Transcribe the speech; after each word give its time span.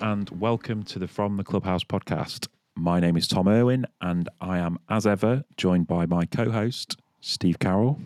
And 0.00 0.30
welcome 0.30 0.84
to 0.84 0.98
the 0.98 1.08
From 1.08 1.36
the 1.36 1.44
Clubhouse 1.44 1.82
podcast. 1.82 2.46
My 2.76 3.00
name 3.00 3.16
is 3.16 3.26
Tom 3.26 3.48
Irwin 3.48 3.84
and 4.00 4.28
I 4.40 4.58
am, 4.58 4.78
as 4.88 5.06
ever, 5.06 5.44
joined 5.56 5.86
by 5.88 6.06
my 6.06 6.24
co 6.24 6.50
host, 6.50 6.96
Steve 7.20 7.58
Carroll. 7.58 7.98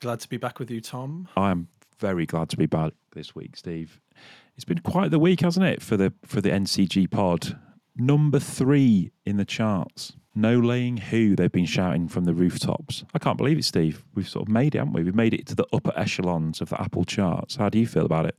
Glad 0.00 0.20
to 0.20 0.28
be 0.28 0.36
back 0.36 0.58
with 0.58 0.70
you, 0.70 0.80
Tom. 0.80 1.28
I 1.36 1.50
am 1.50 1.68
very 1.98 2.26
glad 2.26 2.48
to 2.50 2.56
be 2.56 2.66
back 2.66 2.92
this 3.12 3.34
week, 3.34 3.56
Steve. 3.56 4.00
It's 4.56 4.64
been 4.64 4.80
quite 4.80 5.10
the 5.10 5.18
week, 5.18 5.40
hasn't 5.40 5.66
it, 5.66 5.80
for 5.80 5.96
the 5.96 6.12
for 6.24 6.40
the 6.40 6.50
NCG 6.50 7.10
pod? 7.10 7.56
Number 7.96 8.38
three 8.40 9.12
in 9.24 9.36
the 9.36 9.44
charts. 9.44 10.14
No 10.34 10.58
laying 10.58 10.96
who 10.96 11.34
they've 11.36 11.50
been 11.50 11.66
shouting 11.66 12.08
from 12.08 12.24
the 12.24 12.34
rooftops. 12.34 13.04
I 13.14 13.18
can't 13.18 13.38
believe 13.38 13.58
it, 13.58 13.64
Steve. 13.64 14.04
We've 14.14 14.28
sort 14.28 14.48
of 14.48 14.52
made 14.52 14.74
it, 14.74 14.78
haven't 14.78 14.92
we? 14.92 15.02
We've 15.04 15.14
made 15.14 15.34
it 15.34 15.46
to 15.46 15.54
the 15.54 15.66
upper 15.72 15.92
echelons 15.96 16.60
of 16.60 16.68
the 16.70 16.80
Apple 16.80 17.04
charts. 17.04 17.56
How 17.56 17.68
do 17.68 17.78
you 17.78 17.86
feel 17.86 18.04
about 18.06 18.26
it? 18.26 18.36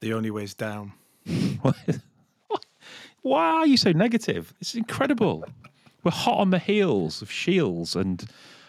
The 0.00 0.12
only 0.14 0.30
way's 0.30 0.54
down. 0.54 0.92
Why 3.22 3.44
are 3.44 3.66
you 3.66 3.76
so 3.76 3.92
negative? 3.92 4.54
It's 4.60 4.74
incredible. 4.74 5.44
We're 6.02 6.12
hot 6.12 6.38
on 6.38 6.50
the 6.50 6.58
heels 6.58 7.20
of 7.20 7.30
Shields 7.30 7.94
and 7.94 8.24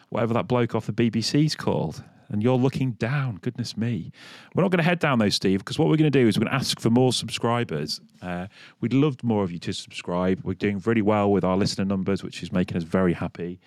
whatever 0.09 0.33
that 0.33 0.47
bloke 0.47 0.75
off 0.75 0.87
the 0.87 0.93
BBC's 0.93 1.55
called. 1.55 2.03
And 2.29 2.41
you're 2.41 2.57
looking 2.57 2.91
down. 2.93 3.37
Goodness 3.41 3.75
me. 3.75 4.11
We're 4.55 4.63
not 4.63 4.71
going 4.71 4.79
to 4.79 4.83
head 4.83 4.99
down 4.99 5.19
though, 5.19 5.29
Steve, 5.29 5.59
because 5.59 5.77
what 5.77 5.89
we're 5.89 5.97
going 5.97 6.11
to 6.11 6.19
do 6.19 6.27
is 6.27 6.37
we're 6.37 6.45
going 6.45 6.51
to 6.51 6.55
ask 6.57 6.79
for 6.79 6.89
more 6.89 7.11
subscribers. 7.11 7.99
Uh, 8.21 8.47
we'd 8.79 8.93
love 8.93 9.21
more 9.23 9.43
of 9.43 9.51
you 9.51 9.59
to 9.59 9.73
subscribe. 9.73 10.41
We're 10.43 10.53
doing 10.53 10.81
really 10.85 11.01
well 11.01 11.31
with 11.31 11.43
our 11.43 11.57
listener 11.57 11.85
numbers, 11.85 12.23
which 12.23 12.41
is 12.41 12.51
making 12.51 12.77
us 12.77 12.83
very 12.83 13.13
happy. 13.13 13.59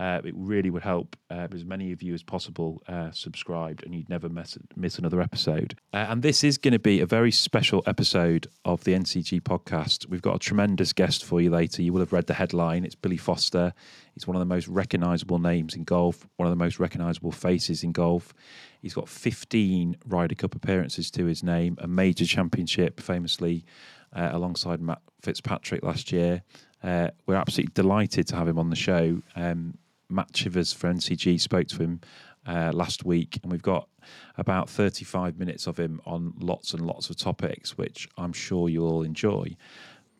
Uh, 0.00 0.18
it 0.24 0.32
really 0.34 0.70
would 0.70 0.82
help 0.82 1.14
uh, 1.30 1.46
as 1.52 1.62
many 1.62 1.92
of 1.92 2.02
you 2.02 2.14
as 2.14 2.22
possible 2.22 2.82
uh, 2.88 3.10
subscribed 3.10 3.84
and 3.84 3.94
you'd 3.94 4.08
never 4.08 4.30
miss, 4.30 4.56
miss 4.74 4.98
another 4.98 5.20
episode. 5.20 5.76
Uh, 5.92 6.06
and 6.08 6.22
this 6.22 6.42
is 6.42 6.56
going 6.56 6.72
to 6.72 6.78
be 6.78 7.00
a 7.00 7.06
very 7.06 7.30
special 7.30 7.82
episode 7.84 8.46
of 8.64 8.82
the 8.84 8.94
NCG 8.94 9.42
podcast. 9.42 10.08
We've 10.08 10.22
got 10.22 10.36
a 10.36 10.38
tremendous 10.38 10.94
guest 10.94 11.22
for 11.22 11.42
you 11.42 11.50
later. 11.50 11.82
You 11.82 11.92
will 11.92 12.00
have 12.00 12.14
read 12.14 12.28
the 12.28 12.32
headline. 12.32 12.86
It's 12.86 12.94
Billy 12.94 13.18
Foster. 13.18 13.74
He's 14.14 14.26
one 14.26 14.36
of 14.36 14.40
the 14.40 14.46
most 14.46 14.68
recognisable 14.68 15.38
names 15.38 15.74
in 15.74 15.84
golf, 15.84 16.26
one 16.36 16.46
of 16.46 16.50
the 16.50 16.64
most 16.64 16.80
recognisable 16.80 17.32
faces 17.32 17.84
in 17.84 17.92
golf. 17.92 18.32
He's 18.80 18.94
got 18.94 19.06
15 19.06 19.98
Ryder 20.06 20.34
Cup 20.34 20.54
appearances 20.54 21.10
to 21.10 21.26
his 21.26 21.42
name, 21.42 21.76
a 21.78 21.86
major 21.86 22.24
championship, 22.24 23.00
famously 23.00 23.66
uh, 24.14 24.30
alongside 24.32 24.80
Matt 24.80 25.02
Fitzpatrick 25.20 25.82
last 25.82 26.10
year. 26.10 26.42
Uh, 26.82 27.08
we're 27.26 27.34
absolutely 27.34 27.72
delighted 27.74 28.26
to 28.28 28.36
have 28.36 28.48
him 28.48 28.58
on 28.58 28.70
the 28.70 28.76
show. 28.76 29.20
Um, 29.36 29.74
Matt 30.10 30.32
Chivers 30.32 30.72
for 30.72 30.92
NCG 30.92 31.40
spoke 31.40 31.68
to 31.68 31.78
him 31.78 32.00
uh, 32.46 32.70
last 32.72 33.04
week, 33.04 33.38
and 33.42 33.52
we've 33.52 33.62
got 33.62 33.88
about 34.36 34.68
35 34.68 35.38
minutes 35.38 35.66
of 35.66 35.78
him 35.78 36.00
on 36.06 36.34
lots 36.38 36.72
and 36.72 36.86
lots 36.86 37.10
of 37.10 37.16
topics, 37.16 37.76
which 37.76 38.08
I'm 38.16 38.32
sure 38.32 38.68
you'll 38.68 38.90
all 38.90 39.02
enjoy. 39.02 39.56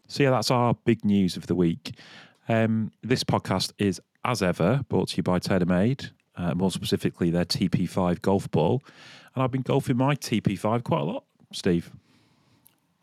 So, 0.09 0.23
yeah, 0.23 0.31
that's 0.31 0.51
our 0.51 0.75
big 0.85 1.05
news 1.05 1.37
of 1.37 1.47
the 1.47 1.55
week. 1.55 1.95
Um, 2.49 2.91
this 3.03 3.25
podcast 3.25 3.73
is, 3.79 4.01
as 4.25 4.43
ever, 4.43 4.85
brought 4.89 5.09
to 5.11 5.17
you 5.19 5.23
by 5.23 5.39
TaylorMade, 5.39 6.11
uh, 6.37 6.55
more 6.55 6.71
specifically 6.71 7.31
their 7.31 7.45
TP5 7.45 8.21
golf 8.23 8.51
ball. 8.51 8.83
And 9.35 9.43
I've 9.43 9.53
been 9.53 9.63
golfing 9.63 9.97
my 9.97 10.17
TP5 10.17 10.83
quite 10.83 11.01
a 11.01 11.05
lot, 11.05 11.25
Steve. 11.53 11.91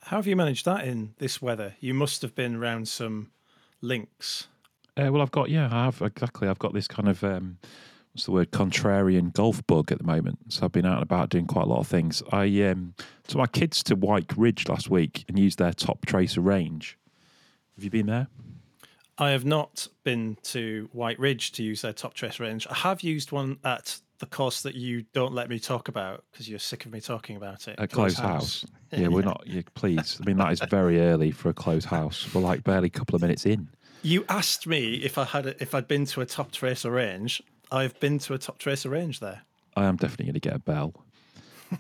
How 0.04 0.18
have 0.18 0.28
you 0.28 0.36
managed 0.36 0.66
that 0.66 0.86
in 0.86 1.14
this 1.18 1.42
weather? 1.42 1.76
You 1.80 1.94
must 1.94 2.22
have 2.22 2.36
been 2.36 2.56
around 2.56 2.88
some 2.88 3.31
links. 3.81 4.47
Uh, 4.97 5.12
well, 5.12 5.22
I've 5.22 5.31
got 5.31 5.50
yeah, 5.50 5.69
I 5.72 5.85
have 5.85 6.02
exactly. 6.02 6.47
I've 6.47 6.59
got 6.59 6.74
this 6.74 6.88
kind 6.88 7.08
of 7.08 7.24
um, 7.24 7.59
what's 8.13 8.25
the 8.25 8.31
word 8.31 8.52
contrarian 8.52 9.31
golf 9.31 9.66
bug 9.68 9.91
at 9.91 10.00
the 10.00 10.03
moment. 10.03 10.40
So 10.50 10.66
I've 10.66 10.72
been 10.72 10.85
out 10.85 10.96
and 10.96 11.03
about 11.03 11.30
doing 11.30 11.46
quite 11.46 11.66
a 11.66 11.69
lot 11.69 11.80
of 11.80 11.88
things. 11.88 12.24
I 12.31 12.46
um, 12.63 12.96
took 13.28 13.38
my 13.38 13.47
kids 13.47 13.84
to 13.84 13.96
Wyke 13.96 14.34
Ridge 14.35 14.68
last 14.68 14.90
week 14.90 15.24
and 15.28 15.38
used 15.38 15.59
their 15.59 15.72
Toptracer 15.72 16.44
range. 16.44 16.97
Have 17.75 17.84
you 17.84 17.91
been 17.91 18.08
there? 18.08 18.28
I 19.19 19.31
have 19.31 19.46
not 19.46 19.88
been 20.03 20.38
to 20.44 20.90
White 20.94 21.19
Ridge 21.19 21.52
to 21.53 21.64
use 21.64 21.81
their 21.81 21.94
Toptracer 21.94 22.40
range. 22.40 22.66
I 22.69 22.75
have 22.75 23.02
used 23.02 23.31
one 23.31 23.59
at 23.64 24.00
the 24.19 24.25
course 24.25 24.64
that 24.64 24.74
you 24.74 25.03
don't 25.14 25.34
let 25.34 25.47
me 25.47 25.59
talk 25.59 25.90
about 25.90 26.24
because 26.31 26.50
you're 26.50 26.58
sick 26.58 26.85
of 26.85 26.91
me 26.91 27.02
talking 27.02 27.35
about 27.35 27.68
it. 27.68 27.75
A 27.78 27.88
Close 27.88 28.18
House. 28.18 28.62
house. 28.62 28.66
Yeah, 28.91 29.09
we're 29.09 29.22
not. 29.22 29.44
Yeah, 29.46 29.62
please. 29.75 30.19
I 30.19 30.25
mean, 30.25 30.38
that 30.38 30.52
is 30.52 30.62
very 30.69 31.02
early 31.02 31.29
for 31.29 31.50
a 31.50 31.53
Close 31.53 31.85
House. 31.85 32.28
We're 32.34 32.41
like 32.41 32.64
barely 32.64 32.88
a 32.88 32.91
couple 32.91 33.16
of 33.16 33.22
minutes 33.22 33.46
in. 33.46 33.69
You 34.02 34.25
asked 34.30 34.68
me 34.68 34.96
if 34.96 35.18
I 35.18 35.25
had 35.25 35.46
a, 35.46 35.62
if 35.62 35.75
I'd 35.75 35.88
been 35.88 36.06
to 36.06 36.22
a 36.22 36.25
Toptracer 36.25 36.91
range. 36.91 37.41
I've 37.72 38.00
been 38.00 38.19
to 38.19 38.34
a 38.34 38.40
Toptracer 38.40 38.90
range 38.90 39.19
there. 39.19 39.41
I 39.75 39.85
am 39.85 39.97
definitely 39.97 40.25
going 40.25 40.34
to 40.35 40.40
get 40.40 40.56
a 40.56 40.59
bell. 40.59 40.94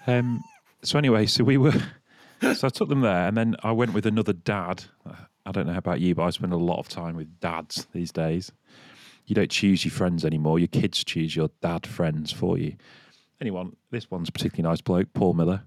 Um, 0.05 0.43
so 0.83 0.97
anyway, 0.97 1.25
so 1.25 1.43
we 1.43 1.57
were. 1.57 1.73
So 2.53 2.67
I 2.67 2.69
took 2.69 2.89
them 2.89 3.01
there, 3.01 3.27
and 3.27 3.35
then 3.35 3.55
I 3.63 3.71
went 3.71 3.93
with 3.93 4.05
another 4.05 4.33
dad. 4.33 4.83
I 5.45 5.51
don't 5.51 5.65
know 5.65 5.77
about 5.77 6.01
you, 6.01 6.13
but 6.13 6.23
I 6.23 6.29
spend 6.29 6.53
a 6.53 6.57
lot 6.57 6.77
of 6.77 6.87
time 6.87 7.15
with 7.15 7.39
dads 7.39 7.87
these 7.93 8.11
days. 8.11 8.51
You 9.25 9.33
don't 9.33 9.49
choose 9.49 9.83
your 9.83 9.91
friends 9.91 10.23
anymore; 10.23 10.59
your 10.59 10.67
kids 10.67 11.03
choose 11.03 11.35
your 11.35 11.49
dad 11.63 11.87
friends 11.87 12.31
for 12.31 12.59
you. 12.59 12.75
Anyone, 13.41 13.75
this 13.89 14.11
one's 14.11 14.29
particularly 14.29 14.69
nice 14.69 14.81
bloke, 14.81 15.07
Paul 15.13 15.33
Miller, 15.33 15.63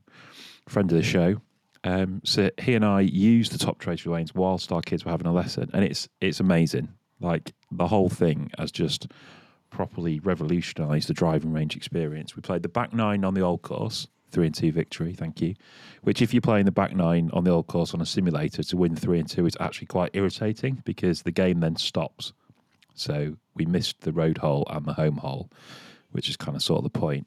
friend 0.69 0.91
of 0.93 0.97
the 0.97 1.03
show. 1.03 1.41
Um, 1.83 2.21
so 2.25 2.51
he 2.59 2.75
and 2.75 2.85
I 2.85 3.01
used 3.01 3.53
the 3.53 3.65
Toptracer 3.65 4.13
lanes 4.13 4.35
whilst 4.35 4.71
our 4.71 4.83
kids 4.83 5.05
were 5.05 5.11
having 5.11 5.27
a 5.27 5.33
lesson, 5.33 5.71
and 5.73 5.85
it's 5.85 6.09
it's 6.21 6.41
amazing. 6.41 6.89
Like 7.21 7.53
the 7.71 7.87
whole 7.87 8.09
thing 8.09 8.51
has 8.59 8.71
just 8.71 9.09
properly 9.71 10.19
revolutionised 10.21 11.09
the 11.09 11.15
driving 11.15 11.53
range 11.53 11.77
experience. 11.77 12.37
We 12.37 12.43
played 12.43 12.63
the 12.63 12.69
back 12.69 12.93
nine 12.93 13.25
on 13.25 13.35
the 13.35 13.41
old 13.41 13.63
course, 13.63 14.09
three 14.31 14.47
and 14.47 14.55
two 14.55 14.73
victory, 14.73 15.15
thank 15.15 15.41
you. 15.41 15.55
Which, 16.03 16.21
if 16.23 16.35
you're 16.35 16.41
playing 16.41 16.67
the 16.67 16.73
back 16.73 16.95
nine 16.95 17.31
on 17.33 17.45
the 17.45 17.51
old 17.51 17.67
course 17.67 17.95
on 17.95 18.01
a 18.01 18.07
simulator 18.07 18.63
to 18.63 18.77
win 18.77 18.97
three 18.97 19.19
and 19.19 19.29
two, 19.29 19.47
is 19.47 19.57
actually 19.61 19.87
quite 19.87 20.11
irritating 20.15 20.83
because 20.85 21.23
the 21.23 21.33
game 21.33 21.61
then 21.61 21.77
stops. 21.77 22.33
So 22.95 23.37
we 23.55 23.65
missed 23.65 24.01
the 24.03 24.13
road 24.13 24.39
hole 24.39 24.67
and 24.71 24.85
the 24.85 24.95
home 24.95 25.19
hole, 25.19 25.51
which 26.11 26.29
is 26.29 26.37
kind 26.37 26.57
of 26.57 26.63
sort 26.63 26.85
of 26.85 26.93
the 26.93 26.99
point. 26.99 27.27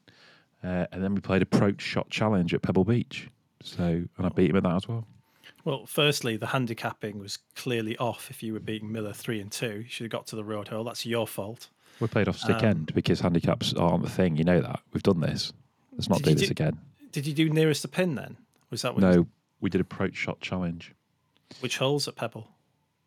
Uh, 0.62 0.86
and 0.92 1.02
then 1.02 1.14
we 1.14 1.20
played 1.20 1.42
approach 1.42 1.82
shot 1.82 2.08
challenge 2.10 2.54
at 2.54 2.62
Pebble 2.62 2.84
Beach, 2.84 3.28
so, 3.64 3.82
and 3.82 4.08
I 4.26 4.28
beat 4.28 4.50
him 4.50 4.56
at 4.56 4.62
that 4.62 4.76
as 4.76 4.86
well. 4.86 5.06
Well, 5.64 5.86
firstly, 5.86 6.36
the 6.36 6.48
handicapping 6.48 7.18
was 7.18 7.38
clearly 7.56 7.96
off. 7.96 8.30
If 8.30 8.42
you 8.42 8.52
were 8.52 8.60
beating 8.60 8.92
Miller 8.92 9.12
three 9.12 9.40
and 9.40 9.50
two, 9.50 9.80
you 9.80 9.88
should 9.88 10.04
have 10.04 10.12
got 10.12 10.26
to 10.28 10.36
the 10.36 10.44
road 10.44 10.68
hole. 10.68 10.84
That's 10.84 11.06
your 11.06 11.26
fault. 11.26 11.70
We 12.00 12.06
played 12.06 12.28
off 12.28 12.36
stick 12.36 12.58
um, 12.58 12.64
end 12.64 12.94
because 12.94 13.20
handicaps 13.20 13.72
aren't 13.72 14.04
the 14.04 14.10
thing. 14.10 14.36
You 14.36 14.44
know 14.44 14.60
that 14.60 14.80
we've 14.92 15.02
done 15.02 15.20
this. 15.20 15.52
Let's 15.92 16.08
not 16.08 16.22
do 16.22 16.34
this 16.34 16.48
do, 16.48 16.50
again. 16.50 16.78
Did 17.12 17.26
you 17.26 17.32
do 17.32 17.48
nearest 17.48 17.82
the 17.82 17.88
pin 17.88 18.14
then? 18.14 18.36
Was 18.70 18.82
that 18.82 18.96
no? 18.98 19.12
You... 19.12 19.28
We 19.60 19.70
did 19.70 19.80
approach 19.80 20.14
shot 20.16 20.40
challenge. 20.40 20.92
Which 21.60 21.78
holes 21.78 22.06
at 22.08 22.16
Pebble? 22.16 22.48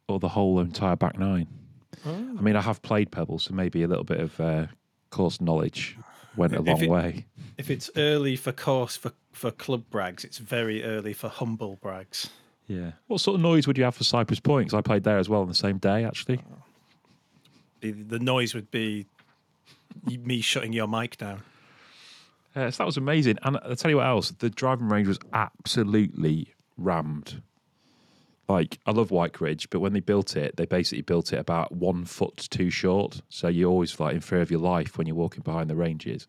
Or 0.07 0.19
the 0.19 0.29
whole 0.29 0.59
entire 0.59 0.95
back 0.95 1.19
nine. 1.19 1.47
Oh. 2.05 2.35
I 2.37 2.41
mean, 2.41 2.55
I 2.55 2.61
have 2.61 2.81
played 2.81 3.11
Pebble, 3.11 3.39
so 3.39 3.53
maybe 3.53 3.83
a 3.83 3.87
little 3.87 4.03
bit 4.05 4.19
of 4.19 4.39
uh, 4.39 4.67
course 5.09 5.41
knowledge 5.41 5.97
went 6.37 6.55
a 6.55 6.61
long 6.61 6.81
it, 6.81 6.89
way. 6.89 7.25
If 7.57 7.69
it's 7.69 7.89
early 7.95 8.35
for 8.35 8.51
course 8.51 8.95
for, 8.95 9.11
for 9.31 9.51
club 9.51 9.83
brags, 9.89 10.23
it's 10.23 10.37
very 10.37 10.83
early 10.83 11.13
for 11.13 11.27
humble 11.27 11.77
brags. 11.81 12.29
Yeah. 12.67 12.91
What 13.07 13.21
sort 13.21 13.35
of 13.35 13.41
noise 13.41 13.65
would 13.65 13.77
you 13.77 13.83
have 13.83 13.95
for 13.95 14.03
Cypress 14.03 14.39
Point? 14.39 14.67
Because 14.67 14.77
I 14.77 14.81
played 14.81 15.03
there 15.03 15.17
as 15.17 15.29
well 15.29 15.41
on 15.41 15.47
the 15.47 15.55
same 15.55 15.77
day, 15.77 16.03
actually. 16.03 16.41
The, 17.81 17.91
the 17.91 18.19
noise 18.19 18.53
would 18.53 18.69
be 18.71 19.05
me 20.05 20.41
shutting 20.41 20.73
your 20.73 20.87
mic 20.87 21.17
down. 21.17 21.43
Uh, 22.55 22.71
so 22.71 22.83
that 22.83 22.85
was 22.85 22.97
amazing. 22.97 23.37
And 23.43 23.57
I'll 23.63 23.75
tell 23.75 23.91
you 23.91 23.97
what 23.97 24.07
else, 24.07 24.31
the 24.31 24.49
driving 24.49 24.89
range 24.89 25.07
was 25.07 25.19
absolutely 25.33 26.53
rammed. 26.77 27.41
Like, 28.49 28.79
I 28.85 28.91
love 28.91 29.11
White 29.11 29.41
Ridge, 29.41 29.69
but 29.69 29.81
when 29.81 29.93
they 29.93 29.99
built 29.99 30.37
it, 30.37 30.55
they 30.55 30.65
basically 30.65 31.01
built 31.01 31.33
it 31.33 31.39
about 31.39 31.73
one 31.73 32.05
foot 32.05 32.37
too 32.49 32.69
short. 32.69 33.21
So 33.29 33.49
you're 33.49 33.69
always 33.69 33.99
like 33.99 34.15
in 34.15 34.21
fear 34.21 34.41
of 34.41 34.49
your 34.49 34.61
life 34.61 34.97
when 34.97 35.05
you're 35.05 35.17
walking 35.17 35.43
behind 35.43 35.69
the 35.69 35.75
ranges. 35.75 36.27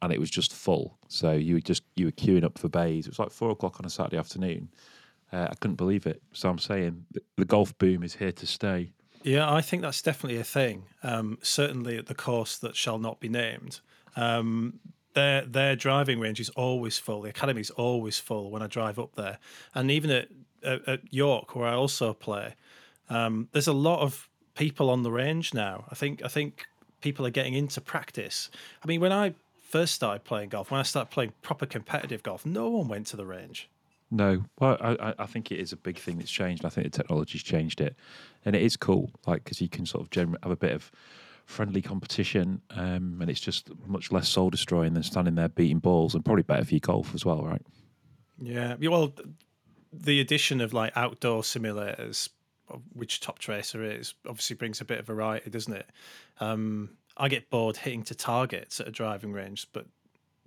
And 0.00 0.12
it 0.12 0.20
was 0.20 0.30
just 0.30 0.54
full. 0.54 0.96
So 1.08 1.32
you 1.32 1.54
were 1.54 1.60
just, 1.60 1.82
you 1.96 2.06
were 2.06 2.12
queuing 2.12 2.44
up 2.44 2.58
for 2.58 2.68
bays. 2.68 3.06
It 3.06 3.10
was 3.10 3.18
like 3.18 3.32
four 3.32 3.50
o'clock 3.50 3.80
on 3.80 3.86
a 3.86 3.90
Saturday 3.90 4.18
afternoon. 4.18 4.68
Uh, 5.32 5.48
I 5.50 5.54
couldn't 5.56 5.76
believe 5.76 6.06
it. 6.06 6.22
So 6.32 6.48
I'm 6.48 6.60
saying 6.60 7.04
the, 7.36 7.44
golf 7.44 7.76
boom 7.78 8.04
is 8.04 8.14
here 8.14 8.32
to 8.32 8.46
stay. 8.46 8.92
Yeah, 9.24 9.52
I 9.52 9.60
think 9.60 9.82
that's 9.82 10.00
definitely 10.00 10.38
a 10.38 10.44
thing. 10.44 10.84
Um, 11.02 11.38
certainly 11.42 11.98
at 11.98 12.06
the 12.06 12.14
course 12.14 12.56
that 12.58 12.76
shall 12.76 12.98
not 12.98 13.18
be 13.18 13.28
named. 13.28 13.80
Um, 14.14 14.78
their 15.14 15.42
their 15.42 15.74
driving 15.74 16.20
range 16.20 16.38
is 16.38 16.50
always 16.50 16.98
full. 16.98 17.22
The 17.22 17.30
academy 17.30 17.60
is 17.60 17.70
always 17.70 18.18
full 18.20 18.50
when 18.50 18.62
I 18.62 18.68
drive 18.68 18.98
up 18.98 19.16
there, 19.16 19.38
and 19.74 19.90
even 19.90 20.10
at 20.10 20.28
at, 20.62 20.86
at 20.88 21.12
York 21.12 21.54
where 21.54 21.68
I 21.68 21.74
also 21.74 22.12
play, 22.14 22.54
um, 23.08 23.48
there's 23.52 23.68
a 23.68 23.72
lot 23.72 24.00
of 24.00 24.28
people 24.54 24.90
on 24.90 25.02
the 25.02 25.10
range 25.10 25.54
now. 25.54 25.84
I 25.90 25.94
think 25.94 26.22
I 26.24 26.28
think 26.28 26.66
people 27.00 27.26
are 27.26 27.30
getting 27.30 27.54
into 27.54 27.80
practice. 27.80 28.50
I 28.82 28.86
mean, 28.86 29.00
when 29.00 29.12
I 29.12 29.34
first 29.60 29.94
started 29.94 30.24
playing 30.24 30.50
golf, 30.50 30.70
when 30.70 30.80
I 30.80 30.82
started 30.82 31.10
playing 31.10 31.32
proper 31.42 31.66
competitive 31.66 32.22
golf, 32.22 32.44
no 32.44 32.68
one 32.68 32.88
went 32.88 33.06
to 33.08 33.16
the 33.16 33.26
range. 33.26 33.68
No, 34.10 34.44
well, 34.58 34.78
I, 34.80 35.14
I 35.18 35.26
think 35.26 35.52
it 35.52 35.60
is 35.60 35.72
a 35.72 35.76
big 35.76 35.98
thing 35.98 36.16
that's 36.16 36.30
changed. 36.30 36.64
I 36.64 36.70
think 36.70 36.90
the 36.90 36.90
technology's 36.90 37.42
changed 37.42 37.80
it, 37.82 37.94
and 38.44 38.56
it 38.56 38.62
is 38.62 38.74
cool, 38.76 39.10
like 39.26 39.44
because 39.44 39.60
you 39.60 39.68
can 39.68 39.84
sort 39.84 40.02
of 40.02 40.10
generate, 40.10 40.42
have 40.42 40.52
a 40.52 40.56
bit 40.56 40.72
of 40.72 40.90
friendly 41.44 41.82
competition, 41.82 42.62
um, 42.70 43.18
and 43.20 43.30
it's 43.30 43.40
just 43.40 43.70
much 43.86 44.10
less 44.10 44.28
soul 44.28 44.48
destroying 44.48 44.94
than 44.94 45.02
standing 45.02 45.34
there 45.34 45.50
beating 45.50 45.78
balls, 45.78 46.14
and 46.14 46.24
probably 46.24 46.42
better 46.42 46.64
for 46.64 46.72
your 46.74 46.80
golf 46.80 47.14
as 47.14 47.26
well, 47.26 47.44
right? 47.44 47.62
Yeah, 48.40 48.76
well, 48.80 49.12
the 49.92 50.20
addition 50.20 50.60
of 50.60 50.72
like 50.72 50.92
outdoor 50.96 51.42
simulators, 51.42 52.28
which 52.92 53.20
Toptracer 53.20 53.98
is, 53.98 54.14
obviously 54.26 54.56
brings 54.56 54.80
a 54.80 54.84
bit 54.84 54.98
of 54.98 55.06
variety, 55.06 55.50
doesn't 55.50 55.72
it? 55.72 55.86
Um, 56.40 56.90
I 57.16 57.28
get 57.28 57.50
bored 57.50 57.76
hitting 57.76 58.02
to 58.04 58.14
targets 58.14 58.80
at 58.80 58.88
a 58.88 58.92
driving 58.92 59.32
range, 59.32 59.66
but 59.72 59.86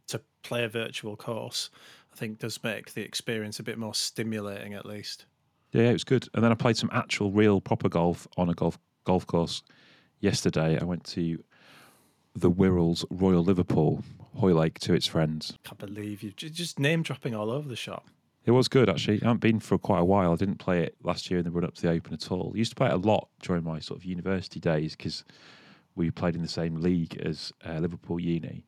to 0.08 0.22
play 0.44 0.64
a 0.64 0.70
virtual 0.70 1.16
course, 1.16 1.70
I 2.14 2.16
think 2.16 2.40
does 2.40 2.64
make 2.64 2.94
the 2.94 3.02
experience 3.02 3.60
a 3.60 3.64
bit 3.64 3.78
more 3.78 3.94
stimulating, 3.94 4.74
at 4.74 4.86
least. 4.86 5.26
Yeah, 5.72 5.90
it 5.90 5.94
was 5.94 6.04
good. 6.04 6.28
And 6.34 6.44
then 6.44 6.52
I 6.52 6.56
played 6.56 6.78
some 6.78 6.90
actual, 6.94 7.32
real, 7.32 7.62
proper 7.62 7.90
golf 7.90 8.28
on 8.38 8.50
a 8.50 8.54
golf 8.54 8.78
golf 9.04 9.26
course 9.26 9.64
yesterday. 10.20 10.78
I 10.80 10.84
went 10.84 11.04
to 11.06 11.44
the 12.36 12.52
Wirral's 12.52 13.06
Royal 13.10 13.44
Liverpool, 13.44 14.04
Hoylake 14.38 14.80
to 14.80 14.94
its 14.94 15.08
friends. 15.08 15.58
Can't 15.64 15.80
believe 15.80 16.24
you 16.24 16.32
just 16.32 16.80
name 16.80 17.04
dropping 17.04 17.36
all 17.36 17.50
over 17.50 17.68
the 17.68 17.76
shop. 17.76 18.08
It 18.46 18.52
was 18.52 18.68
good 18.68 18.90
actually. 18.90 19.22
I 19.22 19.26
haven't 19.26 19.42
been 19.42 19.60
for 19.60 19.78
quite 19.78 20.00
a 20.00 20.06
while. 20.06 20.32
I 20.32 20.36
didn't 20.36 20.58
play 20.58 20.84
it 20.84 20.96
last 21.04 21.30
year 21.30 21.40
in 21.40 21.46
the 21.46 21.52
run 21.52 21.64
up 21.64 21.76
to 21.76 21.82
the 21.82 21.92
Open 21.92 22.14
at 22.14 22.32
all. 22.32 22.52
I 22.54 22.58
used 22.58 22.72
to 22.72 22.76
play 22.76 22.88
it 22.88 22.94
a 22.94 22.98
lot 22.98 23.30
during 23.42 23.64
my 23.64 23.80
sort 23.80 24.00
of 24.00 24.06
university 24.06 24.60
days 24.60 24.96
because 24.96 25.24
we 25.96 26.10
played 26.10 26.36
in 26.36 26.42
the 26.42 26.48
same 26.48 26.76
league 26.76 27.18
as 27.18 27.52
uh, 27.68 27.80
Liverpool 27.80 28.20
Uni. 28.20 28.66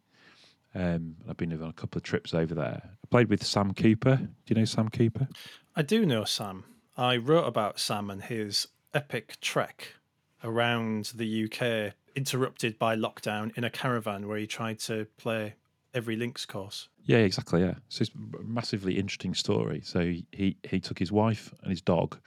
Um, 0.75 1.15
I've 1.29 1.37
been 1.37 1.53
on 1.53 1.69
a 1.69 1.73
couple 1.73 1.97
of 1.97 2.03
trips 2.03 2.33
over 2.33 2.55
there. 2.55 2.81
I 2.83 3.07
played 3.09 3.29
with 3.29 3.43
Sam 3.43 3.73
Cooper. 3.73 4.15
Do 4.17 4.29
you 4.47 4.55
know 4.55 4.65
Sam 4.65 4.89
Cooper? 4.89 5.27
I 5.75 5.81
do 5.81 6.05
know 6.05 6.23
Sam. 6.23 6.65
I 6.97 7.17
wrote 7.17 7.45
about 7.45 7.79
Sam 7.79 8.09
and 8.09 8.23
his 8.23 8.67
epic 8.93 9.39
trek 9.41 9.95
around 10.43 11.13
the 11.15 11.45
UK, 11.45 11.93
interrupted 12.15 12.77
by 12.77 12.95
lockdown 12.95 13.55
in 13.57 13.63
a 13.63 13.69
caravan 13.69 14.27
where 14.27 14.37
he 14.37 14.47
tried 14.47 14.79
to 14.79 15.07
play 15.17 15.55
every 15.93 16.15
links 16.15 16.45
course. 16.45 16.89
Yeah, 17.05 17.19
exactly. 17.19 17.61
Yeah, 17.61 17.75
so 17.89 18.01
it's 18.01 18.11
a 18.13 18.43
massively 18.43 18.97
interesting 18.97 19.33
story. 19.33 19.81
So 19.83 20.13
he 20.31 20.57
he 20.63 20.79
took 20.79 20.99
his 20.99 21.11
wife 21.11 21.53
and 21.61 21.71
his 21.71 21.81
dog 21.81 22.17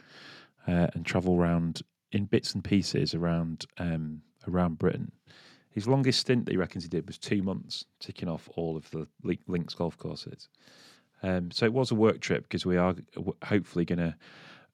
uh, 0.67 0.89
and 0.95 1.05
travelled 1.05 1.41
around 1.41 1.83
in 2.13 2.25
bits 2.27 2.55
and 2.55 2.63
pieces 2.63 3.15
around 3.15 3.67
um, 3.79 4.23
around 4.49 4.79
Britain. 4.79 5.13
His 5.71 5.87
longest 5.87 6.21
stint 6.21 6.47
that 6.47 6.53
he 6.53 6.57
reckons 6.57 6.85
he 6.85 6.89
did 6.89 7.07
was 7.07 7.19
two 7.19 7.43
months, 7.43 7.85
ticking 8.01 8.29
off 8.29 8.49
all 8.57 8.77
of 8.77 8.91
the 8.91 9.07
links 9.47 9.75
golf 9.75 9.99
courses. 9.99 10.49
Um, 11.23 11.51
so 11.51 11.67
it 11.67 11.73
was 11.73 11.91
a 11.91 11.95
work 11.95 12.21
trip 12.21 12.45
because 12.45 12.65
we 12.65 12.77
are 12.77 12.95
hopefully 13.45 13.85
going 13.85 13.99
to 13.99 14.17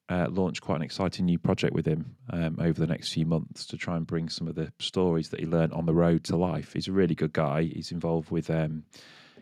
uh, 0.09 0.27
launch 0.31 0.61
quite 0.61 0.77
an 0.77 0.83
exciting 0.83 1.25
new 1.27 1.39
project 1.39 1.75
with 1.75 1.87
him 1.87 2.17
um, 2.31 2.57
over 2.61 2.79
the 2.79 2.87
next 2.87 3.13
few 3.13 3.25
months 3.25 3.65
to 3.67 3.77
try 3.77 3.97
and 3.97 4.07
bring 4.07 4.29
some 4.29 4.49
of 4.49 4.55
the 4.55 4.73
stories 4.79 5.29
that 5.31 5.41
he 5.41 5.47
learned 5.47 5.73
on 5.73 5.87
the 5.87 5.95
road 5.95 6.25
to 6.25 6.37
life. 6.37 6.73
He's 6.73 6.89
a 6.89 6.93
really 6.93 7.15
good 7.15 7.33
guy. 7.33 7.63
He's 7.63 7.93
involved 7.93 8.31
with 8.31 8.51
um, 8.51 8.85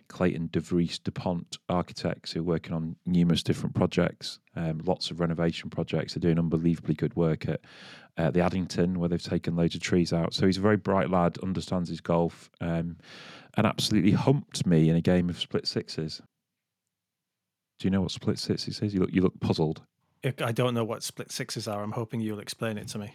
Clayton 0.08 0.48
DeVries 0.48 1.02
DuPont 1.02 1.58
architects 1.68 2.32
who 2.32 2.40
are 2.40 2.44
working 2.44 2.72
on 2.74 2.96
numerous 3.06 3.42
different 3.42 3.74
projects, 3.74 4.40
um, 4.56 4.80
lots 4.84 5.10
of 5.10 5.20
renovation 5.20 5.70
projects. 5.70 6.14
They're 6.14 6.20
doing 6.20 6.38
unbelievably 6.38 6.94
good 6.94 7.14
work 7.14 7.48
at 7.48 7.60
uh, 8.18 8.30
the 8.30 8.40
Addington 8.40 8.98
where 8.98 9.08
they've 9.08 9.22
taken 9.22 9.56
loads 9.56 9.74
of 9.74 9.80
trees 9.80 10.12
out. 10.12 10.34
So 10.34 10.46
he's 10.46 10.58
a 10.58 10.62
very 10.62 10.76
bright 10.76 11.10
lad, 11.10 11.38
understands 11.38 11.88
his 11.88 12.00
golf, 12.00 12.50
um, 12.60 12.98
and 13.56 13.66
absolutely 13.66 14.12
humped 14.12 14.66
me 14.66 14.90
in 14.90 14.96
a 14.96 15.00
game 15.00 15.30
of 15.30 15.40
split 15.40 15.66
sixes. 15.66 16.20
Do 17.78 17.86
you 17.86 17.90
know 17.90 18.02
what 18.02 18.10
split 18.10 18.38
sixes 18.38 18.80
is? 18.82 18.92
You 18.92 19.00
look 19.00 19.12
you 19.12 19.22
look 19.22 19.40
puzzled. 19.40 19.82
I 20.24 20.52
don't 20.52 20.74
know 20.74 20.84
what 20.84 21.02
split 21.02 21.32
sixes 21.32 21.66
are. 21.66 21.82
I'm 21.82 21.92
hoping 21.92 22.20
you'll 22.20 22.40
explain 22.40 22.76
it 22.76 22.88
to 22.88 22.98
me. 22.98 23.14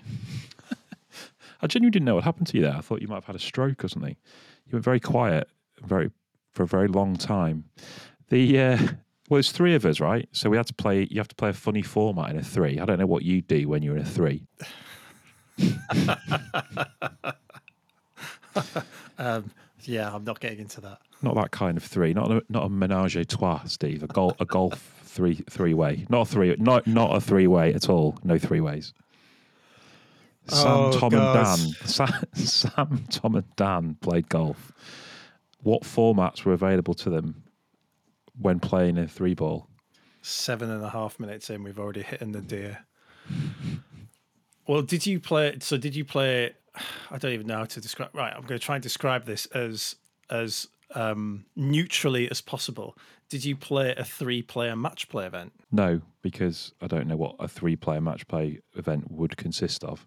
I 1.62 1.68
genuinely 1.68 1.92
didn't 1.92 2.06
know 2.06 2.16
what 2.16 2.24
happened 2.24 2.48
to 2.48 2.57
you 2.57 2.63
there. 2.63 2.75
I 2.75 2.81
thought 2.81 3.02
you 3.02 3.07
might 3.07 3.16
have 3.16 3.25
had 3.25 3.36
a 3.36 3.40
stroke 3.40 3.84
or 3.84 3.88
something. 3.88 4.16
You 4.68 4.74
were 4.74 4.80
very 4.80 5.00
quiet, 5.00 5.48
very 5.84 6.12
for 6.54 6.63
a 6.63 6.68
very 6.68 6.88
long 6.88 7.16
time. 7.16 7.66
The 8.30 8.60
uh, 8.60 8.78
well, 9.30 9.38
there's 9.38 9.52
three 9.52 9.75
of 9.75 9.86
us, 9.86 10.00
right? 10.00 10.28
So 10.31 10.50
we 10.50 10.57
had 10.57 10.68
to 10.68 10.74
play. 10.74 11.07
You 11.10 11.19
have 11.19 11.28
to 11.28 11.36
play 11.36 11.50
a 11.50 11.54
funny 11.54 11.81
format 11.84 12.31
in 12.31 12.38
a 12.38 12.44
three. 12.44 12.80
I 12.80 12.86
don't 12.86 13.00
know 13.00 13.06
what 13.06 13.24
you 13.24 13.42
do 13.42 13.68
when 13.68 13.84
you're 13.84 13.96
in 13.96 14.02
a 14.02 14.06
three. 14.06 14.48
um, 19.18 19.52
yeah, 19.84 20.13
I'm 20.13 20.24
not 20.24 20.40
getting 20.40 20.60
into 20.60 20.81
that. 20.81 21.00
Not 21.22 21.36
that 21.36 21.52
kind 21.52 21.78
of 21.78 21.84
three. 21.84 22.13
Not 22.13 22.31
a, 22.31 22.44
not 22.50 22.66
a 22.66 22.69
menage 22.69 23.16
a 23.16 23.25
trois, 23.25 23.63
Steve. 23.66 24.04
A 24.04 24.07
golf 24.07 24.40
a 24.40 24.46
golf 24.46 25.05
three 25.16 25.44
three 25.50 25.74
way. 25.74 26.06
Not 26.10 26.28
a 26.28 26.32
three. 26.32 26.56
Not 26.60 26.86
not 26.86 27.16
a 27.16 27.22
three 27.22 27.48
way 27.48 27.74
at 27.74 27.90
all. 27.90 28.18
No 28.24 28.38
three 28.38 28.62
ways. 28.62 28.94
Oh, 30.52 30.56
Sam, 30.56 30.72
oh, 30.72 30.92
Tom, 31.00 31.14
and 31.14 31.34
Dan. 31.34 31.88
Sam, 31.88 32.24
Sam, 32.34 33.06
Tom, 33.10 33.36
and 33.36 33.56
Dan 33.56 33.98
played 34.00 34.30
golf 34.30 34.72
what 35.66 35.82
formats 35.82 36.46
were 36.46 36.54
available 36.54 36.94
to 36.94 37.10
them 37.10 37.44
when 38.40 38.60
playing 38.60 39.00
a 39.00 39.08
three 39.08 39.34
ball? 39.34 39.68
Seven 40.22 40.70
and 40.70 40.84
a 40.84 40.90
half 40.90 41.20
minutes 41.20 41.50
in, 41.50 41.64
we've 41.64 41.80
already 41.80 42.04
hit 42.04 42.22
in 42.22 42.34
the 42.34 42.42
deer. 42.42 42.86
well, 44.68 44.84
did 44.84 45.08
you 45.08 45.20
play? 45.20 45.58
So, 45.60 45.78
did 45.78 45.96
you 45.96 46.06
play? 46.06 46.54
I 47.10 47.18
don't 47.18 47.32
even 47.32 47.48
know 47.48 47.58
how 47.58 47.66
to 47.66 47.82
describe. 47.82 48.12
Right, 48.14 48.32
I'm 48.32 48.44
going 48.44 48.60
to 48.60 48.64
try 48.64 48.76
and 48.76 48.84
describe 48.84 49.26
this 49.26 49.48
as 49.48 49.96
as 50.30 50.68
um, 50.94 51.46
neutrally 51.56 52.30
as 52.30 52.42
possible. 52.42 52.98
Did 53.30 53.44
you 53.44 53.56
play 53.56 53.96
a 53.96 54.04
three-player 54.04 54.76
match 54.76 55.10
play 55.10 55.26
event? 55.26 55.54
No, 55.72 56.02
because 56.22 56.74
I 56.82 56.88
don't 56.88 57.08
know 57.08 57.18
what 57.18 57.36
a 57.40 57.48
three-player 57.48 58.02
match 58.02 58.28
play 58.28 58.60
event 58.76 59.10
would 59.10 59.36
consist 59.38 59.84
of. 59.84 60.06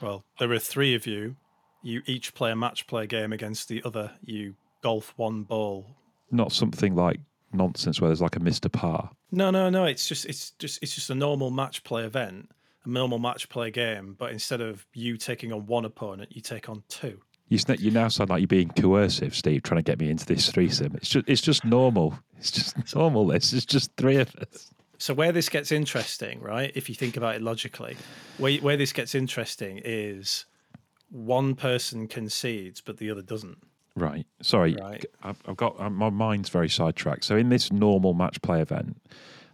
Well, 0.00 0.24
there 0.38 0.52
are 0.52 0.58
three 0.58 0.94
of 0.94 1.06
you. 1.06 1.36
You 1.82 2.02
each 2.06 2.34
play 2.34 2.50
a 2.50 2.56
match 2.56 2.86
play 2.86 3.06
game 3.06 3.32
against 3.32 3.68
the 3.68 3.82
other. 3.84 4.12
You 4.22 4.54
golf 4.82 5.14
one 5.16 5.44
ball. 5.44 5.86
Not 6.30 6.52
something 6.52 6.94
like 6.94 7.20
nonsense 7.52 8.00
where 8.00 8.08
there's 8.08 8.20
like 8.20 8.36
a 8.36 8.40
Mr. 8.40 8.70
Par. 8.70 9.10
No, 9.30 9.50
no, 9.50 9.70
no. 9.70 9.84
It's 9.84 10.06
just 10.06 10.26
it's 10.26 10.50
just 10.52 10.82
it's 10.82 10.94
just 10.94 11.10
a 11.10 11.14
normal 11.14 11.50
match 11.50 11.84
play 11.84 12.04
event, 12.04 12.50
a 12.84 12.88
normal 12.88 13.18
match 13.18 13.48
play 13.48 13.70
game. 13.70 14.14
But 14.18 14.32
instead 14.32 14.60
of 14.60 14.86
you 14.92 15.16
taking 15.16 15.52
on 15.52 15.66
one 15.66 15.84
opponent, 15.84 16.34
you 16.34 16.42
take 16.42 16.68
on 16.68 16.82
two. 16.88 17.20
You, 17.48 17.58
you 17.78 17.90
now 17.90 18.08
sound 18.08 18.30
like 18.30 18.40
you're 18.40 18.46
being 18.46 18.68
coercive, 18.70 19.34
Steve, 19.34 19.62
trying 19.62 19.78
to 19.78 19.82
get 19.82 19.98
me 19.98 20.10
into 20.10 20.26
this 20.26 20.50
threesome. 20.50 20.94
It's 20.96 21.08
just 21.08 21.28
it's 21.28 21.40
just 21.40 21.64
normal. 21.64 22.18
It's 22.38 22.50
just 22.50 22.76
normal. 22.94 23.26
This 23.26 23.52
it's 23.52 23.64
just 23.64 23.90
three 23.96 24.16
of 24.16 24.34
us. 24.36 24.70
So 24.98 25.14
where 25.14 25.32
this 25.32 25.48
gets 25.48 25.72
interesting, 25.72 26.40
right? 26.40 26.72
If 26.74 26.88
you 26.88 26.94
think 26.94 27.16
about 27.16 27.36
it 27.36 27.42
logically, 27.42 27.96
where 28.36 28.58
where 28.58 28.76
this 28.76 28.92
gets 28.92 29.14
interesting 29.14 29.80
is 29.84 30.44
one 31.10 31.54
person 31.54 32.06
concedes, 32.06 32.80
but 32.80 32.98
the 32.98 33.10
other 33.10 33.22
doesn't. 33.22 33.58
Right. 33.96 34.26
Sorry, 34.42 34.76
right. 34.80 35.04
I've, 35.22 35.42
I've 35.46 35.56
got 35.56 35.78
my 35.92 36.10
mind's 36.10 36.50
very 36.50 36.68
sidetracked. 36.68 37.24
So 37.24 37.36
in 37.36 37.48
this 37.48 37.72
normal 37.72 38.14
match 38.14 38.40
play 38.42 38.60
event, 38.60 39.00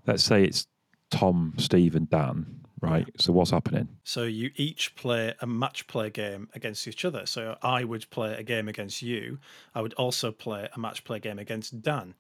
let's 0.06 0.22
say 0.22 0.44
it's 0.44 0.66
Tom, 1.10 1.54
Steve, 1.56 1.94
and 1.94 2.10
Dan. 2.10 2.63
Right. 2.84 3.08
So 3.18 3.32
what's 3.32 3.50
happening? 3.50 3.88
So 4.04 4.24
you 4.24 4.50
each 4.56 4.94
play 4.96 5.34
a 5.40 5.46
match 5.46 5.86
play 5.86 6.10
game 6.10 6.48
against 6.54 6.86
each 6.86 7.04
other. 7.04 7.26
So 7.26 7.56
I 7.62 7.84
would 7.84 8.08
play 8.10 8.34
a 8.34 8.42
game 8.42 8.68
against 8.68 9.02
you. 9.02 9.38
I 9.74 9.80
would 9.80 9.94
also 9.94 10.30
play 10.32 10.68
a 10.74 10.78
match 10.78 11.04
play 11.04 11.18
game 11.18 11.38
against 11.38 11.82
Dan, 11.82 12.14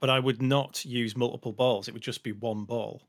but 0.00 0.10
I 0.10 0.18
would 0.18 0.42
not 0.42 0.84
use 0.84 1.16
multiple 1.16 1.52
balls. 1.52 1.88
It 1.88 1.94
would 1.94 2.02
just 2.02 2.22
be 2.22 2.32
one 2.32 2.64
ball. 2.64 3.02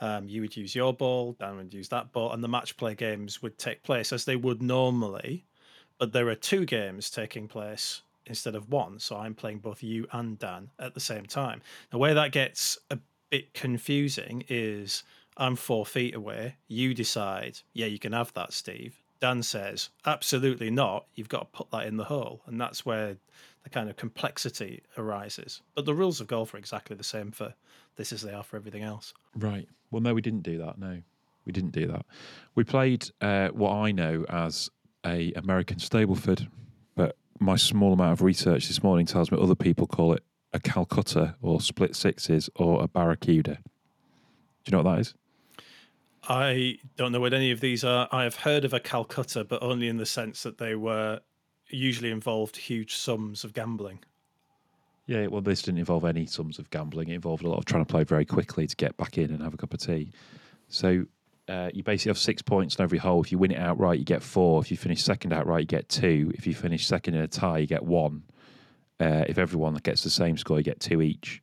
Um, 0.00 0.28
you 0.28 0.40
would 0.40 0.56
use 0.56 0.74
your 0.74 0.92
ball, 0.92 1.36
Dan 1.38 1.56
would 1.56 1.72
use 1.72 1.88
that 1.90 2.12
ball, 2.12 2.32
and 2.32 2.42
the 2.42 2.48
match 2.48 2.76
play 2.76 2.94
games 2.94 3.42
would 3.42 3.58
take 3.58 3.84
place 3.84 4.12
as 4.12 4.24
they 4.24 4.34
would 4.36 4.60
normally 4.60 5.46
but 5.98 6.12
there 6.12 6.28
are 6.28 6.34
two 6.34 6.64
games 6.64 7.10
taking 7.10 7.48
place 7.48 8.02
instead 8.26 8.54
of 8.54 8.70
one. 8.70 8.98
So 8.98 9.16
I'm 9.16 9.34
playing 9.34 9.58
both 9.58 9.82
you 9.82 10.06
and 10.12 10.38
Dan 10.38 10.70
at 10.78 10.94
the 10.94 11.00
same 11.00 11.26
time. 11.26 11.62
The 11.90 11.98
way 11.98 12.14
that 12.14 12.32
gets 12.32 12.78
a 12.90 12.98
bit 13.30 13.54
confusing 13.54 14.44
is 14.48 15.02
I'm 15.36 15.56
four 15.56 15.84
feet 15.84 16.14
away. 16.14 16.56
You 16.68 16.94
decide, 16.94 17.60
yeah, 17.72 17.86
you 17.86 17.98
can 17.98 18.12
have 18.12 18.32
that, 18.34 18.52
Steve. 18.52 19.02
Dan 19.20 19.42
says, 19.42 19.90
absolutely 20.04 20.70
not. 20.70 21.06
You've 21.14 21.28
got 21.28 21.52
to 21.52 21.58
put 21.58 21.70
that 21.70 21.86
in 21.86 21.96
the 21.96 22.04
hole. 22.04 22.42
And 22.46 22.60
that's 22.60 22.84
where 22.84 23.16
the 23.62 23.70
kind 23.70 23.88
of 23.88 23.96
complexity 23.96 24.82
arises. 24.98 25.62
But 25.74 25.86
the 25.86 25.94
rules 25.94 26.20
of 26.20 26.26
golf 26.26 26.54
are 26.54 26.58
exactly 26.58 26.94
the 26.96 27.04
same 27.04 27.30
for 27.30 27.54
this 27.96 28.12
as 28.12 28.22
they 28.22 28.32
are 28.32 28.42
for 28.42 28.56
everything 28.56 28.82
else. 28.82 29.14
Right. 29.34 29.68
Well, 29.90 30.02
no, 30.02 30.14
we 30.14 30.20
didn't 30.20 30.42
do 30.42 30.58
that. 30.58 30.78
No, 30.78 31.00
we 31.46 31.52
didn't 31.52 31.72
do 31.72 31.86
that. 31.86 32.04
We 32.54 32.64
played 32.64 33.10
uh, 33.20 33.48
what 33.48 33.72
I 33.72 33.92
know 33.92 34.24
as 34.28 34.68
a 35.06 35.32
American 35.32 35.78
Stableford, 35.78 36.48
but 36.94 37.16
my 37.38 37.56
small 37.56 37.92
amount 37.92 38.12
of 38.12 38.22
research 38.22 38.68
this 38.68 38.82
morning 38.82 39.06
tells 39.06 39.30
me 39.30 39.38
other 39.40 39.54
people 39.54 39.86
call 39.86 40.12
it 40.12 40.22
a 40.52 40.60
Calcutta 40.60 41.36
or 41.42 41.60
split 41.60 41.96
sixes 41.96 42.50
or 42.54 42.82
a 42.82 42.88
Barracuda. 42.88 43.58
Do 44.64 44.70
you 44.70 44.72
know 44.72 44.82
what 44.82 44.94
that 44.94 45.00
is? 45.00 45.14
I 46.28 46.78
don't 46.96 47.12
know 47.12 47.20
what 47.20 47.34
any 47.34 47.50
of 47.50 47.60
these 47.60 47.84
are. 47.84 48.08
I 48.10 48.24
have 48.24 48.36
heard 48.36 48.64
of 48.64 48.72
a 48.72 48.80
Calcutta, 48.80 49.44
but 49.44 49.62
only 49.62 49.88
in 49.88 49.96
the 49.96 50.06
sense 50.06 50.42
that 50.42 50.58
they 50.58 50.74
were 50.74 51.20
usually 51.68 52.10
involved 52.10 52.56
huge 52.56 52.94
sums 52.94 53.44
of 53.44 53.52
gambling. 53.52 54.00
Yeah, 55.06 55.26
well, 55.26 55.42
this 55.42 55.62
didn't 55.62 55.78
involve 55.78 56.04
any 56.04 56.24
sums 56.24 56.58
of 56.58 56.70
gambling. 56.70 57.08
It 57.08 57.14
involved 57.14 57.44
a 57.44 57.48
lot 57.48 57.58
of 57.58 57.66
trying 57.66 57.84
to 57.84 57.90
play 57.90 58.04
very 58.04 58.24
quickly 58.24 58.66
to 58.66 58.76
get 58.76 58.96
back 58.96 59.18
in 59.18 59.30
and 59.30 59.42
have 59.42 59.52
a 59.52 59.56
cup 59.56 59.74
of 59.74 59.80
tea. 59.80 60.12
So 60.68 61.04
uh, 61.48 61.70
you 61.74 61.82
basically 61.82 62.10
have 62.10 62.18
six 62.18 62.40
points 62.40 62.76
on 62.78 62.84
every 62.84 62.98
hole. 62.98 63.20
If 63.20 63.30
you 63.30 63.36
win 63.36 63.50
it 63.50 63.58
outright, 63.58 63.98
you 63.98 64.04
get 64.04 64.22
four. 64.22 64.62
If 64.62 64.70
you 64.70 64.78
finish 64.78 65.02
second 65.02 65.32
outright, 65.32 65.62
you 65.62 65.66
get 65.66 65.90
two. 65.90 66.32
If 66.34 66.46
you 66.46 66.54
finish 66.54 66.86
second 66.86 67.14
in 67.14 67.22
a 67.22 67.28
tie, 67.28 67.58
you 67.58 67.66
get 67.66 67.84
one. 67.84 68.22
Uh, 68.98 69.24
if 69.28 69.36
everyone 69.36 69.74
gets 69.74 70.02
the 70.02 70.10
same 70.10 70.38
score, 70.38 70.56
you 70.58 70.64
get 70.64 70.80
two 70.80 71.02
each. 71.02 71.42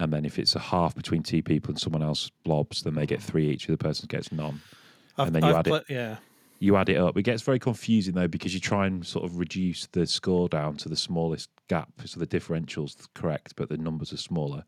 And 0.00 0.12
then 0.12 0.24
if 0.24 0.38
it's 0.38 0.56
a 0.56 0.58
half 0.58 0.94
between 0.94 1.22
two 1.22 1.42
people 1.42 1.70
and 1.70 1.78
someone 1.78 2.02
else 2.02 2.30
blobs, 2.44 2.82
then 2.82 2.94
they 2.94 3.06
get 3.06 3.22
three 3.22 3.48
each. 3.50 3.66
The 3.66 3.76
person 3.76 4.06
gets 4.08 4.32
none. 4.32 4.60
I've, 5.16 5.28
and 5.28 5.36
then 5.36 5.42
you 5.44 5.50
I've 5.50 5.56
add 5.56 5.66
it. 5.68 5.84
Yeah, 5.88 6.16
You 6.58 6.76
add 6.76 6.88
it 6.88 6.96
up. 6.96 7.16
It 7.16 7.22
gets 7.22 7.42
very 7.42 7.58
confusing 7.58 8.14
though 8.14 8.28
because 8.28 8.54
you 8.54 8.60
try 8.60 8.86
and 8.86 9.06
sort 9.06 9.24
of 9.24 9.38
reduce 9.38 9.86
the 9.92 10.06
score 10.06 10.48
down 10.48 10.76
to 10.78 10.88
the 10.88 10.96
smallest 10.96 11.50
gap, 11.68 11.90
so 12.04 12.18
the 12.18 12.26
differential's 12.26 12.96
correct, 13.14 13.54
but 13.56 13.68
the 13.68 13.76
numbers 13.76 14.12
are 14.12 14.16
smaller, 14.16 14.64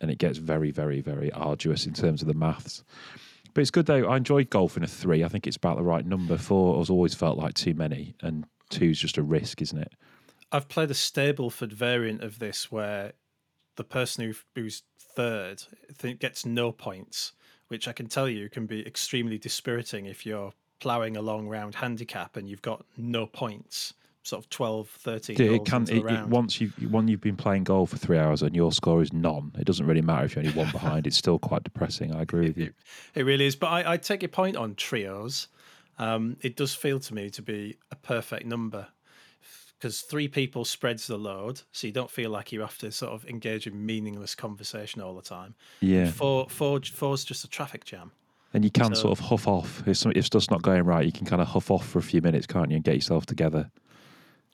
and 0.00 0.10
it 0.10 0.18
gets 0.18 0.38
very, 0.38 0.70
very, 0.70 1.00
very 1.00 1.30
arduous 1.32 1.86
in 1.86 1.92
terms 1.92 2.22
of 2.22 2.28
the 2.28 2.34
maths. 2.34 2.82
But 3.54 3.60
it's 3.60 3.70
good 3.70 3.86
though. 3.86 4.06
I 4.08 4.16
enjoyed 4.16 4.48
golf 4.48 4.76
in 4.76 4.82
a 4.82 4.86
three. 4.88 5.22
I 5.22 5.28
think 5.28 5.46
it's 5.46 5.56
about 5.58 5.76
the 5.76 5.82
right 5.82 6.06
number. 6.06 6.38
Four 6.38 6.78
has 6.78 6.88
always 6.88 7.14
felt 7.14 7.36
like 7.36 7.54
too 7.54 7.74
many, 7.74 8.14
and 8.22 8.46
two's 8.70 8.98
just 8.98 9.18
a 9.18 9.22
risk, 9.22 9.60
isn't 9.60 9.78
it? 9.78 9.92
I've 10.50 10.68
played 10.68 10.90
a 10.90 10.94
Stableford 10.94 11.72
variant 11.72 12.22
of 12.22 12.38
this 12.38 12.70
where 12.70 13.12
the 13.76 13.84
person 13.84 14.24
who, 14.24 14.34
who's 14.54 14.82
third 14.98 15.62
think 15.92 16.20
gets 16.20 16.44
no 16.46 16.72
points, 16.72 17.32
which 17.68 17.88
I 17.88 17.92
can 17.92 18.06
tell 18.06 18.28
you 18.28 18.48
can 18.48 18.66
be 18.66 18.86
extremely 18.86 19.38
dispiriting 19.38 20.06
if 20.06 20.26
you're 20.26 20.52
ploughing 20.80 21.16
a 21.16 21.22
long 21.22 21.48
round 21.48 21.76
handicap 21.76 22.36
and 22.36 22.48
you've 22.48 22.62
got 22.62 22.84
no 22.96 23.26
points, 23.26 23.94
sort 24.22 24.44
of 24.44 24.50
12, 24.50 24.88
13 24.88 25.40
It, 25.40 25.64
can 25.64 25.82
it, 25.84 26.04
it, 26.04 26.26
once 26.28 26.60
you 26.60 26.72
when 26.90 27.08
you've 27.08 27.20
been 27.20 27.36
playing 27.36 27.64
golf 27.64 27.90
for 27.90 27.98
three 27.98 28.18
hours 28.18 28.42
and 28.42 28.54
your 28.54 28.72
score 28.72 29.02
is 29.02 29.12
none. 29.12 29.52
It 29.58 29.64
doesn't 29.64 29.86
really 29.86 30.02
matter 30.02 30.24
if 30.24 30.34
you're 30.34 30.44
only 30.44 30.56
one 30.56 30.70
behind. 30.72 31.06
It's 31.06 31.16
still 31.16 31.38
quite 31.38 31.64
depressing. 31.64 32.14
I 32.14 32.22
agree 32.22 32.48
with 32.48 32.58
you. 32.58 32.72
It 33.14 33.24
really 33.24 33.46
is. 33.46 33.56
But 33.56 33.68
I, 33.68 33.92
I 33.92 33.96
take 33.96 34.22
your 34.22 34.28
point 34.28 34.56
on 34.56 34.74
trios. 34.74 35.48
Um, 35.98 36.36
it 36.40 36.56
does 36.56 36.74
feel 36.74 36.98
to 37.00 37.14
me 37.14 37.30
to 37.30 37.42
be 37.42 37.76
a 37.90 37.96
perfect 37.96 38.46
number 38.46 38.88
because 39.82 40.02
three 40.02 40.28
people 40.28 40.64
spreads 40.64 41.08
the 41.08 41.16
load, 41.16 41.60
so 41.72 41.88
you 41.88 41.92
don't 41.92 42.08
feel 42.08 42.30
like 42.30 42.52
you 42.52 42.60
have 42.60 42.78
to 42.78 42.92
sort 42.92 43.10
of 43.10 43.26
engage 43.26 43.66
in 43.66 43.84
meaningless 43.84 44.32
conversation 44.36 45.02
all 45.02 45.16
the 45.16 45.22
time. 45.22 45.56
Yeah. 45.80 46.08
Four, 46.08 46.48
four, 46.48 46.80
four's 46.82 47.24
just 47.24 47.42
a 47.42 47.48
traffic 47.48 47.84
jam. 47.84 48.12
And 48.54 48.62
you 48.64 48.70
can 48.70 48.94
So- 48.94 49.02
sort 49.02 49.18
of 49.18 49.24
huff 49.24 49.48
off. 49.48 49.82
If, 49.88 49.96
some, 49.96 50.12
if 50.14 50.26
stuff's 50.26 50.52
not 50.52 50.62
going 50.62 50.84
right, 50.84 51.04
you 51.04 51.10
can 51.10 51.26
kind 51.26 51.42
of 51.42 51.48
huff 51.48 51.68
off 51.68 51.84
for 51.84 51.98
a 51.98 52.02
few 52.02 52.22
minutes, 52.22 52.46
can't 52.46 52.70
you, 52.70 52.76
and 52.76 52.84
get 52.84 52.94
yourself 52.94 53.26
together. 53.26 53.72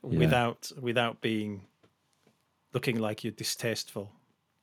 Yeah. 0.03 0.19
without 0.21 0.73
without 0.81 1.21
being 1.21 1.67
looking 2.73 2.99
like 2.99 3.23
you're 3.25 3.33
distasteful. 3.33 4.13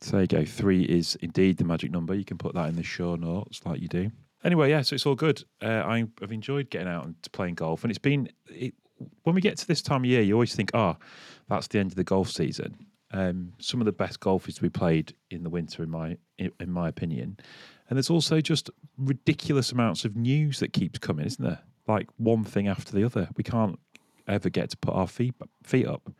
So 0.01 0.11
there 0.13 0.21
you 0.21 0.27
go. 0.27 0.45
Three 0.45 0.81
is 0.83 1.15
indeed 1.21 1.57
the 1.57 1.63
magic 1.63 1.91
number. 1.91 2.15
You 2.15 2.25
can 2.25 2.39
put 2.39 2.55
that 2.55 2.69
in 2.69 2.75
the 2.75 2.83
show 2.83 3.15
notes 3.15 3.61
like 3.65 3.81
you 3.81 3.87
do. 3.87 4.11
Anyway, 4.43 4.69
yeah, 4.71 4.81
so 4.81 4.95
it's 4.95 5.05
all 5.05 5.13
good. 5.15 5.43
Uh, 5.61 5.67
I, 5.85 6.07
I've 6.23 6.31
enjoyed 6.31 6.71
getting 6.71 6.87
out 6.87 7.05
and 7.05 7.15
playing 7.33 7.55
golf. 7.55 7.83
And 7.83 7.91
it's 7.91 7.99
been, 7.99 8.29
it, 8.47 8.73
when 9.23 9.35
we 9.35 9.41
get 9.41 9.57
to 9.57 9.67
this 9.67 9.81
time 9.81 10.01
of 10.01 10.05
year, 10.05 10.21
you 10.21 10.33
always 10.33 10.55
think, 10.55 10.71
oh, 10.73 10.97
that's 11.49 11.67
the 11.67 11.79
end 11.79 11.91
of 11.91 11.95
the 11.95 12.03
golf 12.03 12.29
season. 12.29 12.75
Um, 13.11 13.53
some 13.59 13.79
of 13.81 13.85
the 13.85 13.91
best 13.91 14.19
golf 14.19 14.47
is 14.49 14.55
to 14.55 14.61
be 14.61 14.69
played 14.69 15.13
in 15.29 15.43
the 15.43 15.49
winter, 15.49 15.83
in 15.83 15.89
my 15.89 16.17
in, 16.37 16.51
in 16.59 16.71
my 16.71 16.87
opinion. 16.89 17.37
And 17.89 17.97
there's 17.97 18.09
also 18.09 18.41
just 18.41 18.69
ridiculous 18.97 19.71
amounts 19.71 20.05
of 20.05 20.15
news 20.15 20.59
that 20.59 20.73
keeps 20.73 20.97
coming, 20.99 21.25
isn't 21.25 21.43
there? 21.43 21.59
Like 21.87 22.07
one 22.17 22.43
thing 22.43 22.67
after 22.67 22.91
the 22.93 23.03
other. 23.03 23.29
We 23.37 23.43
can't 23.43 23.79
ever 24.27 24.49
get 24.49 24.71
to 24.71 24.77
put 24.77 24.95
our 24.95 25.07
feet 25.07 25.35
feet 25.63 25.87
up. 25.87 26.11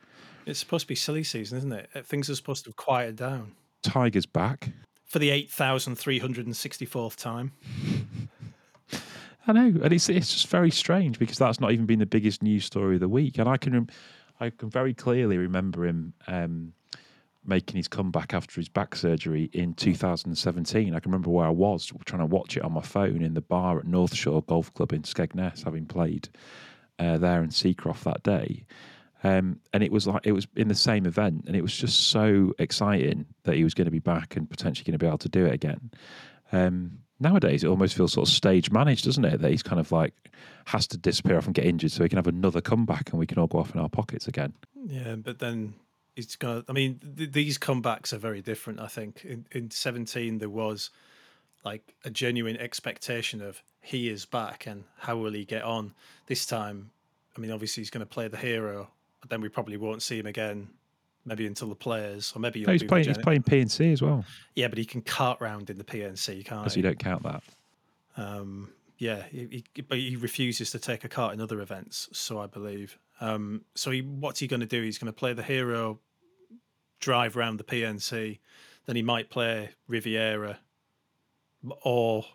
It's 0.46 0.60
supposed 0.60 0.84
to 0.84 0.88
be 0.88 0.96
silly 0.96 1.24
season, 1.24 1.58
isn't 1.58 1.74
it? 1.74 1.90
Uh, 1.96 2.02
Things 2.04 2.30
are 2.30 2.36
supposed 2.36 2.66
to 2.66 2.70
have 2.70 2.76
quieted 2.76 3.16
down 3.16 3.54
Tiger's 3.82 4.28
back. 4.28 4.70
for 5.06 5.18
the 5.20 5.32
eight 5.32 5.50
thousand 5.50 5.96
three 5.96 6.20
hundred 6.20 6.46
and 6.46 6.56
sixty 6.56 6.86
fourth 6.86 7.18
time. 7.18 7.52
I 9.48 9.52
know, 9.52 9.80
and 9.84 9.94
it's 9.94 10.10
it's 10.10 10.34
just 10.34 10.48
very 10.48 10.72
strange 10.72 11.20
because 11.20 11.38
that's 11.38 11.60
not 11.60 11.72
even 11.72 11.86
been 11.86 12.00
the 12.00 12.06
biggest 12.06 12.42
news 12.42 12.66
story 12.66 12.96
of 12.96 13.02
the 13.02 13.10
week. 13.10 13.38
And 13.38 13.48
I 13.48 13.58
can 13.58 13.90
I 14.40 14.50
can 14.50 14.70
very 14.70 14.94
clearly 14.94 15.38
remember 15.38 15.86
him 15.86 16.14
um, 16.28 16.74
making 17.46 17.78
his 17.78 17.88
comeback 17.88 18.34
after 18.34 18.60
his 18.60 18.70
back 18.70 18.96
surgery 18.96 19.50
in 19.54 19.74
2017. 19.74 20.96
I 20.96 21.00
can 21.00 21.12
remember 21.12 21.30
where 21.30 21.46
I 21.46 21.52
was 21.52 21.92
trying 22.06 22.22
to 22.22 22.26
watch 22.26 22.58
it 22.58 22.64
on 22.64 22.74
my 22.74 22.82
phone 22.82 23.22
in 23.22 23.36
the 23.36 23.42
bar 23.42 23.78
at 23.80 23.86
North 23.86 24.16
Shore 24.16 24.42
Golf 24.44 24.74
Club 24.74 24.94
in 24.94 25.04
Skegness, 25.04 25.64
having 25.64 25.86
played 25.86 26.28
uh, 26.98 27.18
there 27.18 27.44
in 27.44 27.50
Seacroft 27.50 28.04
that 28.04 28.24
day. 28.24 28.66
Um, 29.24 29.60
and 29.74 29.82
it 29.84 29.92
was 29.92 30.08
like 30.08 30.26
it 30.26 30.34
was 30.34 30.48
in 30.56 30.68
the 30.68 30.76
same 30.76 31.06
event, 31.06 31.46
and 31.48 31.56
it 31.56 31.62
was 31.62 31.76
just 31.76 32.10
so 32.10 32.54
exciting 32.60 33.26
that 33.44 33.56
he 33.56 33.64
was 33.64 33.74
going 33.74 33.86
to 33.86 33.92
be 33.92 34.00
back 34.00 34.36
and 34.36 34.50
potentially 34.50 34.86
going 34.86 34.98
to 34.98 35.04
be 35.04 35.08
able 35.08 35.18
to 35.20 35.30
do 35.30 35.46
it 35.46 35.54
again. 35.54 35.92
Um, 36.52 37.00
nowadays, 37.20 37.64
it 37.64 37.68
almost 37.68 37.96
feels 37.96 38.14
sort 38.14 38.28
of 38.28 38.34
stage 38.34 38.72
managed, 38.72 39.06
doesn't 39.06 39.26
it? 39.26 39.42
That 39.42 39.52
he's 39.52 39.64
kind 39.64 39.80
of 39.80 39.92
like 39.92 40.14
has 40.66 40.88
to 40.88 40.98
disappear 40.98 41.38
off 41.38 41.46
and 41.46 41.54
get 41.54 41.66
injured 41.66 41.92
so 41.92 42.04
he 42.04 42.10
can 42.10 42.18
have 42.18 42.28
another 42.28 42.62
comeback 42.62 43.12
and 43.12 43.20
we 43.20 43.28
can 43.28 43.38
all 43.38 43.48
go 43.48 43.60
off 43.60 43.74
in 43.74 43.80
our 43.80 43.90
pockets 43.90 44.28
again. 44.28 44.54
Yeah, 44.88 45.16
but 45.16 45.40
then 45.40 45.76
he's 46.16 46.36
gonna. 46.36 46.64
I 46.68 46.74
mean, 46.74 47.00
th- 47.18 47.32
these 47.32 47.58
comebacks 47.58 48.14
are 48.14 48.18
very 48.18 48.42
different. 48.42 48.80
I 48.80 48.88
think 48.88 49.24
in 49.24 49.46
in 49.52 49.72
seventeen 49.72 50.40
there 50.40 50.50
was 50.50 50.90
like 51.64 51.96
a 52.04 52.10
genuine 52.10 52.58
expectation 52.58 53.42
of 53.42 53.62
he 53.82 54.10
is 54.10 54.26
back 54.26 54.68
and 54.68 54.84
how 54.98 55.18
will 55.18 55.34
he 55.34 55.46
get 55.46 55.64
on 55.64 55.94
this 56.28 56.46
time. 56.46 56.92
I 57.36 57.40
mean, 57.40 57.52
obviously 57.52 57.82
he's 57.82 57.90
going 57.90 58.06
to 58.06 58.12
play 58.12 58.28
the 58.28 58.38
hero, 58.38 58.90
but 59.20 59.30
then 59.30 59.42
we 59.42 59.50
probably 59.50 59.78
won't 59.78 60.02
see 60.02 60.20
him 60.20 60.26
again. 60.28 60.70
Maybe 61.26 61.48
until 61.48 61.70
the 61.70 61.76
players, 61.76 62.32
or 62.36 62.40
maybe 62.40 62.64
No, 62.64 62.72
he's 62.72 62.84
playing. 62.84 63.08
He's 63.08 63.18
playing 63.18 63.44
PNC 63.44 63.94
as 63.94 64.02
well, 64.02 64.24
Yeah, 64.56 64.68
but 64.68 64.78
he 64.78 64.86
can 64.86 65.02
cart 65.02 65.42
round 65.42 65.70
in 65.72 65.78
the 65.78 65.84
PNC, 65.84 66.46
can't 66.46 66.72
he? 66.72 66.80
you 66.80 66.84
don't 66.84 67.00
count 67.00 67.24
that. 67.24 67.44
Um, 68.16 68.70
yeah, 68.98 69.24
he, 69.32 69.64
he, 69.74 69.82
but 69.82 69.98
he 69.98 70.16
refuses 70.16 70.72
to 70.72 70.80
take 70.80 71.04
a 71.04 71.10
cart 71.10 71.34
in 71.34 71.42
other 71.42 71.62
events. 71.62 72.10
So 72.14 72.40
I 72.40 72.48
believe. 72.48 72.98
Um, 73.20 73.62
so 73.74 73.92
he, 73.92 74.02
what's 74.02 74.40
he 74.40 74.48
going 74.48 74.60
to 74.60 74.66
do? 74.66 74.82
He's 74.82 74.98
going 74.98 75.12
to 75.12 75.18
play 75.18 75.34
the 75.34 75.44
hero, 75.44 76.00
drive 77.00 77.36
around 77.36 77.58
the 77.58 77.64
PNC, 77.64 78.40
then 78.86 78.96
he 78.96 79.02
might 79.02 79.30
play 79.30 79.70
Riviera, 79.88 80.60
or 81.82 82.26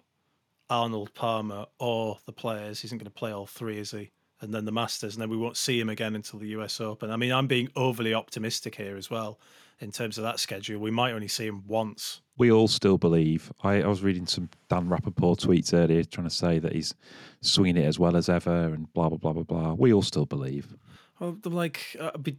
Arnold 0.68 1.14
Palmer, 1.14 1.66
or 1.78 2.18
the 2.26 2.32
players. 2.32 2.80
He 2.80 2.86
isn't 2.86 2.98
going 2.98 3.04
to 3.04 3.10
play 3.10 3.32
all 3.32 3.46
three, 3.46 3.78
is 3.78 3.92
he? 3.92 4.10
And 4.40 4.54
then 4.54 4.64
the 4.64 4.72
Masters, 4.72 5.14
and 5.14 5.22
then 5.22 5.28
we 5.28 5.36
won't 5.36 5.56
see 5.56 5.78
him 5.78 5.88
again 5.88 6.14
until 6.14 6.38
the 6.38 6.48
US 6.48 6.80
Open. 6.80 7.10
I 7.10 7.16
mean, 7.16 7.32
I'm 7.32 7.46
being 7.46 7.68
overly 7.76 8.14
optimistic 8.14 8.76
here 8.76 8.96
as 8.96 9.10
well 9.10 9.38
in 9.80 9.90
terms 9.90 10.18
of 10.18 10.24
that 10.24 10.40
schedule. 10.40 10.80
We 10.80 10.90
might 10.90 11.12
only 11.12 11.28
see 11.28 11.46
him 11.46 11.64
once. 11.66 12.20
We 12.38 12.50
all 12.50 12.68
still 12.68 12.98
believe. 12.98 13.52
I, 13.62 13.82
I 13.82 13.86
was 13.86 14.02
reading 14.02 14.26
some 14.26 14.48
Dan 14.68 14.88
Rapaport 14.88 15.44
tweets 15.44 15.74
earlier 15.74 16.04
trying 16.04 16.28
to 16.28 16.34
say 16.34 16.58
that 16.58 16.72
he's 16.72 16.94
swinging 17.42 17.82
it 17.82 17.86
as 17.86 17.98
well 17.98 18.16
as 18.16 18.28
ever 18.28 18.66
and 18.66 18.92
blah, 18.92 19.08
blah, 19.08 19.18
blah, 19.18 19.32
blah, 19.32 19.42
blah. 19.42 19.72
We 19.74 19.92
all 19.92 20.02
still 20.02 20.26
believe. 20.26 20.74
Well, 21.18 21.36
like, 21.44 21.96
uh, 22.00 22.16
be, 22.16 22.38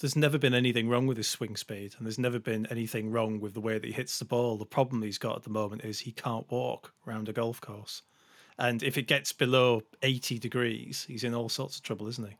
there's 0.00 0.16
never 0.16 0.38
been 0.38 0.54
anything 0.54 0.88
wrong 0.88 1.06
with 1.06 1.16
his 1.16 1.28
swing 1.28 1.56
speed, 1.56 1.94
and 1.98 2.06
there's 2.06 2.18
never 2.18 2.38
been 2.38 2.66
anything 2.70 3.10
wrong 3.10 3.38
with 3.40 3.54
the 3.54 3.60
way 3.60 3.74
that 3.74 3.84
he 3.84 3.92
hits 3.92 4.18
the 4.18 4.24
ball. 4.24 4.56
The 4.56 4.66
problem 4.66 5.02
he's 5.02 5.18
got 5.18 5.36
at 5.36 5.42
the 5.42 5.50
moment 5.50 5.84
is 5.84 6.00
he 6.00 6.12
can't 6.12 6.50
walk 6.50 6.92
around 7.06 7.28
a 7.28 7.32
golf 7.32 7.60
course, 7.60 8.02
and 8.58 8.82
if 8.82 8.98
it 8.98 9.02
gets 9.02 9.32
below 9.32 9.82
80 10.02 10.38
degrees, 10.38 11.04
he's 11.08 11.24
in 11.24 11.34
all 11.34 11.48
sorts 11.48 11.76
of 11.76 11.82
trouble, 11.82 12.06
isn't 12.08 12.28
he? 12.28 12.36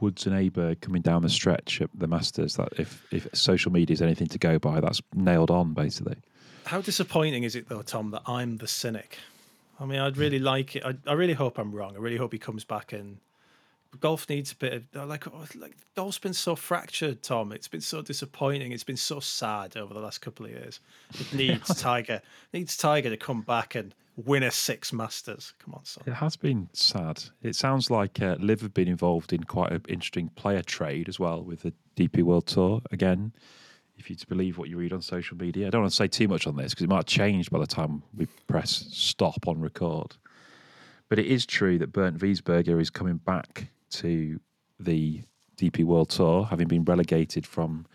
Woods 0.00 0.26
and 0.26 0.34
Aberg 0.34 0.80
coming 0.80 1.00
down 1.00 1.22
the 1.22 1.28
stretch 1.28 1.80
at 1.80 1.88
the 1.94 2.08
Masters. 2.08 2.56
That 2.56 2.72
if, 2.76 3.06
if 3.12 3.28
social 3.32 3.70
media 3.70 3.94
is 3.94 4.02
anything 4.02 4.26
to 4.28 4.38
go 4.38 4.58
by, 4.58 4.80
that's 4.80 5.00
nailed 5.14 5.50
on 5.50 5.74
basically. 5.74 6.16
How 6.64 6.80
disappointing 6.80 7.44
is 7.44 7.54
it 7.54 7.68
though, 7.68 7.82
Tom, 7.82 8.10
that 8.10 8.22
I'm 8.26 8.56
the 8.56 8.68
cynic? 8.68 9.18
I 9.80 9.86
mean, 9.86 10.00
I'd 10.00 10.16
really 10.16 10.38
like 10.38 10.76
it. 10.76 10.84
I, 10.84 10.94
I 11.06 11.14
really 11.14 11.32
hope 11.32 11.58
I'm 11.58 11.72
wrong. 11.72 11.94
I 11.96 12.00
really 12.00 12.16
hope 12.16 12.32
he 12.32 12.38
comes 12.38 12.64
back 12.64 12.92
and 12.92 13.18
golf 14.00 14.28
needs 14.28 14.52
a 14.52 14.56
bit 14.56 14.84
of 14.94 15.08
like 15.08 15.26
oh, 15.26 15.44
like 15.56 15.76
golf's 15.94 16.18
been 16.18 16.32
so 16.32 16.56
fractured, 16.56 17.22
Tom. 17.22 17.52
It's 17.52 17.68
been 17.68 17.80
so 17.80 18.02
disappointing. 18.02 18.72
It's 18.72 18.84
been 18.84 18.96
so 18.96 19.20
sad 19.20 19.76
over 19.76 19.92
the 19.92 20.00
last 20.00 20.20
couple 20.20 20.46
of 20.46 20.52
years. 20.52 20.80
It 21.18 21.32
needs 21.32 21.74
Tiger 21.80 22.22
needs 22.52 22.76
Tiger 22.76 23.10
to 23.10 23.16
come 23.16 23.42
back 23.42 23.74
and 23.74 23.94
win 24.16 24.42
a 24.42 24.50
six 24.50 24.92
Masters. 24.92 25.54
Come 25.58 25.74
on, 25.74 25.84
son. 25.84 26.04
It 26.06 26.14
has 26.14 26.36
been 26.36 26.68
sad. 26.72 27.22
It 27.42 27.56
sounds 27.56 27.90
like 27.90 28.20
uh, 28.20 28.36
LIV 28.38 28.60
have 28.62 28.74
been 28.74 28.88
involved 28.88 29.32
in 29.32 29.44
quite 29.44 29.72
an 29.72 29.82
interesting 29.88 30.28
player 30.28 30.62
trade 30.62 31.08
as 31.08 31.18
well 31.18 31.42
with 31.42 31.62
the 31.62 31.72
DP 31.96 32.22
World 32.22 32.46
Tour 32.46 32.82
again. 32.90 33.32
If 33.96 34.10
you 34.10 34.16
believe 34.28 34.58
what 34.58 34.68
you 34.68 34.78
read 34.78 34.92
on 34.92 35.02
social 35.02 35.36
media, 35.36 35.66
I 35.66 35.70
don't 35.70 35.82
want 35.82 35.92
to 35.92 35.96
say 35.96 36.08
too 36.08 36.26
much 36.26 36.46
on 36.46 36.56
this 36.56 36.72
because 36.72 36.84
it 36.84 36.88
might 36.88 36.96
have 36.96 37.06
changed 37.06 37.50
by 37.50 37.58
the 37.58 37.66
time 37.66 38.02
we 38.16 38.26
press 38.46 38.86
stop 38.90 39.46
on 39.46 39.60
record. 39.60 40.16
But 41.08 41.18
it 41.18 41.26
is 41.26 41.44
true 41.46 41.78
that 41.78 41.92
Bernd 41.92 42.18
Wiesberger 42.18 42.80
is 42.80 42.90
coming 42.90 43.18
back 43.18 43.68
to 43.90 44.40
the 44.80 45.22
DP 45.56 45.84
World 45.84 46.08
Tour, 46.08 46.46
having 46.46 46.68
been 46.68 46.84
relegated 46.84 47.46
from 47.46 47.86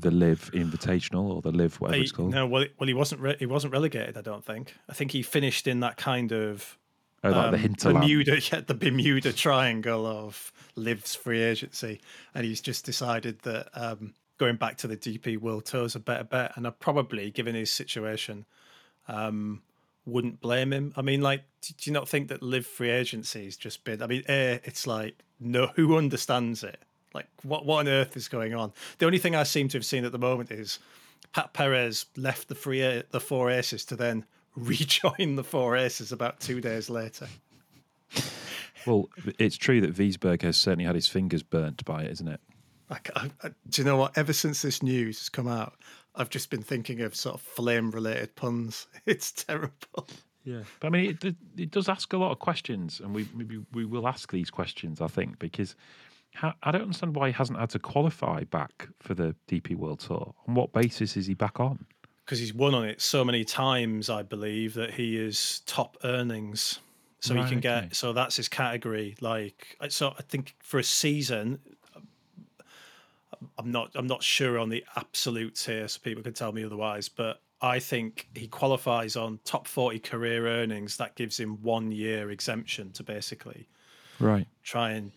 the 0.00 0.10
LIV 0.10 0.50
Invitational 0.52 1.24
or 1.34 1.42
the 1.42 1.52
LIV 1.52 1.80
whatever 1.80 1.96
He- 1.96 2.02
it's 2.02 2.12
called. 2.12 2.30
no, 2.32 2.46
well, 2.46 2.66
well, 2.78 2.86
he 2.86 2.94
wasn't. 2.94 3.20
Re- 3.20 3.36
he 3.38 3.46
wasn't 3.46 3.72
relegated. 3.72 4.16
I 4.16 4.22
don't 4.22 4.44
think. 4.44 4.74
I 4.88 4.92
think 4.92 5.12
he 5.12 5.22
finished 5.22 5.66
in 5.66 5.80
that 5.80 5.96
kind 5.96 6.32
of 6.32 6.78
oh, 7.24 7.30
like 7.30 7.50
the 7.50 7.56
um, 7.56 7.62
hinterland. 7.62 8.00
Bermuda, 8.00 8.40
yeah, 8.52 8.60
the 8.66 8.74
Bermuda 8.74 9.32
Triangle 9.32 10.06
of 10.06 10.52
LIV's 10.76 11.14
free 11.14 11.42
agency, 11.42 12.00
and 12.34 12.44
he's 12.44 12.60
just 12.60 12.84
decided 12.84 13.40
that 13.40 13.68
um, 13.74 14.14
going 14.38 14.56
back 14.56 14.76
to 14.78 14.86
the 14.86 14.96
DP 14.96 15.38
World 15.38 15.66
Tour 15.66 15.84
is 15.84 15.94
a 15.94 16.00
better 16.00 16.24
bet. 16.24 16.52
And 16.56 16.66
I 16.66 16.70
probably, 16.70 17.30
given 17.30 17.54
his 17.54 17.70
situation, 17.70 18.46
um, 19.08 19.62
wouldn't 20.06 20.40
blame 20.40 20.72
him. 20.72 20.92
I 20.96 21.02
mean, 21.02 21.20
like, 21.20 21.44
do 21.62 21.74
do 21.76 21.90
you 21.90 21.94
not 21.94 22.08
think 22.08 22.28
that 22.28 22.42
Live 22.42 22.66
free 22.66 22.90
agency 22.90 23.44
has 23.44 23.56
just 23.56 23.84
been? 23.84 24.02
I 24.02 24.06
mean, 24.06 24.22
a, 24.28 24.60
it's 24.64 24.86
like 24.86 25.22
no, 25.38 25.68
who 25.76 25.96
understands 25.96 26.62
it? 26.62 26.80
Like, 27.14 27.26
what 27.42 27.66
what 27.66 27.80
on 27.80 27.88
earth 27.88 28.16
is 28.16 28.28
going 28.28 28.54
on? 28.54 28.72
The 28.98 29.06
only 29.06 29.18
thing 29.18 29.34
I 29.34 29.42
seem 29.42 29.68
to 29.68 29.78
have 29.78 29.84
seen 29.84 30.04
at 30.04 30.12
the 30.12 30.18
moment 30.18 30.50
is 30.50 30.78
Pat 31.32 31.52
Perez 31.52 32.06
left 32.16 32.48
the 32.48 32.54
three 32.54 33.02
the 33.10 33.20
four 33.20 33.50
aces 33.50 33.84
to 33.86 33.96
then 33.96 34.24
rejoin 34.56 35.36
the 35.36 35.44
four 35.44 35.76
aces 35.76 36.12
about 36.12 36.40
two 36.40 36.60
days 36.60 36.90
later. 36.90 37.28
Well, 38.86 39.10
it's 39.38 39.56
true 39.56 39.80
that 39.82 39.94
Wiesberg 39.94 40.42
has 40.42 40.56
certainly 40.56 40.84
had 40.84 40.94
his 40.94 41.06
fingers 41.06 41.42
burnt 41.42 41.84
by 41.84 42.04
it, 42.04 42.12
isn't 42.12 42.28
it? 42.28 42.40
I, 42.88 42.98
I, 43.14 43.30
I, 43.42 43.48
do 43.68 43.82
you 43.82 43.84
know 43.84 43.96
what? 43.96 44.16
Ever 44.16 44.32
since 44.32 44.62
this 44.62 44.82
news 44.82 45.18
has 45.18 45.28
come 45.28 45.46
out, 45.46 45.74
I've 46.14 46.30
just 46.30 46.50
been 46.50 46.62
thinking 46.62 47.00
of 47.02 47.14
sort 47.14 47.34
of 47.34 47.42
flame 47.42 47.90
related 47.90 48.34
puns. 48.36 48.86
It's 49.06 49.32
terrible. 49.32 50.08
Yeah, 50.44 50.62
but 50.80 50.88
I 50.88 50.90
mean, 50.90 51.18
it, 51.22 51.36
it 51.56 51.70
does 51.70 51.88
ask 51.88 52.12
a 52.12 52.16
lot 52.16 52.32
of 52.32 52.38
questions, 52.38 53.00
and 53.00 53.14
we 53.14 53.28
maybe 53.34 53.62
we 53.72 53.84
will 53.84 54.08
ask 54.08 54.32
these 54.32 54.50
questions. 54.50 55.00
I 55.00 55.06
think 55.06 55.38
because 55.38 55.76
how, 56.34 56.54
I 56.62 56.70
don't 56.70 56.82
understand 56.82 57.14
why 57.16 57.28
he 57.28 57.32
hasn't 57.32 57.58
had 57.58 57.70
to 57.70 57.78
qualify 57.78 58.44
back 58.44 58.88
for 59.00 59.14
the 59.14 59.34
DP 59.48 59.74
World 59.76 60.00
Tour. 60.00 60.34
On 60.46 60.54
what 60.54 60.72
basis 60.72 61.16
is 61.16 61.26
he 61.26 61.34
back 61.34 61.60
on? 61.60 61.84
Because 62.24 62.38
he's 62.38 62.54
won 62.54 62.74
on 62.74 62.84
it 62.84 63.00
so 63.00 63.24
many 63.24 63.44
times, 63.44 64.08
I 64.08 64.22
believe 64.22 64.74
that 64.74 64.92
he 64.94 65.16
is 65.18 65.62
top 65.66 65.96
earnings. 66.04 66.78
So 67.22 67.34
Right, 67.34 67.42
he 67.44 67.48
can 67.50 67.58
okay. 67.58 67.86
get. 67.88 67.96
So 67.96 68.12
that's 68.14 68.36
his 68.36 68.48
category. 68.48 69.14
Like, 69.20 69.76
so 69.90 70.14
I 70.18 70.22
think 70.22 70.54
for 70.60 70.78
a 70.78 70.84
season, 70.84 71.58
I'm 73.58 73.70
not. 73.70 73.90
I'm 73.94 74.06
not 74.06 74.22
sure 74.22 74.58
on 74.58 74.68
the 74.68 74.84
absolutes 74.96 75.66
here, 75.66 75.86
so 75.88 76.00
people 76.02 76.22
can 76.22 76.32
tell 76.32 76.52
me 76.52 76.64
otherwise. 76.64 77.08
But 77.08 77.40
I 77.60 77.78
think 77.78 78.28
he 78.34 78.46
qualifies 78.48 79.16
on 79.16 79.38
top 79.44 79.66
40 79.66 79.98
career 79.98 80.46
earnings. 80.46 80.96
That 80.96 81.14
gives 81.14 81.38
him 81.38 81.60
one 81.62 81.92
year 81.92 82.30
exemption 82.30 82.92
to 82.92 83.02
basically 83.02 83.68
Right. 84.18 84.46
try 84.62 84.92
and 84.92 85.12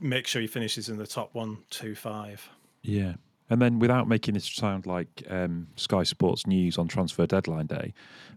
make 0.00 0.26
sure 0.26 0.40
he 0.40 0.48
finishes 0.48 0.88
in 0.88 0.98
the 0.98 1.06
top 1.06 1.34
one, 1.34 1.58
two, 1.70 1.94
five. 1.94 2.48
Yeah. 2.82 3.14
And 3.50 3.60
then 3.60 3.78
without 3.78 4.08
making 4.08 4.34
this 4.34 4.46
sound 4.46 4.86
like 4.86 5.24
um, 5.28 5.68
Sky 5.76 6.04
Sports 6.04 6.46
News 6.46 6.78
on 6.78 6.88
transfer 6.88 7.26
deadline 7.26 7.66
day, 7.66 7.92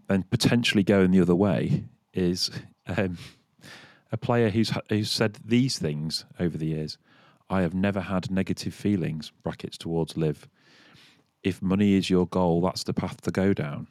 then 0.08 0.24
potentially 0.24 0.82
going 0.82 1.10
the 1.10 1.20
other 1.20 1.34
way 1.34 1.84
is 2.12 2.50
um, 2.86 3.18
a 4.12 4.16
player 4.16 4.50
who's 4.50 4.72
who's 4.88 5.10
said 5.10 5.38
these 5.44 5.78
things 5.78 6.24
over 6.38 6.58
the 6.58 6.66
years. 6.66 6.98
I 7.48 7.62
have 7.62 7.74
never 7.74 8.00
had 8.00 8.30
negative 8.30 8.74
feelings 8.74 9.32
brackets 9.42 9.78
towards 9.78 10.16
LIV. 10.16 10.48
If 11.42 11.62
money 11.62 11.94
is 11.94 12.10
your 12.10 12.26
goal, 12.26 12.60
that's 12.60 12.84
the 12.84 12.92
path 12.92 13.20
to 13.22 13.30
go 13.30 13.54
down. 13.54 13.86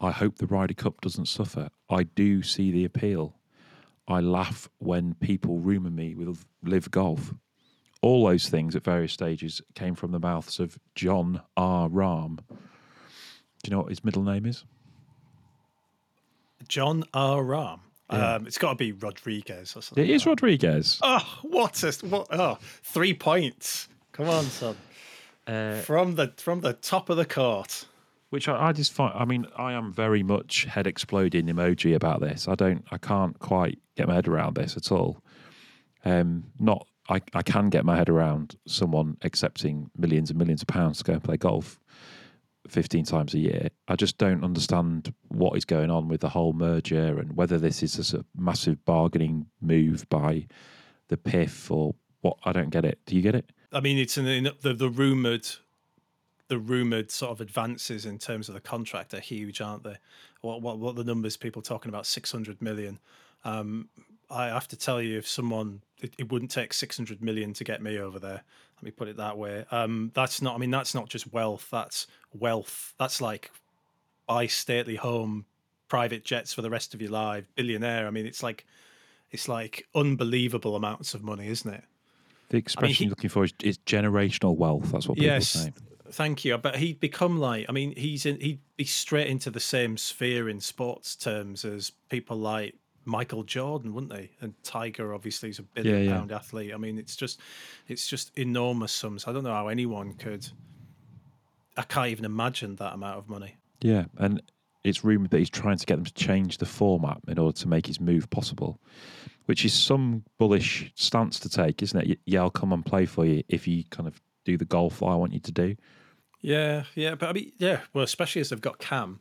I 0.00 0.10
hope 0.10 0.38
the 0.38 0.46
Ryder 0.46 0.74
Cup 0.74 1.00
doesn't 1.00 1.26
suffer. 1.26 1.68
I 1.90 2.04
do 2.04 2.42
see 2.42 2.70
the 2.70 2.84
appeal. 2.84 3.36
I 4.06 4.20
laugh 4.20 4.68
when 4.78 5.14
people 5.14 5.58
rumour 5.58 5.90
me 5.90 6.14
with 6.14 6.44
LIV 6.62 6.90
golf 6.90 7.34
all 8.04 8.26
those 8.26 8.50
things 8.50 8.76
at 8.76 8.84
various 8.84 9.14
stages 9.14 9.62
came 9.74 9.94
from 9.94 10.12
the 10.12 10.20
mouths 10.20 10.60
of 10.60 10.78
Jon 10.94 11.40
R. 11.56 11.88
Rahm. 11.88 12.36
Do 12.36 12.54
you 13.64 13.70
know 13.70 13.78
what 13.78 13.88
his 13.88 14.04
middle 14.04 14.22
name 14.22 14.44
is? 14.44 14.64
Jon 16.68 17.04
R. 17.14 17.42
Rahm. 17.42 17.80
Yeah. 18.12 18.34
Um, 18.34 18.46
it's 18.46 18.58
got 18.58 18.70
to 18.70 18.76
be 18.76 18.92
Rodriguez 18.92 19.74
or 19.74 19.80
something. 19.80 20.04
It 20.04 20.10
is 20.10 20.26
Rodriguez. 20.26 20.98
Oh, 21.02 21.38
what 21.42 21.82
a 21.82 21.92
what! 22.06 22.26
Oh, 22.30 22.58
three 22.82 23.14
points. 23.14 23.88
Come 24.12 24.28
on, 24.28 24.44
son. 24.44 24.76
Uh, 25.46 25.76
From 25.76 26.14
the 26.14 26.34
from 26.36 26.60
the 26.60 26.74
top 26.74 27.08
of 27.08 27.16
the 27.16 27.24
court. 27.24 27.86
Which 28.34 28.48
I, 28.48 28.66
I 28.66 28.72
just 28.72 28.92
find. 28.92 29.12
I 29.14 29.24
mean, 29.24 29.46
I 29.56 29.74
am 29.74 29.92
very 29.92 30.24
much 30.24 30.64
head 30.64 30.88
exploding 30.88 31.46
emoji 31.46 31.94
about 31.94 32.20
this. 32.20 32.48
I 32.48 32.56
don't. 32.56 32.84
I 32.90 32.98
can't 32.98 33.38
quite 33.38 33.78
get 33.96 34.08
my 34.08 34.14
head 34.14 34.26
around 34.26 34.56
this 34.56 34.76
at 34.76 34.90
all. 34.90 35.22
Um, 36.04 36.50
not. 36.58 36.88
I, 37.08 37.20
I 37.32 37.42
can 37.42 37.68
get 37.68 37.84
my 37.84 37.96
head 37.96 38.08
around 38.08 38.56
someone 38.66 39.18
accepting 39.22 39.88
millions 39.96 40.30
and 40.30 40.38
millions 40.38 40.62
of 40.62 40.66
pounds 40.66 40.98
to 40.98 41.04
go 41.04 41.12
and 41.12 41.22
play 41.22 41.36
golf 41.36 41.78
15 42.66 43.04
times 43.04 43.34
a 43.34 43.38
year. 43.38 43.68
I 43.86 43.94
just 43.94 44.18
don't 44.18 44.42
understand 44.42 45.14
what 45.28 45.56
is 45.56 45.64
going 45.64 45.92
on 45.92 46.08
with 46.08 46.20
the 46.20 46.30
whole 46.30 46.54
merger 46.54 47.20
and 47.20 47.36
whether 47.36 47.56
this 47.56 47.84
is 47.84 47.98
a 47.98 48.04
sort 48.04 48.20
of 48.22 48.26
massive 48.36 48.84
bargaining 48.84 49.46
move 49.60 50.08
by 50.08 50.48
the 51.08 51.16
PIF 51.16 51.70
or 51.70 51.94
what. 52.22 52.38
I 52.44 52.52
don't 52.52 52.70
get 52.70 52.84
it. 52.84 52.98
Do 53.06 53.14
you 53.14 53.22
get 53.22 53.36
it? 53.36 53.52
I 53.70 53.78
mean, 53.78 53.98
it's 53.98 54.18
in 54.18 54.24
the 54.24 54.54
the, 54.60 54.74
the 54.74 54.90
rumored, 54.90 55.46
the 56.48 56.58
rumored 56.58 57.10
sort 57.10 57.32
of 57.32 57.40
advances 57.40 58.04
in 58.06 58.18
terms 58.18 58.48
of 58.48 58.54
the 58.54 58.60
contract 58.60 59.14
are 59.14 59.20
huge, 59.20 59.60
aren't 59.60 59.82
they? 59.82 59.96
What 60.40 60.60
what 60.62 60.78
what 60.78 60.96
the 60.96 61.04
numbers 61.04 61.36
people 61.36 61.62
talking 61.62 61.88
about? 61.88 62.06
Six 62.06 62.30
hundred 62.30 62.60
million. 62.60 62.98
Um, 63.44 63.88
I 64.30 64.46
have 64.48 64.68
to 64.68 64.76
tell 64.76 65.00
you, 65.02 65.18
if 65.18 65.28
someone, 65.28 65.82
it, 66.00 66.14
it 66.18 66.32
wouldn't 66.32 66.50
take 66.50 66.72
six 66.72 66.96
hundred 66.96 67.22
million 67.22 67.52
to 67.54 67.64
get 67.64 67.82
me 67.82 67.98
over 67.98 68.18
there. 68.18 68.42
Let 68.76 68.82
me 68.82 68.90
put 68.90 69.08
it 69.08 69.16
that 69.16 69.38
way. 69.38 69.64
Um, 69.70 70.10
that's 70.14 70.42
not. 70.42 70.54
I 70.54 70.58
mean, 70.58 70.70
that's 70.70 70.94
not 70.94 71.08
just 71.08 71.32
wealth. 71.32 71.68
That's 71.70 72.06
wealth. 72.38 72.94
That's 72.98 73.20
like 73.20 73.50
buy 74.26 74.46
stately 74.46 74.96
home, 74.96 75.44
private 75.88 76.24
jets 76.24 76.52
for 76.52 76.62
the 76.62 76.70
rest 76.70 76.94
of 76.94 77.00
your 77.00 77.10
life, 77.10 77.46
billionaire. 77.54 78.06
I 78.06 78.10
mean, 78.10 78.26
it's 78.26 78.42
like, 78.42 78.64
it's 79.30 79.48
like 79.48 79.86
unbelievable 79.94 80.76
amounts 80.76 81.12
of 81.12 81.22
money, 81.22 81.48
isn't 81.48 81.72
it? 81.72 81.84
The 82.48 82.56
expression 82.56 82.94
he- 82.94 83.04
you're 83.04 83.10
looking 83.10 83.30
for 83.30 83.44
is, 83.44 83.52
is 83.62 83.78
generational 83.86 84.56
wealth. 84.56 84.92
That's 84.92 85.06
what 85.08 85.16
people 85.16 85.26
Yes. 85.26 85.48
say. 85.50 85.72
Thank 86.14 86.44
you. 86.44 86.56
But 86.58 86.76
he'd 86.76 87.00
become 87.00 87.38
like, 87.38 87.66
I 87.68 87.72
mean, 87.72 87.94
he's 87.96 88.24
in, 88.24 88.40
he'd 88.40 88.60
be 88.76 88.84
straight 88.84 89.26
into 89.26 89.50
the 89.50 89.60
same 89.60 89.96
sphere 89.96 90.48
in 90.48 90.60
sports 90.60 91.16
terms 91.16 91.64
as 91.64 91.90
people 92.08 92.36
like 92.36 92.74
Michael 93.04 93.42
Jordan, 93.42 93.92
wouldn't 93.92 94.12
they? 94.12 94.30
And 94.40 94.54
Tiger, 94.62 95.12
obviously, 95.14 95.50
is 95.50 95.58
a 95.58 95.62
billion 95.62 95.96
Yeah, 95.96 96.10
yeah. 96.10 96.16
pound 96.16 96.32
athlete. 96.32 96.72
I 96.72 96.76
mean, 96.76 96.98
it's 96.98 97.16
just, 97.16 97.40
it's 97.88 98.06
just 98.06 98.30
enormous 98.38 98.92
sums. 98.92 99.26
I 99.26 99.32
don't 99.32 99.44
know 99.44 99.52
how 99.52 99.68
anyone 99.68 100.14
could. 100.14 100.46
I 101.76 101.82
can't 101.82 102.08
even 102.08 102.24
imagine 102.24 102.76
that 102.76 102.94
amount 102.94 103.18
of 103.18 103.28
money. 103.28 103.56
Yeah, 103.80 104.04
and 104.16 104.40
it's 104.84 105.04
rumored 105.04 105.30
that 105.30 105.38
he's 105.38 105.50
trying 105.50 105.78
to 105.78 105.86
get 105.86 105.96
them 105.96 106.04
to 106.04 106.14
change 106.14 106.58
the 106.58 106.66
format 106.66 107.18
in 107.26 107.38
order 107.38 107.56
to 107.58 107.68
make 107.68 107.86
his 107.86 108.00
move 108.00 108.30
possible, 108.30 108.78
which 109.46 109.64
is 109.64 109.72
some 109.72 110.22
bullish 110.38 110.92
stance 110.94 111.40
to 111.40 111.48
take, 111.48 111.82
isn't 111.82 112.10
it? 112.10 112.20
Yeah, 112.24 112.42
I'll 112.42 112.50
come 112.50 112.72
and 112.72 112.86
play 112.86 113.04
for 113.04 113.26
you 113.26 113.42
if 113.48 113.66
you 113.66 113.84
kind 113.90 114.06
of 114.06 114.20
do 114.44 114.56
the 114.56 114.64
golf 114.64 115.02
I 115.02 115.16
want 115.16 115.32
you 115.32 115.40
to 115.40 115.52
do. 115.52 115.74
Yeah, 116.44 116.84
yeah, 116.94 117.14
but 117.14 117.30
I 117.30 117.32
mean, 117.32 117.52
yeah, 117.56 117.80
well, 117.94 118.04
especially 118.04 118.42
as 118.42 118.50
they've 118.50 118.60
got 118.60 118.78
Cam 118.78 119.20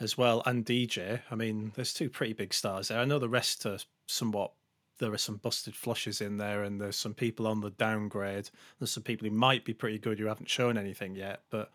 as 0.00 0.18
well 0.18 0.42
and 0.44 0.66
DJ. 0.66 1.22
I 1.30 1.34
mean, 1.34 1.72
there's 1.74 1.94
two 1.94 2.10
pretty 2.10 2.34
big 2.34 2.52
stars 2.52 2.88
there. 2.88 3.00
I 3.00 3.06
know 3.06 3.18
the 3.18 3.26
rest 3.26 3.64
are 3.64 3.78
somewhat. 4.06 4.52
There 4.98 5.10
are 5.10 5.18
some 5.18 5.36
busted 5.36 5.74
flushes 5.74 6.20
in 6.20 6.36
there, 6.36 6.62
and 6.64 6.78
there's 6.78 6.96
some 6.96 7.14
people 7.14 7.46
on 7.46 7.62
the 7.62 7.70
downgrade. 7.70 8.50
There's 8.78 8.90
some 8.90 9.02
people 9.02 9.26
who 9.26 9.34
might 9.34 9.64
be 9.64 9.72
pretty 9.72 9.98
good 9.98 10.18
who 10.18 10.26
haven't 10.26 10.50
shown 10.50 10.76
anything 10.76 11.16
yet. 11.16 11.40
But 11.48 11.70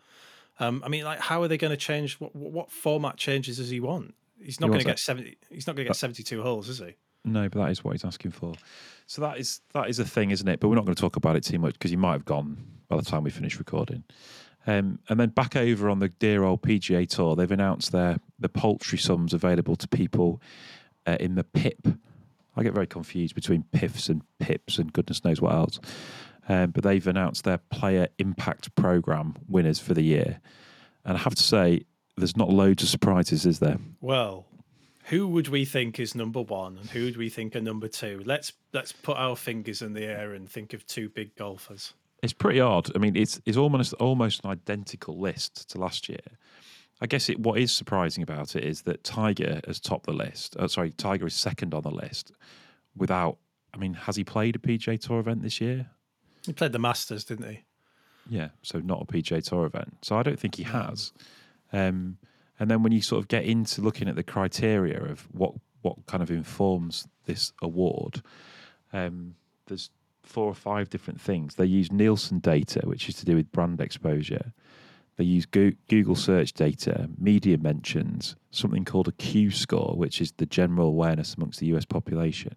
um, 0.60 0.80
I 0.86 0.88
mean, 0.88 1.02
like, 1.02 1.18
how 1.18 1.42
are 1.42 1.48
they 1.48 1.58
going 1.58 1.72
to 1.72 1.76
change? 1.76 2.20
What, 2.20 2.36
what 2.36 2.70
format 2.70 3.16
changes 3.16 3.56
does 3.56 3.70
he 3.70 3.80
want? 3.80 4.14
He's 4.40 4.60
not 4.60 4.68
He 4.68 4.74
going 4.74 4.80
to 4.80 4.86
get 4.86 5.00
seventy. 5.00 5.36
He's 5.50 5.66
not 5.66 5.74
going 5.74 5.86
to 5.86 5.88
get 5.88 5.96
seventy-two 5.96 6.40
holes, 6.40 6.68
is 6.68 6.78
he? 6.78 6.94
No, 7.24 7.48
but 7.48 7.64
that 7.64 7.70
is 7.72 7.82
what 7.82 7.92
he's 7.92 8.04
asking 8.04 8.30
for. 8.30 8.52
So 9.08 9.22
that 9.22 9.38
is 9.38 9.60
that 9.72 9.88
is 9.88 9.98
a 9.98 10.04
thing, 10.04 10.30
isn't 10.30 10.46
it? 10.46 10.60
But 10.60 10.68
we're 10.68 10.76
not 10.76 10.84
going 10.84 10.94
to 10.94 11.00
talk 11.00 11.16
about 11.16 11.34
it 11.34 11.42
too 11.42 11.58
much 11.58 11.72
because 11.72 11.90
he 11.90 11.96
might 11.96 12.12
have 12.12 12.24
gone 12.24 12.58
by 12.86 12.96
the 12.96 13.02
time 13.02 13.24
we 13.24 13.30
finish 13.30 13.58
recording. 13.58 14.04
Um, 14.66 14.98
and 15.08 15.20
then 15.20 15.30
back 15.30 15.56
over 15.56 15.90
on 15.90 15.98
the 15.98 16.08
dear 16.08 16.42
old 16.42 16.62
PGA 16.62 17.08
Tour, 17.08 17.36
they've 17.36 17.50
announced 17.50 17.92
their 17.92 18.18
the 18.38 18.48
paltry 18.48 18.98
sums 18.98 19.34
available 19.34 19.76
to 19.76 19.88
people 19.88 20.40
uh, 21.06 21.16
in 21.20 21.34
the 21.34 21.44
PIP. 21.44 21.88
I 22.56 22.62
get 22.62 22.72
very 22.72 22.86
confused 22.86 23.34
between 23.34 23.64
PIFs 23.72 24.08
and 24.08 24.22
PIPs 24.38 24.78
and 24.78 24.92
goodness 24.92 25.24
knows 25.24 25.40
what 25.40 25.52
else. 25.52 25.80
Um, 26.48 26.70
but 26.70 26.84
they've 26.84 27.06
announced 27.06 27.44
their 27.44 27.58
Player 27.58 28.08
Impact 28.18 28.74
Program 28.74 29.34
winners 29.48 29.78
for 29.78 29.94
the 29.94 30.02
year, 30.02 30.40
and 31.04 31.16
I 31.16 31.20
have 31.20 31.34
to 31.34 31.42
say, 31.42 31.84
there's 32.16 32.36
not 32.36 32.50
loads 32.50 32.82
of 32.82 32.88
surprises, 32.88 33.46
is 33.46 33.58
there? 33.58 33.78
Well, 34.00 34.46
who 35.04 35.26
would 35.28 35.48
we 35.48 35.64
think 35.64 35.98
is 35.98 36.14
number 36.14 36.42
one, 36.42 36.78
and 36.78 36.90
who 36.90 37.04
would 37.04 37.16
we 37.16 37.28
think 37.28 37.56
are 37.56 37.60
number 37.60 37.88
two? 37.88 38.22
Let's 38.24 38.52
let's 38.72 38.92
put 38.92 39.16
our 39.16 39.36
fingers 39.36 39.82
in 39.82 39.94
the 39.94 40.04
air 40.04 40.32
and 40.32 40.48
think 40.48 40.72
of 40.72 40.86
two 40.86 41.08
big 41.08 41.34
golfers. 41.34 41.94
It's 42.24 42.32
pretty 42.32 42.58
odd. 42.58 42.90
I 42.94 42.98
mean, 42.98 43.16
it's 43.16 43.38
it's 43.44 43.58
almost 43.58 43.92
almost 43.94 44.44
an 44.44 44.50
identical 44.50 45.18
list 45.18 45.68
to 45.70 45.78
last 45.78 46.08
year. 46.08 46.24
I 47.02 47.06
guess 47.06 47.28
it. 47.28 47.38
What 47.38 47.58
is 47.58 47.70
surprising 47.70 48.22
about 48.22 48.56
it 48.56 48.64
is 48.64 48.82
that 48.82 49.04
Tiger 49.04 49.60
has 49.66 49.78
topped 49.78 50.06
the 50.06 50.14
list. 50.14 50.56
Uh, 50.56 50.66
sorry, 50.66 50.90
Tiger 50.92 51.26
is 51.26 51.34
second 51.34 51.74
on 51.74 51.82
the 51.82 51.90
list. 51.90 52.32
Without, 52.96 53.36
I 53.74 53.76
mean, 53.76 53.92
has 53.92 54.16
he 54.16 54.24
played 54.24 54.56
a 54.56 54.58
PJ 54.58 55.00
Tour 55.00 55.20
event 55.20 55.42
this 55.42 55.60
year? 55.60 55.90
He 56.46 56.54
played 56.54 56.72
the 56.72 56.78
Masters, 56.78 57.24
didn't 57.24 57.50
he? 57.50 57.60
Yeah, 58.30 58.48
so 58.62 58.78
not 58.78 59.02
a 59.02 59.04
PJ 59.04 59.44
Tour 59.44 59.66
event. 59.66 59.98
So 60.00 60.16
I 60.16 60.22
don't 60.22 60.38
think 60.38 60.54
he 60.54 60.62
has. 60.62 61.12
Um, 61.74 62.16
and 62.58 62.70
then 62.70 62.82
when 62.82 62.92
you 62.92 63.02
sort 63.02 63.20
of 63.20 63.28
get 63.28 63.44
into 63.44 63.82
looking 63.82 64.08
at 64.08 64.16
the 64.16 64.22
criteria 64.22 64.98
of 64.98 65.28
what 65.32 65.52
what 65.82 66.06
kind 66.06 66.22
of 66.22 66.30
informs 66.30 67.06
this 67.26 67.52
award, 67.60 68.22
um, 68.94 69.34
there's 69.66 69.90
four 70.24 70.46
or 70.46 70.54
five 70.54 70.90
different 70.90 71.20
things. 71.20 71.54
They 71.54 71.66
use 71.66 71.92
Nielsen 71.92 72.38
data, 72.38 72.80
which 72.84 73.08
is 73.08 73.14
to 73.16 73.24
do 73.24 73.36
with 73.36 73.52
brand 73.52 73.80
exposure. 73.80 74.52
They 75.16 75.24
use 75.24 75.46
Google 75.46 76.16
search 76.16 76.52
data, 76.52 77.08
media 77.18 77.56
mentions, 77.56 78.34
something 78.50 78.84
called 78.84 79.06
a 79.06 79.12
Q 79.12 79.52
score, 79.52 79.94
which 79.96 80.20
is 80.20 80.32
the 80.32 80.46
general 80.46 80.88
awareness 80.88 81.34
amongst 81.34 81.60
the 81.60 81.66
US 81.66 81.84
population, 81.84 82.56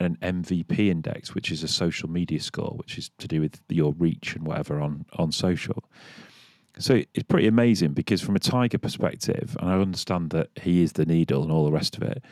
and 0.00 0.18
an 0.20 0.44
MVP 0.44 0.88
index, 0.88 1.34
which 1.34 1.52
is 1.52 1.62
a 1.62 1.68
social 1.68 2.10
media 2.10 2.40
score, 2.40 2.74
which 2.76 2.98
is 2.98 3.10
to 3.18 3.28
do 3.28 3.40
with 3.40 3.60
your 3.68 3.92
reach 3.92 4.34
and 4.34 4.46
whatever 4.46 4.80
on, 4.80 5.06
on 5.12 5.30
social. 5.30 5.84
So 6.78 7.02
it's 7.14 7.24
pretty 7.28 7.46
amazing 7.46 7.92
because 7.92 8.20
from 8.20 8.36
a 8.36 8.40
Tiger 8.40 8.78
perspective, 8.78 9.56
and 9.60 9.70
I 9.70 9.78
understand 9.78 10.30
that 10.30 10.50
he 10.60 10.82
is 10.82 10.92
the 10.92 11.06
needle 11.06 11.42
and 11.42 11.52
all 11.52 11.64
the 11.64 11.72
rest 11.72 11.96
of 11.96 12.02
it, 12.02 12.22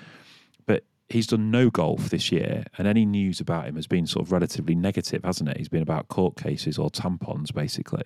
he's 1.08 1.26
done 1.26 1.50
no 1.50 1.70
golf 1.70 2.10
this 2.10 2.32
year, 2.32 2.64
and 2.78 2.88
any 2.88 3.04
news 3.04 3.40
about 3.40 3.66
him 3.66 3.76
has 3.76 3.86
been 3.86 4.06
sort 4.06 4.26
of 4.26 4.32
relatively 4.32 4.74
negative, 4.74 5.24
hasn't 5.24 5.50
it? 5.50 5.56
He's 5.56 5.68
been 5.68 5.82
about 5.82 6.08
court 6.08 6.36
cases 6.36 6.78
or 6.78 6.90
tampons, 6.90 7.52
basically. 7.52 8.04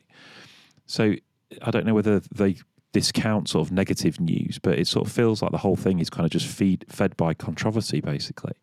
So 0.86 1.14
I 1.62 1.70
don't 1.70 1.86
know 1.86 1.94
whether 1.94 2.20
they 2.34 2.56
discount 2.92 3.48
sort 3.48 3.66
of 3.66 3.72
negative 3.72 4.18
news, 4.18 4.58
but 4.58 4.78
it 4.78 4.86
sort 4.86 5.06
of 5.06 5.12
feels 5.12 5.42
like 5.42 5.52
the 5.52 5.58
whole 5.58 5.76
thing 5.76 5.98
is 5.98 6.10
kind 6.10 6.24
of 6.24 6.30
just 6.30 6.46
feed 6.46 6.84
fed 6.88 7.16
by 7.16 7.34
controversy, 7.34 8.00
basically. 8.00 8.54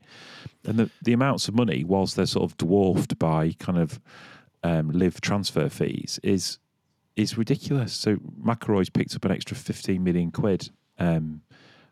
And 0.66 0.78
the 0.78 0.90
the 1.02 1.14
amounts 1.14 1.48
of 1.48 1.56
money, 1.56 1.84
whilst 1.84 2.16
they're 2.16 2.26
sort 2.26 2.50
of 2.50 2.58
dwarfed 2.58 3.18
by 3.18 3.54
kind 3.60 3.78
of 3.78 4.00
um, 4.64 4.92
LIV 4.92 5.22
transfer 5.22 5.70
fees, 5.70 6.20
is 6.24 6.60
is 7.16 7.38
ridiculous. 7.38 7.94
So 7.94 8.18
McIlroy's 8.44 8.90
picked 8.90 9.16
up 9.16 9.24
an 9.26 9.32
extra 9.32 9.56
fifteen 9.56 10.04
million 10.04 10.32
quid 10.32 10.70
um, 11.00 11.42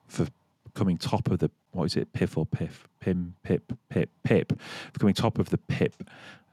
for 0.07 0.27
coming 0.73 0.97
top 0.97 1.29
of 1.29 1.39
the 1.39 1.51
what 1.73 1.85
is 1.85 1.95
it, 1.95 2.13
PIF 2.13 2.37
or 2.37 2.45
PIF, 2.45 2.85
PIM, 2.99 3.35
PIP, 3.43 3.73
PIP, 3.89 4.09
PIP, 4.23 4.59
for 4.93 4.99
coming 4.99 5.13
top 5.13 5.39
of 5.39 5.49
the 5.49 5.57
PIP 5.57 6.03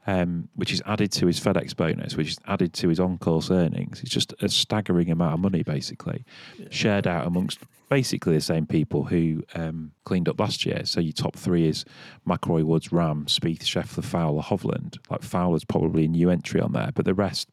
um, 0.07 0.49
which 0.55 0.73
is 0.73 0.81
added 0.85 1.11
to 1.13 1.27
his 1.27 1.39
FedEx 1.39 1.75
bonus, 1.75 2.15
which 2.15 2.29
is 2.29 2.39
added 2.47 2.73
to 2.73 2.89
his 2.89 2.99
on-course 2.99 3.51
earnings. 3.51 4.01
It's 4.01 4.09
just 4.09 4.33
a 4.41 4.49
staggering 4.49 5.11
amount 5.11 5.35
of 5.35 5.39
money, 5.39 5.63
basically, 5.63 6.25
shared 6.69 7.05
out 7.05 7.27
amongst 7.27 7.59
basically 7.89 8.35
the 8.35 8.41
same 8.41 8.65
people 8.65 9.03
who 9.03 9.43
um, 9.53 9.91
cleaned 10.05 10.27
up 10.27 10.39
last 10.39 10.65
year. 10.65 10.81
So 10.85 10.99
your 10.99 11.13
top 11.13 11.35
three 11.35 11.67
is 11.67 11.85
McIlroy, 12.27 12.63
Woods, 12.63 12.87
Rahm, 12.87 13.25
Spieth, 13.25 13.63
Scheffler, 13.63 14.03
Fowler, 14.03 14.41
Hovland. 14.41 14.97
Like 15.09 15.21
Fowler's 15.21 15.65
probably 15.65 16.05
a 16.05 16.07
new 16.07 16.29
entry 16.29 16.61
on 16.61 16.71
there, 16.71 16.91
but 16.95 17.05
the 17.05 17.13
rest 17.13 17.49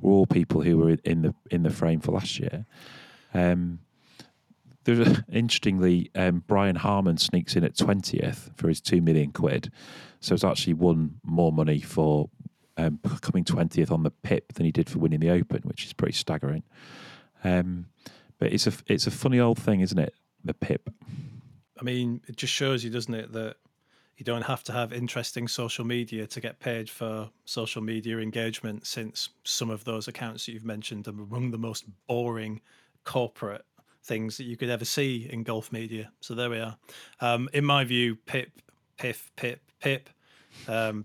were 0.00 0.12
all 0.12 0.26
people 0.26 0.62
who 0.62 0.78
were 0.78 0.96
in 1.04 1.22
the 1.22 1.34
in 1.50 1.62
the 1.62 1.70
frame 1.70 2.00
for 2.00 2.12
last 2.12 2.40
year. 2.40 2.66
Um, 3.34 3.80
there's 4.84 5.22
interestingly, 5.32 6.10
um, 6.14 6.42
Brian 6.46 6.76
Harman 6.76 7.18
sneaks 7.18 7.56
in 7.56 7.64
at 7.64 7.76
twentieth 7.76 8.50
for 8.56 8.68
his 8.68 8.80
two 8.80 9.00
million 9.00 9.32
quid. 9.32 9.70
So 10.20 10.34
it's 10.34 10.44
actually 10.44 10.74
won 10.74 11.16
more 11.22 11.52
money 11.52 11.80
for 11.80 12.30
um, 12.76 12.98
coming 13.20 13.44
twentieth 13.44 13.90
on 13.90 14.02
the 14.02 14.10
PIP 14.10 14.54
than 14.54 14.64
he 14.66 14.72
did 14.72 14.88
for 14.88 14.98
winning 14.98 15.20
the 15.20 15.30
Open, 15.30 15.62
which 15.64 15.84
is 15.84 15.92
pretty 15.92 16.14
staggering. 16.14 16.62
Um, 17.42 17.86
but 18.38 18.52
it's 18.52 18.66
a 18.66 18.72
it's 18.86 19.06
a 19.06 19.10
funny 19.10 19.40
old 19.40 19.58
thing, 19.58 19.80
isn't 19.80 19.98
it? 19.98 20.14
The 20.44 20.54
PIP. 20.54 20.90
I 21.78 21.82
mean, 21.82 22.20
it 22.26 22.36
just 22.36 22.52
shows 22.52 22.84
you, 22.84 22.90
doesn't 22.90 23.14
it, 23.14 23.32
that 23.32 23.56
you 24.16 24.24
don't 24.24 24.42
have 24.42 24.62
to 24.64 24.72
have 24.72 24.92
interesting 24.92 25.48
social 25.48 25.84
media 25.84 26.26
to 26.26 26.40
get 26.40 26.60
paid 26.60 26.88
for 26.88 27.30
social 27.44 27.82
media 27.82 28.18
engagement 28.18 28.86
since 28.86 29.30
some 29.42 29.70
of 29.70 29.84
those 29.84 30.06
accounts 30.06 30.46
that 30.46 30.52
you've 30.52 30.64
mentioned 30.64 31.08
are 31.08 31.10
among 31.10 31.50
the 31.50 31.58
most 31.58 31.84
boring 32.06 32.60
corporate 33.02 33.64
things 34.04 34.36
that 34.36 34.44
you 34.44 34.56
could 34.56 34.70
ever 34.70 34.84
see 34.84 35.28
in 35.30 35.42
golf 35.42 35.72
media. 35.72 36.10
So 36.20 36.34
there 36.34 36.50
we 36.50 36.58
are. 36.58 36.76
Um, 37.20 37.48
in 37.52 37.64
my 37.64 37.84
view, 37.84 38.16
Pip, 38.16 38.50
Piff, 38.98 39.30
Pip, 39.36 39.60
Pip, 39.80 40.10
um, 40.68 41.04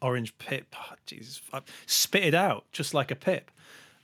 Orange 0.00 0.36
Pip, 0.38 0.74
oh, 0.78 0.94
Jesus, 1.04 1.42
spit 1.86 2.24
it 2.24 2.34
out 2.34 2.64
just 2.72 2.94
like 2.94 3.10
a 3.10 3.16
Pip. 3.16 3.50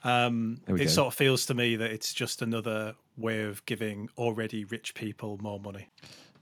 Um, 0.05 0.61
it 0.67 0.77
go. 0.77 0.87
sort 0.87 1.07
of 1.09 1.15
feels 1.15 1.47
to 1.47 1.55
me 1.55 1.77
that 1.77 1.91
it's 1.93 2.13
just 2.13 2.43
another 2.43 2.95
way 3.17 3.43
of 3.43 3.65
giving 3.67 4.09
already 4.19 4.65
rich 4.65 4.95
people 4.95 5.39
more 5.41 5.61
money. 5.61 5.89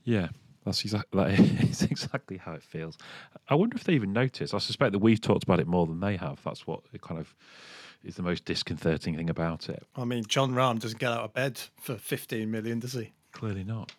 Yeah, 0.04 0.28
that's 0.64 0.82
exactly 0.82 1.36
that 1.36 1.38
is 1.68 1.82
exactly 1.82 2.38
how 2.38 2.52
it 2.52 2.62
feels. 2.62 2.96
I 3.48 3.54
wonder 3.54 3.76
if 3.76 3.84
they 3.84 3.92
even 3.92 4.12
notice. 4.12 4.54
I 4.54 4.58
suspect 4.58 4.92
that 4.92 4.98
we've 5.00 5.20
talked 5.20 5.44
about 5.44 5.60
it 5.60 5.66
more 5.66 5.86
than 5.86 6.00
they 6.00 6.16
have. 6.16 6.40
That's 6.42 6.66
what 6.66 6.80
it 6.92 7.02
kind 7.02 7.20
of 7.20 7.34
is 8.04 8.16
the 8.16 8.22
most 8.22 8.44
disconcerting 8.44 9.16
thing 9.16 9.30
about 9.30 9.68
it. 9.68 9.82
I 9.96 10.04
mean, 10.04 10.24
Jon 10.24 10.52
Rahm 10.52 10.78
doesn't 10.78 10.98
get 10.98 11.12
out 11.12 11.24
of 11.24 11.34
bed 11.34 11.60
for 11.80 11.96
15 11.96 12.50
million, 12.50 12.78
does 12.78 12.94
he? 12.94 13.12
Clearly 13.32 13.64
not. 13.64 13.92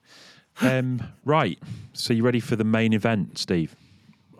Um, 0.62 1.02
right. 1.24 1.60
So, 1.94 2.14
you 2.14 2.24
ready 2.24 2.40
for 2.40 2.56
the 2.56 2.64
main 2.64 2.94
event, 2.94 3.38
Steve? 3.38 3.76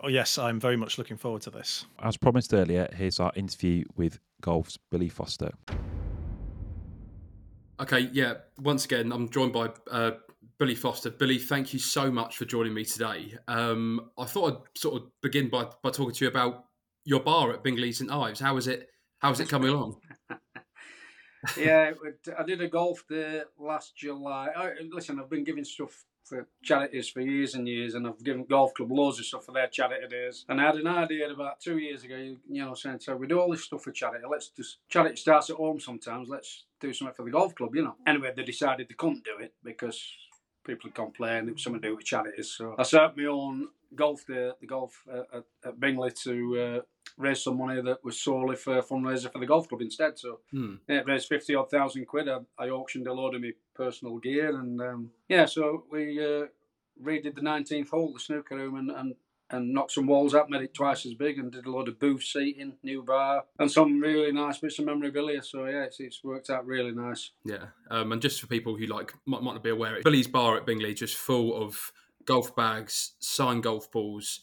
Oh, 0.04 0.08
yes, 0.08 0.38
I'm 0.38 0.60
very 0.60 0.76
much 0.76 0.98
looking 0.98 1.18
forward 1.18 1.44
to 1.44 1.52
this. 1.52 1.86
As 2.02 2.18
promised 2.18 2.54
earlier, 2.54 2.90
here's 2.94 3.20
our 3.20 3.32
interview 3.36 3.86
with 3.96 4.20
Golf's 4.42 4.78
Billy 4.90 5.10
Foster. 5.10 5.52
Okay, 7.80 8.10
yeah. 8.12 8.36
Once 8.60 8.86
again, 8.86 9.12
I'm 9.12 9.30
joined 9.30 9.54
by 9.54 9.70
uh, 9.90 10.12
Billy 10.58 10.76
Foster. 10.76 11.10
Billy, 11.10 11.38
thank 11.38 11.74
you 11.74 11.80
so 11.80 12.12
much 12.12 12.38
for 12.38 12.46
joining 12.46 12.74
me 12.74 12.84
today. 12.84 13.36
Um, 13.48 14.10
I 14.18 14.26
thought 14.26 14.54
I'd 14.54 14.80
sort 14.80 15.02
of 15.02 15.08
begin 15.22 15.50
by, 15.50 15.68
by 15.82 15.92
talking 15.92 16.14
to 16.14 16.26
you 16.26 16.30
about 16.30 16.66
your 17.06 17.20
bar 17.20 17.52
at 17.52 17.64
Bingley 17.64 17.92
St 17.92 18.12
Ives. 18.12 18.40
How 18.40 18.58
is 18.58 18.68
it? 18.68 18.90
How's 19.22 19.40
it 19.40 19.50
coming 19.50 19.70
along? 19.70 19.98
yeah, 21.58 21.92
I 22.40 22.44
did 22.44 22.60
a 22.60 22.68
golf 22.68 23.04
day 23.08 23.44
last 23.60 23.96
July. 23.96 24.48
I, 24.56 24.72
listen, 24.90 25.20
I've 25.20 25.30
been 25.30 25.44
giving 25.44 25.64
stuff 25.64 26.06
for 26.24 26.48
charities 26.64 27.08
for 27.08 27.22
years 27.22 27.54
and 27.54 27.68
years, 27.68 27.94
and 27.94 28.08
I've 28.08 28.24
given 28.24 28.46
golf 28.46 28.74
club 28.74 28.92
loads 28.92 29.20
of 29.20 29.26
stuff 29.26 29.46
for 29.46 29.52
their 29.52 29.68
charity 29.68 30.08
days. 30.08 30.44
And 30.50 30.60
I 30.60 30.66
had 30.66 30.76
an 30.76 30.88
idea 30.88 31.32
about 31.32 31.60
two 31.60 31.78
years 31.78 32.04
ago, 32.04 32.16
you 32.16 32.66
know, 32.66 32.74
saying, 32.74 33.02
so 33.02 33.16
we 33.16 33.28
do 33.28 33.40
all 33.40 33.52
this 33.52 33.64
stuff 33.64 33.84
for 33.84 33.92
charity. 33.92 34.26
Let's 34.28 34.50
just 34.50 34.80
charity 34.90 35.18
starts 35.18 35.52
at 35.52 35.58
home 35.58 35.80
sometimes. 35.80 36.28
Let's 36.28 36.66
do 36.80 36.92
something 36.92 37.14
for 37.14 37.26
the 37.26 37.32
golf 37.32 37.54
club, 37.54 37.76
you 37.76 37.84
know. 37.84 37.98
Anyway, 38.08 38.34
they 38.36 38.44
decided 38.44 38.90
they 38.90 38.96
couldn't 38.96 39.24
do 39.24 39.38
it 39.40 39.54
because 39.64 40.04
people 40.66 40.90
had 40.90 40.96
complained 40.96 41.48
it 41.48 41.54
was 41.54 41.64
something 41.64 41.82
to 41.82 41.90
do 41.90 41.96
with 41.96 42.06
charities. 42.06 42.56
So 42.58 42.74
I 42.80 42.84
set 42.84 43.04
up 43.04 43.18
my 43.18 43.26
own 43.26 43.68
golf 43.96 44.26
day, 44.26 44.52
the 44.60 44.68
golf 44.68 45.04
uh, 45.12 45.38
at, 45.38 45.44
at 45.66 45.80
Bingley 45.80 46.12
to 46.24 46.60
uh, 46.60 46.82
raise 47.18 47.44
some 47.44 47.58
money 47.58 47.82
that 47.82 48.04
was 48.04 48.22
solely 48.22 48.56
for 48.56 48.78
a 48.78 48.84
fundraiser 48.84 49.32
for 49.32 49.40
the 49.40 49.46
golf 49.46 49.68
club 49.68 49.82
instead. 49.82 50.18
So 50.18 50.40
hmm. 50.52 50.76
yeah, 50.88 51.00
it 51.00 51.08
raised 51.08 51.28
fifty 51.28 51.56
odd 51.56 51.70
thousand 51.70 52.06
quid. 52.06 52.30
I, 52.30 52.40
I, 52.58 52.70
auctioned 52.70 53.08
a 53.08 53.14
load 53.14 53.36
of 53.36 53.42
my 53.42 53.52
personal 53.76 54.18
gear, 54.18 54.58
and 54.58 54.82
um, 54.82 55.12
yeah, 55.28 55.46
so 55.46 55.86
we 55.92 56.20
uh, 56.20 56.46
redid 57.02 57.36
the 57.36 57.42
nineteenth 57.42 57.90
hole, 57.90 58.14
the 58.14 58.20
snooker 58.20 58.56
room, 58.56 58.76
and, 58.76 58.92
and 58.92 59.16
and 59.52 59.74
knocked 59.74 59.92
some 59.92 60.08
walls 60.08 60.34
up, 60.34 60.50
made 60.50 60.62
it 60.62 60.74
twice 60.74 61.06
as 61.06 61.14
big, 61.14 61.38
and 61.38 61.52
did 61.52 61.66
a 61.66 61.72
lot 61.72 61.88
of 61.88 62.00
booth 62.00 62.24
seating, 62.24 62.74
new 62.84 63.04
bar, 63.04 63.44
and 63.60 63.70
some 63.70 64.00
really 64.00 64.32
nice 64.32 64.60
bits 64.60 64.80
of 64.80 64.86
memorabilia. 64.86 65.44
So 65.44 65.66
yeah, 65.66 65.84
it's, 65.84 66.00
it's 66.00 66.24
worked 66.24 66.50
out 66.50 66.66
really 66.66 66.92
nice. 66.92 67.32
Yeah, 67.44 67.66
um, 67.90 68.12
and 68.12 68.22
just 68.22 68.40
for 68.40 68.48
people 68.48 68.76
who 68.76 68.86
like 68.86 69.14
might, 69.26 69.44
might 69.44 69.54
not 69.54 69.64
be 69.64 69.70
aware, 69.70 70.00
Billy's 70.04 70.28
bar 70.28 70.58
at 70.58 70.66
Bingley 70.66 70.94
just 70.94 71.18
full 71.18 71.56
of 71.56 71.92
golf 72.26 72.56
bags, 72.56 73.14
signed 73.20 73.64
golf 73.64 73.92
balls, 73.92 74.42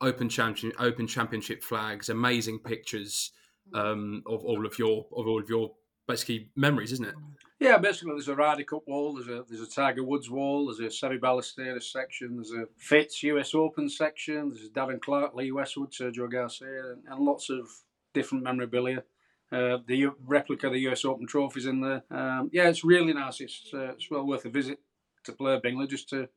open 0.00 0.28
champion, 0.28 0.72
open 0.78 1.06
championship 1.06 1.62
flags, 1.62 2.08
amazing 2.08 2.58
pictures 2.60 3.32
um, 3.74 4.22
of 4.26 4.44
all 4.44 4.66
of 4.66 4.78
your 4.78 5.06
of 5.16 5.26
all 5.26 5.40
of 5.40 5.48
your 5.48 5.72
basically 6.06 6.50
memories, 6.56 6.92
isn't 6.92 7.06
it? 7.06 7.14
Yeah, 7.60 7.76
basically 7.76 8.12
there's 8.12 8.28
a 8.28 8.34
Ryder 8.34 8.64
Cup 8.64 8.82
wall, 8.86 9.14
there's 9.14 9.28
a 9.28 9.44
there's 9.48 9.60
a 9.60 9.70
Tiger 9.70 10.02
Woods 10.02 10.30
wall, 10.30 10.66
there's 10.66 10.80
a 10.80 11.06
Seve 11.06 11.20
Ballesteros 11.20 11.84
section, 11.84 12.36
there's 12.36 12.52
a 12.52 12.66
Fitz 12.78 13.22
US 13.24 13.54
Open 13.54 13.88
section, 13.88 14.50
there's 14.50 14.66
a 14.66 14.70
Darren 14.70 15.00
Clarke, 15.00 15.34
Lee 15.34 15.52
Westwood, 15.52 15.92
Sergio 15.92 16.30
Garcia, 16.30 16.92
and, 16.92 17.02
and 17.06 17.20
lots 17.20 17.50
of 17.50 17.68
different 18.14 18.44
memorabilia. 18.44 19.04
Uh, 19.52 19.78
the 19.86 20.06
replica 20.26 20.68
of 20.68 20.72
the 20.72 20.88
US 20.88 21.04
Open 21.04 21.26
trophies 21.26 21.66
in 21.66 21.80
there. 21.80 22.02
Um, 22.10 22.50
yeah, 22.52 22.68
it's 22.68 22.84
really 22.84 23.12
nice. 23.12 23.40
It's 23.40 23.70
uh, 23.74 23.92
it's 23.92 24.10
well 24.10 24.26
worth 24.26 24.46
a 24.46 24.50
visit 24.50 24.78
to 25.24 25.32
Blair 25.32 25.60
Bingley 25.60 25.86
just 25.86 26.08
to 26.10 26.28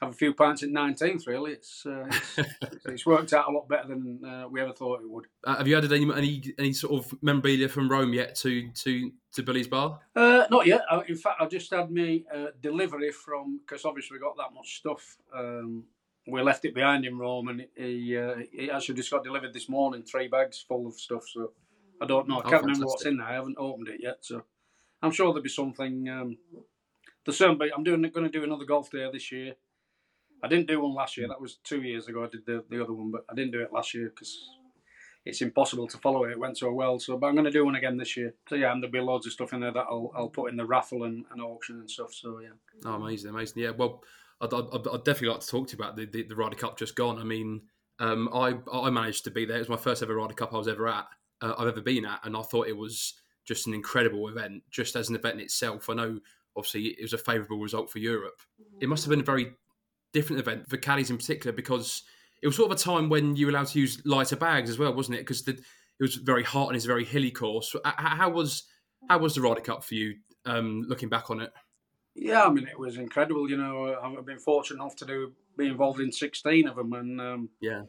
have 0.00 0.10
a 0.10 0.14
few 0.14 0.32
pints 0.32 0.62
at 0.62 0.70
19th. 0.70 1.26
Really, 1.26 1.52
it's 1.52 1.84
uh, 1.84 2.06
it's, 2.36 2.86
it's, 2.86 3.06
worked 3.06 3.32
out 3.32 3.48
a 3.48 3.52
lot 3.52 3.68
better 3.68 3.88
than 3.88 4.24
uh, 4.24 4.48
we 4.48 4.60
ever 4.60 4.72
thought 4.72 5.02
it 5.02 5.10
would. 5.10 5.26
Uh, 5.44 5.56
have 5.56 5.68
you 5.68 5.76
added 5.76 5.92
any, 5.92 6.10
any 6.14 6.42
any 6.58 6.72
sort 6.72 7.04
of 7.04 7.22
memorabilia 7.22 7.68
from 7.68 7.88
Rome 7.88 8.12
yet 8.12 8.34
to 8.36 8.70
to 8.70 9.12
to 9.32 9.42
Billy's 9.42 9.68
bar? 9.68 10.00
Uh, 10.16 10.44
not 10.50 10.66
yet. 10.66 10.82
in 11.08 11.16
fact, 11.16 11.40
I 11.40 11.46
just 11.46 11.72
had 11.72 11.90
me 11.90 12.24
uh, 12.34 12.46
delivery 12.62 13.12
from 13.12 13.60
because 13.60 13.84
obviously 13.84 14.16
we 14.16 14.20
got 14.20 14.36
that 14.36 14.54
much 14.54 14.78
stuff. 14.78 15.18
Um, 15.34 15.84
we 16.26 16.42
left 16.42 16.64
it 16.64 16.74
behind 16.74 17.04
in 17.04 17.18
Rome, 17.18 17.48
and 17.48 17.66
he 17.76 18.16
uh, 18.16 18.36
he 18.52 18.70
actually 18.70 18.96
just 18.96 19.10
got 19.10 19.24
delivered 19.24 19.52
this 19.52 19.68
morning, 19.68 20.02
three 20.02 20.28
bags 20.28 20.64
full 20.66 20.86
of 20.86 20.94
stuff. 20.94 21.24
So 21.28 21.52
I 22.00 22.06
don't 22.06 22.28
know. 22.28 22.36
I 22.36 22.46
oh, 22.46 22.50
can't 22.50 22.62
oh, 22.62 22.66
remember 22.66 22.86
what's 22.86 23.06
in 23.06 23.18
there. 23.18 23.26
I 23.26 23.34
haven't 23.34 23.58
opened 23.58 23.88
it 23.88 24.00
yet, 24.02 24.18
so 24.20 24.42
I'm 25.02 25.12
sure 25.12 25.26
there'll 25.26 25.42
be 25.42 25.48
something. 25.48 26.08
Um, 26.08 26.38
the 27.26 27.56
but 27.58 27.68
I'm 27.76 27.84
doing 27.84 28.02
going 28.02 28.30
to 28.30 28.30
do 28.30 28.44
another 28.44 28.64
golf 28.64 28.90
day 28.90 29.08
this 29.12 29.30
year. 29.30 29.54
I 30.42 30.48
didn't 30.48 30.68
do 30.68 30.80
one 30.80 30.94
last 30.94 31.16
year. 31.16 31.28
That 31.28 31.40
was 31.40 31.56
two 31.64 31.82
years 31.82 32.08
ago. 32.08 32.24
I 32.24 32.28
did 32.28 32.46
the, 32.46 32.64
the 32.68 32.82
other 32.82 32.92
one, 32.92 33.10
but 33.10 33.24
I 33.30 33.34
didn't 33.34 33.52
do 33.52 33.62
it 33.62 33.72
last 33.72 33.94
year 33.94 34.10
because 34.10 34.38
it's 35.24 35.42
impossible 35.42 35.86
to 35.88 35.98
follow 35.98 36.24
it. 36.24 36.32
It 36.32 36.38
went 36.38 36.58
so 36.58 36.72
well. 36.72 36.98
So, 36.98 37.16
but 37.16 37.26
I'm 37.26 37.34
going 37.34 37.44
to 37.44 37.50
do 37.50 37.64
one 37.64 37.74
again 37.74 37.96
this 37.96 38.16
year. 38.16 38.34
So 38.48 38.54
yeah, 38.54 38.72
and 38.72 38.82
there'll 38.82 38.92
be 38.92 39.00
loads 39.00 39.26
of 39.26 39.32
stuff 39.32 39.52
in 39.52 39.60
there 39.60 39.72
that 39.72 39.86
I'll 39.90 40.10
I'll 40.14 40.28
put 40.28 40.50
in 40.50 40.56
the 40.56 40.64
raffle 40.64 41.04
and, 41.04 41.24
and 41.30 41.42
auction 41.42 41.80
and 41.80 41.90
stuff. 41.90 42.14
So 42.14 42.40
yeah. 42.40 42.50
Oh, 42.84 42.94
amazing, 42.94 43.30
amazing. 43.30 43.62
Yeah, 43.62 43.70
well, 43.70 44.02
I'd, 44.40 44.52
I'd, 44.52 44.88
I'd 44.92 45.04
definitely 45.04 45.28
like 45.28 45.40
to 45.40 45.46
talk 45.46 45.68
to 45.68 45.76
you 45.76 45.82
about 45.82 45.96
the, 45.96 46.06
the, 46.06 46.22
the 46.22 46.36
Ryder 46.36 46.56
Cup 46.56 46.78
just 46.78 46.96
gone. 46.96 47.18
I 47.18 47.24
mean, 47.24 47.62
um, 47.98 48.28
I 48.32 48.54
I 48.72 48.90
managed 48.90 49.24
to 49.24 49.30
be 49.30 49.44
there. 49.44 49.56
It 49.56 49.60
was 49.60 49.68
my 49.68 49.76
first 49.76 50.02
ever 50.02 50.14
Ryder 50.14 50.34
Cup 50.34 50.54
I 50.54 50.58
was 50.58 50.68
ever 50.68 50.88
at. 50.88 51.06
Uh, 51.42 51.54
I've 51.58 51.68
ever 51.68 51.80
been 51.80 52.06
at, 52.06 52.20
and 52.24 52.36
I 52.36 52.42
thought 52.42 52.68
it 52.68 52.76
was 52.76 53.14
just 53.44 53.66
an 53.66 53.74
incredible 53.74 54.28
event, 54.28 54.62
just 54.70 54.96
as 54.96 55.08
an 55.08 55.16
event 55.16 55.34
in 55.34 55.40
itself. 55.40 55.90
I 55.90 55.94
know 55.94 56.20
obviously 56.56 56.86
it 56.86 57.02
was 57.02 57.12
a 57.12 57.18
favourable 57.18 57.58
result 57.58 57.90
for 57.90 57.98
Europe. 57.98 58.40
It 58.80 58.88
must 58.88 59.04
have 59.04 59.10
been 59.10 59.20
a 59.20 59.24
very 59.24 59.54
different 60.12 60.40
event 60.40 60.68
for 60.68 60.76
caddies 60.76 61.10
in 61.10 61.16
particular 61.16 61.54
because 61.54 62.02
it 62.42 62.46
was 62.46 62.56
sort 62.56 62.70
of 62.70 62.78
a 62.78 62.80
time 62.80 63.08
when 63.08 63.36
you 63.36 63.46
were 63.46 63.52
allowed 63.52 63.68
to 63.68 63.80
use 63.80 64.00
lighter 64.04 64.36
bags 64.36 64.70
as 64.70 64.78
well, 64.78 64.94
wasn't 64.94 65.16
it? 65.16 65.20
Because 65.20 65.46
it 65.46 65.58
it 65.58 66.02
was 66.02 66.14
very 66.16 66.42
hot 66.42 66.68
and 66.68 66.76
it's 66.76 66.86
a 66.86 66.88
very 66.88 67.04
hilly 67.04 67.30
course. 67.30 67.76
How 67.84 68.30
was 68.30 68.64
how 69.08 69.18
was 69.18 69.34
the 69.34 69.42
Ryder 69.42 69.60
Cup 69.60 69.84
for 69.84 69.94
you? 69.94 70.16
Um, 70.46 70.84
looking 70.88 71.10
back 71.10 71.30
on 71.30 71.40
it. 71.40 71.52
Yeah, 72.14 72.44
I 72.44 72.50
mean 72.50 72.66
it 72.66 72.78
was 72.78 72.96
incredible. 72.96 73.48
You 73.48 73.58
know, 73.58 73.94
I've 74.02 74.24
been 74.24 74.38
fortunate 74.38 74.80
enough 74.80 74.96
to 74.96 75.04
do 75.04 75.32
be 75.56 75.66
involved 75.66 76.00
in 76.00 76.10
sixteen 76.10 76.66
of 76.66 76.76
them, 76.76 76.92
and 76.94 77.20
um, 77.20 77.50
yeah, 77.60 77.82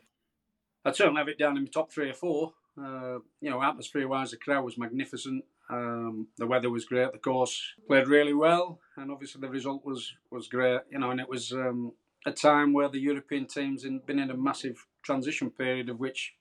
I'd 0.83 0.95
certainly 0.95 1.19
have 1.19 1.29
it 1.29 1.39
down 1.39 1.57
in 1.57 1.63
the 1.63 1.69
top 1.69 1.91
three 1.91 2.09
or 2.09 2.13
four. 2.13 2.53
Uh, 2.77 3.19
you 3.39 3.49
know, 3.49 3.61
atmosphere 3.61 4.07
wise, 4.07 4.31
the 4.31 4.37
crowd 4.37 4.65
was 4.65 4.77
magnificent. 4.77 5.43
Um, 5.69 6.27
the 6.37 6.47
weather 6.47 6.69
was 6.69 6.85
great. 6.85 7.11
The 7.13 7.17
course 7.17 7.61
played 7.87 8.07
really 8.07 8.33
well, 8.33 8.79
and 8.97 9.11
obviously 9.11 9.39
the 9.39 9.49
result 9.49 9.85
was 9.85 10.13
was 10.29 10.47
great. 10.47 10.81
You 10.91 10.99
know, 10.99 11.11
and 11.11 11.19
it 11.19 11.29
was 11.29 11.53
um, 11.53 11.93
a 12.25 12.31
time 12.31 12.73
where 12.73 12.89
the 12.89 12.99
European 12.99 13.45
teams 13.45 13.83
had 13.83 14.05
been 14.05 14.19
in 14.19 14.29
a 14.29 14.37
massive 14.37 14.85
transition 15.03 15.49
period, 15.49 15.89
of 15.89 15.99
which 15.99 16.33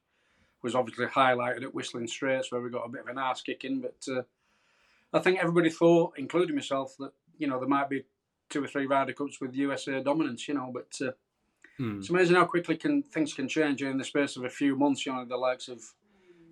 was 0.63 0.75
obviously 0.75 1.07
highlighted 1.07 1.63
at 1.63 1.75
Whistling 1.75 2.07
Straits, 2.07 2.53
where 2.53 2.61
we 2.61 2.71
got 2.71 2.85
a 2.85 2.91
bit 2.91 3.03
of 3.03 3.09
an 3.09 3.19
ass 3.19 3.41
kicking. 3.41 3.81
But 3.81 4.13
uh, 4.13 4.23
I 5.13 5.21
think 5.21 5.39
everybody 5.39 5.71
thought, 5.71 6.15
including 6.17 6.57
myself, 6.57 6.95
that 6.99 7.13
you 7.39 7.47
know 7.47 7.59
there 7.59 7.69
might 7.69 7.89
be 7.89 8.05
two 8.51 8.63
or 8.63 8.67
three 8.67 8.87
Ryder 8.87 9.15
Cups 9.15 9.41
with 9.41 9.55
USA 9.55 10.03
dominance. 10.03 10.47
You 10.49 10.55
know, 10.55 10.71
but 10.73 11.07
uh, 11.07 11.13
hmm. 11.79 11.99
it's 11.99 12.11
amazing 12.11 12.37
how 12.37 12.45
quickly 12.45 12.77
can 12.77 13.03
things 13.03 13.33
can 13.33 13.49
change 13.49 13.83
in 13.83 13.99
the 13.99 14.05
space 14.05 14.37
of 14.37 14.45
a 14.45 14.51
few 14.51 14.77
months. 14.77 15.07
You 15.07 15.13
know, 15.13 15.25
the 15.25 15.37
likes 15.37 15.69
of 15.69 15.81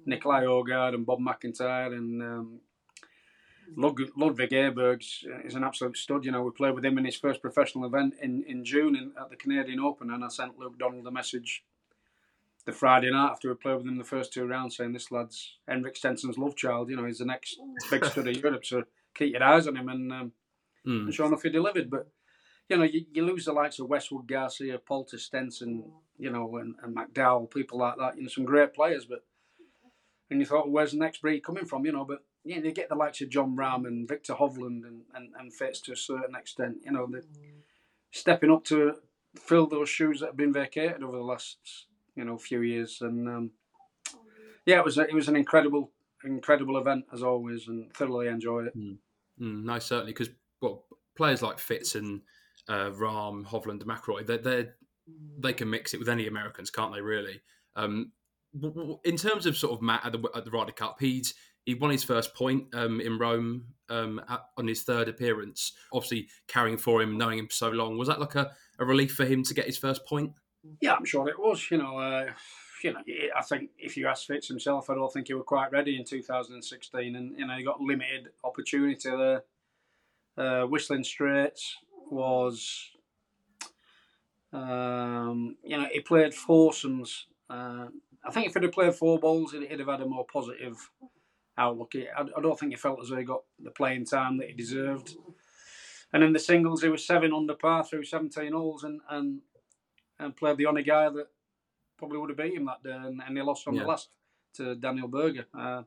Nicolai 0.06 0.44
Højgaard 0.44 0.94
and 0.94 1.04
Bob 1.04 1.20
McIntyre 1.20 1.92
and 1.92 2.22
um, 2.22 2.60
Ludvig 3.76 4.50
Åberg 4.50 5.02
is 5.44 5.54
an 5.54 5.64
absolute 5.64 5.96
stud. 5.96 6.24
You 6.24 6.33
know, 6.33 6.42
we 6.42 6.50
played 6.50 6.74
with 6.74 6.85
him 6.85 6.98
in 6.98 7.04
his 7.04 7.16
first 7.16 7.42
professional 7.42 7.85
event 7.85 8.14
in, 8.20 8.44
in 8.46 8.64
June 8.64 8.96
in, 8.96 9.12
at 9.20 9.31
the 9.31 9.37
Canadian 9.37 9.81
Open, 9.81 10.11
and 10.11 10.24
I 10.24 10.28
sent 10.28 10.59
Luke 10.59 10.78
Donald 10.78 11.07
a 11.07 11.11
message 11.11 11.64
the 12.64 12.72
Friday 12.72 13.11
night 13.11 13.31
after 13.31 13.48
we 13.48 13.54
played 13.54 13.76
with 13.76 13.87
him 13.87 13.96
the 13.96 14.04
first 14.04 14.33
two 14.33 14.46
rounds 14.46 14.76
saying, 14.76 14.92
This 14.92 15.11
lad's 15.11 15.57
Henrik 15.66 15.96
Stenson's 15.96 16.38
love 16.38 16.57
child. 16.57 16.90
You 16.90 16.96
know, 16.96 17.04
he's 17.04 17.18
the 17.18 17.24
next 17.24 17.59
big 17.90 18.04
stud 18.04 18.28
of 18.28 18.37
Europe, 18.37 18.64
so 18.64 18.85
keep 19.14 19.33
your 19.33 19.42
eyes 19.42 19.66
on 19.66 19.76
him. 19.76 19.88
And, 19.88 20.12
um, 20.12 20.33
mm. 20.87 21.04
and 21.04 21.14
sure 21.14 21.26
enough, 21.26 21.42
he 21.42 21.50
delivered. 21.50 21.90
But, 21.90 22.09
you 22.68 22.76
know, 22.76 22.85
you, 22.85 23.04
you 23.12 23.24
lose 23.24 23.46
the 23.46 23.52
likes 23.52 23.78
of 23.78 23.88
Westwood 23.88 24.26
Garcia, 24.26 24.78
Poulter 24.78 25.18
Stenson, 25.18 25.85
you 26.18 26.31
know, 26.31 26.57
and, 26.57 26.74
and 26.83 26.96
McDowell, 26.96 27.50
people 27.50 27.78
like 27.78 27.96
that, 27.98 28.16
you 28.16 28.22
know, 28.22 28.28
some 28.28 28.44
great 28.44 28.74
players, 28.74 29.07
but 29.07 29.24
and 30.31 30.40
you 30.40 30.46
thought, 30.46 30.66
well, 30.66 30.72
where's 30.72 30.92
the 30.92 30.98
next 30.98 31.22
breed 31.22 31.40
coming 31.40 31.64
from? 31.64 31.87
You 31.87 31.92
know, 31.92 32.04
but 32.04 32.24
you, 32.48 32.62
you 32.62 32.72
get 32.72 32.88
the 32.88 32.94
likes 32.94 33.20
of 33.20 33.28
Jon 33.28 33.56
Rahm 33.56 33.87
and 33.87 34.08
Viktor 34.08 34.34
Hovland 34.34 34.87
and, 34.87 35.02
and, 35.14 35.32
and 35.38 35.52
Fitz 35.52 35.80
to 35.82 35.92
a 35.92 35.96
certain 35.96 36.34
extent. 36.34 36.78
You 36.84 36.92
know, 36.92 37.06
the 37.06 37.22
stepping 38.11 38.50
up 38.50 38.64
to 38.64 38.94
fill 39.37 39.66
those 39.66 39.88
shoes 39.88 40.20
that 40.20 40.26
have 40.26 40.37
been 40.37 40.52
vacated 40.52 41.02
over 41.02 41.16
the 41.16 41.22
last 41.22 41.58
you 42.16 42.24
know 42.24 42.38
few 42.38 42.62
years. 42.62 42.98
And 43.00 43.28
um, 43.28 43.50
yeah, 44.66 44.78
it 44.78 44.84
was 44.84 44.98
a, 44.98 45.02
it 45.02 45.14
was 45.14 45.28
an 45.28 45.37
incredible 45.37 45.92
incredible 46.24 46.78
event 46.78 47.04
as 47.12 47.22
always, 47.22 47.68
and 47.68 47.92
thoroughly 47.94 48.28
enjoyed 48.28 48.66
it. 48.66 48.76
Mm. 48.76 48.98
Mm, 49.40 49.64
no, 49.64 49.78
certainly 49.78 50.12
because 50.12 50.30
well, 50.61 50.84
players 51.16 51.42
like 51.42 51.58
Fitz 51.58 51.94
and 51.94 52.22
uh, 52.68 52.90
Rahm, 52.90 53.46
Hovland, 53.46 53.84
McIlroy, 53.84 54.26
they 54.26 54.38
they 54.38 54.68
they 55.38 55.52
can 55.52 55.70
mix 55.70 55.94
it 55.94 55.98
with 55.98 56.08
any 56.08 56.26
Americans, 56.26 56.70
can't 56.70 56.92
they? 56.92 57.00
Really. 57.00 57.40
Um, 57.76 58.12
in 59.04 59.16
terms 59.16 59.46
of 59.46 59.56
sort 59.56 59.74
of 59.74 59.82
Matt 59.82 60.06
at 60.06 60.12
the, 60.12 60.28
at 60.34 60.44
the 60.44 60.50
Ryder 60.50 60.72
Cup, 60.72 60.96
he's 60.98 61.34
he 61.68 61.74
won 61.74 61.90
his 61.90 62.02
first 62.02 62.35
point 62.35 62.64
um, 62.72 62.98
in 62.98 63.18
Rome 63.18 63.62
um, 63.90 64.22
at, 64.26 64.40
on 64.57 64.66
his 64.66 64.85
third 64.85 65.07
appearance. 65.07 65.72
Obviously, 65.92 66.28
carrying 66.46 66.78
for 66.78 67.02
him, 67.02 67.18
knowing 67.18 67.38
him 67.38 67.46
for 67.46 67.52
so 67.52 67.68
long, 67.68 67.98
was 67.98 68.09
that 68.09 68.18
like 68.18 68.37
a, 68.37 68.52
a 68.78 68.87
relief 68.87 69.12
for 69.12 69.26
him 69.26 69.42
to 69.42 69.52
get 69.52 69.66
his 69.66 69.76
first 69.76 70.07
point? 70.07 70.33
Yeah, 70.81 70.94
I'm 70.94 71.04
sure 71.04 71.28
it 71.28 71.38
was. 71.38 71.70
You 71.70 71.76
know, 71.76 71.98
uh, 71.98 72.31
you 72.83 72.94
know, 72.94 73.00
I 73.37 73.42
think 73.42 73.68
if 73.78 73.98
you 73.98 74.07
ask 74.07 74.26
Fitz 74.26 74.48
himself, 74.48 74.88
I 74.88 74.94
don't 74.94 75.12
think 75.12 75.26
he 75.26 75.35
was 75.35 75.44
quite 75.46 75.70
ready 75.70 75.98
in 75.98 76.07
2016, 76.07 77.14
and 77.14 77.38
you 77.38 77.46
know, 77.46 77.54
he 77.54 77.64
got 77.64 77.83
limited 77.83 78.31
opportunity 78.42 79.11
there. 79.11 79.42
Uh, 80.38 80.64
Whistling 80.64 81.04
Straits 81.04 81.76
was, 82.11 82.92
um, 84.54 85.54
you 85.62 85.76
know, 85.76 85.87
he 85.92 86.00
played 86.00 86.33
foursomes. 86.33 87.26
Uh, 87.50 87.88
I 88.24 88.31
think 88.31 88.46
if 88.46 88.54
he'd 88.54 88.62
have 88.62 88.72
played 88.72 88.94
four 88.94 89.18
balls, 89.18 89.52
he'd 89.52 89.78
have 89.78 89.88
had 89.88 90.00
a 90.00 90.07
more 90.07 90.24
positive 90.33 90.78
outlook. 91.58 91.92
I, 91.94 92.22
I, 92.22 92.40
don't 92.40 92.58
think 92.58 92.72
he 92.72 92.76
felt 92.76 93.00
as 93.02 93.08
though 93.08 93.16
he 93.16 93.24
got 93.24 93.42
the 93.62 93.70
playing 93.70 94.06
time 94.06 94.38
that 94.38 94.48
he 94.48 94.54
deserved. 94.54 95.16
And 96.12 96.22
in 96.22 96.32
the 96.32 96.38
singles, 96.38 96.82
he 96.82 96.88
was 96.88 97.06
seven 97.06 97.34
under 97.34 97.54
par 97.54 97.84
through 97.84 98.04
17 98.04 98.52
holes 98.52 98.84
and, 98.84 99.00
and, 99.10 99.40
and 100.18 100.36
played 100.36 100.56
the 100.56 100.66
only 100.66 100.82
guy 100.82 101.10
that 101.10 101.26
probably 101.98 102.18
would 102.18 102.30
have 102.30 102.38
beat 102.38 102.54
him 102.54 102.66
that 102.66 102.82
day. 102.82 102.96
And, 102.96 103.20
and 103.26 103.36
he 103.36 103.42
lost 103.42 103.68
on 103.68 103.74
yeah. 103.74 103.82
the 103.82 103.88
last 103.88 104.08
to 104.54 104.74
Daniel 104.76 105.08
Berger. 105.08 105.46
Uh, 105.52 105.82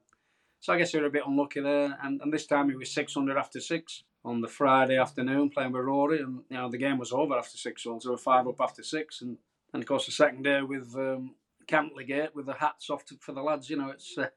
so 0.60 0.74
I 0.74 0.78
guess 0.78 0.92
he 0.92 1.00
was 1.00 1.08
a 1.08 1.12
bit 1.12 1.24
unlucky 1.26 1.62
there. 1.62 1.98
And, 2.04 2.22
and 2.22 2.32
this 2.32 2.46
time 2.46 2.70
he 2.70 2.76
was 2.76 2.92
600 2.92 3.38
after 3.38 3.60
six 3.60 4.04
on 4.24 4.42
the 4.42 4.48
Friday 4.48 4.98
afternoon 4.98 5.50
playing 5.50 5.72
with 5.72 5.84
Rory. 5.84 6.20
And, 6.20 6.42
you 6.50 6.58
know, 6.58 6.70
the 6.70 6.78
game 6.78 7.00
was 7.00 7.12
over 7.12 7.36
after 7.36 7.58
six 7.58 7.84
holes. 7.84 8.04
They 8.04 8.12
were 8.12 8.18
five 8.18 8.48
up 8.48 8.62
after 8.62 8.84
six. 8.84 9.22
And, 9.22 9.38
and 9.74 9.82
of 9.82 9.88
course, 9.88 10.06
the 10.06 10.12
second 10.12 10.44
day 10.44 10.62
with 10.62 10.94
um, 10.96 11.34
Cantlay 11.68 12.06
Gate 12.06 12.36
with 12.36 12.46
the 12.46 12.54
hats 12.54 12.90
off 12.90 13.06
to, 13.06 13.16
for 13.20 13.32
the 13.32 13.42
lads. 13.42 13.70
You 13.70 13.78
know, 13.78 13.90
it's 13.90 14.16
uh, 14.18 14.28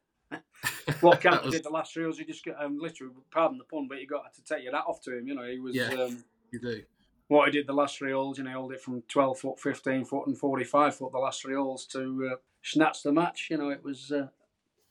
what 1.00 1.20
Cantlay 1.20 1.44
was... 1.44 1.54
did 1.54 1.64
the 1.64 1.70
last 1.70 1.92
three 1.92 2.04
hours. 2.04 2.18
You 2.18 2.24
just 2.24 2.44
get 2.44 2.56
um, 2.60 2.78
literally, 2.78 3.12
pardon 3.30 3.58
the 3.58 3.64
pun, 3.64 3.86
but 3.88 4.00
you 4.00 4.06
got 4.06 4.32
to 4.34 4.44
take 4.44 4.64
your 4.64 4.74
hat 4.74 4.84
off 4.86 5.00
to 5.02 5.16
him. 5.16 5.28
You 5.28 5.34
know, 5.34 5.44
he 5.44 5.58
was. 5.58 5.74
Yeah, 5.74 5.88
um, 5.88 6.24
you 6.50 6.60
do. 6.60 6.82
What 7.28 7.46
he 7.46 7.52
did 7.52 7.66
the 7.66 7.72
last 7.72 7.96
three 7.96 8.12
holes, 8.12 8.36
you 8.36 8.44
know, 8.44 8.50
he 8.50 8.52
held 8.52 8.72
it 8.72 8.82
from 8.82 9.02
12 9.08 9.38
foot, 9.38 9.60
15 9.60 10.04
foot, 10.04 10.26
and 10.26 10.36
45 10.36 10.94
foot 10.94 11.12
the 11.12 11.18
last 11.18 11.40
three 11.40 11.54
holes 11.54 11.86
to 11.86 12.30
uh, 12.32 12.36
snatch 12.62 13.02
the 13.02 13.12
match. 13.12 13.48
You 13.50 13.56
know, 13.56 13.70
it 13.70 13.82
was 13.82 14.12
uh, 14.12 14.26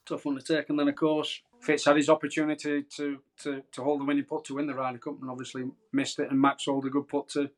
tough 0.06 0.26
take. 0.46 0.70
And 0.70 0.80
then, 0.80 0.88
of 0.88 0.96
course, 0.96 1.42
Fitz 1.62 1.86
had 1.86 1.96
his 1.96 2.10
opportunity 2.10 2.84
to, 2.96 3.20
to, 3.44 3.62
to 3.72 3.84
hold 3.84 4.02
the 4.02 4.06
winning 4.06 4.26
putt 4.26 4.46
to 4.46 4.56
win 4.56 4.66
the 4.66 4.74
Ryder 4.74 4.98
Cup 4.98 5.22
and 5.22 5.30
obviously 5.30 5.66
missed 5.92 6.20
it. 6.20 6.32
And 6.32 6.42
Max 6.42 6.66
hold 6.66 6.86
a 6.86 6.90
good 6.90 7.08
putt 7.08 7.30
to 7.30 7.50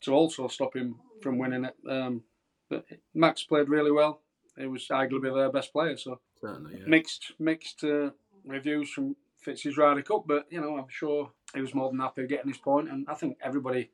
to 0.00 0.12
also 0.12 0.46
stop 0.48 0.76
him 0.76 0.96
from 1.22 1.38
winning 1.38 1.64
it. 1.64 1.74
Um, 1.88 2.22
but 2.70 2.86
Max 3.14 3.42
played 3.42 3.68
really 3.68 3.90
well. 3.90 4.20
He 4.58 4.66
was 4.66 4.86
arguably 4.88 5.34
their 5.34 5.50
best 5.50 5.72
player. 5.72 5.96
So 5.96 6.20
Certainly, 6.40 6.78
yeah. 6.80 6.86
mixed 6.86 7.32
mixed 7.38 7.84
uh, 7.84 8.10
reviews 8.44 8.90
from 8.90 9.16
Fitz's 9.38 9.76
Ryder 9.76 10.02
Cup, 10.02 10.24
but 10.26 10.46
you 10.50 10.60
know 10.60 10.76
I'm 10.76 10.88
sure 10.88 11.30
he 11.54 11.60
was 11.60 11.74
more 11.74 11.90
than 11.90 12.00
happy 12.00 12.26
getting 12.26 12.48
his 12.48 12.58
point, 12.58 12.90
and 12.90 13.06
I 13.08 13.14
think 13.14 13.38
everybody 13.42 13.90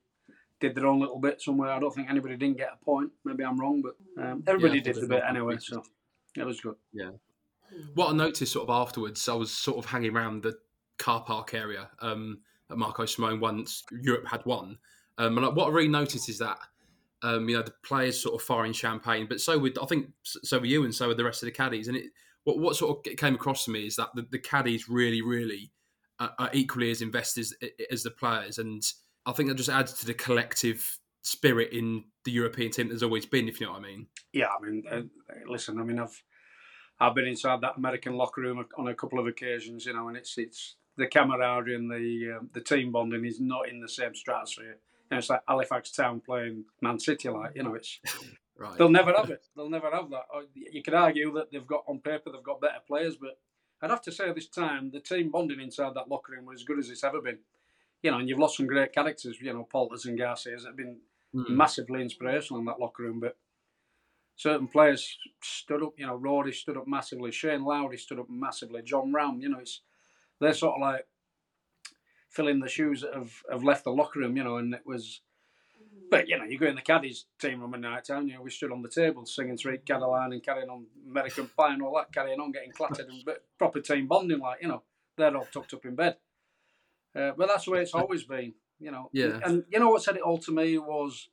did 0.61 0.75
their 0.75 0.87
own 0.87 1.01
little 1.01 1.19
bit 1.19 1.41
somewhere. 1.41 1.71
I 1.71 1.79
don't 1.79 1.95
think 1.95 2.09
anybody 2.09 2.37
didn't 2.37 2.57
get 2.57 2.71
a 2.81 2.85
point. 2.85 3.11
Maybe 3.25 3.45
I'm 3.45 3.59
wrong, 3.59 3.83
but 3.83 3.97
um, 4.23 4.43
everybody 4.47 4.79
yeah, 4.79 4.93
did 4.93 5.03
a 5.03 5.07
bit 5.07 5.23
anyway. 5.29 5.57
So 5.59 5.83
it 6.37 6.45
was 6.45 6.61
good. 6.61 6.77
Yeah. 6.93 7.11
What 7.95 8.11
I 8.11 8.17
noticed 8.17 8.53
sort 8.53 8.69
of 8.69 8.75
afterwards, 8.75 9.29
I 9.29 9.35
was 9.35 9.53
sort 9.53 9.79
of 9.79 9.87
hanging 9.87 10.15
around 10.15 10.43
the 10.43 10.55
car 10.99 11.23
park 11.23 11.55
area 11.55 11.91
um, 12.01 12.41
at 12.71 12.79
Marco 12.79 13.05
Simone 13.05 13.41
once 13.41 13.83
Europe 14.03 14.27
had 14.27 14.45
won. 14.47 14.79
Um, 15.19 15.39
and 15.39 15.57
what 15.57 15.69
I 15.69 15.71
really 15.71 15.89
noticed 15.89 16.29
is 16.29 16.39
that 16.39 16.59
um, 17.25 17.49
you 17.49 17.57
know, 17.57 17.63
the 17.63 17.73
players 17.83 18.23
sort 18.23 18.35
of 18.35 18.47
firing 18.47 18.75
champagne, 18.75 19.27
but 19.27 19.41
so 19.41 19.59
would 19.59 19.79
I 19.79 19.87
think 19.87 20.11
so 20.23 20.59
were 20.59 20.67
you, 20.67 20.85
and 20.85 20.95
so 20.95 21.09
were 21.09 21.15
the 21.15 21.25
rest 21.25 21.43
of 21.43 21.47
the 21.47 21.53
caddies. 21.53 21.89
And 21.89 21.97
it 21.97 22.05
what 22.45 22.59
what 22.59 22.77
sort 22.77 22.99
of 22.99 23.17
came 23.17 23.35
across 23.35 23.65
to 23.65 23.71
me 23.71 23.87
is 23.87 23.97
that 23.97 24.11
the, 24.15 24.27
the 24.31 24.39
caddies 24.39 24.91
really, 24.91 25.23
really 25.23 25.73
uh, 26.21 26.29
are 26.39 26.51
equally 26.53 26.91
as 26.91 27.01
invested 27.01 27.41
as, 27.41 27.55
as 27.91 28.03
the 28.03 28.11
players, 28.11 28.59
and 28.59 28.83
I 29.25 29.33
think 29.33 29.49
that 29.49 29.55
just 29.55 29.71
adds 29.71 29.95
to 29.95 30.07
the 30.07 30.13
collective 30.13 30.99
spirit 31.23 31.73
in 31.73 32.05
the 32.27 32.31
European 32.31 32.71
team 32.71 32.89
there's 32.89 33.03
always 33.03 33.25
been, 33.25 33.49
if 33.49 33.59
you 33.59 33.67
know 33.67 33.73
what 33.73 33.83
I 33.83 33.87
mean. 33.87 34.07
Yeah, 34.35 34.49
I 34.49 34.63
mean, 34.63 34.83
uh, 34.91 35.01
listen, 35.49 35.81
I 35.81 35.83
mean, 35.83 35.99
I've 35.99 36.23
I've 37.01 37.15
been 37.15 37.27
inside 37.27 37.63
that 37.63 37.79
American 37.79 38.19
locker 38.19 38.43
room 38.43 38.63
on 38.77 38.89
a 38.89 38.95
couple 38.95 39.19
of 39.19 39.27
occasions, 39.27 39.87
you 39.87 39.95
know, 39.95 40.09
and 40.09 40.17
it's 40.19 40.37
it's 40.37 40.77
the 40.99 41.07
camaraderie 41.07 41.75
and 41.75 41.91
the 41.91 42.37
uh, 42.37 42.45
the 42.53 42.61
team 42.61 42.93
bonding 42.93 43.25
is 43.25 43.41
not 43.41 43.71
in 43.71 43.81
the 43.81 43.89
same 43.89 44.15
stratosphere 44.15 44.77
know, 45.11 45.19
it's 45.19 45.31
like 45.31 45.43
Halifax 45.47 45.91
Town 45.93 46.21
playing 46.21 46.65
Man 46.81 46.99
City. 46.99 47.29
Like 47.29 47.53
you 47.55 47.63
know, 47.63 47.75
it's 47.75 48.01
right. 48.57 48.77
they'll 48.79 48.89
never 48.89 49.13
have 49.13 49.31
it. 49.31 49.47
They'll 49.57 49.71
never 49.71 49.91
have 49.91 50.11
that. 50.11 50.25
You 50.55 50.83
could 50.83 50.95
argue 50.95 51.33
that 51.35 51.51
they've 51.51 51.67
got 51.67 51.85
on 51.89 52.01
paper 52.01 52.31
they've 52.31 52.43
got 52.43 52.61
better 52.61 52.81
players, 52.87 53.17
but 53.17 53.39
I'd 53.83 53.91
have 53.91 54.03
to 54.03 54.13
say 54.13 54.33
this 54.33 54.49
time 54.49 54.91
the 54.91 55.01
team 55.01 55.31
bonding 55.31 55.61
inside 55.61 55.95
that 55.95 56.09
locker 56.09 56.33
room 56.33 56.47
was 56.47 56.61
as 56.61 56.65
good 56.65 56.79
as 56.79 56.91
it's 56.91 57.05
ever 57.05 57.21
been. 57.21 57.39
You 58.03 58.11
know, 58.11 58.19
and 58.19 58.29
you've 58.29 58.39
lost 58.39 58.59
some 58.59 58.67
great 58.67 58.93
characters. 58.93 59.39
You 59.41 59.53
know, 59.53 59.67
Poulters 59.71 60.05
and 60.05 60.19
Garcias 60.19 60.67
have 60.67 60.77
been 60.77 60.99
mm. 61.35 61.49
massively 61.49 62.03
inspirational 62.03 62.61
in 62.61 62.67
that 62.67 62.81
locker 62.81 63.03
room, 63.03 63.21
but. 63.21 63.37
Certain 64.37 64.67
players 64.67 65.17
stood 65.45 65.81
up, 65.81 65.93
you 65.97 66.05
know. 66.05 66.17
Rory 66.17 66.53
stood 66.53 66.77
up 66.77 66.89
massively. 66.89 67.31
Shane 67.31 67.65
Lowry 67.65 67.97
stood 67.97 68.19
up 68.19 68.29
massively. 68.29 68.83
Jon 68.83 69.13
Rahm, 69.13 69.41
you 69.41 69.49
know, 69.49 69.61
it's 69.61 69.83
they're 70.41 70.55
sort 70.55 70.75
of 70.75 70.81
like 70.81 71.07
filling 72.35 72.59
the 72.59 72.69
shoes 72.69 73.03
that 73.03 73.15
have, 73.15 73.33
have 73.51 73.63
left 73.63 73.85
the 73.85 73.93
locker 73.93 74.19
room, 74.19 74.37
you 74.37 74.45
know, 74.45 74.57
and 74.57 74.75
it 74.75 74.83
was. 74.85 75.21
But 76.11 76.29
you 76.29 76.37
know, 76.37 76.45
you 76.45 76.59
go 76.59 76.67
in 76.67 76.75
the 76.75 76.83
caddies 76.83 77.27
team 77.41 77.61
room 77.61 77.75
at 77.75 77.81
night 77.81 78.05
time. 78.05 78.29
You 78.29 78.35
know, 78.35 78.43
we 78.43 78.51
stood 78.51 78.73
on 78.73 78.83
the 78.83 78.89
table 78.89 79.25
singing 79.25 79.57
Sweet 79.57 79.87
Caroline 79.87 80.33
and 80.33 80.43
carrying 80.43 80.69
on 80.69 80.87
American 81.09 81.49
Pie 81.57 81.75
and 81.75 81.83
all 81.83 81.95
that, 81.97 82.13
carrying 82.13 82.41
on, 82.41 82.53
getting 82.53 82.73
clattered 82.73 83.09
and 83.09 83.25
but 83.25 83.45
proper 83.59 83.81
team 83.81 84.07
bonding. 84.07 84.41
Like 84.41 84.61
you 84.61 84.69
know, 84.69 84.83
they're 85.17 85.37
all 85.37 85.47
tucked 85.53 85.75
up 85.75 85.85
in 85.85 85.95
bed. 85.95 86.17
Uh, 87.17 87.31
but 87.37 87.49
that's 87.49 87.65
the 87.65 87.71
way 87.71 87.81
it's 87.81 87.95
always 87.95 88.25
been. 88.25 88.53
You 88.79 88.91
know. 88.91 89.09
Yeah. 89.13 89.39
And 89.45 89.65
you 89.71 89.79
know 89.79 89.89
what 89.89 90.03
said 90.03 90.17
it 90.17 90.23
all 90.23 90.39
to 90.39 90.53
me 90.53 90.77
was 90.79 91.29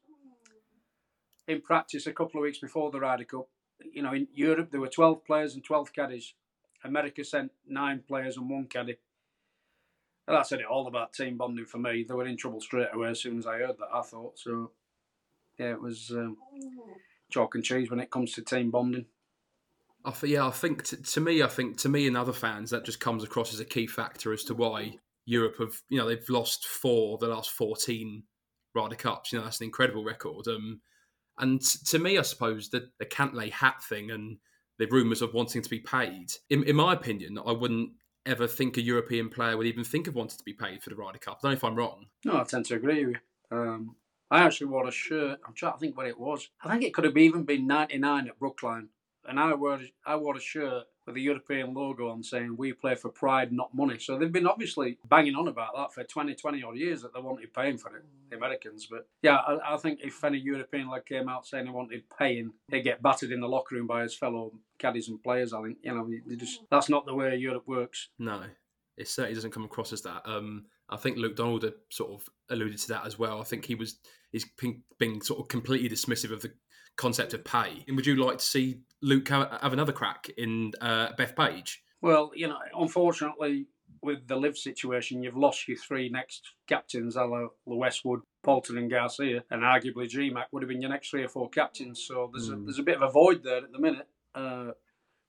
in 1.48 1.62
practice 1.62 2.08
a 2.08 2.14
couple 2.14 2.40
of 2.40 2.44
weeks 2.44 2.60
before 2.60 2.92
the 2.92 3.00
Ryder 3.00 3.26
Cup. 3.26 3.48
you 3.94 4.02
know, 4.02 4.14
in 4.14 4.28
Europe 4.34 4.70
there 4.72 4.80
were 4.80 4.88
12 4.88 5.26
players 5.26 5.56
and 5.56 5.64
12 5.64 5.92
caddies. 5.92 6.34
America 6.84 7.24
sent 7.24 7.52
nine 7.68 8.04
players 8.08 8.38
and 8.38 8.50
one 8.50 8.66
caddy. 8.66 8.98
And 10.32 10.38
that 10.38 10.48
said 10.48 10.62
it 10.62 10.66
all 10.66 10.88
about 10.88 11.12
team 11.12 11.36
bonding 11.36 11.66
for 11.66 11.78
me. 11.78 12.06
They 12.08 12.14
were 12.14 12.26
in 12.26 12.38
trouble 12.38 12.62
straight 12.62 12.88
away 12.94 13.10
as 13.10 13.20
soon 13.20 13.38
as 13.38 13.46
I 13.46 13.58
heard 13.58 13.78
that, 13.78 13.90
I 13.94 14.02
thought. 14.02 14.40
So, 14.40 14.72
yeah, 15.60 15.72
it 15.72 15.82
was 15.82 16.10
um, 16.12 16.38
chalk 17.30 17.56
and 17.56 17.64
cheese 17.66 17.90
when 17.90 18.00
it 18.00 18.10
comes 18.10 18.32
to 18.34 18.42
team 18.42 18.72
bonding. 18.72 19.08
I 20.06 20.12
th- 20.12 20.32
yeah, 20.32 20.48
I 20.48 20.52
think 20.52 20.86
t- 20.86 20.96
to 20.96 21.20
me, 21.20 21.44
I 21.44 21.48
think 21.48 21.80
to 21.80 21.90
me 21.90 22.08
and 22.08 22.16
other 22.16 22.32
fans 22.32 22.70
that 22.70 22.86
just 22.86 23.02
comes 23.02 23.26
across 23.26 23.54
as 23.54 23.60
a 23.60 23.66
key 23.66 23.88
factor 23.88 24.32
as 24.32 24.46
to 24.46 24.54
why 24.54 25.00
Europe 25.26 25.58
have, 25.60 25.82
you 25.90 25.98
know, 25.98 26.08
they've 26.08 26.30
lost 26.30 26.66
four 26.66 27.18
the 27.18 27.28
last 27.28 27.50
fourteen 27.50 28.24
Ryder 28.74 28.96
Cups. 28.96 29.34
You 29.34 29.40
know, 29.40 29.44
that's 29.44 29.60
an 29.60 29.66
incredible 29.66 30.06
record. 30.06 30.48
Um, 30.48 30.80
and 31.40 31.62
to 31.88 32.00
me, 32.00 32.18
I 32.18 32.22
suppose 32.22 32.70
the 32.70 32.90
the 33.00 33.06
Cantlay 33.06 33.52
hat 33.52 33.84
thing 33.84 34.12
and 34.12 34.38
the 34.80 34.88
rumours 34.88 35.22
of 35.22 35.34
wanting 35.34 35.62
to 35.62 35.70
be 35.70 35.80
paid. 35.80 36.32
In, 36.50 36.64
in 36.64 36.78
my 36.78 36.94
opinion, 36.94 37.38
I 37.46 37.52
wouldn't 37.52 37.92
ever 38.26 38.48
think 38.48 38.78
a 38.78 38.82
European 38.82 39.30
player 39.30 39.58
would 39.58 39.68
even 39.68 39.84
think 39.84 40.08
of 40.08 40.16
wanting 40.16 40.38
to 40.38 40.44
be 40.44 40.54
paid 40.54 40.84
for 40.84 40.90
the 40.90 40.96
Ryder 40.96 41.20
Cup. 41.20 41.40
I 41.40 41.48
don't 41.48 41.52
know 41.52 41.58
if 41.58 41.64
I'm 41.64 41.76
wrong. 41.76 42.06
No, 42.26 42.40
I 42.40 42.44
tend 42.44 42.66
to 42.66 42.76
agree 42.76 43.06
with 43.06 43.16
you. 43.52 43.58
Um, 43.58 43.96
I 44.30 44.44
actually 44.44 44.68
wore 44.68 44.88
a 44.88 44.92
shirt. 44.92 45.40
I'm 45.46 45.54
trying 45.54 45.74
to 45.74 45.80
think 45.80 45.98
what 45.98 46.08
it 46.08 46.20
was. 46.20 46.50
I 46.64 46.72
think 46.72 46.84
it 46.84 46.94
could 46.94 47.04
have 47.04 47.18
even 47.18 47.44
been 47.44 47.68
99 47.68 48.28
at 48.28 48.40
Brookline 48.40 48.90
and 49.26 49.40
I 49.40 49.54
wore 49.54 49.80
I 50.06 50.16
wore 50.16 50.36
a 50.36 50.42
shirt 50.42 50.86
with 51.14 51.24
European 51.24 51.74
logo 51.74 52.10
on 52.10 52.24
saying 52.24 52.56
we 52.58 52.74
play 52.74 52.96
for 52.96 53.10
pride, 53.10 53.52
not 53.52 53.74
money. 53.74 54.00
So 54.00 54.18
they've 54.18 54.32
been 54.32 54.48
obviously 54.48 54.98
banging 55.08 55.36
on 55.36 55.48
about 55.48 55.76
that 55.76 55.94
for 55.94 56.04
20, 56.04 56.36
20 56.36 56.64
odd 56.64 56.78
years 56.78 57.02
that 57.02 57.14
they 57.14 57.20
wanted 57.20 57.54
paying 57.54 57.78
for 57.78 57.96
it, 57.96 58.04
the 58.30 58.38
Americans. 58.38 58.88
But 58.90 59.08
yeah, 59.22 59.38
I, 59.38 59.76
I 59.76 59.78
think 59.78 60.00
if 60.04 60.24
any 60.24 60.40
European 60.40 60.90
lad 60.90 61.06
came 61.06 61.30
out 61.30 61.46
saying 61.46 61.66
they 61.66 61.72
wanted 61.72 62.04
paying, 62.18 62.52
they'd 62.70 62.82
get 62.82 63.02
battered 63.02 63.32
in 63.32 63.42
the 63.42 63.48
locker 63.48 63.76
room 63.76 63.88
by 63.88 64.04
his 64.04 64.16
fellow 64.16 64.52
caddies 64.80 65.10
and 65.10 65.22
players. 65.22 65.54
I 65.54 65.62
think 65.62 65.78
you 65.84 65.94
know, 65.94 66.36
just 66.36 66.62
that's 66.70 66.90
not 66.90 67.06
the 67.06 67.16
way 67.16 67.36
Europe 67.36 67.68
works. 67.68 68.10
No, 68.18 68.44
it 68.98 69.08
certainly 69.08 69.36
doesn't 69.36 69.52
come 69.52 69.66
across 69.66 69.94
as 69.94 70.02
that. 70.04 70.22
Um, 70.26 70.66
I 70.90 70.98
think 70.98 71.18
Luke 71.18 71.36
Donald 71.38 71.64
had 71.64 71.74
sort 71.90 72.12
of 72.12 72.28
alluded 72.50 72.78
to 72.80 72.88
that 72.90 73.06
as 73.06 73.18
well. 73.18 73.40
I 73.40 73.46
think 73.46 73.66
he 73.66 73.76
was 73.76 73.98
he's 74.32 74.46
been, 74.46 74.84
been 74.98 75.22
sort 75.22 75.40
of 75.40 75.48
completely 75.48 75.90
dismissive 75.90 76.32
of 76.32 76.42
the 76.42 76.52
concept 76.98 77.34
of 77.34 77.44
pay. 77.44 77.84
And 77.88 77.96
would 77.96 78.06
you 78.06 78.16
like 78.16 78.38
to 78.40 78.46
see 78.46 78.80
Luke 79.02 79.28
have 79.30 79.74
another 79.74 79.92
crack 79.92 80.30
in 80.38 80.74
uh, 80.82 81.14
Bethpage? 81.14 81.78
Well, 82.02 82.32
you 82.36 82.48
know, 82.48 82.58
unfortunately, 82.78 83.68
with 84.02 84.28
the 84.28 84.36
LIV 84.36 84.58
situation, 84.58 85.22
you've 85.22 85.38
lost 85.38 85.68
your 85.68 85.78
three 85.78 86.10
next 86.10 86.54
captains, 86.68 87.16
a 87.16 87.24
la 87.24 87.48
Westwood, 87.66 88.22
Poulter, 88.44 88.78
and 88.78 88.90
Garcia, 88.90 89.44
and 89.52 89.62
arguably 89.62 90.10
GMAC 90.10 90.46
would 90.52 90.64
have 90.64 90.70
been 90.70 90.82
your 90.82 90.90
next 90.90 91.10
three 91.10 91.24
or 91.24 91.30
four 91.30 91.50
captains. 91.50 92.04
So 92.04 92.32
there's 92.34 92.50
mm. 92.50 92.54
a, 92.54 92.56
hmm. 92.56 92.66
there's 92.66 92.80
a 92.80 92.84
bit 92.84 92.96
of 92.96 93.04
a 93.04 93.12
void 93.12 93.44
there 93.44 93.58
at 93.58 93.72
the 93.72 93.80
minute 93.80 94.08
uh, 94.34 94.72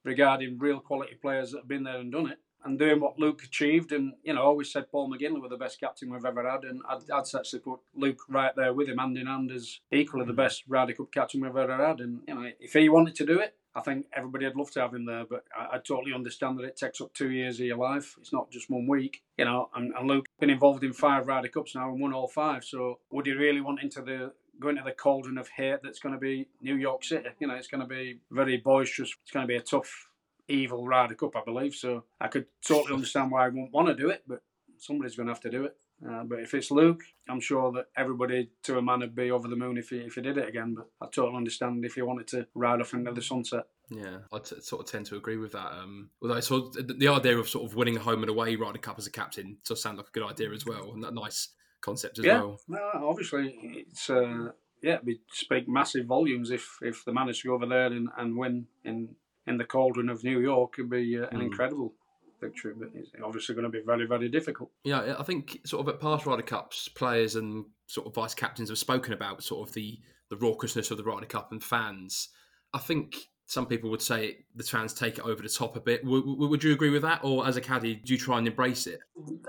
regarding 0.05 0.59
real 0.59 0.81
quality 0.81 1.15
players 1.21 1.53
that 1.53 1.59
have 1.59 1.69
been 1.69 1.85
there 1.85 1.99
and 1.99 2.11
done 2.11 2.31
it 2.31 2.39
and 2.65 2.79
doing 2.79 3.01
what 3.01 3.19
Luke 3.19 3.43
achieved. 3.45 3.93
And, 3.93 4.15
you 4.23 4.35
know, 4.35 4.43
I 4.43 4.45
always 4.45 4.73
said 4.73 4.91
Paul 4.91 5.11
McGinley 5.11 5.41
was 5.41 5.51
the 5.51 5.57
best 5.57 5.81
captain 5.81 6.11
we've 6.11 6.25
ever 6.25 6.49
had. 6.49 6.65
And 6.65 6.81
I'd, 6.89 7.11
I'd 7.11 7.35
actually 7.35 7.61
put 7.61 7.81
Luke 7.95 8.21
right 8.29 8.55
there 8.57 8.73
with 8.73 8.89
him, 8.89 8.99
hand 8.99 9.19
in 9.19 9.27
hand, 9.27 9.51
as 9.51 9.81
equally 9.91 10.27
the 10.27 10.33
best 10.33 10.65
Ryder 10.69 10.95
Cup 10.95 11.13
captain 11.13 11.41
we've 11.41 11.57
ever 11.57 11.87
had. 11.87 12.01
And, 12.01 12.21
you 12.27 12.35
know, 12.35 12.51
if 12.61 12.73
he 12.73 12.89
wanted 12.89 13.15
to 13.17 13.27
do 13.27 13.39
it, 13.39 13.57
I 13.75 13.81
think 13.81 14.07
everybody 14.15 14.45
would 14.45 14.57
love 14.57 14.71
to 14.73 14.81
have 14.81 14.95
him 14.95 15.07
there. 15.07 15.25
But 15.25 15.45
I, 15.59 15.77
I 15.77 15.79
totally 15.79 16.13
understand 16.15 16.59
that 16.59 16.65
it 16.65 16.77
takes 16.77 17.01
up 17.01 17.15
two 17.15 17.31
years 17.31 17.59
of 17.59 17.67
your 17.67 17.79
life. 17.79 18.17
It's 18.21 18.33
not 18.33 18.51
just 18.51 18.71
one 18.71 18.87
week, 18.87 19.23
you 19.39 19.45
know. 19.45 19.71
And, 19.75 19.93
and 19.99 20.09
Luke's 20.09 20.29
been 20.39 20.51
involved 20.51 20.85
in 20.85 20.93
five 20.93 21.27
Ryder 21.27 21.49
Cups 21.49 21.75
now 21.75 21.91
and 21.91 22.01
won 22.01 22.13
all 22.13 22.29
five. 22.29 22.65
So 22.65 22.99
would 23.11 23.27
he 23.27 23.33
really 23.33 23.61
want 23.61 23.83
into 23.83 24.03
the 24.03 24.33
go 24.61 24.69
into 24.69 24.83
the 24.85 24.93
cauldron 24.93 25.39
of 25.39 25.49
hate 25.49 25.81
that's 25.83 25.99
going 25.99 26.15
to 26.15 26.21
be 26.21 26.49
New 26.61 26.77
York 26.77 27.03
City? 27.03 27.31
You 27.41 27.47
know, 27.47 27.55
it's 27.55 27.69
going 27.69 27.81
to 27.81 27.87
be 27.87 28.21
very 28.31 28.59
boisterous. 28.59 29.15
It's 29.23 29.33
going 29.33 29.45
to 29.45 29.49
be 29.49 29.57
a 29.57 29.63
tough 29.63 30.09
evil 30.49 30.87
Ryder 30.87 31.15
Cup, 31.15 31.37
I 31.37 31.43
believe. 31.45 31.75
So 31.75 32.05
I 32.21 32.29
could 32.29 32.47
totally 32.67 32.95
understand 32.95 33.31
why 33.31 33.45
I 33.45 33.49
wouldn't 33.49 33.73
want 33.73 33.89
to 33.89 33.95
do 33.95 34.11
it, 34.11 34.23
but 34.27 34.43
somebody's 34.79 35.17
going 35.17 35.29
to 35.29 35.33
have 35.35 35.43
to 35.43 35.51
do 35.51 35.65
it. 35.65 35.77
Uh, 36.07 36.25
but 36.25 36.41
if 36.41 36.53
it's 36.55 36.71
Luke, 36.71 37.03
I'm 37.29 37.41
sure 37.41 37.71
that 37.73 37.87
everybody 37.97 38.51
to 38.65 38.77
a 38.77 38.83
man 38.83 39.01
would 39.01 39.15
be 39.15 39.31
over 39.31 39.47
the 39.47 39.55
moon 39.55 39.79
if 39.79 39.91
he 39.91 39.99
if 39.99 40.15
he 40.15 40.21
did 40.21 40.37
it 40.37 40.49
again. 40.49 40.75
But 40.75 40.89
I 41.01 41.07
totally 41.07 41.37
understand 41.37 41.85
if 41.85 41.95
he 41.95 42.03
wanted 42.03 42.27
to 42.29 42.47
ride 42.55 42.81
off 42.81 42.93
into 42.93 43.13
the 43.13 43.23
sunset. 43.23 43.65
Yeah, 43.89 44.19
I 44.33 44.39
t- 44.39 44.61
sort 44.61 44.83
of 44.83 44.91
tend 44.91 45.07
to 45.07 45.17
agree 45.17 45.37
with 45.37 45.53
that. 45.53 45.73
Um, 45.73 46.11
although 46.21 46.41
sort 46.41 46.77
of, 46.77 46.99
the 46.99 47.09
idea 47.09 47.39
of 47.39 47.49
sort 47.49 47.71
of 47.71 47.77
winning 47.77 47.97
a 47.97 48.01
home 48.01 48.23
and 48.23 48.31
away 48.31 48.57
Ryder 48.57 48.79
Cup 48.79 48.99
as 48.99 49.07
a 49.07 49.13
captain 49.13 49.59
does 49.65 49.81
sound 49.81 49.99
like 49.99 50.09
a 50.09 50.11
good 50.11 50.29
idea 50.29 50.51
as 50.51 50.67
well, 50.67 50.93
and 50.93 51.05
that 51.05 51.15
nice 51.15 51.51
concept 51.83 52.19
as 52.19 52.27
well, 52.27 52.59
yeah, 52.69 52.77
well. 52.77 52.93
No, 52.95 53.09
obviously 53.09 53.55
it's 53.61 54.11
uh, 54.11 54.49
yeah, 54.83 54.99
we'd 55.05 55.21
speak 55.31 55.69
massive 55.69 56.07
volumes 56.07 56.51
if 56.51 56.79
if 56.83 57.07
manage 57.07 57.43
to 57.43 57.49
go 57.49 57.55
over 57.55 57.67
there 57.67 57.87
and, 57.87 58.09
and 58.17 58.37
win 58.37 58.67
in 58.85 59.15
in 59.47 59.57
the 59.57 59.65
cauldron 59.65 60.09
of 60.09 60.23
New 60.25 60.41
York 60.41 60.75
could 60.75 60.91
be 60.91 61.19
uh, 61.19 61.27
an 61.31 61.41
mm. 61.41 61.43
incredible 61.43 61.95
victory, 62.41 62.73
but 62.77 62.89
it's 62.95 63.11
obviously 63.25 63.55
going 63.55 63.65
to 63.65 63.71
be 63.71 63.83
very, 63.85 64.07
very 64.07 64.29
difficult. 64.29 64.71
Yeah, 64.85 65.15
I 65.19 65.23
think 65.23 65.61
sort 65.65 65.87
of 65.87 65.95
at 65.95 66.01
past 66.01 66.27
Ryder 66.27 66.43
Cups, 66.43 66.89
players 66.89 67.37
and 67.37 67.65
sort 67.87 68.07
of 68.07 68.15
vice 68.15 68.35
captains 68.35 68.69
have 68.69 68.79
spoken 68.79 69.13
about 69.13 69.43
sort 69.43 69.69
of 69.69 69.75
the 69.75 69.99
the 70.31 70.37
raucousness 70.37 70.91
of 70.91 70.97
the 70.97 71.05
Ryder 71.05 71.27
Cup 71.27 71.53
and 71.53 71.63
fans. 71.63 72.31
I 72.73 72.79
think 72.79 73.17
some 73.47 73.67
people 73.67 73.91
would 73.91 74.01
say 74.01 74.39
the 74.57 74.65
fans 74.65 74.95
take 74.95 75.19
it 75.19 75.25
over 75.25 75.43
the 75.43 75.49
top 75.49 75.77
a 75.77 75.81
bit. 75.81 76.03
W- 76.05 76.37
would 76.37 76.65
you 76.65 76.73
agree 76.73 76.89
with 76.89 77.03
that, 77.03 77.21
or 77.23 77.47
as 77.47 77.57
a 77.57 77.61
caddy, 77.61 77.97
do 77.97 78.15
you 78.15 78.19
try 78.19 78.39
and 78.39 78.47
embrace 78.47 78.87
it? 78.87 79.01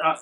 I, 0.04 0.18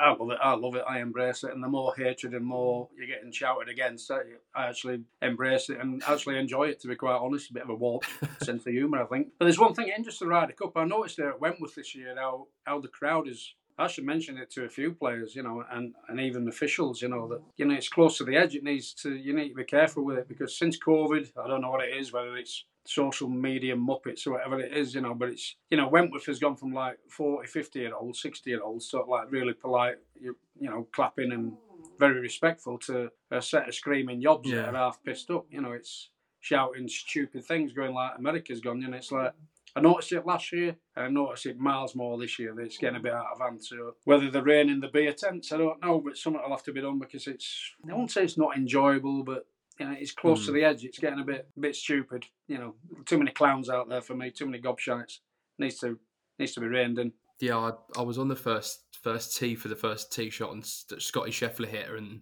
I 0.00 0.10
love 0.10 0.30
it. 0.30 0.38
I 0.42 0.54
love 0.54 0.74
it. 0.74 0.84
I 0.88 1.00
embrace 1.00 1.44
it. 1.44 1.52
And 1.52 1.62
the 1.62 1.68
more 1.68 1.94
hatred 1.96 2.34
and 2.34 2.44
more 2.44 2.88
you're 2.96 3.06
getting 3.06 3.32
shouted 3.32 3.68
against, 3.68 4.10
I 4.10 4.22
actually 4.56 5.02
embrace 5.22 5.68
it 5.68 5.78
and 5.78 6.02
actually 6.06 6.38
enjoy 6.38 6.68
it. 6.68 6.80
To 6.80 6.88
be 6.88 6.96
quite 6.96 7.16
honest, 7.16 7.50
a 7.50 7.54
bit 7.54 7.62
of 7.62 7.70
a 7.70 7.74
warped 7.74 8.08
sense 8.42 8.66
of 8.66 8.72
humour, 8.72 9.02
I 9.02 9.06
think. 9.06 9.28
But 9.38 9.44
there's 9.44 9.58
one 9.58 9.74
thing 9.74 9.92
in 9.94 10.04
just 10.04 10.20
the 10.20 10.26
Ryder 10.26 10.52
Cup. 10.54 10.76
I 10.76 10.84
noticed 10.84 11.16
there 11.16 11.30
at 11.30 11.40
Wentworth 11.40 11.74
this 11.74 11.94
year 11.94 12.14
how 12.16 12.46
how 12.64 12.80
the 12.80 12.88
crowd 12.88 13.28
is. 13.28 13.54
I 13.78 13.86
should 13.86 14.04
mention 14.04 14.36
it 14.36 14.50
to 14.52 14.64
a 14.64 14.68
few 14.68 14.92
players, 14.92 15.34
you 15.34 15.42
know, 15.42 15.64
and, 15.70 15.94
and 16.06 16.20
even 16.20 16.46
officials, 16.46 17.00
you 17.00 17.08
know, 17.08 17.26
that 17.28 17.40
you 17.56 17.64
know 17.64 17.74
it's 17.74 17.88
close 17.88 18.18
to 18.18 18.24
the 18.24 18.36
edge. 18.36 18.54
It 18.54 18.62
needs 18.62 18.92
to 18.94 19.14
you 19.14 19.34
need 19.34 19.50
to 19.50 19.54
be 19.54 19.64
careful 19.64 20.04
with 20.04 20.18
it 20.18 20.28
because 20.28 20.56
since 20.56 20.78
COVID, 20.78 21.32
I 21.42 21.48
don't 21.48 21.62
know 21.62 21.70
what 21.70 21.84
it 21.84 21.96
is, 21.96 22.12
whether 22.12 22.36
it's 22.36 22.64
social 22.86 23.28
media 23.28 23.76
muppets 23.76 24.26
or 24.26 24.32
whatever 24.32 24.60
it 24.60 24.72
is, 24.72 24.94
you 24.94 25.00
know. 25.00 25.14
But 25.14 25.30
it's, 25.30 25.56
you 25.70 25.76
know, 25.76 25.88
Wentworth 25.88 26.26
has 26.26 26.38
gone 26.38 26.56
from 26.56 26.72
like 26.72 26.98
40, 27.08 27.46
50 27.48 27.78
year 27.78 27.94
olds, 27.94 28.20
60 28.20 28.50
year 28.50 28.62
olds, 28.62 28.88
sort 28.88 29.04
of 29.04 29.08
like 29.08 29.30
really 29.30 29.52
polite, 29.52 29.96
you, 30.20 30.36
you 30.58 30.68
know, 30.68 30.86
clapping 30.92 31.32
and 31.32 31.52
very 31.98 32.20
respectful 32.20 32.78
to 32.78 33.10
a 33.30 33.42
set 33.42 33.68
of 33.68 33.74
screaming 33.74 34.22
yobs 34.22 34.46
yeah. 34.46 34.62
that 34.62 34.74
are 34.74 34.84
half 34.84 35.02
pissed 35.04 35.30
up. 35.30 35.46
You 35.50 35.60
know, 35.60 35.72
it's 35.72 36.10
shouting 36.40 36.88
stupid 36.88 37.44
things, 37.44 37.72
going 37.72 37.94
like 37.94 38.12
America's 38.18 38.60
gone, 38.60 38.80
you 38.80 38.88
know. 38.88 38.96
It's 38.96 39.12
like, 39.12 39.32
I 39.76 39.80
noticed 39.80 40.12
it 40.12 40.26
last 40.26 40.50
year, 40.52 40.74
and 40.96 41.04
I 41.04 41.08
noticed 41.08 41.46
it 41.46 41.58
miles 41.58 41.94
more 41.94 42.18
this 42.18 42.38
year. 42.38 42.54
That 42.54 42.62
it's 42.62 42.78
getting 42.78 42.96
a 42.96 43.02
bit 43.02 43.12
out 43.12 43.26
of 43.32 43.40
hand. 43.40 43.62
So 43.62 43.94
whether 44.04 44.30
the 44.30 44.42
rain 44.42 44.68
in 44.68 44.80
the 44.80 44.88
beer 44.88 45.12
tents, 45.12 45.52
I 45.52 45.58
don't 45.58 45.80
know, 45.82 46.00
but 46.00 46.16
something 46.16 46.42
will 46.42 46.50
have 46.50 46.64
to 46.64 46.72
be 46.72 46.80
done 46.80 46.98
because 46.98 47.26
it's. 47.26 47.72
I 47.88 47.94
won't 47.94 48.10
say 48.10 48.24
it's 48.24 48.38
not 48.38 48.56
enjoyable, 48.56 49.22
but 49.22 49.46
you 49.80 49.86
know, 49.86 49.96
it's 49.98 50.12
close 50.12 50.42
mm. 50.42 50.46
to 50.46 50.52
the 50.52 50.62
edge. 50.62 50.84
It's 50.84 50.98
getting 50.98 51.20
a 51.20 51.24
bit 51.24 51.48
a 51.56 51.60
bit 51.60 51.74
stupid. 51.74 52.26
You 52.46 52.58
know, 52.58 52.74
too 53.06 53.18
many 53.18 53.30
clowns 53.30 53.70
out 53.70 53.88
there 53.88 54.02
for 54.02 54.14
me. 54.14 54.30
Too 54.30 54.44
many 54.44 54.62
gobshites. 54.62 55.18
Needs 55.58 55.78
to 55.78 55.98
needs 56.38 56.52
to 56.52 56.60
be 56.60 56.66
reined 56.66 56.98
in. 56.98 57.12
Yeah, 57.40 57.56
I, 57.56 57.72
I 57.98 58.02
was 58.02 58.18
on 58.18 58.28
the 58.28 58.36
first 58.36 58.84
first 59.02 59.36
tee 59.36 59.54
for 59.54 59.68
the 59.68 59.76
first 59.76 60.12
tee 60.12 60.28
shot, 60.28 60.52
and 60.52 60.64
Scotty 60.64 61.30
Scheffler 61.30 61.66
hit 61.66 61.86
her, 61.86 61.96
and 61.96 62.20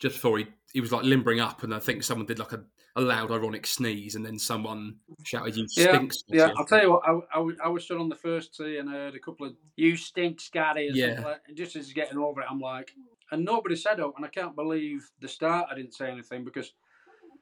just 0.00 0.16
before 0.16 0.38
he 0.38 0.46
he 0.72 0.80
was 0.80 0.90
like 0.90 1.04
limbering 1.04 1.38
up, 1.38 1.62
and 1.62 1.72
I 1.72 1.78
think 1.78 2.02
someone 2.02 2.26
did 2.26 2.40
like 2.40 2.52
a, 2.52 2.64
a 2.96 3.00
loud 3.00 3.30
ironic 3.30 3.64
sneeze, 3.68 4.16
and 4.16 4.26
then 4.26 4.36
someone 4.36 4.96
shouted, 5.22 5.56
"You 5.56 5.68
stink!" 5.68 6.12
Yeah, 6.26 6.48
yeah. 6.48 6.52
I'll 6.56 6.66
tell 6.66 6.82
you 6.82 6.90
what. 6.90 7.02
I, 7.06 7.38
I, 7.38 7.50
I 7.66 7.68
was 7.68 7.84
stood 7.84 8.00
on 8.00 8.08
the 8.08 8.16
first 8.16 8.56
tee 8.56 8.78
and 8.78 8.90
I 8.90 8.94
heard 8.94 9.14
a 9.14 9.20
couple 9.20 9.46
of 9.46 9.54
"You 9.76 9.96
stink, 9.96 10.40
Scotty," 10.40 10.90
yeah. 10.92 11.20
Like, 11.24 11.42
just 11.54 11.76
as 11.76 11.86
he's 11.86 11.94
getting 11.94 12.18
over 12.18 12.40
it, 12.40 12.48
I'm 12.50 12.60
like, 12.60 12.90
and 13.30 13.44
nobody 13.44 13.76
said 13.76 14.00
it, 14.00 14.12
and 14.16 14.24
I 14.24 14.28
can't 14.28 14.56
believe 14.56 15.08
the 15.20 15.28
start 15.28 15.68
I 15.70 15.76
didn't 15.76 15.94
say 15.94 16.10
anything 16.10 16.44
because 16.44 16.72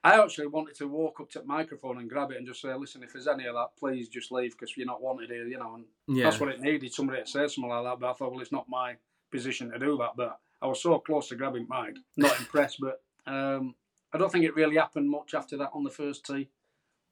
I 0.07 0.23
actually 0.23 0.47
wanted 0.47 0.77
to 0.77 0.87
walk 0.87 1.19
up 1.21 1.31
to 1.31 1.41
the 1.41 1.47
microphone 1.47 1.99
and 1.99 2.09
grab 2.09 2.31
it 2.31 2.37
and 2.37 2.47
just 2.47 2.63
say, 2.63 2.73
"Listen, 2.73 3.03
if 3.03 3.13
there's 3.13 3.27
any 3.27 3.47
of 3.47 3.55
that, 3.55 3.71
please 3.77 4.09
just 4.09 4.31
leave 4.31 4.53
because 4.53 4.77
you're 4.77 4.87
not 4.87 5.03
wanted 5.03 5.31
here." 5.31 5.49
You 5.49 5.59
know, 5.59 5.75
and 5.75 5.85
yeah. 6.07 6.25
that's 6.25 6.39
what 6.39 6.49
it 6.49 6.61
needed. 6.61 6.95
Somebody 6.95 7.23
to 7.23 7.29
say 7.29 7.49
something 7.49 7.69
like 7.69 7.83
that, 7.83 7.99
but 7.99 8.11
I 8.11 8.13
thought, 8.13 8.31
well, 8.31 8.41
it's 8.41 8.53
not 8.53 8.69
my 8.69 8.95
position 9.33 9.69
to 9.73 9.81
do 9.81 9.97
that. 9.99 10.13
But 10.17 10.39
I 10.63 10.69
was 10.69 10.81
so 10.81 11.01
close 11.01 11.29
to 11.31 11.35
grabbing 11.35 11.67
mic, 11.69 11.97
not 12.17 12.39
impressed. 12.39 12.79
But 12.81 13.03
um, 13.27 13.75
I 14.13 14.19
don't 14.19 14.31
think 14.31 14.45
it 14.45 14.55
really 14.55 14.77
happened 14.77 15.11
much 15.11 15.35
after 15.35 15.57
that 15.57 15.71
on 15.75 15.83
the 15.83 15.91
first 15.91 16.25
tee. 16.25 16.51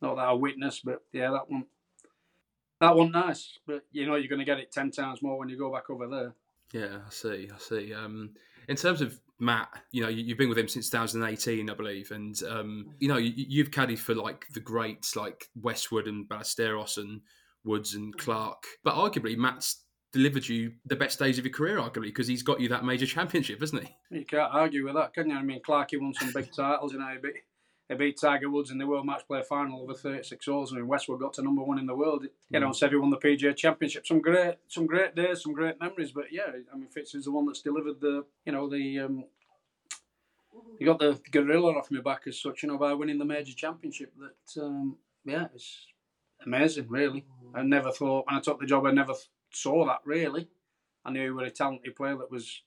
Not 0.00 0.14
that 0.14 0.28
I 0.28 0.32
witnessed, 0.32 0.84
but 0.84 1.02
yeah, 1.12 1.32
that 1.32 1.50
one, 1.50 1.66
that 2.80 2.94
one 2.94 3.10
nice. 3.10 3.58
But 3.66 3.86
you 3.90 4.06
know, 4.06 4.14
you're 4.14 4.28
going 4.28 4.38
to 4.38 4.44
get 4.44 4.60
it 4.60 4.70
ten 4.70 4.92
times 4.92 5.20
more 5.20 5.36
when 5.36 5.48
you 5.48 5.58
go 5.58 5.72
back 5.72 5.90
over 5.90 6.06
there. 6.06 6.34
Yeah, 6.72 6.98
I 7.04 7.10
see. 7.10 7.50
I 7.52 7.58
see. 7.58 7.92
Um, 7.92 8.34
in 8.68 8.76
terms 8.76 9.00
of 9.00 9.20
Matt, 9.44 9.68
you 9.92 10.02
know, 10.02 10.08
you, 10.08 10.28
have 10.28 10.38
been 10.38 10.48
with 10.48 10.58
him 10.58 10.68
since 10.68 10.90
2018, 10.90 11.68
I 11.70 11.74
believe, 11.74 12.10
and 12.10 12.40
um, 12.48 12.94
you 12.98 13.08
know, 13.08 13.16
you, 13.16 13.62
have 13.62 13.70
caddied 13.70 13.98
for 13.98 14.14
like 14.14 14.46
the 14.52 14.60
greats 14.60 15.16
like 15.16 15.48
Westwood 15.60 16.06
and 16.06 16.28
Ballesteros 16.28 16.96
and 16.96 17.20
Woods 17.64 17.94
and 17.94 18.16
Clarke, 18.16 18.66
but 18.82 18.94
arguably 18.94 19.36
Matt's 19.36 19.84
delivered 20.12 20.46
you 20.46 20.72
the 20.86 20.96
best 20.96 21.18
days 21.18 21.38
of 21.38 21.44
your 21.44 21.52
career, 21.52 21.78
arguably, 21.78 22.04
because 22.04 22.28
he's 22.28 22.42
got 22.42 22.60
you 22.60 22.68
that 22.68 22.84
major 22.84 23.06
championship, 23.16 23.60
hasn't 23.60 23.84
he? 23.84 23.96
You 24.10 24.24
can't 24.24 24.52
argue 24.52 24.84
with 24.84 24.94
that, 24.94 25.12
can 25.12 25.30
you? 25.30 25.36
I 25.36 25.42
mean, 25.42 25.60
Clarky 25.60 26.00
won 26.00 26.14
some 26.14 26.32
big 26.32 26.52
titles, 26.52 26.92
you 26.92 26.98
know, 26.98 27.16
but 27.20 27.32
they 27.88 27.96
beat 27.96 28.18
Tiger 28.18 28.48
Woods 28.48 28.70
in 28.70 28.78
the 28.78 28.86
World 28.86 29.04
Match 29.04 29.26
Play 29.26 29.42
Final 29.42 29.82
over 29.82 29.92
36 29.92 30.46
holes, 30.46 30.72
I 30.72 30.76
mean, 30.76 30.88
Westwood 30.88 31.20
got 31.20 31.34
to 31.34 31.42
number 31.42 31.62
one 31.62 31.78
in 31.78 31.86
the 31.86 31.94
world. 31.94 32.24
You 32.48 32.60
know, 32.60 32.72
said 32.72 32.90
he 32.90 32.96
won 32.96 33.10
the 33.10 33.18
PGA 33.18 33.54
Championship. 33.54 34.06
Some 34.06 34.20
great, 34.20 34.54
some 34.68 34.86
great 34.86 35.14
days, 35.14 35.42
some 35.42 35.52
great 35.52 35.78
memories. 35.78 36.12
But 36.12 36.32
yeah, 36.32 36.44
I 36.72 36.76
mean, 36.76 36.88
Fitz 36.88 37.14
is 37.14 37.26
the 37.26 37.32
one 37.32 37.44
that's 37.44 37.60
delivered 37.60 38.00
the, 38.00 38.24
you 38.46 38.52
know, 38.52 38.68
the. 38.68 39.00
Um, 39.00 39.24
you 40.78 40.86
got 40.86 40.98
the 40.98 41.20
gorilla 41.30 41.72
off 41.72 41.90
my 41.90 42.00
back 42.00 42.22
as 42.26 42.40
such, 42.40 42.62
you 42.62 42.68
know, 42.68 42.78
by 42.78 42.92
winning 42.92 43.18
the 43.18 43.24
major 43.24 43.54
championship. 43.54 44.12
That 44.18 44.62
um, 44.62 44.96
yeah, 45.24 45.46
it's 45.54 45.86
amazing, 46.44 46.88
really. 46.88 47.24
I 47.54 47.62
never 47.62 47.90
thought 47.90 48.26
when 48.26 48.36
I 48.36 48.40
took 48.40 48.60
the 48.60 48.66
job, 48.66 48.86
I 48.86 48.90
never 48.90 49.14
saw 49.52 49.86
that 49.86 50.00
really. 50.04 50.48
I 51.04 51.10
knew 51.10 51.24
he 51.24 51.30
was 51.30 51.48
a 51.48 51.50
talented 51.50 51.94
player 51.96 52.16
that 52.16 52.30
was 52.30 52.62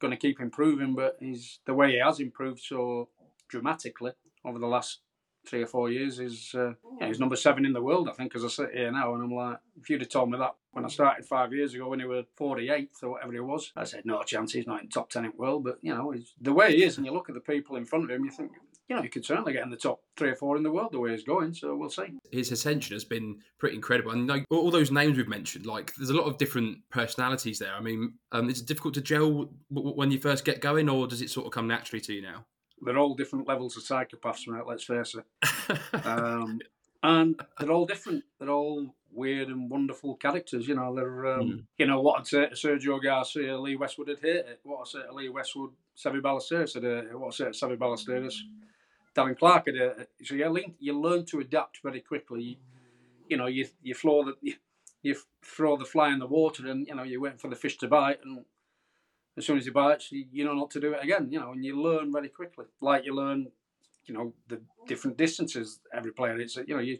going 0.00 0.10
to 0.10 0.16
keep 0.16 0.40
improving, 0.40 0.94
but 0.94 1.16
he's 1.20 1.60
the 1.64 1.74
way 1.74 1.92
he 1.92 1.98
has 1.98 2.20
improved 2.20 2.60
so 2.60 3.08
dramatically 3.48 4.12
over 4.44 4.58
the 4.58 4.66
last 4.66 5.00
three 5.46 5.62
or 5.62 5.66
four 5.66 5.90
years 5.90 6.18
is 6.20 6.54
uh, 6.54 6.72
yeah, 7.00 7.08
he's 7.08 7.20
number 7.20 7.36
seven 7.36 7.64
in 7.64 7.72
the 7.72 7.82
world, 7.82 8.08
I 8.08 8.12
think, 8.12 8.34
as 8.34 8.44
I 8.44 8.48
sit 8.48 8.70
here 8.72 8.90
now. 8.90 9.14
And 9.14 9.24
I'm 9.24 9.32
like, 9.32 9.58
if 9.80 9.90
you'd 9.90 10.00
have 10.00 10.10
told 10.10 10.30
me 10.30 10.38
that 10.38 10.54
when 10.72 10.84
I 10.84 10.88
started 10.88 11.24
five 11.24 11.52
years 11.52 11.74
ago 11.74 11.88
when 11.88 12.00
he 12.00 12.06
was 12.06 12.24
48th 12.38 13.02
or 13.02 13.10
whatever 13.10 13.32
he 13.32 13.40
was, 13.40 13.72
I 13.76 13.84
said, 13.84 14.04
no 14.04 14.22
chance, 14.22 14.52
he's 14.52 14.66
not 14.66 14.82
in 14.82 14.88
top 14.88 15.10
10 15.10 15.24
in 15.24 15.30
the 15.32 15.36
world. 15.36 15.64
But, 15.64 15.78
you 15.82 15.94
know, 15.94 16.14
the 16.40 16.52
way 16.52 16.74
he 16.74 16.84
is, 16.84 16.96
and 16.96 17.06
you 17.06 17.12
look 17.12 17.28
at 17.28 17.34
the 17.34 17.40
people 17.40 17.76
in 17.76 17.84
front 17.84 18.04
of 18.04 18.10
him, 18.10 18.24
you 18.24 18.30
think, 18.30 18.52
you 18.88 18.96
know, 18.96 19.02
he 19.02 19.08
could 19.08 19.24
certainly 19.24 19.52
get 19.52 19.64
in 19.64 19.70
the 19.70 19.76
top 19.76 20.00
three 20.16 20.30
or 20.30 20.34
four 20.34 20.56
in 20.56 20.62
the 20.62 20.70
world 20.70 20.92
the 20.92 20.98
way 20.98 21.10
he's 21.10 21.24
going. 21.24 21.52
So 21.54 21.76
we'll 21.76 21.90
see. 21.90 22.14
His 22.30 22.52
ascension 22.52 22.94
has 22.94 23.04
been 23.04 23.40
pretty 23.58 23.76
incredible. 23.76 24.12
And 24.12 24.26
like, 24.26 24.44
all 24.50 24.70
those 24.70 24.90
names 24.90 25.16
we've 25.16 25.28
mentioned, 25.28 25.66
like 25.66 25.94
there's 25.96 26.10
a 26.10 26.16
lot 26.16 26.26
of 26.26 26.38
different 26.38 26.78
personalities 26.90 27.58
there. 27.58 27.74
I 27.74 27.80
mean, 27.80 28.14
um, 28.32 28.48
is 28.48 28.60
it 28.60 28.66
difficult 28.66 28.94
to 28.94 29.02
gel 29.02 29.50
when 29.70 30.10
you 30.10 30.18
first 30.18 30.44
get 30.44 30.60
going, 30.60 30.88
or 30.88 31.06
does 31.06 31.22
it 31.22 31.30
sort 31.30 31.46
of 31.46 31.52
come 31.52 31.68
naturally 31.68 32.00
to 32.00 32.12
you 32.14 32.22
now? 32.22 32.46
They're 32.82 32.98
all 32.98 33.14
different 33.14 33.48
levels 33.48 33.76
of 33.76 33.84
psychopaths, 33.84 34.48
mate. 34.48 34.64
Let's 34.66 34.84
face 34.84 35.14
it. 35.14 35.78
um, 36.04 36.60
and 37.02 37.40
they're 37.58 37.70
all 37.70 37.86
different. 37.86 38.24
They're 38.38 38.50
all 38.50 38.94
weird 39.12 39.48
and 39.48 39.70
wonderful 39.70 40.16
characters. 40.16 40.66
You 40.68 40.74
know, 40.74 40.94
they're 40.94 41.26
um, 41.26 41.48
mm. 41.48 41.64
you 41.78 41.86
know 41.86 42.00
what 42.00 42.20
I'd 42.20 42.26
say 42.26 42.48
to 42.48 42.54
Sergio 42.54 43.02
Garcia, 43.02 43.58
Lee 43.58 43.76
Westwood 43.76 44.08
had 44.08 44.20
hit 44.20 44.46
it. 44.46 44.60
What 44.64 44.80
I 44.80 44.84
say 44.84 45.06
to 45.06 45.14
Lee 45.14 45.28
Westwood, 45.28 45.70
Seve 45.96 46.20
Ballesteros 46.20 46.74
would 46.74 46.84
hate 46.84 47.10
it. 47.10 47.18
What 47.18 47.28
I 47.28 47.30
say 47.30 47.44
to 47.44 47.50
Seve 47.50 47.76
Ballesteros, 47.76 48.34
Darren 49.14 49.38
Clarke 49.38 49.66
would 49.66 49.76
hate 49.76 49.92
it. 49.98 50.10
So 50.24 50.34
you 50.34 50.74
you 50.78 50.98
learn 50.98 51.24
to 51.26 51.40
adapt 51.40 51.80
very 51.82 52.00
quickly. 52.00 52.42
You, 52.42 52.56
you 53.28 53.36
know, 53.36 53.46
you 53.46 53.66
you 53.82 53.94
throw 53.94 54.24
the 54.24 54.34
you, 54.40 54.54
you 55.02 55.16
throw 55.44 55.76
the 55.76 55.84
fly 55.84 56.12
in 56.12 56.18
the 56.18 56.26
water, 56.26 56.66
and 56.66 56.86
you 56.86 56.94
know 56.94 57.02
you 57.02 57.20
wait 57.20 57.40
for 57.40 57.48
the 57.48 57.56
fish 57.56 57.78
to 57.78 57.88
bite, 57.88 58.20
and 58.24 58.44
as 59.36 59.46
soon 59.46 59.58
as 59.58 59.66
you 59.66 59.72
buy 59.72 59.96
you, 60.10 60.24
you 60.30 60.44
know 60.44 60.54
not 60.54 60.70
to 60.70 60.80
do 60.80 60.92
it 60.92 61.02
again. 61.02 61.28
You 61.30 61.40
know, 61.40 61.52
and 61.52 61.64
you 61.64 61.80
learn 61.80 62.12
very 62.12 62.28
quickly. 62.28 62.66
Like 62.80 63.04
you 63.04 63.14
learn, 63.14 63.48
you 64.06 64.14
know, 64.14 64.32
the 64.48 64.60
different 64.86 65.16
distances 65.16 65.80
every 65.94 66.12
player. 66.12 66.38
It's 66.38 66.56
you 66.56 66.74
know 66.74 66.80
you 66.80 66.98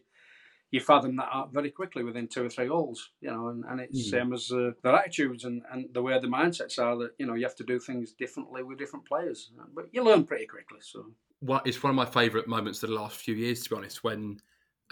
you 0.70 0.80
fathom 0.80 1.16
that 1.16 1.28
out 1.32 1.52
very 1.52 1.70
quickly 1.70 2.02
within 2.02 2.26
two 2.26 2.44
or 2.44 2.48
three 2.48 2.68
holes. 2.68 3.10
You 3.20 3.30
know, 3.30 3.48
and, 3.48 3.64
and 3.68 3.80
it's 3.80 4.08
mm. 4.08 4.10
same 4.10 4.32
as 4.32 4.50
uh, 4.50 4.70
their 4.82 4.94
attitudes 4.94 5.44
and, 5.44 5.62
and 5.70 5.86
the 5.92 6.02
way 6.02 6.18
the 6.18 6.26
mindsets 6.26 6.78
are. 6.78 6.96
That 6.96 7.10
you 7.18 7.26
know 7.26 7.34
you 7.34 7.44
have 7.44 7.56
to 7.56 7.64
do 7.64 7.78
things 7.78 8.12
differently 8.12 8.62
with 8.62 8.78
different 8.78 9.06
players, 9.06 9.52
but 9.74 9.86
you 9.92 10.02
learn 10.02 10.24
pretty 10.24 10.46
quickly. 10.46 10.78
So. 10.80 11.06
What 11.40 11.66
is 11.66 11.82
one 11.82 11.90
of 11.90 11.96
my 11.96 12.06
favourite 12.06 12.46
moments 12.46 12.84
of 12.84 12.90
the 12.90 12.94
last 12.94 13.16
few 13.16 13.34
years, 13.34 13.64
to 13.64 13.70
be 13.70 13.74
honest, 13.74 14.04
when 14.04 14.38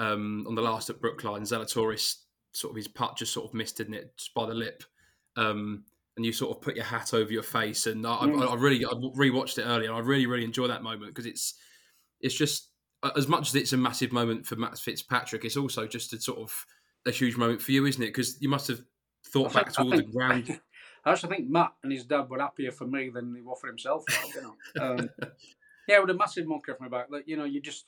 um, 0.01 0.45
on 0.49 0.57
the 0.57 0.63
last 0.63 0.91
at 0.91 1.01
Brookline, 1.01 1.43
Zalatoris 1.43 2.17
sort 2.53 2.73
of 2.73 2.77
his 2.77 2.89
putt 2.89 3.17
just 3.17 3.33
sort 3.33 3.47
of 3.47 3.55
missed, 3.55 3.77
didn't 3.77 3.95
it, 3.95 4.17
just 4.17 4.35
by 4.35 4.47
the 4.47 4.55
lip. 4.55 4.83
Um, 5.37 5.85
and 6.21 6.27
you 6.27 6.35
sort 6.35 6.55
of 6.55 6.63
put 6.63 6.77
your 6.77 6.85
hat 6.85 7.15
over 7.15 7.33
your 7.33 7.43
face. 7.43 7.87
And 7.87 8.07
I, 8.07 8.11
mm. 8.11 8.43
I, 8.43 8.53
I 8.53 8.55
really, 8.57 8.85
I 8.85 8.91
rewatched 8.91 9.57
it 9.57 9.63
earlier. 9.63 9.89
And 9.89 9.97
I 9.97 10.01
really, 10.01 10.27
really 10.27 10.45
enjoy 10.45 10.67
that 10.67 10.83
moment 10.83 11.15
because 11.15 11.25
it's, 11.25 11.55
it's 12.21 12.35
just 12.35 12.69
as 13.17 13.27
much 13.27 13.49
as 13.49 13.55
it's 13.55 13.73
a 13.73 13.79
massive 13.79 14.13
moment 14.13 14.45
for 14.45 14.57
Matt 14.57 14.79
Fitzpatrick, 14.79 15.47
it's 15.47 15.57
also 15.57 15.87
just 15.87 16.13
a 16.13 16.21
sort 16.21 16.41
of 16.41 16.67
a 17.07 17.11
huge 17.11 17.39
moment 17.39 17.63
for 17.63 17.73
you, 17.73 17.87
isn't 17.87 18.03
it? 18.03 18.09
Because 18.09 18.37
you 18.43 18.51
must 18.51 18.69
have 18.69 18.81
thought 19.29 19.55
back 19.55 19.73
to 19.73 19.81
all 19.81 19.91
think, 19.93 20.05
the 20.05 20.13
ground. 20.13 20.61
I 21.07 21.13
actually 21.13 21.37
think 21.37 21.49
Matt 21.49 21.73
and 21.83 21.91
his 21.91 22.05
dad 22.05 22.29
were 22.29 22.39
happier 22.39 22.71
for 22.71 22.87
me 22.87 23.09
than 23.09 23.35
he 23.35 23.41
were 23.41 23.57
for 23.57 23.69
himself. 23.69 24.05
you 24.35 24.43
know, 24.43 24.83
um, 24.83 25.09
yeah, 25.89 26.01
with 26.01 26.11
a 26.11 26.15
massive 26.15 26.47
monkey 26.47 26.73
off 26.73 26.81
my 26.81 26.89
back. 26.89 27.09
That 27.11 27.27
you 27.27 27.39
know, 27.39 27.45
you 27.45 27.63
just 27.63 27.87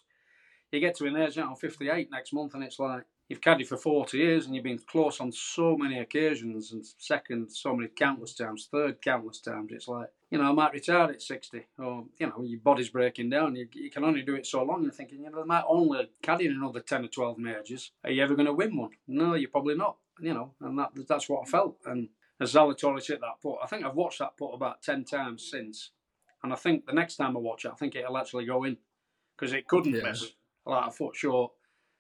you 0.71 0.81
get 0.81 0.97
to 0.97 1.05
an 1.05 1.17
age, 1.19 1.37
you 1.37 1.43
know, 1.43 1.55
58 1.55 2.09
next 2.11 2.33
month, 2.33 2.55
and 2.55 2.65
it's 2.65 2.79
like 2.79 3.05
you've 3.29 3.41
caddied 3.41 3.67
for 3.67 3.77
40 3.77 4.19
years 4.19 4.47
and 4.47 4.55
you've 4.55 4.65
been 4.65 4.79
close 4.79 5.21
on 5.21 5.33
so 5.33 5.77
many 5.77 5.99
occasions 5.99 6.73
and 6.73 6.85
second 6.99 7.51
so 7.51 7.75
many 7.75 7.89
countless 7.89 8.35
times, 8.35 8.69
third 8.71 9.01
countless 9.01 9.41
times. 9.41 9.73
It's 9.73 9.89
like, 9.89 10.09
you 10.31 10.39
know, 10.39 10.45
I 10.45 10.53
might 10.53 10.73
retire 10.73 11.11
at 11.11 11.23
60 11.23 11.67
or, 11.79 12.05
you 12.19 12.27
know, 12.27 12.43
your 12.43 12.61
body's 12.61 12.91
breaking 12.91 13.31
down. 13.31 13.57
You, 13.57 13.69
you 13.73 13.91
can 13.91 14.05
only 14.05 14.23
do 14.23 14.35
it 14.35 14.47
so 14.47 14.63
long. 14.63 14.83
You're 14.83 14.93
thinking, 14.93 15.23
you 15.25 15.31
know, 15.31 15.43
I 15.43 15.45
might 15.45 15.65
only 15.67 16.11
caddy 16.23 16.47
another 16.47 16.81
10 16.81 17.05
or 17.05 17.09
12 17.09 17.39
majors. 17.39 17.93
Are 18.05 18.11
you 18.11 18.23
ever 18.23 18.35
going 18.35 18.47
to 18.47 18.53
win 18.53 18.77
one? 18.77 18.91
No, 19.09 19.35
you're 19.35 19.51
probably 19.51 19.77
not, 19.77 19.97
you 20.21 20.35
know, 20.35 20.53
and 20.61 20.79
that 20.79 20.91
that's 21.09 21.29
what 21.29 21.47
I 21.47 21.51
felt. 21.51 21.77
And 21.87 22.09
as 22.41 22.55
Zalatoris 22.55 23.07
hit 23.07 23.21
that 23.21 23.41
putt, 23.43 23.59
I 23.63 23.67
think 23.67 23.85
I've 23.85 23.95
watched 23.95 24.19
that 24.19 24.37
putt 24.37 24.51
about 24.55 24.83
10 24.83 25.05
times 25.05 25.49
since. 25.51 25.91
And 26.43 26.53
I 26.53 26.57
think 26.57 26.87
the 26.87 26.93
next 26.93 27.17
time 27.17 27.37
I 27.37 27.41
watch 27.41 27.65
it, 27.65 27.73
I 27.73 27.77
think 27.77 27.95
it'll 27.95 28.19
actually 28.19 28.47
go 28.47 28.65
in 28.65 28.77
because 29.37 29.53
it 29.53 29.69
couldn't 29.69 29.95
yeah. 29.95 30.03
miss 30.03 30.33
like 30.67 30.89
a 30.89 30.91
foot 30.91 31.17
short 31.17 31.53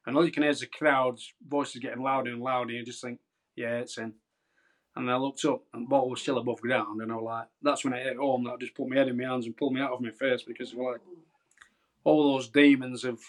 and 0.06 0.16
all 0.16 0.24
you 0.24 0.32
can 0.32 0.42
hear 0.42 0.50
is 0.50 0.60
the 0.60 0.66
crowd's 0.66 1.32
voices 1.46 1.80
getting 1.80 2.02
louder 2.02 2.30
and 2.30 2.42
louder. 2.42 2.70
And 2.70 2.78
you 2.78 2.84
just 2.84 3.02
think, 3.02 3.20
yeah, 3.56 3.78
it's 3.78 3.98
in. 3.98 4.14
And 4.94 5.10
I 5.10 5.16
looked 5.16 5.44
up 5.44 5.62
and 5.72 5.84
the 5.84 5.88
ball 5.88 6.10
was 6.10 6.20
still 6.20 6.38
above 6.38 6.60
ground. 6.60 7.00
And 7.00 7.10
I 7.10 7.14
was 7.14 7.24
like, 7.24 7.46
that's 7.62 7.84
when 7.84 7.94
I 7.94 8.00
hit 8.00 8.16
home. 8.16 8.44
That 8.44 8.60
just 8.60 8.74
put 8.74 8.88
my 8.88 8.96
head 8.96 9.08
in 9.08 9.16
my 9.16 9.24
hands 9.24 9.46
and 9.46 9.56
pulled 9.56 9.72
me 9.72 9.80
out 9.80 9.92
of 9.92 10.00
my 10.00 10.10
face 10.10 10.42
because 10.42 10.74
like 10.74 11.00
all 12.04 12.32
those 12.32 12.48
demons 12.48 13.04
of 13.04 13.20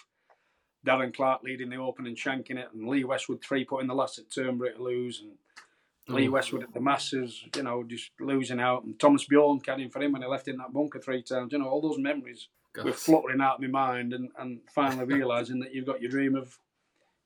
Darren 0.84 1.14
Clarke 1.14 1.42
leading 1.42 1.70
the 1.70 1.76
open 1.76 2.06
and 2.06 2.16
shanking 2.16 2.58
it, 2.58 2.68
and 2.72 2.88
Lee 2.88 3.04
Westwood 3.04 3.42
three 3.42 3.64
putting 3.64 3.88
the 3.88 3.94
last 3.94 4.18
at 4.18 4.30
Turnberry 4.30 4.74
to 4.74 4.82
lose, 4.82 5.22
and 5.22 6.14
Lee 6.14 6.26
mm. 6.26 6.32
Westwood 6.32 6.62
at 6.62 6.74
the 6.74 6.80
Masters, 6.80 7.42
you 7.56 7.62
know, 7.62 7.82
just 7.84 8.10
losing 8.20 8.60
out, 8.60 8.84
and 8.84 8.98
Thomas 8.98 9.24
Bjorn 9.24 9.60
carrying 9.60 9.90
for 9.90 10.02
him 10.02 10.12
when 10.12 10.22
he 10.22 10.28
left 10.28 10.48
in 10.48 10.58
that 10.58 10.72
bunker 10.72 11.00
three 11.00 11.22
times. 11.22 11.52
You 11.52 11.58
know, 11.58 11.68
all 11.68 11.80
those 11.80 11.98
memories 11.98 12.48
were 12.82 12.92
fluttering 12.92 13.40
out 13.40 13.56
of 13.56 13.60
my 13.62 13.68
mind, 13.68 14.12
and, 14.12 14.28
and 14.38 14.60
finally 14.74 15.06
realising 15.06 15.60
that 15.60 15.74
you've 15.74 15.86
got 15.86 16.02
your 16.02 16.10
dream 16.10 16.34
of 16.34 16.58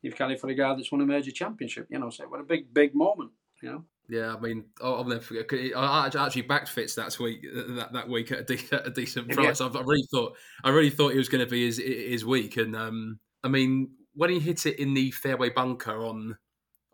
you've 0.03 0.15
caddied 0.15 0.41
for 0.41 0.49
a 0.49 0.55
guy 0.55 0.75
that's 0.75 0.93
won 0.93 1.01
a 1.01 1.07
major 1.07 1.31
championship. 1.31 1.87
You 1.91 1.99
know, 1.99 2.11
so 2.11 2.25
what 2.29 2.41
a 2.41 2.45
big, 2.45 2.73
big 2.73 2.95
moment. 2.95 3.31
You 3.63 3.71
know. 3.71 3.85
Yeah, 4.09 4.35
I 4.35 4.41
mean, 4.41 4.65
I'll 4.83 5.05
never 5.05 5.21
forget. 5.21 5.47
I 5.77 6.07
actually 6.07 6.43
backed 6.43 6.71
Fitz 6.71 6.95
that 6.95 7.19
week. 7.19 7.45
That, 7.53 7.93
that 7.93 8.09
week 8.09 8.33
at 8.33 8.41
a, 8.41 8.45
de- 8.45 8.75
at 8.75 8.87
a 8.87 8.91
decent 8.91 9.29
price. 9.29 9.61
Yeah. 9.61 9.67
I 9.67 9.81
really 9.83 10.07
thought. 10.11 10.37
I 10.65 10.71
really 10.71 10.91
thought 10.91 11.13
he 11.13 11.19
was 11.19 11.29
going 11.29 11.45
to 11.45 11.51
be 11.51 11.67
his 11.67 11.79
his 11.79 12.25
week. 12.25 12.57
And 12.57 12.75
um, 12.75 13.19
I 13.45 13.49
mean, 13.49 13.91
when 14.15 14.31
he 14.31 14.41
hit 14.41 14.65
it 14.65 14.79
in 14.79 14.95
the 14.95 15.11
fairway 15.11 15.51
bunker 15.51 16.07
on 16.07 16.39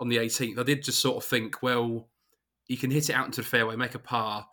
on 0.00 0.08
the 0.08 0.16
18th, 0.16 0.58
I 0.58 0.64
did 0.64 0.82
just 0.82 0.98
sort 0.98 1.18
of 1.18 1.24
think, 1.24 1.62
well, 1.62 2.08
he 2.64 2.76
can 2.76 2.90
hit 2.90 3.08
it 3.08 3.14
out 3.14 3.26
into 3.26 3.42
the 3.42 3.46
fairway, 3.46 3.76
make 3.76 3.94
a 3.94 4.00
par, 4.00 4.46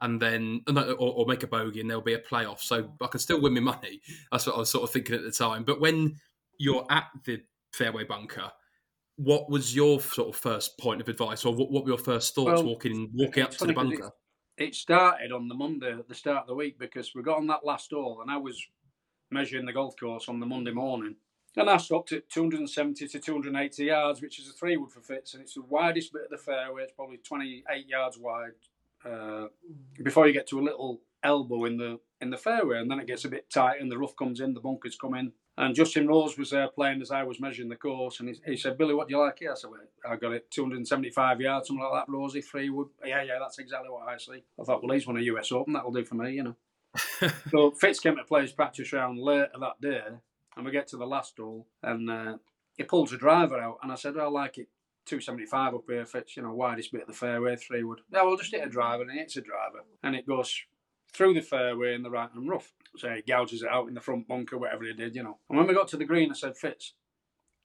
and 0.00 0.20
then 0.20 0.62
or, 0.66 0.94
or 0.98 1.26
make 1.26 1.44
a 1.44 1.46
bogey, 1.46 1.80
and 1.80 1.88
there'll 1.88 2.02
be 2.02 2.14
a 2.14 2.18
playoff. 2.18 2.58
So 2.58 2.90
I 3.00 3.06
can 3.06 3.20
still 3.20 3.40
win 3.40 3.54
my 3.54 3.60
money. 3.60 4.00
That's 4.32 4.46
what 4.46 4.56
I 4.56 4.58
was 4.58 4.70
sort 4.70 4.82
of 4.82 4.90
thinking 4.90 5.14
at 5.14 5.22
the 5.22 5.30
time. 5.30 5.62
But 5.62 5.80
when 5.80 6.16
you're 6.58 6.86
at 6.90 7.04
the 7.24 7.40
fairway 7.72 8.04
bunker. 8.04 8.50
What 9.16 9.50
was 9.50 9.74
your 9.74 10.00
sort 10.00 10.28
of 10.28 10.36
first 10.36 10.78
point 10.78 11.00
of 11.00 11.08
advice, 11.08 11.44
or 11.44 11.54
what, 11.54 11.70
what 11.70 11.84
were 11.84 11.90
your 11.90 11.98
first 11.98 12.34
thoughts 12.34 12.62
well, 12.62 12.64
walking 12.64 13.10
walking 13.14 13.42
up 13.42 13.50
to 13.52 13.66
the 13.66 13.72
bunker? 13.72 14.10
It, 14.56 14.68
it 14.68 14.74
started 14.74 15.32
on 15.32 15.48
the 15.48 15.54
Monday 15.54 15.92
at 15.92 16.08
the 16.08 16.14
start 16.14 16.42
of 16.42 16.46
the 16.46 16.54
week 16.54 16.78
because 16.78 17.14
we 17.14 17.22
got 17.22 17.38
on 17.38 17.46
that 17.48 17.64
last 17.64 17.90
hole, 17.90 18.20
and 18.22 18.30
I 18.30 18.38
was 18.38 18.60
measuring 19.30 19.66
the 19.66 19.72
golf 19.72 19.94
course 19.98 20.28
on 20.28 20.40
the 20.40 20.46
Monday 20.46 20.72
morning. 20.72 21.16
And 21.56 21.68
I 21.68 21.78
stopped 21.78 22.12
at 22.12 22.28
270 22.30 23.08
to 23.08 23.18
280 23.18 23.84
yards, 23.84 24.22
which 24.22 24.38
is 24.38 24.48
a 24.48 24.52
three 24.52 24.76
wood 24.76 24.92
for 24.92 25.00
Fitz, 25.00 25.34
and 25.34 25.42
it's 25.42 25.54
the 25.54 25.62
widest 25.62 26.12
bit 26.12 26.22
of 26.24 26.30
the 26.30 26.38
fairway. 26.38 26.84
It's 26.84 26.92
probably 26.92 27.18
28 27.18 27.88
yards 27.88 28.18
wide 28.18 28.52
uh, 29.04 29.46
before 30.02 30.26
you 30.26 30.32
get 30.32 30.46
to 30.48 30.60
a 30.60 30.62
little 30.62 31.00
elbow 31.22 31.64
in 31.64 31.76
the 31.76 31.98
in 32.20 32.30
the 32.30 32.36
fairway, 32.36 32.78
and 32.78 32.90
then 32.90 33.00
it 33.00 33.06
gets 33.06 33.24
a 33.24 33.28
bit 33.28 33.50
tight, 33.50 33.80
and 33.80 33.90
the 33.90 33.98
rough 33.98 34.14
comes 34.14 34.40
in, 34.40 34.54
the 34.54 34.60
bunkers 34.60 34.96
come 34.96 35.14
in, 35.14 35.32
and 35.58 35.74
Justin 35.74 36.06
Rose 36.06 36.38
was 36.38 36.50
there 36.50 36.68
playing 36.68 37.02
as 37.02 37.10
I 37.10 37.22
was 37.22 37.40
measuring 37.40 37.68
the 37.68 37.76
course, 37.76 38.20
and 38.20 38.28
he, 38.28 38.52
he 38.52 38.56
said, 38.56 38.78
"Billy, 38.78 38.94
what 38.94 39.08
do 39.08 39.14
you 39.14 39.20
like 39.20 39.38
here?" 39.38 39.52
I 39.52 39.54
said, 39.54 39.70
well, 39.70 39.80
"I 40.08 40.16
got 40.16 40.32
it 40.32 40.50
275 40.50 41.40
yards, 41.40 41.68
something 41.68 41.84
like 41.84 42.06
that." 42.06 42.12
Rosie, 42.12 42.40
three 42.40 42.70
wood. 42.70 42.88
Yeah, 43.04 43.22
yeah, 43.22 43.38
that's 43.40 43.58
exactly 43.58 43.90
what 43.90 44.08
I 44.08 44.16
see. 44.16 44.42
I 44.60 44.64
thought, 44.64 44.82
well, 44.82 44.92
he's 44.92 45.06
won 45.06 45.18
a 45.18 45.22
US 45.22 45.52
Open, 45.52 45.74
that'll 45.74 45.92
do 45.92 46.04
for 46.04 46.14
me, 46.14 46.32
you 46.32 46.42
know. 46.42 46.56
so 47.50 47.70
Fitz 47.72 48.00
came 48.00 48.16
to 48.16 48.24
play 48.24 48.42
his 48.42 48.52
practice 48.52 48.92
round 48.92 49.18
later 49.18 49.50
that 49.60 49.80
day, 49.80 50.02
and 50.56 50.64
we 50.64 50.72
get 50.72 50.88
to 50.88 50.96
the 50.96 51.06
last 51.06 51.36
hole, 51.36 51.66
and 51.82 52.10
uh, 52.10 52.36
he 52.76 52.84
pulls 52.84 53.12
a 53.12 53.18
driver 53.18 53.60
out, 53.60 53.78
and 53.82 53.92
I 53.92 53.96
said, 53.96 54.16
well, 54.16 54.26
"I 54.26 54.30
like 54.30 54.58
it 54.58 54.68
275 55.06 55.74
up 55.74 55.84
here, 55.88 56.06
Fitz, 56.06 56.36
you 56.36 56.42
know, 56.42 56.54
widest 56.54 56.92
bit 56.92 57.02
of 57.02 57.08
the 57.08 57.12
fairway, 57.12 57.56
three 57.56 57.82
wood. 57.82 58.00
Yeah, 58.12 58.22
we'll 58.22 58.36
just 58.36 58.52
hit 58.52 58.66
a 58.66 58.70
driver, 58.70 59.02
and 59.02 59.12
he 59.12 59.18
hits 59.18 59.36
a 59.36 59.40
driver, 59.40 59.84
and 60.02 60.14
it 60.14 60.26
goes 60.26 60.62
through 61.12 61.34
the 61.34 61.42
fairway 61.42 61.94
in 61.94 62.02
the 62.02 62.10
right 62.10 62.30
and 62.34 62.48
rough. 62.48 62.72
So 62.96 63.08
he 63.10 63.22
gouges 63.22 63.62
it 63.62 63.68
out 63.68 63.88
in 63.88 63.94
the 63.94 64.00
front 64.00 64.26
bunker, 64.28 64.58
whatever 64.58 64.84
he 64.84 64.92
did, 64.92 65.14
you 65.14 65.22
know. 65.22 65.38
And 65.48 65.58
when 65.58 65.66
we 65.66 65.74
got 65.74 65.88
to 65.88 65.96
the 65.96 66.04
green, 66.04 66.30
I 66.30 66.34
said, 66.34 66.56
Fitz, 66.56 66.94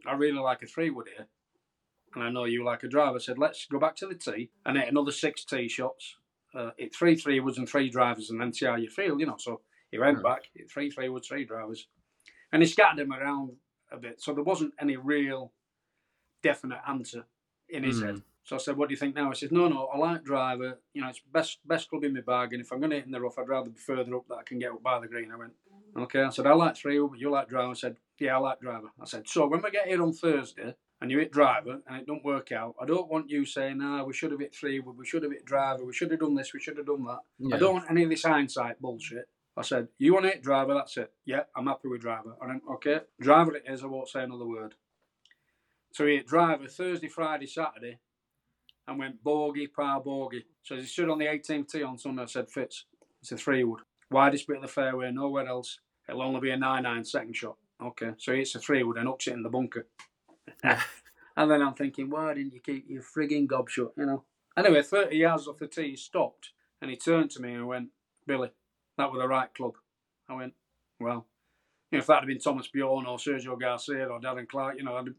I 0.05 0.13
really 0.13 0.39
like 0.39 0.61
a 0.61 0.67
three 0.67 0.89
wood 0.89 1.07
here. 1.15 1.27
And 2.13 2.23
I 2.23 2.29
know 2.29 2.45
you 2.45 2.63
like 2.63 2.83
a 2.83 2.87
drive. 2.87 3.15
I 3.15 3.17
said, 3.19 3.37
let's 3.37 3.65
go 3.65 3.79
back 3.79 3.95
to 3.97 4.07
the 4.07 4.15
tee 4.15 4.51
and 4.65 4.77
hit 4.77 4.87
another 4.87 5.11
six 5.11 5.43
tee 5.43 5.67
shots. 5.67 6.15
Uh, 6.53 6.71
hit 6.77 6.95
three 6.95 7.15
three 7.15 7.39
woods 7.41 7.57
and 7.57 7.67
three 7.67 7.89
drivers 7.89 8.29
and 8.29 8.39
then 8.39 8.53
see 8.53 8.65
how 8.65 8.75
you 8.77 8.89
feel, 8.89 9.19
you 9.19 9.25
know. 9.25 9.35
So 9.37 9.61
he 9.91 9.99
went 9.99 10.23
back, 10.23 10.43
hit 10.53 10.71
three 10.71 10.89
three 10.89 11.09
woods, 11.09 11.27
three 11.27 11.43
drivers. 11.43 11.87
And 12.53 12.61
he 12.61 12.67
scattered 12.69 12.99
them 12.99 13.11
around 13.11 13.53
a 13.91 13.97
bit, 13.97 14.21
so 14.21 14.33
there 14.33 14.43
wasn't 14.43 14.73
any 14.79 14.95
real 14.95 15.51
definite 16.41 16.79
answer 16.87 17.25
in 17.67 17.83
his 17.83 18.01
Mm. 18.01 18.05
head. 18.05 18.21
So 18.45 18.55
I 18.55 18.59
said, 18.59 18.77
"What 18.77 18.87
do 18.87 18.93
you 18.93 18.97
think 18.97 19.15
now?" 19.15 19.29
He 19.29 19.35
said, 19.35 19.51
"No, 19.51 19.67
no, 19.67 19.87
I 19.87 19.97
like 19.97 20.23
driver. 20.23 20.79
You 20.93 21.01
know, 21.01 21.09
it's 21.09 21.21
best 21.33 21.59
best 21.65 21.89
club 21.89 22.03
in 22.03 22.13
my 22.13 22.21
bag, 22.21 22.53
and 22.53 22.61
if 22.61 22.71
I'm 22.71 22.79
going 22.79 22.91
to 22.91 22.97
hit 22.97 23.05
in 23.05 23.11
the 23.11 23.19
rough, 23.19 23.37
I'd 23.37 23.49
rather 23.49 23.71
be 23.71 23.79
further 23.79 24.15
up 24.15 24.27
that 24.29 24.35
I 24.35 24.43
can 24.43 24.59
get 24.59 24.71
up 24.71 24.83
by 24.83 24.99
the 24.99 25.07
green." 25.07 25.31
I 25.31 25.37
went, 25.37 25.53
"Okay." 25.97 26.21
I 26.21 26.29
said, 26.29 26.45
"I 26.47 26.53
like 26.53 26.77
three, 26.77 26.99
but 26.99 27.19
you 27.19 27.29
like 27.29 27.49
driver." 27.49 27.71
I 27.71 27.73
said, 27.73 27.97
"Yeah, 28.19 28.35
I 28.35 28.39
like 28.39 28.61
driver." 28.61 28.91
I 29.01 29.05
said, 29.05 29.27
"So 29.27 29.47
when 29.47 29.61
we 29.61 29.71
get 29.71 29.87
here 29.87 30.01
on 30.01 30.13
Thursday." 30.13 30.75
And 31.01 31.11
you 31.11 31.19
hit 31.19 31.33
driver 31.33 31.81
and 31.85 31.97
it 31.97 32.07
don't 32.07 32.23
work 32.23 32.53
out. 32.53 32.73
I 32.81 32.85
don't 32.85 33.11
want 33.11 33.29
you 33.29 33.45
saying, 33.45 33.81
"Ah, 33.81 34.05
we 34.05 34.13
should 34.13 34.31
have 34.31 34.39
hit 34.39 34.55
three, 34.55 34.79
we 34.79 35.05
should 35.05 35.23
have 35.23 35.31
hit 35.33 35.43
driver, 35.43 35.83
we 35.83 35.93
should 35.93 36.09
have 36.09 36.21
done 36.21 36.35
this, 36.35 36.53
we 36.53 36.61
should 36.61 36.77
have 36.77 36.85
done 36.85 37.03
that." 37.03 37.19
Yeah. 37.37 37.55
I 37.57 37.59
don't 37.59 37.73
want 37.73 37.91
any 37.91 38.03
of 38.03 38.09
this 38.09 38.23
hindsight 38.23 38.81
bullshit. 38.81 39.27
I 39.57 39.61
said, 39.61 39.89
you 39.97 40.13
want 40.13 40.25
to 40.25 40.31
hit 40.31 40.41
driver, 40.41 40.73
that's 40.73 40.95
it. 40.97 41.13
Yeah, 41.25 41.43
I'm 41.55 41.67
happy 41.67 41.89
with 41.89 42.01
driver. 42.01 42.35
I 42.41 42.47
went, 42.47 42.63
okay, 42.75 43.01
driver 43.19 43.55
it 43.55 43.63
is, 43.67 43.83
I 43.83 43.87
won't 43.87 44.07
say 44.07 44.23
another 44.23 44.47
word. 44.47 44.75
So 45.91 46.05
he 46.05 46.15
hit 46.15 46.27
driver 46.27 46.67
Thursday, 46.67 47.07
Friday, 47.07 47.47
Saturday, 47.47 47.99
and 48.87 48.99
went 48.99 49.23
bogey, 49.23 49.67
par 49.67 50.01
bogey. 50.01 50.45
So 50.63 50.75
as 50.75 50.83
he 50.83 50.87
stood 50.87 51.09
on 51.09 51.19
the 51.19 51.25
18th 51.25 51.71
tee 51.71 51.83
on 51.83 51.97
Sunday, 51.97 52.23
I 52.23 52.25
said, 52.25 52.49
Fitz, 52.49 52.85
it's 53.21 53.31
a 53.31 53.37
three 53.37 53.63
wood. 53.63 53.81
Widest 54.11 54.47
bit 54.47 54.57
of 54.57 54.61
the 54.61 54.67
fairway, 54.67 55.11
nowhere 55.11 55.47
else. 55.47 55.79
It'll 56.07 56.21
only 56.21 56.39
be 56.39 56.51
a 56.51 56.57
9 56.57 56.83
9 56.83 57.03
second 57.05 57.35
shot. 57.35 57.57
Okay, 57.83 58.11
so 58.17 58.31
it's 58.31 58.55
a 58.55 58.59
three 58.59 58.83
wood 58.83 58.97
and 58.97 59.07
hooks 59.07 59.27
it 59.27 59.33
in 59.33 59.43
the 59.43 59.49
bunker. 59.49 59.87
and 60.63 61.51
then 61.51 61.61
I'm 61.61 61.73
thinking, 61.73 62.09
why 62.09 62.33
didn't 62.33 62.53
you 62.53 62.59
keep 62.59 62.85
your 62.87 63.01
frigging 63.01 63.47
gob 63.47 63.69
shut, 63.69 63.91
you 63.97 64.05
know? 64.05 64.23
Anyway, 64.57 64.81
30 64.81 65.17
yards 65.17 65.47
off 65.47 65.57
the 65.57 65.67
tee, 65.67 65.89
he 65.91 65.95
stopped 65.95 66.51
and 66.81 66.89
he 66.89 66.97
turned 66.97 67.31
to 67.31 67.41
me 67.41 67.53
and 67.53 67.67
went, 67.67 67.89
Billy, 68.25 68.51
that 68.97 69.11
was 69.11 69.19
the 69.19 69.27
right 69.27 69.53
club. 69.53 69.73
I 70.29 70.35
went, 70.35 70.53
well, 70.99 71.25
you 71.91 71.97
know, 71.97 72.01
if 72.01 72.07
that 72.07 72.19
had 72.19 72.27
been 72.27 72.39
Thomas 72.39 72.67
Bjorn 72.67 73.05
or 73.05 73.17
Sergio 73.17 73.59
Garcia 73.59 74.07
or 74.07 74.19
Darren 74.19 74.47
Clarke, 74.47 74.77
you 74.77 74.83
know, 74.83 74.95
I'd, 74.95 75.13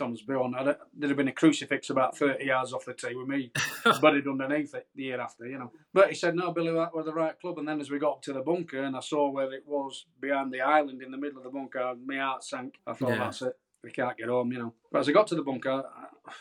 Thomas 0.00 0.22
Bjorn, 0.22 0.54
I'd, 0.54 0.64
there'd 0.96 1.10
have 1.10 1.16
been 1.16 1.28
a 1.28 1.32
crucifix 1.32 1.90
about 1.90 2.16
30 2.16 2.42
yards 2.44 2.72
off 2.72 2.86
the 2.86 2.94
tee 2.94 3.14
with 3.14 3.28
me 3.28 3.52
buried 4.00 4.26
underneath 4.26 4.74
it 4.74 4.88
the 4.94 5.02
year 5.02 5.20
after, 5.20 5.46
you 5.46 5.58
know. 5.58 5.70
But 5.92 6.08
he 6.08 6.14
said, 6.14 6.34
no, 6.34 6.52
Billy, 6.52 6.72
that 6.72 6.94
was 6.94 7.04
the 7.04 7.12
right 7.12 7.38
club. 7.38 7.58
And 7.58 7.68
then 7.68 7.80
as 7.80 7.90
we 7.90 7.98
got 7.98 8.12
up 8.12 8.22
to 8.22 8.32
the 8.32 8.40
bunker 8.40 8.82
and 8.82 8.96
I 8.96 9.00
saw 9.00 9.30
where 9.30 9.52
it 9.52 9.64
was 9.66 10.06
behind 10.18 10.52
the 10.52 10.62
island 10.62 11.02
in 11.02 11.10
the 11.10 11.18
middle 11.18 11.36
of 11.36 11.44
the 11.44 11.50
bunker, 11.50 11.94
my 12.04 12.16
heart 12.16 12.42
sank. 12.42 12.76
I 12.86 12.94
thought, 12.94 13.10
Yeah. 13.10 13.18
that's 13.18 13.42
it. 13.42 13.58
We 13.84 13.90
can't 13.90 14.16
get 14.16 14.28
home, 14.28 14.52
you 14.52 14.58
know. 14.58 14.74
But 14.90 15.00
as 15.00 15.08
I 15.10 15.12
got 15.12 15.26
to 15.28 15.34
the 15.34 15.42
bunker, 15.42 15.70
I, 15.70 16.06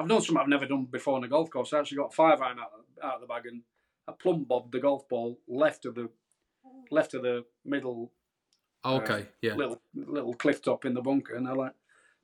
I've 0.00 0.08
done 0.08 0.20
something 0.20 0.42
I've 0.42 0.48
never 0.48 0.66
done 0.66 0.86
before 0.90 1.16
on 1.16 1.24
a 1.24 1.28
golf 1.28 1.50
course. 1.50 1.72
I 1.72 1.78
actually 1.78 1.98
got 1.98 2.12
five 2.12 2.40
iron 2.42 2.58
out, 2.58 2.72
out 3.02 3.14
of 3.14 3.20
the 3.20 3.26
bag 3.28 3.46
and 3.46 3.62
I 4.08 4.12
plumb 4.20 4.42
bobbed 4.44 4.72
the 4.72 4.80
golf 4.80 5.08
ball 5.08 5.38
left 5.46 5.86
of 5.86 5.94
the 5.94 6.08
left 6.90 7.14
of 7.14 7.22
the 7.22 7.44
middle 7.64 8.10
okay. 8.84 9.22
Uh, 9.22 9.24
yeah. 9.40 9.54
little 9.54 9.80
little 9.94 10.34
cliff 10.34 10.62
top 10.62 10.84
in 10.84 10.94
the 10.94 11.00
bunker, 11.00 11.34
and 11.34 11.46
I 11.46 11.52
like 11.52 11.74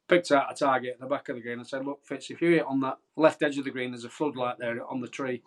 picked 0.08 0.32
out 0.32 0.50
a 0.50 0.54
target 0.54 0.94
at 0.94 1.00
the 1.00 1.06
back 1.06 1.28
of 1.28 1.36
the 1.36 1.42
green. 1.42 1.60
I 1.60 1.64
said, 1.64 1.84
"Look, 1.84 2.04
Fitz, 2.04 2.30
if 2.30 2.40
you 2.42 2.50
hit 2.50 2.66
on 2.66 2.80
that 2.80 2.98
left 3.16 3.42
edge 3.42 3.58
of 3.58 3.64
the 3.64 3.70
green, 3.70 3.90
there's 3.92 4.04
a 4.04 4.10
floodlight 4.10 4.58
there 4.58 4.84
on 4.86 5.00
the 5.00 5.08
tree." 5.08 5.42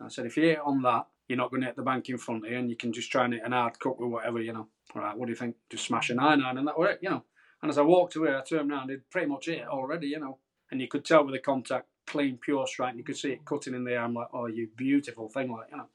I 0.00 0.08
said, 0.08 0.26
"If 0.26 0.36
you 0.36 0.44
hit 0.44 0.60
on 0.60 0.82
that, 0.82 1.06
you're 1.28 1.36
not 1.36 1.50
going 1.50 1.60
to 1.60 1.66
hit 1.66 1.76
the 1.76 1.82
bank 1.82 2.08
in 2.08 2.18
front 2.18 2.44
of 2.44 2.50
you, 2.50 2.58
and 2.58 2.70
you 2.70 2.76
can 2.76 2.92
just 2.92 3.10
try 3.10 3.24
and 3.24 3.34
hit 3.34 3.44
an 3.44 3.52
hard 3.52 3.78
cut 3.78 4.00
with 4.00 4.10
whatever, 4.10 4.40
you 4.40 4.52
know." 4.52 4.68
All 4.94 5.02
right, 5.02 5.16
what 5.16 5.26
do 5.26 5.32
you 5.32 5.36
think? 5.36 5.56
Just 5.70 5.84
smash 5.86 6.10
a 6.10 6.14
nine 6.14 6.42
iron, 6.42 6.58
and 6.58 6.66
that 6.66 6.78
was 6.78 6.90
it, 6.90 6.98
you 7.02 7.10
know. 7.10 7.24
And 7.60 7.70
as 7.70 7.78
I 7.78 7.82
walked 7.82 8.16
away, 8.16 8.34
I 8.34 8.40
turned 8.40 8.70
around, 8.70 8.90
it 8.90 9.10
pretty 9.10 9.26
much 9.26 9.46
hit 9.46 9.58
it 9.58 9.66
already, 9.68 10.08
you 10.08 10.20
know. 10.20 10.38
And 10.70 10.80
you 10.80 10.88
could 10.88 11.04
tell 11.04 11.24
with 11.24 11.34
the 11.34 11.40
contact, 11.40 11.88
clean, 12.06 12.38
pure 12.38 12.66
strike. 12.66 12.90
And 12.90 12.98
you 12.98 13.04
could 13.04 13.16
see 13.16 13.32
it 13.32 13.44
cutting 13.44 13.74
in 13.74 13.84
the 13.84 13.92
air. 13.92 14.02
I'm 14.02 14.14
like, 14.14 14.28
"Oh, 14.32 14.46
you 14.46 14.68
beautiful 14.76 15.28
thing!" 15.28 15.50
Like, 15.50 15.68
you 15.70 15.76
know. 15.76 15.88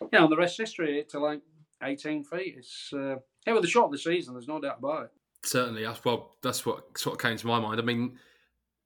You 0.00 0.20
know, 0.20 0.28
the 0.28 0.36
rest 0.36 0.58
history 0.58 1.04
to 1.08 1.18
like 1.18 1.40
18 1.82 2.24
feet. 2.24 2.56
It's 2.58 2.92
uh, 2.92 3.16
it 3.46 3.52
was 3.52 3.62
the 3.62 3.68
shot 3.68 3.86
of 3.86 3.92
the 3.92 3.98
season. 3.98 4.34
There's 4.34 4.48
no 4.48 4.60
doubt 4.60 4.78
about 4.78 5.04
it. 5.04 5.12
Certainly, 5.44 5.84
that's 5.84 6.04
well. 6.04 6.34
That's 6.42 6.64
what 6.66 6.96
sort 6.98 7.16
of 7.16 7.20
came 7.22 7.36
to 7.36 7.46
my 7.46 7.60
mind. 7.60 7.80
I 7.80 7.84
mean, 7.84 8.18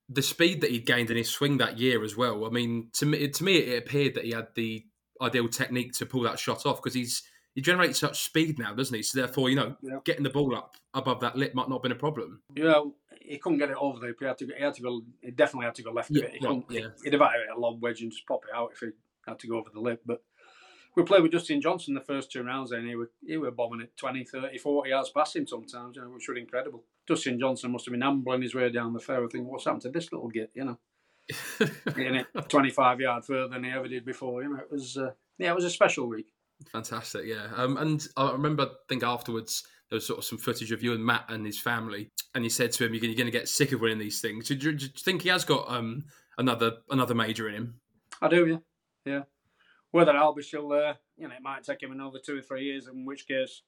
the 0.09 0.23
speed 0.23 0.61
that 0.63 0.71
he 0.71 0.79
gained 0.81 1.11
in 1.11 1.17
his 1.17 1.31
swing 1.31 1.59
that 1.59 1.79
year 1.79 2.03
as 2.05 2.17
well. 2.17 2.45
I 2.47 2.51
mean, 2.51 2.89
to 2.95 3.07
me, 3.07 3.29
to 3.29 3.45
me, 3.45 3.57
it 3.57 3.79
appeared 3.83 4.15
that 4.15 4.25
he 4.25 4.33
had 4.33 4.49
the 4.55 4.85
ideal 5.21 5.49
technique 5.49 5.93
to 5.95 6.07
pull 6.07 6.23
that 6.23 6.39
shot 6.39 6.65
off 6.67 6.83
because 6.83 6.95
he's 6.95 7.23
he 7.55 7.61
generates 7.63 7.99
such 7.99 8.23
speed 8.23 8.59
now, 8.59 8.73
doesn't 8.73 8.95
he? 8.95 9.03
So 9.03 9.19
therefore, 9.21 9.51
you 9.51 9.57
know, 9.57 9.77
Yeah. 9.83 9.99
getting 10.05 10.23
the 10.23 10.31
ball 10.31 10.55
up 10.55 10.77
above 10.95 11.21
that 11.21 11.37
lip 11.37 11.55
might 11.55 11.69
not 11.69 11.77
have 11.77 11.83
been 11.83 11.93
a 11.93 11.97
problem. 11.97 12.41
You 12.55 12.65
know, 12.65 12.95
he 13.21 13.39
couldn't 13.39 13.59
get 13.59 13.71
it 13.71 13.77
over 13.79 13.99
there. 13.99 14.15
He 14.19 14.25
had 14.25 14.39
to. 14.39 14.47
Go, 14.47 14.55
he 14.57 14.63
had 14.63 14.75
to 14.75 14.83
go. 14.83 15.03
He 15.23 15.31
definitely 15.33 15.67
had 15.67 15.75
to 15.77 15.83
go 15.83 15.93
left 15.93 16.11
Yeah, 16.11 16.25
of 16.25 16.29
it. 16.29 16.33
He 16.35 16.39
couldn't, 16.41 16.67
yeah. 16.71 16.89
He'd 17.03 17.13
have 17.15 17.23
had 17.23 17.33
a 17.57 17.59
long 17.59 17.81
wedge 17.81 18.01
and 18.03 18.13
just 18.13 18.27
pop 18.27 18.45
it 18.49 18.55
out 18.55 18.71
if 18.73 18.81
he 18.81 18.87
had 19.27 19.39
to 19.41 19.49
go 19.49 19.59
over 19.59 19.71
the 19.73 19.81
lip. 19.81 20.03
But 20.07 20.23
we 20.99 21.05
played 21.05 21.23
with 21.23 21.33
Dustin 21.33 21.61
Johnson 21.63 21.95
the 21.95 22.01
first 22.01 22.31
two 22.31 22.43
rounds, 22.43 22.73
and 22.73 22.87
he 22.87 22.95
were 22.97 23.11
he 23.27 23.37
were 23.39 23.51
bombing 23.51 23.81
it 23.81 23.97
20, 23.97 24.25
30, 24.25 24.59
40 24.59 24.91
yards 24.91 25.11
past 25.11 25.35
him 25.37 25.47
sometimes, 25.47 25.97
you 25.97 26.03
know, 26.03 26.11
which 26.11 26.29
was 26.29 26.37
incredible. 26.37 26.85
Dustin 27.07 27.39
Johnson 27.41 27.71
must 27.73 27.87
have 27.87 27.93
been 27.93 28.03
ambling 28.03 28.43
his 28.43 28.55
way 28.55 28.69
down 28.71 28.93
the 28.93 29.01
fairway, 29.01 29.29
thinking, 29.31 29.51
"What's 29.51 29.65
happened 29.65 29.83
to 29.83 29.91
this 29.91 30.13
little 30.13 30.29
git?" 30.29 30.51
You 30.55 30.65
know, 30.65 30.79
hitting 31.97 32.17
it 32.17 32.27
twenty 32.49 32.71
five 32.71 33.01
yards 33.01 33.27
further 33.27 33.49
than 33.49 33.65
he 33.65 33.71
ever 33.71 33.89
did 33.89 34.05
before. 34.05 34.43
You 34.43 34.51
know, 34.51 34.61
it 34.61 34.71
was 34.71 34.97
uh, 34.97 35.11
yeah, 35.39 35.51
it 35.51 35.55
was 35.55 35.65
a 35.65 35.71
special 35.71 36.09
week. 36.09 36.27
Fantastic, 36.73 37.25
yeah. 37.25 37.49
Um, 37.57 37.77
and 37.77 38.07
I 38.17 38.33
remember, 38.33 38.65
I 38.65 38.75
think 38.89 39.05
afterwards 39.05 39.63
there 39.89 39.97
was 39.97 40.07
sort 40.07 40.19
of 40.19 40.25
some 40.25 40.39
footage 40.39 40.73
of 40.73 40.83
you 40.83 40.93
and 40.93 41.05
Matt 41.05 41.27
and 41.29 41.47
his 41.47 41.59
family, 41.61 42.11
and 42.35 42.43
you 42.45 42.51
said 42.51 42.73
to 42.73 42.85
him, 42.85 42.93
"You're 42.95 43.01
going 43.15 43.15
to 43.27 43.31
get 43.31 43.49
sick 43.49 43.73
of 43.73 43.81
winning 43.81 43.99
these 43.99 44.21
things." 44.21 44.49
Do, 44.49 44.55
you- 44.55 44.73
do 44.73 44.85
you 44.85 44.91
think 44.97 45.23
he 45.23 45.29
has 45.29 45.45
got 45.45 45.71
um, 45.71 46.05
another 46.37 46.79
another 46.91 47.15
major 47.15 47.49
in 47.49 47.55
him? 47.55 47.81
I 48.21 48.29
do, 48.29 48.47
yeah, 48.47 49.13
yeah. 49.13 49.23
Whether 49.91 50.17
I'll 50.17 50.35
be 50.35 50.43
still 50.43 50.69
there, 50.69 50.97
you 51.17 51.29
know, 51.29 51.35
it 51.35 51.43
might 51.43 51.65
take 51.65 51.83
him 51.83 51.93
another 51.93 52.19
two 52.25 52.39
or 52.39 52.43
three 52.43 52.65
years. 52.65 52.87
In 52.89 53.05
which 53.05 53.27
case, 53.27 53.63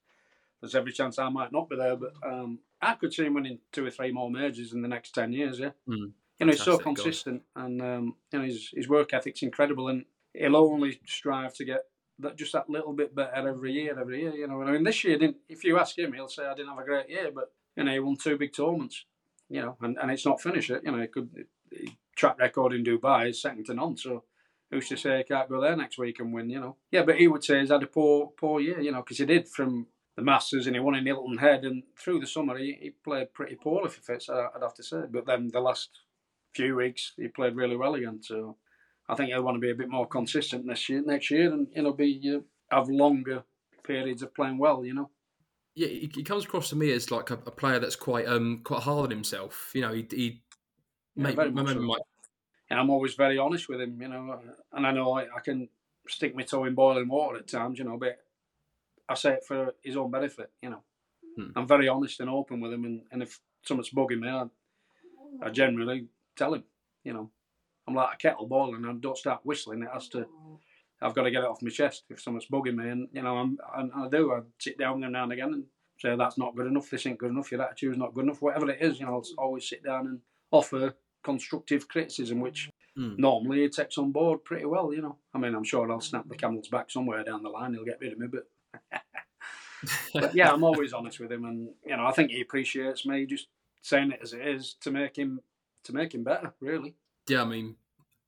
there's 0.61 0.75
every 0.75 0.93
chance 0.93 1.19
I 1.19 1.29
might 1.31 1.53
not 1.53 1.69
be 1.69 1.77
there. 1.77 1.97
But 1.97 2.13
um, 2.25 2.59
I 2.81 2.95
could 2.95 3.13
see 3.13 3.25
him 3.25 3.35
winning 3.35 3.61
two 3.73 3.87
or 3.87 3.91
three 3.91 4.13
more 4.13 4.31
majors 4.31 4.73
in 4.73 4.83
the 4.83 4.89
next 4.89 5.15
ten 5.15 5.33
years. 5.33 5.59
Yeah, 5.59 5.71
Mm, 5.89 6.13
you 6.39 6.47
know, 6.47 6.53
he's 6.53 6.63
so 6.63 6.79
consistent, 6.79 7.43
and 7.57 7.81
um, 7.83 8.17
you 8.33 8.39
know, 8.39 8.45
his 8.45 8.71
his 8.75 8.89
work 8.89 9.13
ethic's 9.13 9.43
incredible, 9.43 9.89
and 9.89 10.05
he'll 10.35 10.57
only 10.57 11.01
strive 11.07 11.55
to 11.55 11.65
get 11.65 11.83
that 12.19 12.37
just 12.37 12.53
that 12.53 12.69
little 12.69 12.93
bit 12.93 13.15
better 13.15 13.49
every 13.49 13.73
year, 13.73 13.99
every 13.99 14.21
year. 14.21 14.35
You 14.35 14.47
know, 14.47 14.63
I 14.63 14.73
mean, 14.73 14.85
this 14.85 15.03
year, 15.05 15.19
didn't, 15.19 15.39
if 15.49 15.65
you 15.65 15.79
ask 15.79 15.99
him, 15.99 16.13
he'll 16.13 16.29
say 16.29 16.45
I 16.45 16.55
didn't 16.55 16.69
have 16.69 16.79
a 16.79 16.85
great 16.85 17.09
year, 17.09 17.31
but 17.35 17.53
you 17.77 17.85
know, 17.85 17.93
he 17.93 17.99
won 17.99 18.17
two 18.17 18.37
big 18.37 18.53
tournaments. 18.53 19.05
You 19.49 19.63
know, 19.63 19.77
and, 19.81 19.99
and 20.01 20.11
it's 20.11 20.27
not 20.27 20.41
finished. 20.41 20.71
You 20.71 20.93
know, 20.93 21.01
he 21.01 21.09
could 21.09 21.29
his 21.73 21.91
track 22.17 22.39
record 22.39 22.73
in 22.73 22.85
Dubai 22.85 23.31
is 23.31 23.43
second 23.43 23.67
to 23.67 23.75
none. 23.75 23.97
So 23.97 24.25
who's 24.71 24.89
to 24.89 24.97
say 24.97 25.19
he 25.19 25.25
can't 25.25 25.49
go 25.49 25.61
there 25.61 25.77
next 25.77 25.99
week 25.99 26.21
and 26.21 26.33
win? 26.33 26.51
You 26.51 26.61
know, 26.61 26.77
yeah, 26.91 27.03
but 27.03 27.17
he 27.17 27.29
would 27.29 27.45
say 27.45 27.61
he's 27.61 27.71
had 27.71 27.83
a 27.83 27.87
poor 27.87 28.33
poor 28.39 28.61
year. 28.61 28.81
You 28.81 28.93
know, 28.93 29.03
because 29.03 29.19
he 29.19 29.27
did 29.27 29.49
from 29.49 29.87
the 30.17 30.23
Masters 30.23 30.67
and 30.67 30.77
he 30.77 30.81
won 30.81 30.95
in 30.95 31.07
Hilton 31.07 31.39
Head, 31.39 31.65
and 31.65 31.83
through 31.97 32.21
the 32.21 32.27
summer 32.27 32.57
he, 32.59 32.79
he 32.81 32.91
played 32.91 33.33
pretty 33.33 33.57
poorly 33.57 33.91
for 33.91 34.01
Fitz, 34.01 34.29
I'd 34.29 34.63
have 34.63 34.75
to 34.75 34.83
say. 34.83 35.03
But 35.11 35.27
then 35.27 35.51
the 35.53 35.61
last 35.61 35.91
few 36.55 36.77
weeks 36.77 37.13
he 37.17 37.29
played 37.29 37.57
really 37.57 37.77
well 37.77 37.95
again. 37.95 38.21
So 38.23 38.57
I 39.09 39.15
think 39.15 39.31
he'll 39.31 39.43
want 39.43 39.57
to 39.57 39.61
be 39.61 39.71
a 39.71 39.75
bit 39.75 39.89
more 39.89 40.07
consistent 40.07 40.67
this 40.67 40.89
year, 40.89 41.03
next 41.05 41.31
year, 41.31 41.53
and 41.53 41.69
you 41.75 41.83
know, 41.83 41.93
be 41.93 42.21
uh, 42.37 42.77
have 42.77 42.89
longer 42.89 43.45
periods 43.85 44.23
of 44.23 44.35
playing 44.35 44.59
well. 44.59 44.85
You 44.85 44.95
know. 44.95 45.11
Yeah, 45.75 45.89
he, 45.89 46.11
he 46.15 46.23
comes 46.23 46.45
across 46.45 46.69
to 46.71 46.77
me 46.77 46.93
as 46.93 47.11
like 47.11 47.31
a, 47.31 47.35
a 47.35 47.51
player 47.51 47.79
that's 47.79 47.97
quite 47.97 48.27
um 48.27 48.61
quite 48.65 48.83
hard 48.83 49.07
on 49.07 49.11
himself. 49.11 49.71
You 49.75 49.83
know, 49.83 49.93
he, 49.93 50.07
he 50.11 50.43
Yeah, 51.17 51.33
very 51.33 51.49
remember 51.49 51.75
so. 51.75 51.97
I'm 52.79 52.91
always 52.91 53.15
very 53.15 53.39
honest 53.39 53.69
with 53.69 53.81
him, 53.81 54.01
you 54.01 54.09
know, 54.09 54.41
and 54.73 54.87
I 54.87 54.93
know 54.93 55.13
I, 55.13 55.23
I 55.23 55.41
can 55.45 55.69
stick 56.09 56.37
my 56.37 56.43
toe 56.43 56.65
in 56.65 56.75
boiling 56.75 57.09
water 57.09 57.39
at 57.39 57.49
times, 57.49 57.79
you 57.79 57.85
know, 57.85 57.97
but 57.97 58.19
I 59.09 59.15
say 59.15 59.33
it 59.35 59.45
for 59.47 59.75
his 59.83 59.97
own 59.97 60.11
benefit, 60.11 60.51
you 60.63 60.71
know. 60.71 60.83
Hmm. 61.37 61.51
I'm 61.57 61.67
very 61.67 61.89
honest 61.89 62.21
and 62.21 62.31
open 62.31 62.61
with 62.61 62.73
him, 62.73 62.85
and, 62.85 63.03
and 63.11 63.23
if 63.23 63.41
something's 63.63 63.91
bugging 63.91 64.21
me, 64.21 64.29
I, 64.29 64.45
I 65.43 65.51
generally 65.51 66.07
tell 66.37 66.55
him, 66.55 66.65
you 67.05 67.13
know. 67.13 67.31
I'm 67.89 67.95
like 67.95 68.15
a 68.15 68.17
kettle 68.17 68.47
boiling, 68.47 68.85
I 68.85 68.93
don't 68.93 69.19
start 69.19 69.41
whistling. 69.43 69.83
It 69.83 69.89
has 69.93 70.09
to. 70.11 70.27
I've 71.03 71.15
got 71.15 71.23
to 71.23 71.31
get 71.31 71.43
it 71.43 71.49
off 71.49 71.63
my 71.63 71.71
chest 71.71 72.05
if 72.11 72.21
something's 72.21 72.47
bugging 72.47 72.77
me, 72.77 72.89
and 72.89 73.09
you 73.13 73.23
know, 73.23 73.37
I'm, 73.39 73.59
and 73.75 73.91
I 73.97 74.09
do. 74.09 74.33
I 74.33 74.41
sit 74.59 74.79
down 74.79 75.01
now 75.01 75.25
and 75.25 75.33
again 75.33 75.55
and 75.55 75.65
say 75.99 76.15
that's 76.15 76.39
not 76.39 76.55
good 76.55 76.67
enough. 76.67 76.91
This 76.91 77.07
ain't 77.07 77.19
good 77.19 77.31
enough. 77.31 77.51
Your 77.51 77.63
attitude's 77.63 77.99
not 77.99 78.15
good 78.15 78.25
enough. 78.25 78.43
Whatever 78.43 78.71
it 78.71 78.81
is, 78.81 79.01
you 79.01 79.07
know, 79.07 79.15
I'll 79.15 79.45
always 79.45 79.69
sit 79.69 79.83
down 79.83 80.07
and 80.07 80.21
offer 80.53 80.95
constructive 81.23 81.89
criticism, 81.89 82.41
which 82.41 82.71
Hmm. 82.97 83.15
normally 83.17 83.63
he 83.63 83.69
takes 83.69 83.99
on 83.99 84.11
board 84.11 84.45
pretty 84.45 84.67
well. 84.67 84.93
You 84.93 85.03
know, 85.03 85.17
I 85.33 85.39
mean, 85.39 85.55
I'm 85.55 85.65
sure 85.65 85.91
I'll 85.91 86.01
snap 86.01 86.29
the 86.29 86.37
camel's 86.37 86.69
back 86.69 86.91
somewhere 86.91 87.23
down 87.23 87.43
the 87.43 87.49
line. 87.49 87.73
He'll 87.73 87.85
get 87.85 88.01
rid 88.01 88.13
of 88.13 88.19
me, 88.19 88.27
but. 88.27 88.47
but 90.13 90.35
yeah, 90.35 90.53
I'm 90.53 90.65
always 90.65 90.93
honest 90.93 91.21
with 91.21 91.33
him, 91.33 91.45
and 91.45 91.71
you 91.87 91.97
know, 91.97 92.07
I 92.07 92.13
think 92.13 92.31
he 92.31 92.41
appreciates 92.41 93.07
me 93.07 93.27
just 93.27 93.49
saying 93.83 94.13
it 94.13 94.21
as 94.23 94.33
it 94.33 94.47
is 94.47 94.75
to 94.83 94.91
make 94.91 95.17
him 95.17 95.41
to 95.85 95.95
make 95.95 96.15
him 96.15 96.23
better. 96.25 96.53
Really, 96.61 96.95
yeah, 97.29 97.43
I 97.43 97.47
mean, 97.47 97.77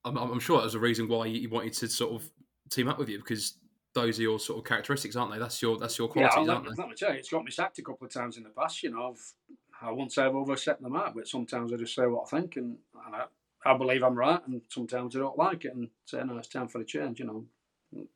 I'm, 0.05 0.17
I'm 0.17 0.41
sure 0.41 0.59
that 0.59 0.65
was 0.65 0.75
a 0.75 0.81
reason 0.81 1.09
why 1.09 1.29
he 1.29 1.47
wanted 1.47 1.75
to 1.75 1.89
sort 1.89 2.15
of 2.15 2.31
team 2.71 2.89
up 2.89 2.99
with 2.99 3.09
you 3.09 3.19
because 3.19 3.59
those 3.95 4.19
are 4.19 4.23
your 4.23 4.41
sort 4.41 4.59
of 4.59 4.65
characteristics, 4.65 5.17
aren't 5.17 5.33
they? 5.33 5.39
That's 5.39 5.61
your 5.61 5.77
that's 5.79 5.99
your 5.99 6.09
yeah. 6.09 6.13
qualities, 6.13 6.49
I'll 6.49 6.51
aren't 6.51 6.65
they? 6.65 6.83
let 6.83 6.89
me 6.89 6.95
tell 6.97 7.13
you, 7.13 7.19
it's 7.19 7.31
got 7.31 7.45
me 7.45 7.51
sacked 7.51 7.79
a 7.79 7.83
couple 7.83 8.07
of 8.07 8.13
times 8.13 8.37
in 8.37 8.45
the 8.45 8.51
past. 8.51 8.83
You 8.83 8.91
know, 8.91 9.11
I've, 9.11 9.35
I 9.83 9.91
won't 9.91 10.13
say 10.13 10.23
I've 10.23 10.35
overset 10.35 10.81
the 10.81 10.89
mark, 10.89 11.15
but 11.15 11.29
sometimes 11.29 11.73
I 11.73 11.77
just 11.77 11.95
say 11.95 12.07
what 12.07 12.27
I 12.27 12.39
think, 12.39 12.57
and, 12.57 12.77
and 13.07 13.15
I, 13.15 13.25
I 13.65 13.77
believe 13.77 14.03
I'm 14.03 14.15
right, 14.15 14.41
and 14.47 14.63
sometimes 14.69 15.17
I 15.17 15.21
don't 15.21 15.39
like 15.39 15.65
it, 15.65 15.75
and 15.75 15.89
say 16.05 16.23
no, 16.25 16.39
it's 16.39 16.49
time 16.49 16.69
for 16.69 16.81
a 16.81 16.85
change. 16.85 17.21
You 17.21 17.27
know, 17.27 17.45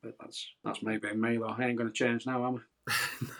but 0.01 0.15
that's 0.19 0.47
that's 0.63 0.83
me 0.83 0.97
being 0.97 1.19
me. 1.19 1.37
Though 1.37 1.47
I 1.47 1.65
ain't 1.65 1.77
going 1.77 1.91
to 1.91 1.93
change 1.93 2.25
now, 2.25 2.45
am 2.45 2.63
I? 2.87 2.89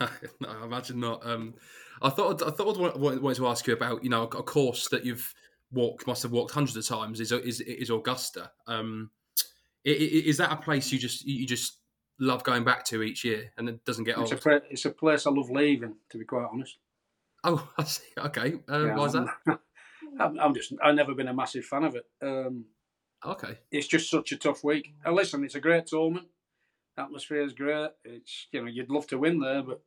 no, 0.00 0.08
no, 0.40 0.48
I 0.48 0.64
imagine 0.64 1.00
not. 1.00 1.26
Um, 1.26 1.54
I 2.02 2.10
thought 2.10 2.42
I 2.42 2.50
thought 2.50 2.76
I 2.76 2.98
wanted 2.98 3.36
to 3.36 3.48
ask 3.48 3.66
you 3.66 3.74
about 3.74 4.04
you 4.04 4.10
know 4.10 4.24
a 4.24 4.42
course 4.42 4.88
that 4.88 5.04
you've 5.04 5.34
walked 5.72 6.06
must 6.06 6.22
have 6.22 6.32
walked 6.32 6.52
hundreds 6.52 6.76
of 6.76 6.86
times 6.86 7.20
is 7.20 7.32
is 7.32 7.60
is 7.60 7.90
Augusta. 7.90 8.50
Um, 8.66 9.10
is 9.84 10.36
that 10.36 10.52
a 10.52 10.56
place 10.56 10.92
you 10.92 10.98
just 10.98 11.24
you 11.24 11.46
just 11.46 11.78
love 12.20 12.42
going 12.42 12.64
back 12.64 12.84
to 12.84 13.02
each 13.02 13.24
year 13.24 13.52
and 13.56 13.68
it 13.68 13.84
doesn't 13.84 14.04
get 14.04 14.18
it's 14.18 14.32
old? 14.32 14.46
A, 14.46 14.60
it's 14.70 14.84
a 14.84 14.90
place 14.90 15.26
I 15.26 15.30
love 15.30 15.50
leaving, 15.50 15.94
to 16.10 16.18
be 16.18 16.24
quite 16.24 16.46
honest. 16.52 16.76
Oh, 17.44 17.68
I 17.78 17.84
see. 17.84 18.04
Okay, 18.18 18.54
uh, 18.70 18.86
yeah, 18.86 18.96
why's 18.96 19.12
that? 19.12 19.28
I'm, 20.20 20.38
I'm, 20.38 20.54
just 20.54 20.72
I've 20.82 20.94
never 20.94 21.14
been 21.14 21.28
a 21.28 21.34
massive 21.34 21.64
fan 21.64 21.84
of 21.84 21.94
it. 21.94 22.04
Um, 22.22 22.66
okay, 23.24 23.58
it's 23.70 23.86
just 23.86 24.10
such 24.10 24.32
a 24.32 24.36
tough 24.36 24.64
week. 24.64 24.94
And 25.04 25.14
listen, 25.14 25.44
it's 25.44 25.54
a 25.54 25.60
great 25.60 25.86
tournament. 25.86 26.28
Atmosphere 26.96 27.42
is 27.42 27.52
great. 27.52 27.90
It's 28.04 28.48
you 28.52 28.60
know 28.60 28.66
you'd 28.66 28.90
love 28.90 29.06
to 29.08 29.18
win 29.18 29.38
there, 29.38 29.62
but 29.62 29.80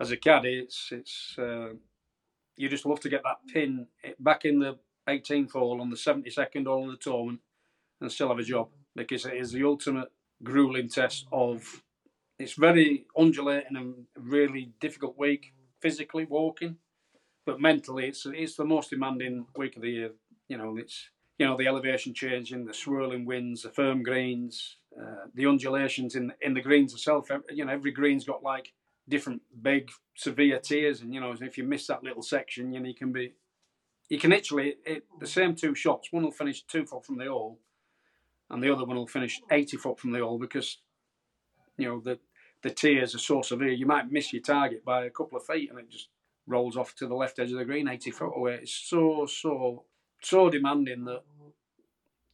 as 0.00 0.10
a 0.10 0.16
caddy, 0.16 0.58
it's 0.58 0.88
it's 0.90 1.36
uh, 1.38 1.70
you 2.56 2.68
just 2.68 2.86
love 2.86 3.00
to 3.00 3.08
get 3.08 3.22
that 3.22 3.52
pin 3.52 3.86
back 4.18 4.44
in 4.44 4.58
the 4.58 4.78
18th 5.08 5.52
hole 5.52 5.80
on 5.80 5.90
the 5.90 5.96
72nd 5.96 6.66
hole 6.66 6.84
of 6.84 6.92
the 6.92 6.96
tournament 6.96 7.40
and 8.00 8.12
still 8.12 8.28
have 8.28 8.38
a 8.38 8.44
job 8.44 8.68
because 8.94 9.24
it 9.26 9.34
is 9.34 9.52
the 9.52 9.64
ultimate 9.64 10.10
grueling 10.42 10.88
test 10.88 11.26
of. 11.32 11.82
It's 12.38 12.54
very 12.54 13.04
undulating 13.18 13.76
and 13.76 14.06
really 14.16 14.72
difficult 14.80 15.18
week 15.18 15.52
physically 15.80 16.24
walking, 16.24 16.76
but 17.46 17.60
mentally 17.60 18.06
it's 18.06 18.26
it's 18.26 18.56
the 18.56 18.64
most 18.64 18.90
demanding 18.90 19.46
week 19.56 19.76
of 19.76 19.82
the 19.82 19.90
year. 19.90 20.10
You 20.48 20.58
know, 20.58 20.76
it's 20.76 21.10
you 21.38 21.46
know 21.46 21.56
the 21.56 21.66
elevation 21.66 22.14
changing, 22.14 22.64
the 22.64 22.74
swirling 22.74 23.24
winds, 23.24 23.62
the 23.62 23.70
firm 23.70 24.02
greens, 24.02 24.76
uh, 25.00 25.26
the 25.34 25.46
undulations 25.46 26.14
in 26.16 26.32
in 26.40 26.54
the 26.54 26.60
greens 26.60 26.92
itself. 26.92 27.30
You 27.50 27.64
know, 27.64 27.72
every 27.72 27.92
green's 27.92 28.24
got 28.24 28.42
like 28.42 28.72
different 29.08 29.42
big 29.62 29.90
severe 30.14 30.58
tiers, 30.58 31.00
and 31.00 31.14
you 31.14 31.20
know, 31.20 31.34
if 31.40 31.58
you 31.58 31.64
miss 31.64 31.86
that 31.86 32.04
little 32.04 32.22
section, 32.22 32.72
you 32.72 32.80
know, 32.80 32.88
you 32.88 32.94
can 32.94 33.12
be 33.12 33.34
you 34.08 34.18
can 34.18 34.32
actually 34.32 34.76
it, 34.84 35.04
the 35.18 35.26
same 35.26 35.54
two 35.54 35.74
shots. 35.74 36.08
One 36.10 36.24
will 36.24 36.30
finish 36.30 36.62
two 36.62 36.84
foot 36.84 37.06
from 37.06 37.16
the 37.16 37.26
hole, 37.26 37.58
and 38.50 38.62
the 38.62 38.72
other 38.72 38.84
one 38.84 38.96
will 38.96 39.06
finish 39.06 39.40
eighty 39.50 39.76
foot 39.76 39.98
from 39.98 40.12
the 40.12 40.20
hole 40.20 40.38
because 40.38 40.78
you 41.78 41.88
know 41.88 42.00
the 42.00 42.18
the 42.62 42.70
tiers 42.70 43.14
are 43.14 43.18
so 43.18 43.42
severe. 43.42 43.70
You 43.70 43.86
might 43.86 44.10
miss 44.10 44.32
your 44.32 44.42
target 44.42 44.84
by 44.84 45.04
a 45.04 45.10
couple 45.10 45.38
of 45.38 45.46
feet, 45.46 45.70
and 45.70 45.78
it 45.78 45.90
just 45.90 46.08
rolls 46.46 46.76
off 46.76 46.94
to 46.96 47.06
the 47.06 47.14
left 47.14 47.38
edge 47.38 47.52
of 47.52 47.58
the 47.58 47.64
green, 47.64 47.88
eighty 47.88 48.10
foot 48.10 48.32
away. 48.36 48.60
It's 48.62 48.74
so 48.74 49.26
so 49.26 49.84
so 50.22 50.50
demanding 50.50 51.04
that. 51.04 51.22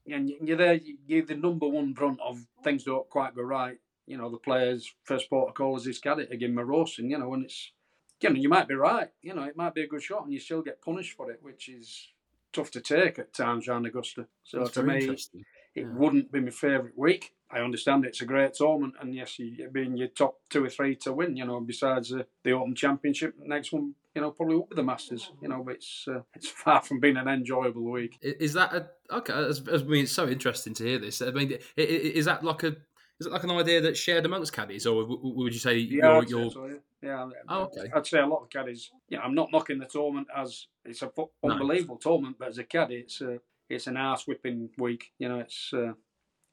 And 0.09 0.31
you're 0.41 0.57
there. 0.57 0.79
You're 1.09 1.27
the 1.27 1.35
number 1.35 1.67
one 1.67 1.93
brunt 1.93 2.21
of 2.25 2.47
things 2.63 2.85
don't 2.85 3.11
quite 3.11 3.35
go 3.35 3.43
right 3.43 3.79
you 4.07 4.17
know, 4.17 4.31
the 4.31 4.39
players' 4.39 4.95
first 5.05 5.29
protocol 5.29 5.77
is 5.77 5.85
his 5.85 5.99
caddy 5.99 6.27
to 6.27 6.37
give 6.37 6.51
him 6.51 6.59
a 6.59 6.65
roasting, 6.65 7.11
you 7.11 7.19
know, 7.19 7.35
and 7.35 7.45
it's, 7.45 7.73
you 8.21 8.31
know, 8.31 8.37
you 8.37 8.49
might 8.49 8.69
be 8.69 8.75
right, 8.75 9.11
you 9.21 9.35
know, 9.35 9.43
it 9.43 9.57
might 9.57 9.75
be 9.75 9.83
a 9.83 9.89
good 9.89 10.03
shot 10.03 10.25
and 10.25 10.33
you 10.33 10.39
still 10.39 10.63
get 10.63 10.81
punished 10.81 11.17
for 11.17 11.31
it, 11.31 11.41
which 11.43 11.69
is 11.69 12.09
tough 12.53 12.71
to 12.71 12.81
take 12.81 13.19
at 13.19 13.35
times 13.35 13.69
around 13.69 13.85
Augusta. 13.85 14.27
So 14.45 14.61
That's 14.61 14.71
to 14.73 14.83
me, 14.83 15.07
it 15.07 15.29
yeah. 15.75 15.85
wouldn't 15.93 16.33
be 16.33 16.41
my 16.41 16.51
favourite 16.51 16.97
week. 16.97 17.35
I 17.51 17.61
understand 17.61 18.05
it's 18.05 18.23
a 18.23 18.27
great 18.27 18.55
tournament, 18.55 18.95
and 19.01 19.15
yes, 19.15 19.39
you 19.39 19.69
being 19.71 19.97
your 19.97 20.09
top 20.09 20.41
two 20.51 20.65
or 20.65 20.69
three 20.69 20.97
to 20.97 21.13
win. 21.13 21.37
You 21.37 21.45
know, 21.45 21.61
besides 21.61 22.11
the, 22.11 22.27
the 22.43 22.53
Open 22.53 22.75
Championship, 22.75 23.35
next 23.39 23.73
one, 23.73 23.95
you 24.15 24.23
know, 24.23 24.33
probably 24.33 24.57
up 24.57 24.69
with 24.69 24.77
the 24.77 24.83
Masters. 24.83 25.31
You 25.41 25.49
know, 25.49 25.63
but 25.63 25.77
it's 25.77 26.07
uh, 26.09 26.21
it's 26.35 26.49
far 26.65 26.83
from 26.83 26.99
being 26.99 27.17
an 27.17 27.29
enjoyable 27.29 27.91
week. 27.91 28.19
Is 28.21 28.55
that 28.55 28.75
a 28.75 28.89
okay? 29.13 29.33
I 29.33 29.77
mean, 29.85 30.05
it's 30.05 30.13
so 30.13 30.29
interesting 30.29 30.75
to 30.75 30.85
hear 30.85 30.99
this. 30.99 31.23
I 31.23 31.31
mean, 31.31 31.59
is 31.77 32.25
that 32.25 32.43
like 32.43 32.65
a 32.65 32.77
is 33.19 33.27
it 33.27 33.33
like 33.33 33.45
an 33.45 33.51
idea 33.51 33.81
that's 33.81 33.99
shared 33.99 34.27
amongst 34.27 34.53
caddies, 34.53 34.87
or 34.87 35.07
would 35.07 35.53
you 35.53 35.59
say 35.59 35.77
yeah, 35.79 36.21
you're, 36.21 36.25
you're... 36.25 36.51
So, 36.51 36.71
yeah. 37.03 37.29
Oh, 37.49 37.63
okay. 37.63 37.91
I'd 37.95 38.07
say 38.07 38.19
a 38.19 38.27
lot 38.27 38.43
of 38.43 38.51
caddies. 38.51 38.91
Yeah, 39.09 39.21
I'm 39.21 39.35
not 39.35 39.51
knocking 39.53 39.79
the 39.79 39.87
tournament 39.87 40.27
as 40.37 40.67
it's 40.85 41.03
a 41.03 41.11
unbelievable 41.43 41.95
no. 41.95 42.11
tournament, 42.11 42.37
but 42.39 42.49
as 42.49 42.59
a 42.59 42.65
caddy, 42.65 42.97
it's 42.97 43.21
a, 43.23 43.39
it's 43.71 43.87
an 43.87 43.97
ass 43.97 44.27
whipping 44.27 44.69
week. 44.77 45.13
You 45.19 45.31
know, 45.31 45.39
it's 45.39 45.73
uh, 45.73 45.93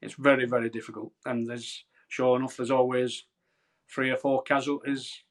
it's 0.04 0.16
very 0.16 0.46
very 0.46 0.70
difficult, 0.70 1.12
and 1.26 1.48
there's 1.48 1.86
sure 2.14 2.38
enough, 2.38 2.58
there's 2.58 2.72
always 2.72 3.26
three 3.90 4.12
or 4.12 4.18
four 4.18 4.44
casualties 4.44 5.24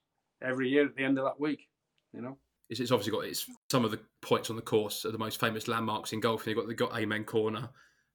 every 0.42 0.68
year 0.68 0.86
at 0.86 0.96
the 0.96 1.04
end 1.04 1.18
of 1.18 1.24
that 1.24 1.40
week. 1.40 1.68
You 2.12 2.22
know. 2.22 2.38
It's, 2.68 2.80
it's 2.80 2.90
obviously 2.90 3.12
got 3.12 3.26
it's 3.26 3.46
some 3.70 3.84
of 3.84 3.90
the 3.90 4.00
points 4.20 4.50
on 4.50 4.56
the 4.56 4.62
course 4.62 5.04
are 5.04 5.12
the 5.12 5.18
most 5.18 5.38
famous 5.38 5.68
landmarks 5.68 6.12
in 6.12 6.20
golf. 6.20 6.46
You've 6.46 6.56
got 6.56 6.66
the 6.66 6.74
got 6.74 6.96
Amen 6.96 7.24
Corner, 7.24 7.68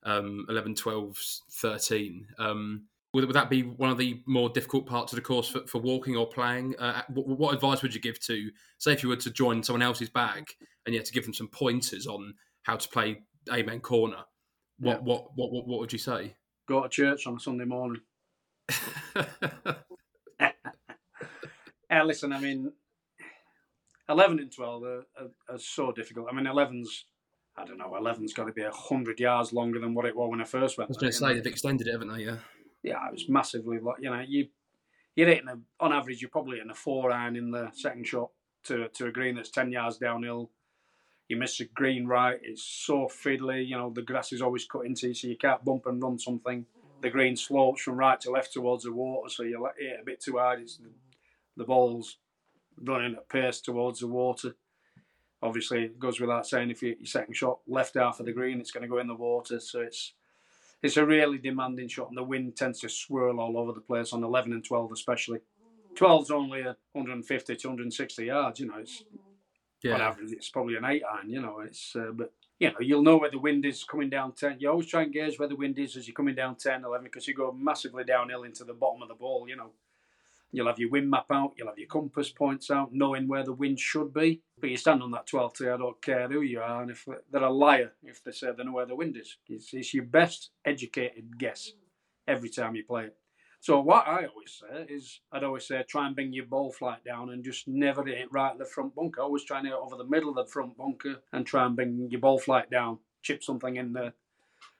um, 0.03 0.45
11, 0.49 0.75
12, 0.75 1.17
13. 1.51 2.27
Um, 2.39 2.85
would, 3.13 3.25
would 3.25 3.35
that 3.35 3.49
be 3.49 3.63
one 3.63 3.89
of 3.89 3.97
the 3.97 4.21
more 4.25 4.49
difficult 4.49 4.85
parts 4.85 5.13
of 5.13 5.17
the 5.17 5.21
course 5.21 5.47
for, 5.47 5.61
for 5.67 5.79
walking 5.79 6.15
or 6.15 6.27
playing? 6.27 6.75
Uh, 6.77 7.03
what, 7.09 7.27
what, 7.27 7.53
advice 7.53 7.81
would 7.81 7.93
you 7.93 8.01
give 8.01 8.19
to, 8.21 8.49
say, 8.79 8.93
if 8.93 9.03
you 9.03 9.09
were 9.09 9.15
to 9.15 9.31
join 9.31 9.63
someone 9.63 9.81
else's 9.81 10.09
bag 10.09 10.45
and 10.85 10.93
you 10.93 10.99
had 10.99 11.05
to 11.05 11.13
give 11.13 11.23
them 11.23 11.33
some 11.33 11.47
pointers 11.47 12.07
on 12.07 12.33
how 12.63 12.75
to 12.75 12.89
play 12.89 13.19
Amen 13.51 13.79
Corner? 13.79 14.23
What, 14.79 14.97
yeah. 14.97 15.03
what, 15.03 15.27
what, 15.35 15.51
what, 15.51 15.67
what 15.67 15.79
would 15.79 15.93
you 15.93 15.99
say? 15.99 16.35
Go 16.67 16.83
to 16.83 16.89
church 16.89 17.27
on 17.27 17.37
a 17.37 17.39
Sunday 17.39 17.65
morning. 17.65 18.01
yeah, 21.89 22.03
listen, 22.05 22.33
I 22.33 22.39
mean, 22.39 22.71
11 24.09 24.39
and 24.39 24.51
12 24.51 24.83
are, 24.83 24.97
are, 24.97 25.27
are 25.49 25.59
so 25.59 25.91
difficult. 25.91 26.27
I 26.31 26.35
mean, 26.35 26.45
11's 26.45 27.05
I 27.59 27.65
don't 27.65 27.79
know, 27.79 27.97
11's 27.99 28.33
got 28.33 28.45
to 28.45 28.53
be 28.53 28.61
100 28.61 29.19
yards 29.19 29.51
longer 29.51 29.79
than 29.79 29.95
what 29.95 30.05
it 30.05 30.15
was 30.15 30.29
when 30.29 30.41
I 30.41 30.43
first 30.43 30.77
went. 30.77 30.89
I 30.89 30.91
was 30.91 30.97
going 30.97 31.11
to 31.11 31.17
say, 31.17 31.33
they've 31.33 31.45
extended 31.47 31.87
it, 31.87 31.91
haven't 31.93 32.13
they? 32.13 32.25
Yeah 32.25 32.37
yeah, 32.87 33.07
it 33.07 33.13
was 33.13 33.29
massively. 33.29 33.79
You 33.99 34.09
know, 34.09 34.23
you 34.27 34.47
you're 35.15 35.27
hitting 35.27 35.49
a, 35.49 35.57
on 35.83 35.93
average, 35.93 36.21
you're 36.21 36.29
probably 36.29 36.57
hitting 36.57 36.71
a 36.71 36.75
four 36.75 37.11
iron 37.11 37.35
in 37.35 37.51
the 37.51 37.69
second 37.73 38.07
shot 38.07 38.29
to 38.65 38.87
to 38.89 39.07
a 39.07 39.11
green 39.11 39.35
that's 39.35 39.51
ten 39.51 39.71
yards 39.71 39.97
downhill. 39.97 40.51
You 41.27 41.37
miss 41.37 41.59
a 41.59 41.65
green 41.65 42.07
right, 42.07 42.39
it's 42.41 42.63
so 42.63 43.07
fiddly. 43.07 43.67
You 43.67 43.77
know, 43.77 43.89
the 43.89 44.01
grass 44.01 44.31
is 44.31 44.41
always 44.41 44.65
cut 44.65 44.85
into, 44.85 45.09
you, 45.09 45.13
so 45.13 45.27
you 45.27 45.37
can't 45.37 45.63
bump 45.63 45.85
and 45.85 46.01
run 46.01 46.17
something. 46.19 46.65
The 47.01 47.09
green 47.09 47.35
slopes 47.35 47.81
from 47.81 47.97
right 47.97 48.19
to 48.21 48.31
left 48.31 48.53
towards 48.53 48.85
the 48.85 48.93
water, 48.93 49.29
so 49.29 49.43
you 49.43 49.67
hit 49.77 49.99
a 50.01 50.05
bit 50.05 50.21
too 50.21 50.37
hard. 50.37 50.61
It's 50.61 50.77
the, 50.77 50.89
the 51.57 51.63
ball's 51.65 52.17
running 52.81 53.15
at 53.15 53.29
pace 53.29 53.59
towards 53.59 53.99
the 53.99 54.07
water. 54.07 54.55
Obviously, 55.41 55.83
it 55.83 55.99
goes 55.99 56.19
without 56.19 56.47
saying 56.47 56.71
if 56.71 56.81
you, 56.81 56.95
your 56.97 57.05
second 57.05 57.35
shot 57.35 57.59
left 57.67 57.95
half 57.95 58.19
of 58.19 58.25
the 58.25 58.31
green, 58.31 58.59
it's 58.59 58.71
going 58.71 58.81
to 58.81 58.87
go 58.87 58.97
in 58.97 59.07
the 59.07 59.15
water. 59.15 59.59
So 59.59 59.81
it's 59.81 60.13
it's 60.81 60.97
a 60.97 61.05
really 61.05 61.39
demanding 61.39 61.87
shot, 61.87 62.09
and 62.09 62.17
the 62.17 62.23
wind 62.23 62.55
tends 62.55 62.79
to 62.81 62.89
swirl 62.89 63.39
all 63.39 63.57
over 63.57 63.71
the 63.71 63.81
place 63.81 64.13
on 64.13 64.23
11 64.23 64.53
and 64.53 64.63
12, 64.63 64.91
especially. 64.91 65.39
12's 65.95 66.29
only 66.29 66.61
150 66.61 67.55
to 67.55 67.67
160 67.67 68.25
yards, 68.25 68.59
you 68.59 68.67
know. 68.67 68.77
It's 68.77 69.03
yeah. 69.87 69.95
on 69.95 70.01
average, 70.01 70.31
it's 70.31 70.49
probably 70.49 70.75
an 70.75 70.85
eight 70.85 71.03
iron, 71.11 71.29
you 71.29 71.41
know. 71.41 71.59
It's 71.59 71.95
uh, 71.95 72.11
but 72.13 72.33
you 72.59 72.69
know 72.69 72.79
you'll 72.79 73.03
know 73.03 73.17
where 73.17 73.31
the 73.31 73.39
wind 73.39 73.65
is 73.65 73.83
coming 73.83 74.09
down 74.09 74.33
10. 74.33 74.57
You 74.59 74.69
always 74.69 74.87
try 74.87 75.03
and 75.03 75.13
gauge 75.13 75.37
where 75.39 75.47
the 75.47 75.55
wind 75.55 75.77
is 75.79 75.95
as 75.95 76.07
you're 76.07 76.15
coming 76.15 76.35
down 76.35 76.55
10, 76.55 76.83
11, 76.83 77.03
because 77.03 77.27
you 77.27 77.33
go 77.33 77.51
massively 77.51 78.03
downhill 78.03 78.43
into 78.43 78.63
the 78.63 78.73
bottom 78.73 79.01
of 79.01 79.07
the 79.07 79.15
ball, 79.15 79.47
you 79.47 79.55
know. 79.55 79.71
You'll 80.51 80.67
have 80.67 80.79
your 80.79 80.89
wind 80.89 81.09
map 81.09 81.25
out, 81.29 81.53
you'll 81.57 81.67
have 81.67 81.77
your 81.77 81.89
compass 81.89 82.29
points 82.29 82.71
out, 82.71 82.93
knowing 82.93 83.27
where 83.27 83.43
the 83.43 83.51
wind 83.51 83.79
should 83.79 84.13
be. 84.13 84.41
But 84.59 84.69
you 84.69 84.77
stand 84.77 85.03
on 85.03 85.11
that 85.11 85.27
12 85.27 85.53
tee, 85.53 85.67
I 85.67 85.77
don't 85.77 86.01
care 86.01 86.27
who 86.29 86.41
you 86.41 86.61
are. 86.61 86.81
And 86.81 86.91
if 86.91 87.05
they're 87.29 87.43
a 87.43 87.51
liar, 87.51 87.91
if 88.01 88.23
they 88.23 88.31
say 88.31 88.47
they 88.57 88.63
know 88.63 88.71
where 88.71 88.85
the 88.85 88.95
wind 88.95 89.17
is, 89.17 89.35
it's, 89.49 89.73
it's 89.73 89.93
your 89.93 90.05
best 90.05 90.51
educated 90.65 91.37
guess 91.37 91.73
every 92.27 92.49
time 92.49 92.75
you 92.75 92.85
play 92.85 93.05
it. 93.05 93.17
So 93.59 93.81
what 93.81 94.07
I 94.07 94.25
always 94.25 94.61
say 94.61 94.85
is, 94.87 95.19
I'd 95.31 95.43
always 95.43 95.67
say, 95.67 95.83
try 95.87 96.05
and 96.05 96.15
bring 96.15 96.31
your 96.31 96.45
ball 96.45 96.71
flight 96.71 97.03
down 97.03 97.31
and 97.31 97.43
just 97.43 97.67
never 97.67 98.05
hit 98.05 98.17
it 98.19 98.31
right 98.31 98.51
at 98.51 98.59
the 98.59 98.65
front 98.65 98.95
bunker. 98.95 99.21
Always 99.21 99.43
try 99.43 99.57
and 99.57 99.67
hit 99.67 99.73
it 99.73 99.79
over 99.79 99.97
the 99.97 100.05
middle 100.05 100.29
of 100.29 100.35
the 100.35 100.51
front 100.51 100.77
bunker 100.77 101.15
and 101.33 101.45
try 101.45 101.65
and 101.65 101.75
bring 101.75 102.07
your 102.09 102.21
ball 102.21 102.39
flight 102.39 102.69
down, 102.69 102.99
chip 103.23 103.43
something 103.43 103.75
in 103.75 103.93
there 103.93 104.13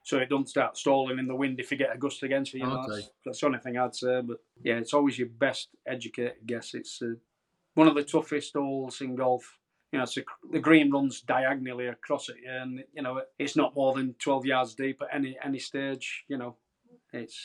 so 0.07 0.19
it 0.19 0.29
doesn't 0.29 0.47
start 0.47 0.77
stalling 0.77 1.19
in 1.19 1.27
the 1.27 1.35
wind 1.35 1.59
if 1.59 1.69
you 1.69 1.75
get 1.75 1.93
a 1.93 1.97
gust 1.97 2.23
against 2.23 2.53
you. 2.53 2.61
you 2.61 2.65
know, 2.65 2.79
okay. 2.79 2.95
that's, 2.95 3.09
that's, 3.25 3.39
the 3.41 3.45
only 3.45 3.59
thing 3.59 3.77
I'd 3.77 3.93
say. 3.93 4.21
But 4.21 4.37
yeah, 4.63 4.75
it's 4.75 4.93
always 4.93 5.19
your 5.19 5.27
best 5.27 5.67
educated 5.85 6.35
guess. 6.45 6.73
It's 6.75 7.01
uh, 7.01 7.15
one 7.73 7.89
of 7.89 7.95
the 7.95 8.03
toughest 8.03 8.53
holes 8.53 9.01
in 9.01 9.15
golf. 9.15 9.57
You 9.91 9.99
know, 9.99 10.05
a, 10.05 10.21
the 10.49 10.59
green 10.59 10.91
runs 10.91 11.19
diagonally 11.19 11.87
across 11.87 12.29
it, 12.29 12.37
and 12.49 12.85
you 12.93 13.01
know 13.01 13.21
it's 13.37 13.57
not 13.57 13.75
more 13.75 13.93
than 13.95 14.15
twelve 14.17 14.45
yards 14.45 14.75
deep 14.75 15.01
at 15.01 15.13
any 15.13 15.37
any 15.43 15.59
stage. 15.59 16.23
You 16.29 16.37
know, 16.37 16.55
it's 17.11 17.37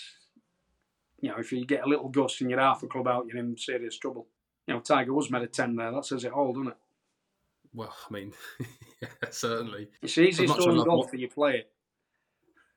you 1.23 1.31
know 1.31 1.37
if 1.39 1.51
you 1.53 1.65
get 1.65 1.85
a 1.85 1.89
little 1.89 2.09
gust 2.09 2.43
and 2.43 2.51
you're 2.51 2.61
half 2.61 2.83
a 2.83 2.87
club 2.87 3.09
out, 3.09 3.27
you're 3.27 3.39
in 3.39 3.57
serious 3.57 3.97
trouble. 3.97 4.27
You 4.67 4.75
know, 4.75 4.81
Tiger 4.81 5.15
was 5.15 5.31
made 5.31 5.43
a 5.43 5.47
ten 5.47 5.77
there. 5.77 5.91
That 5.91 6.05
says 6.05 6.25
it 6.25 6.33
all, 6.33 6.53
doesn't 6.53 6.69
it? 6.69 6.77
Well, 7.75 7.95
I 8.11 8.13
mean, 8.13 8.33
yeah, 9.01 9.09
certainly. 9.31 9.89
It's 10.03 10.15
the 10.15 10.23
easiest 10.23 10.59
in 10.59 10.85
golf 10.85 11.11
that 11.11 11.21
you 11.21 11.29
play 11.29 11.59
it. 11.59 11.71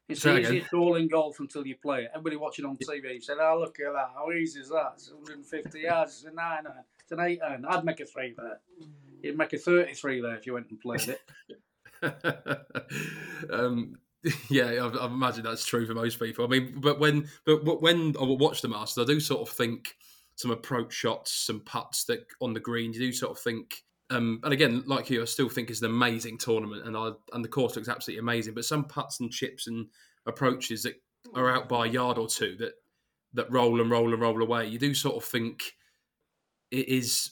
It's 0.08 0.22
the 0.22 0.40
easiest 0.40 0.70
hole 0.70 0.96
in 0.96 1.08
golf 1.08 1.40
until 1.40 1.66
you 1.66 1.76
play 1.76 2.04
it. 2.04 2.12
Everybody 2.14 2.36
watching 2.38 2.66
on 2.66 2.78
TV 2.78 3.22
said, 3.22 3.38
"Oh, 3.42 3.58
look 3.60 3.80
at 3.80 3.92
that! 3.92 4.12
How 4.16 4.32
easy 4.32 4.60
is 4.60 4.70
that? 4.70 4.94
It's 4.96 5.12
150 5.12 5.80
yards. 5.80 6.14
It's 6.14 6.32
a 6.32 6.36
nine 6.36 6.68
iron. 6.68 6.84
It's 7.02 7.12
an 7.12 7.20
eight 7.20 7.40
iron. 7.46 7.66
I'd 7.66 7.84
make 7.84 8.00
a 8.00 8.06
three 8.06 8.36
there. 8.38 8.60
You'd 9.22 9.38
make 9.38 9.54
a 9.54 9.58
33 9.58 10.22
there 10.22 10.36
if 10.36 10.46
you 10.46 10.54
went 10.54 10.70
and 10.70 10.80
played 10.80 11.10
it." 11.10 11.22
um, 13.52 13.98
yeah, 14.50 14.66
I, 14.66 14.88
I 14.88 15.06
imagine 15.06 15.44
that's 15.44 15.66
true 15.66 15.86
for 15.86 15.94
most 15.94 16.20
people. 16.20 16.46
I 16.46 16.48
mean, 16.48 16.76
but 16.78 17.00
when 17.00 17.28
but, 17.46 17.82
when 17.82 18.16
I 18.20 18.24
watch 18.24 18.62
the 18.62 18.68
Masters, 18.68 19.04
I 19.04 19.12
do 19.12 19.20
sort 19.20 19.48
of 19.48 19.54
think 19.54 19.96
some 20.36 20.52
approach 20.52 20.94
shots, 20.94 21.32
some 21.32 21.62
putts 21.62 22.06
that 22.06 22.26
on 22.42 22.54
the 22.54 22.60
green. 22.60 22.94
You 22.94 23.00
do 23.00 23.12
sort 23.14 23.38
of 23.38 23.44
think, 23.44 23.84
um, 24.10 24.40
and 24.44 24.52
again, 24.52 24.84
like 24.88 25.10
you, 25.10 25.22
I 25.22 25.26
still 25.26 25.50
think 25.50 25.70
it's 25.70 25.82
an 25.82 25.90
amazing 25.90 26.38
tournament, 26.38 26.86
and 26.86 26.98
I 26.98 27.12
and 27.34 27.44
the 27.44 27.50
course 27.50 27.76
looks 27.76 27.90
absolutely 27.90 28.22
amazing. 28.22 28.54
But 28.54 28.66
some 28.66 28.86
putts 28.86 29.20
and 29.20 29.32
chips 29.32 29.68
and 29.68 29.88
approaches 30.26 30.84
that 30.84 30.96
are 31.36 31.52
out 31.52 31.70
by 31.70 31.86
a 31.86 31.90
yard 31.90 32.18
or 32.18 32.28
two 32.28 32.56
that 32.58 32.74
that 33.34 33.52
roll 33.52 33.82
and 33.82 33.92
roll 33.92 34.12
and 34.12 34.22
roll 34.22 34.42
away. 34.42 34.68
You 34.68 34.80
do 34.80 34.94
sort 34.94 35.18
of 35.18 35.24
think 35.24 35.76
it 36.72 36.88
is 36.88 37.32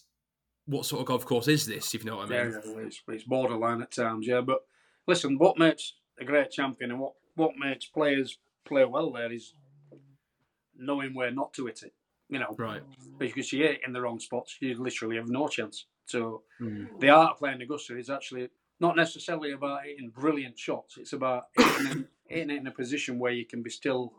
what 0.65 0.85
sort 0.85 1.01
of 1.01 1.07
golf 1.07 1.25
course 1.25 1.47
is 1.47 1.65
this? 1.65 1.95
If 1.95 2.03
you 2.03 2.11
know 2.11 2.17
what 2.17 2.31
I 2.31 2.43
mean. 2.43 2.51
Yeah, 2.65 2.81
it's, 2.85 3.01
it's 3.07 3.23
borderline 3.23 3.81
at 3.81 3.91
times. 3.91 4.27
Yeah, 4.27 4.41
but 4.41 4.59
listen, 5.07 5.37
what 5.37 5.57
makes 5.57 5.93
a 6.19 6.25
great 6.25 6.51
champion 6.51 6.91
and 6.91 6.99
what 6.99 7.13
what 7.35 7.51
makes 7.57 7.85
players 7.85 8.37
play 8.65 8.85
well 8.85 9.11
there 9.11 9.31
is 9.31 9.53
knowing 10.77 11.13
where 11.13 11.31
not 11.31 11.53
to 11.53 11.65
hit 11.67 11.83
it. 11.83 11.93
You 12.29 12.39
know, 12.39 12.55
right? 12.57 12.81
Because 13.19 13.53
you 13.53 13.63
hit 13.63 13.71
it 13.71 13.81
in 13.85 13.93
the 13.93 14.01
wrong 14.01 14.19
spots, 14.19 14.57
you 14.59 14.75
literally 14.81 15.17
have 15.17 15.29
no 15.29 15.47
chance. 15.47 15.85
So 16.05 16.43
mm. 16.59 16.87
the 16.99 17.09
art 17.09 17.33
of 17.33 17.37
playing 17.37 17.61
Augusta 17.61 17.97
is 17.97 18.09
actually 18.09 18.49
not 18.79 18.95
necessarily 18.95 19.51
about 19.51 19.83
hitting 19.83 20.09
brilliant 20.09 20.57
shots. 20.57 20.97
It's 20.97 21.13
about 21.13 21.43
hitting, 21.57 21.91
it, 21.91 22.07
hitting 22.27 22.49
it 22.49 22.59
in 22.59 22.67
a 22.67 22.71
position 22.71 23.19
where 23.19 23.33
you 23.33 23.45
can 23.45 23.61
be 23.61 23.69
still 23.69 24.13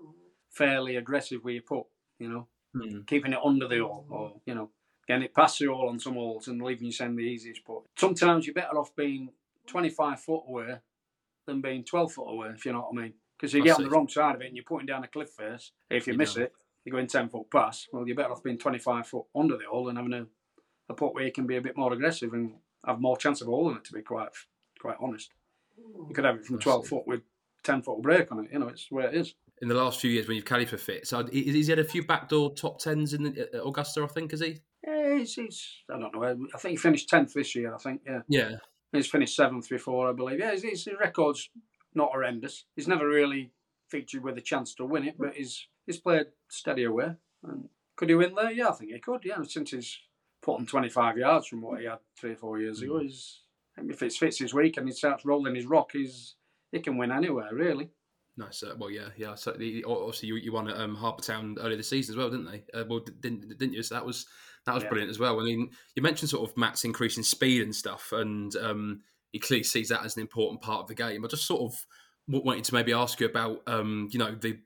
fairly 0.50 0.96
aggressive 0.96 1.42
where 1.42 1.54
you 1.54 1.62
put. 1.62 1.86
You 2.18 2.28
know, 2.28 2.48
mm. 2.76 3.06
keeping 3.06 3.32
it 3.32 3.40
under 3.44 3.66
the 3.66 3.78
hole, 3.78 4.06
or 4.08 4.32
you 4.46 4.54
know, 4.54 4.70
getting 5.08 5.24
it 5.24 5.34
past 5.34 5.58
the 5.58 5.66
hole 5.66 5.88
on 5.88 5.98
some 5.98 6.14
holes 6.14 6.46
and 6.46 6.62
leaving 6.62 6.86
you 6.86 6.92
send 6.92 7.18
the 7.18 7.22
easiest 7.22 7.64
putt. 7.64 7.82
Sometimes 7.96 8.46
you're 8.46 8.54
better 8.54 8.78
off 8.78 8.94
being 8.94 9.30
25 9.66 10.20
foot 10.20 10.42
away 10.46 10.76
than 11.46 11.60
being 11.60 11.84
12 11.84 12.12
foot 12.12 12.30
away, 12.30 12.48
if 12.54 12.64
you 12.64 12.72
know 12.72 12.80
what 12.80 12.98
I 12.98 13.02
mean. 13.02 13.14
Because 13.36 13.52
you 13.52 13.62
get 13.62 13.76
on 13.76 13.84
the 13.84 13.90
wrong 13.90 14.08
side 14.08 14.36
of 14.36 14.42
it 14.42 14.46
and 14.46 14.56
you're 14.56 14.64
putting 14.64 14.86
down 14.86 15.04
a 15.04 15.08
cliff 15.08 15.30
face. 15.30 15.72
If 15.90 16.06
you, 16.06 16.12
you 16.12 16.18
miss 16.18 16.36
know. 16.36 16.44
it, 16.44 16.52
you're 16.84 16.94
going 16.94 17.06
10 17.06 17.28
foot 17.28 17.50
past. 17.50 17.88
Well, 17.92 18.06
you're 18.06 18.16
better 18.16 18.32
off 18.32 18.42
being 18.42 18.58
25 18.58 19.06
foot 19.06 19.24
under 19.34 19.56
the 19.56 19.64
hole 19.70 19.88
and 19.88 19.98
having 19.98 20.12
a, 20.12 20.26
a 20.88 20.94
putt 20.94 21.14
where 21.14 21.24
you 21.24 21.32
can 21.32 21.46
be 21.46 21.56
a 21.56 21.60
bit 21.60 21.76
more 21.76 21.92
aggressive 21.92 22.32
and 22.32 22.54
have 22.86 23.00
more 23.00 23.16
chance 23.16 23.40
of 23.40 23.48
holding 23.48 23.76
it, 23.76 23.84
to 23.84 23.92
be 23.92 24.02
quite 24.02 24.28
quite 24.78 24.96
honest. 25.00 25.30
You 25.76 26.14
could 26.14 26.24
have 26.24 26.36
it 26.36 26.46
from 26.46 26.58
12 26.58 26.86
foot 26.86 27.06
with 27.06 27.22
10 27.64 27.82
foot 27.82 28.02
break 28.02 28.30
on 28.30 28.44
it. 28.44 28.52
You 28.52 28.60
know, 28.60 28.68
it's 28.68 28.90
where 28.90 29.08
it 29.08 29.14
is. 29.14 29.34
In 29.62 29.68
the 29.68 29.74
last 29.74 30.00
few 30.00 30.10
years 30.10 30.28
when 30.28 30.36
you've 30.36 30.44
carried 30.44 30.68
for 30.68 30.76
Fitz, 30.76 31.10
so 31.10 31.24
he's 31.26 31.68
had 31.68 31.78
a 31.78 31.84
few 31.84 32.04
backdoor 32.04 32.54
top 32.54 32.80
tens 32.80 33.14
in 33.14 33.22
the, 33.22 33.62
Augusta, 33.64 34.02
I 34.02 34.06
think, 34.08 34.32
is 34.32 34.40
he? 34.40 34.58
Yeah, 34.86 35.18
he's, 35.18 35.34
he's, 35.34 35.68
I 35.90 35.98
don't 35.98 36.14
know. 36.14 36.46
I 36.54 36.58
think 36.58 36.72
he 36.72 36.76
finished 36.76 37.08
10th 37.08 37.32
this 37.32 37.54
year, 37.54 37.74
I 37.74 37.78
think, 37.78 38.02
yeah. 38.04 38.20
Yeah. 38.28 38.50
He's 38.94 39.10
finished 39.10 39.36
seventh 39.36 39.68
before, 39.68 40.08
I 40.08 40.12
believe. 40.12 40.38
Yeah, 40.38 40.52
his, 40.52 40.62
his 40.62 40.88
record's 40.98 41.50
not 41.94 42.10
horrendous. 42.12 42.64
He's 42.76 42.88
never 42.88 43.08
really 43.08 43.52
featured 43.88 44.22
with 44.22 44.38
a 44.38 44.42
chance 44.42 44.74
to 44.74 44.84
win 44.84 45.04
it, 45.04 45.16
but 45.18 45.34
he's 45.34 45.66
he's 45.86 45.98
played 45.98 46.26
steady 46.48 46.84
away. 46.84 47.14
And 47.42 47.68
could 47.96 48.08
he 48.08 48.14
win 48.14 48.34
there? 48.34 48.50
Yeah, 48.50 48.68
I 48.68 48.72
think 48.72 48.92
he 48.92 48.98
could. 48.98 49.24
Yeah, 49.24 49.42
since 49.42 49.70
he's 49.70 49.98
put 50.42 50.58
on 50.58 50.66
25 50.66 51.18
yards 51.18 51.46
from 51.46 51.62
what 51.62 51.80
he 51.80 51.86
had 51.86 51.98
three 52.18 52.32
or 52.32 52.36
four 52.36 52.60
years 52.60 52.82
ago, 52.82 52.94
mm. 52.94 53.02
he's 53.02 53.40
if 53.76 54.02
it 54.02 54.12
fits 54.12 54.38
his 54.38 54.54
week 54.54 54.76
and 54.76 54.86
he 54.86 54.94
starts 54.94 55.24
rolling 55.24 55.54
his 55.54 55.66
rock, 55.66 55.90
he's 55.92 56.36
he 56.70 56.80
can 56.80 56.96
win 56.96 57.12
anywhere 57.12 57.50
really. 57.52 57.90
Nice. 58.36 58.62
Uh, 58.62 58.74
well, 58.78 58.90
yeah, 58.90 59.08
yeah. 59.16 59.34
So 59.36 59.52
the, 59.52 59.84
obviously 59.84 60.28
you, 60.28 60.36
you 60.36 60.52
won 60.52 60.68
at 60.68 60.76
um, 60.76 60.96
Harbour 60.96 61.22
Town 61.22 61.56
earlier 61.60 61.76
this 61.76 61.90
season 61.90 62.14
as 62.14 62.16
well, 62.16 62.30
didn't 62.30 62.50
they? 62.50 62.64
Uh, 62.78 62.84
well, 62.88 63.00
didn't 63.20 63.48
didn't 63.58 63.74
you? 63.74 63.82
So 63.82 63.94
that 63.94 64.04
was 64.04 64.26
that 64.66 64.74
was 64.74 64.82
yeah. 64.82 64.88
brilliant 64.88 65.10
as 65.10 65.18
well. 65.18 65.40
I 65.40 65.44
mean, 65.44 65.70
you 65.94 66.02
mentioned 66.02 66.30
sort 66.30 66.48
of 66.48 66.56
Matt's 66.56 66.84
increasing 66.84 67.22
speed 67.22 67.62
and 67.62 67.74
stuff, 67.74 68.12
and 68.12 68.54
um, 68.56 69.02
he 69.32 69.38
clearly 69.38 69.64
sees 69.64 69.88
that 69.90 70.04
as 70.04 70.16
an 70.16 70.22
important 70.22 70.62
part 70.62 70.80
of 70.80 70.88
the 70.88 70.94
game. 70.94 71.24
I 71.24 71.28
just 71.28 71.46
sort 71.46 71.62
of 71.62 71.86
wanted 72.26 72.64
to 72.64 72.74
maybe 72.74 72.92
ask 72.92 73.20
you 73.20 73.26
about, 73.26 73.62
um, 73.66 74.08
you 74.10 74.18
know, 74.18 74.34
the 74.34 74.58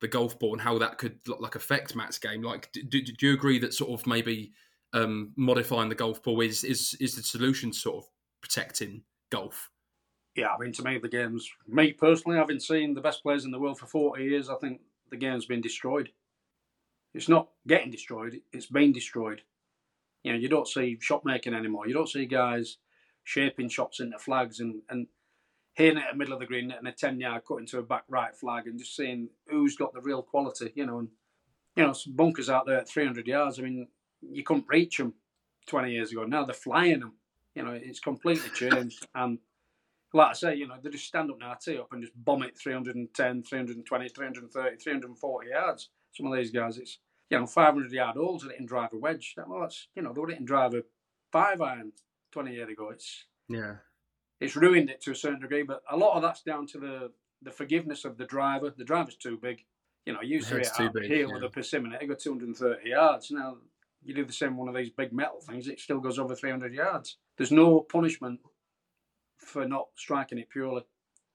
the 0.00 0.08
golf 0.08 0.38
ball 0.38 0.52
and 0.52 0.62
how 0.62 0.78
that 0.78 0.98
could 0.98 1.18
like 1.26 1.56
affect 1.56 1.94
Matt's 1.96 2.18
game. 2.18 2.42
Like, 2.42 2.72
do, 2.72 3.02
do 3.02 3.26
you 3.26 3.34
agree 3.34 3.58
that 3.58 3.74
sort 3.74 3.90
of 3.90 4.06
maybe 4.06 4.52
um, 4.92 5.32
modifying 5.36 5.88
the 5.88 5.94
golf 5.94 6.22
ball 6.22 6.40
is 6.40 6.64
is 6.64 6.96
is 7.00 7.16
the 7.16 7.22
solution 7.22 7.72
to 7.72 7.78
sort 7.78 8.04
of 8.04 8.10
protecting 8.40 9.02
golf? 9.30 9.68
Yeah, 10.36 10.48
I 10.48 10.58
mean, 10.58 10.72
to 10.72 10.84
me, 10.84 10.98
the 10.98 11.08
game's 11.08 11.48
me 11.66 11.92
personally, 11.92 12.38
having 12.38 12.60
seen 12.60 12.94
the 12.94 13.00
best 13.00 13.22
players 13.22 13.44
in 13.44 13.50
the 13.50 13.58
world 13.58 13.78
for 13.78 13.86
forty 13.86 14.24
years, 14.24 14.48
I 14.48 14.56
think 14.56 14.80
the 15.10 15.16
game's 15.16 15.46
been 15.46 15.60
destroyed. 15.60 16.10
It's 17.12 17.28
not 17.28 17.48
getting 17.66 17.90
destroyed; 17.90 18.40
it's 18.52 18.66
been 18.66 18.92
destroyed. 18.92 19.42
You 20.22 20.32
know, 20.32 20.38
you 20.38 20.48
don't 20.48 20.68
see 20.68 20.98
shot 21.00 21.24
making 21.24 21.54
anymore. 21.54 21.88
You 21.88 21.94
don't 21.94 22.08
see 22.08 22.26
guys 22.26 22.78
shaping 23.24 23.68
shots 23.68 24.00
into 24.00 24.18
flags 24.18 24.60
and 24.60 24.82
and 24.88 25.08
hitting 25.74 25.98
it 25.98 26.04
at 26.04 26.12
the 26.12 26.18
middle 26.18 26.34
of 26.34 26.40
the 26.40 26.46
green 26.46 26.70
and 26.70 26.86
a 26.88 26.92
10 26.92 27.20
yard 27.20 27.42
cut 27.46 27.58
into 27.58 27.78
a 27.78 27.82
back 27.82 28.04
right 28.08 28.34
flag 28.36 28.66
and 28.66 28.78
just 28.78 28.94
seeing 28.96 29.28
who's 29.46 29.76
got 29.76 29.92
the 29.92 30.00
real 30.00 30.22
quality, 30.22 30.72
you 30.74 30.86
know. 30.86 30.98
And, 30.98 31.08
you 31.76 31.86
know, 31.86 31.92
some 31.92 32.14
bunkers 32.14 32.50
out 32.50 32.66
there 32.66 32.78
at 32.78 32.88
300 32.88 33.26
yards, 33.26 33.58
I 33.58 33.62
mean, 33.62 33.86
you 34.20 34.42
couldn't 34.42 34.66
reach 34.68 34.98
them 34.98 35.14
20 35.66 35.92
years 35.92 36.12
ago. 36.12 36.24
Now 36.24 36.44
they're 36.44 36.54
flying 36.54 37.00
them. 37.00 37.14
You 37.54 37.64
know, 37.64 37.72
it's 37.72 38.00
completely 38.00 38.50
changed. 38.50 39.06
and 39.14 39.38
like 40.12 40.30
I 40.30 40.32
say, 40.32 40.54
you 40.56 40.66
know, 40.66 40.74
they 40.82 40.90
just 40.90 41.06
stand 41.06 41.30
up 41.30 41.38
now, 41.38 41.54
tee 41.54 41.78
up 41.78 41.92
and 41.92 42.02
just 42.02 42.12
bomb 42.24 42.42
it 42.42 42.58
310, 42.58 43.42
320, 43.42 44.08
330, 44.08 44.76
340 44.76 45.48
yards. 45.48 45.90
Some 46.12 46.26
of 46.26 46.36
these 46.36 46.50
guys, 46.50 46.78
it's, 46.78 46.98
you 47.30 47.38
know, 47.38 47.46
500 47.46 47.92
yard 47.92 48.16
holes 48.16 48.42
and 48.42 48.52
it 48.52 48.56
can 48.56 48.66
drive 48.66 48.92
a 48.92 48.98
wedge. 48.98 49.34
Well, 49.46 49.60
that's, 49.60 49.88
you 49.94 50.02
know, 50.02 50.12
they 50.12 50.20
were 50.20 50.34
drive 50.44 50.74
a 50.74 50.82
five 51.30 51.60
iron 51.60 51.92
20 52.32 52.52
years 52.52 52.70
ago. 52.70 52.90
It's, 52.90 53.24
yeah 53.48 53.76
it's 54.40 54.56
ruined 54.56 54.90
it 54.90 55.00
to 55.02 55.12
a 55.12 55.14
certain 55.14 55.40
degree. 55.40 55.62
But 55.62 55.82
a 55.90 55.96
lot 55.96 56.16
of 56.16 56.22
that's 56.22 56.42
down 56.42 56.66
to 56.68 56.78
the 56.78 57.10
the 57.42 57.50
forgiveness 57.50 58.04
of 58.04 58.16
the 58.16 58.24
driver. 58.24 58.72
The 58.76 58.84
driver's 58.84 59.16
too 59.16 59.38
big. 59.40 59.64
You 60.06 60.14
know, 60.14 60.22
you 60.22 60.36
used 60.36 60.48
to 60.48 60.56
hit 60.56 60.70
out 60.78 60.94
big, 60.94 61.04
here 61.04 61.26
yeah. 61.26 61.34
with 61.34 61.44
a 61.44 61.50
persimmon, 61.50 61.92
it 61.92 62.06
got 62.06 62.18
230 62.18 62.88
yards. 62.88 63.30
Now 63.30 63.58
you 64.02 64.14
do 64.14 64.24
the 64.24 64.32
same 64.32 64.56
one 64.56 64.68
of 64.68 64.74
these 64.74 64.90
big 64.90 65.12
metal 65.12 65.40
things, 65.46 65.68
it 65.68 65.78
still 65.78 66.00
goes 66.00 66.18
over 66.18 66.34
300 66.34 66.72
yards. 66.72 67.18
There's 67.36 67.52
no 67.52 67.80
punishment 67.80 68.40
for 69.40 69.66
not 69.66 69.88
striking 69.96 70.38
it 70.38 70.50
purely, 70.50 70.82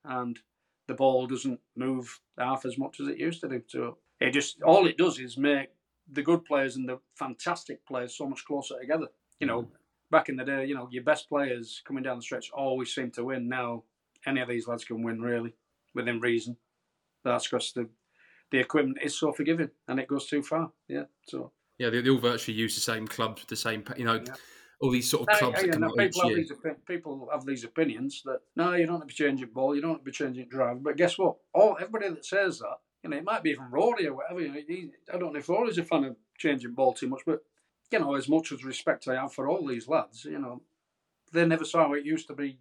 and 0.04 0.38
the 0.86 0.94
ball 0.94 1.26
doesn't 1.26 1.60
move 1.76 2.20
half 2.38 2.64
as 2.64 2.78
much 2.78 3.00
as 3.00 3.08
it 3.08 3.18
used 3.18 3.40
to 3.40 3.48
do. 3.48 3.62
So 3.66 3.98
it 4.20 4.30
just 4.30 4.62
all 4.62 4.86
it 4.86 4.96
does 4.96 5.18
is 5.18 5.36
make 5.36 5.68
the 6.10 6.22
good 6.22 6.44
players 6.44 6.76
and 6.76 6.88
the 6.88 6.98
fantastic 7.14 7.84
players 7.86 8.16
so 8.16 8.26
much 8.26 8.44
closer 8.44 8.78
together. 8.80 9.08
You 9.40 9.46
know, 9.46 9.62
mm 9.62 9.68
back 10.10 10.28
in 10.28 10.36
the 10.36 10.44
day, 10.44 10.64
you 10.64 10.74
know, 10.74 10.88
your 10.90 11.02
best 11.02 11.28
players 11.28 11.82
coming 11.86 12.02
down 12.02 12.16
the 12.16 12.22
stretch 12.22 12.50
always 12.52 12.94
seem 12.94 13.10
to 13.12 13.24
win. 13.24 13.48
Now, 13.48 13.82
any 14.26 14.40
of 14.40 14.48
these 14.48 14.68
lads 14.68 14.84
can 14.84 15.02
win 15.02 15.20
really 15.20 15.54
within 15.94 16.20
reason. 16.20 16.56
That's 17.24 17.48
because 17.48 17.72
the 17.72 17.88
the 18.52 18.58
equipment 18.58 18.98
is 19.02 19.18
so 19.18 19.32
forgiving 19.32 19.70
and 19.88 19.98
it 19.98 20.06
goes 20.06 20.26
too 20.26 20.42
far. 20.42 20.70
Yeah, 20.88 21.04
so 21.26 21.50
yeah, 21.78 21.90
they, 21.90 22.00
they 22.00 22.10
all 22.10 22.18
virtually 22.18 22.56
use 22.56 22.74
the 22.74 22.80
same 22.80 23.06
clubs, 23.08 23.44
the 23.48 23.56
same 23.56 23.84
you 23.96 24.04
know. 24.04 24.22
Yeah. 24.24 24.34
All 24.80 24.90
these 24.90 25.10
sort 25.10 25.28
of 25.28 25.38
clubs. 25.38 25.62
no, 25.78 25.90
people, 25.92 26.28
have 26.28 26.36
these, 26.36 26.52
people 26.86 27.28
have 27.32 27.46
these 27.46 27.64
opinions 27.64 28.22
that 28.26 28.40
no, 28.56 28.74
you 28.74 28.84
don't 28.84 28.96
have 28.96 29.02
to 29.02 29.06
be 29.06 29.14
changing 29.14 29.48
ball, 29.48 29.74
you 29.74 29.80
don't 29.80 29.92
have 29.92 30.00
to 30.00 30.04
be 30.04 30.12
changing 30.12 30.48
drive. 30.48 30.82
But 30.82 30.96
guess 30.96 31.16
what? 31.16 31.36
All 31.54 31.78
everybody 31.80 32.10
that 32.10 32.26
says 32.26 32.58
that, 32.58 32.76
you 33.02 33.08
know, 33.08 33.16
it 33.16 33.24
might 33.24 33.42
be 33.42 33.54
from 33.54 33.70
Rory 33.70 34.06
or 34.06 34.14
whatever. 34.14 34.40
You 34.40 34.48
know, 34.48 34.60
he, 34.66 34.90
I 35.12 35.16
don't 35.16 35.32
know 35.32 35.38
if 35.38 35.48
Rory's 35.48 35.78
a 35.78 35.84
fan 35.84 36.04
of 36.04 36.16
changing 36.36 36.72
ball 36.72 36.92
too 36.92 37.08
much, 37.08 37.22
but 37.24 37.42
you 37.90 37.98
know, 37.98 38.14
as 38.14 38.28
much 38.28 38.52
as 38.52 38.64
respect 38.64 39.08
I 39.08 39.14
have 39.14 39.32
for 39.32 39.48
all 39.48 39.66
these 39.66 39.88
lads, 39.88 40.24
you 40.24 40.38
know, 40.38 40.62
they 41.32 41.46
never 41.46 41.64
saw 41.64 41.88
what 41.88 42.00
it 42.00 42.06
used 42.06 42.28
to 42.28 42.34
be, 42.34 42.58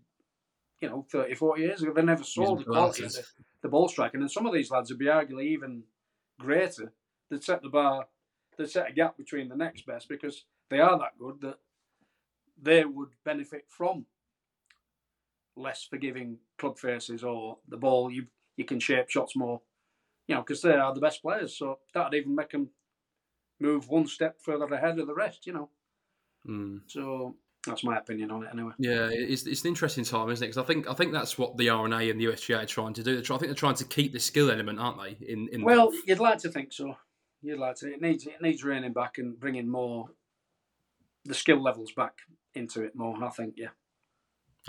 you 0.81 0.89
know, 0.89 1.05
30, 1.11 1.35
40 1.35 1.61
years 1.61 1.81
ago. 1.81 1.93
They 1.93 2.01
never 2.01 2.23
saw 2.23 2.55
the 2.55 2.63
quality 2.63 3.05
of 3.05 3.13
the, 3.13 3.25
the, 3.63 3.69
ball 3.69 3.87
striking. 3.87 4.21
And 4.21 4.31
some 4.31 4.45
of 4.45 4.53
these 4.53 4.71
lads 4.71 4.89
would 4.89 4.99
be 4.99 5.05
arguably 5.05 5.47
even 5.47 5.83
greater. 6.39 6.93
They'd 7.29 7.43
set 7.43 7.61
the 7.61 7.69
bar, 7.69 8.07
they'd 8.57 8.69
set 8.69 8.89
a 8.89 8.93
gap 8.93 9.17
between 9.17 9.49
the 9.49 9.55
next 9.55 9.85
best 9.85 10.07
because 10.07 10.45
they 10.69 10.79
are 10.79 10.97
that 10.99 11.17
good 11.19 11.41
that 11.41 11.57
they 12.61 12.85
would 12.85 13.09
benefit 13.23 13.65
from 13.67 14.05
less 15.57 15.83
forgiving 15.83 16.37
club 16.57 16.77
faces 16.77 17.23
or 17.23 17.57
the 17.69 17.77
ball 17.77 18.11
you 18.11 18.25
you 18.57 18.65
can 18.65 18.79
shape 18.79 19.09
shots 19.09 19.35
more, 19.35 19.61
you 20.27 20.35
know, 20.35 20.41
because 20.41 20.61
they 20.61 20.73
are 20.73 20.93
the 20.93 21.01
best 21.01 21.21
players. 21.21 21.57
So 21.57 21.79
that'd 21.93 22.13
even 22.13 22.35
make 22.35 22.51
them 22.51 22.69
move 23.59 23.89
one 23.89 24.07
step 24.07 24.37
further 24.41 24.65
ahead 24.73 24.99
of 24.99 25.07
the 25.07 25.13
rest, 25.13 25.45
you 25.45 25.53
know. 25.53 25.69
Mm. 26.47 26.81
So 26.87 27.35
that's 27.65 27.83
my 27.83 27.97
opinion 27.97 28.31
on 28.31 28.43
it, 28.43 28.49
anyway. 28.53 28.71
Yeah, 28.77 29.09
it's, 29.11 29.45
it's 29.45 29.63
an 29.63 29.69
interesting 29.69 30.05
time, 30.05 30.29
isn't 30.29 30.43
it? 30.43 30.49
Because 30.49 30.63
I 30.63 30.65
think 30.65 30.89
I 30.89 30.93
think 30.93 31.11
that's 31.11 31.37
what 31.37 31.57
the 31.57 31.69
R&A 31.69 32.09
and 32.09 32.19
the 32.19 32.25
USGA 32.25 32.63
are 32.63 32.65
trying 32.65 32.93
to 32.93 33.03
do. 33.03 33.21
Trying, 33.21 33.37
I 33.37 33.39
think 33.39 33.49
they're 33.49 33.55
trying 33.55 33.75
to 33.75 33.85
keep 33.85 34.13
the 34.13 34.19
skill 34.19 34.51
element, 34.51 34.79
aren't 34.79 35.01
they? 35.01 35.17
In, 35.27 35.49
in 35.51 35.63
well, 35.63 35.91
you'd 36.05 36.19
like 36.19 36.37
to 36.39 36.49
think 36.49 36.71
so. 36.71 36.95
You'd 37.41 37.59
like 37.59 37.75
to. 37.77 37.93
It 37.93 38.01
needs 38.01 38.25
it 38.25 38.41
needs 38.41 38.63
reining 38.63 38.93
back 38.93 39.17
and 39.17 39.39
bringing 39.39 39.69
more 39.69 40.07
the 41.25 41.33
skill 41.33 41.61
levels 41.61 41.91
back 41.91 42.13
into 42.53 42.83
it 42.83 42.95
more. 42.95 43.23
I 43.23 43.29
think, 43.29 43.55
yeah. 43.57 43.69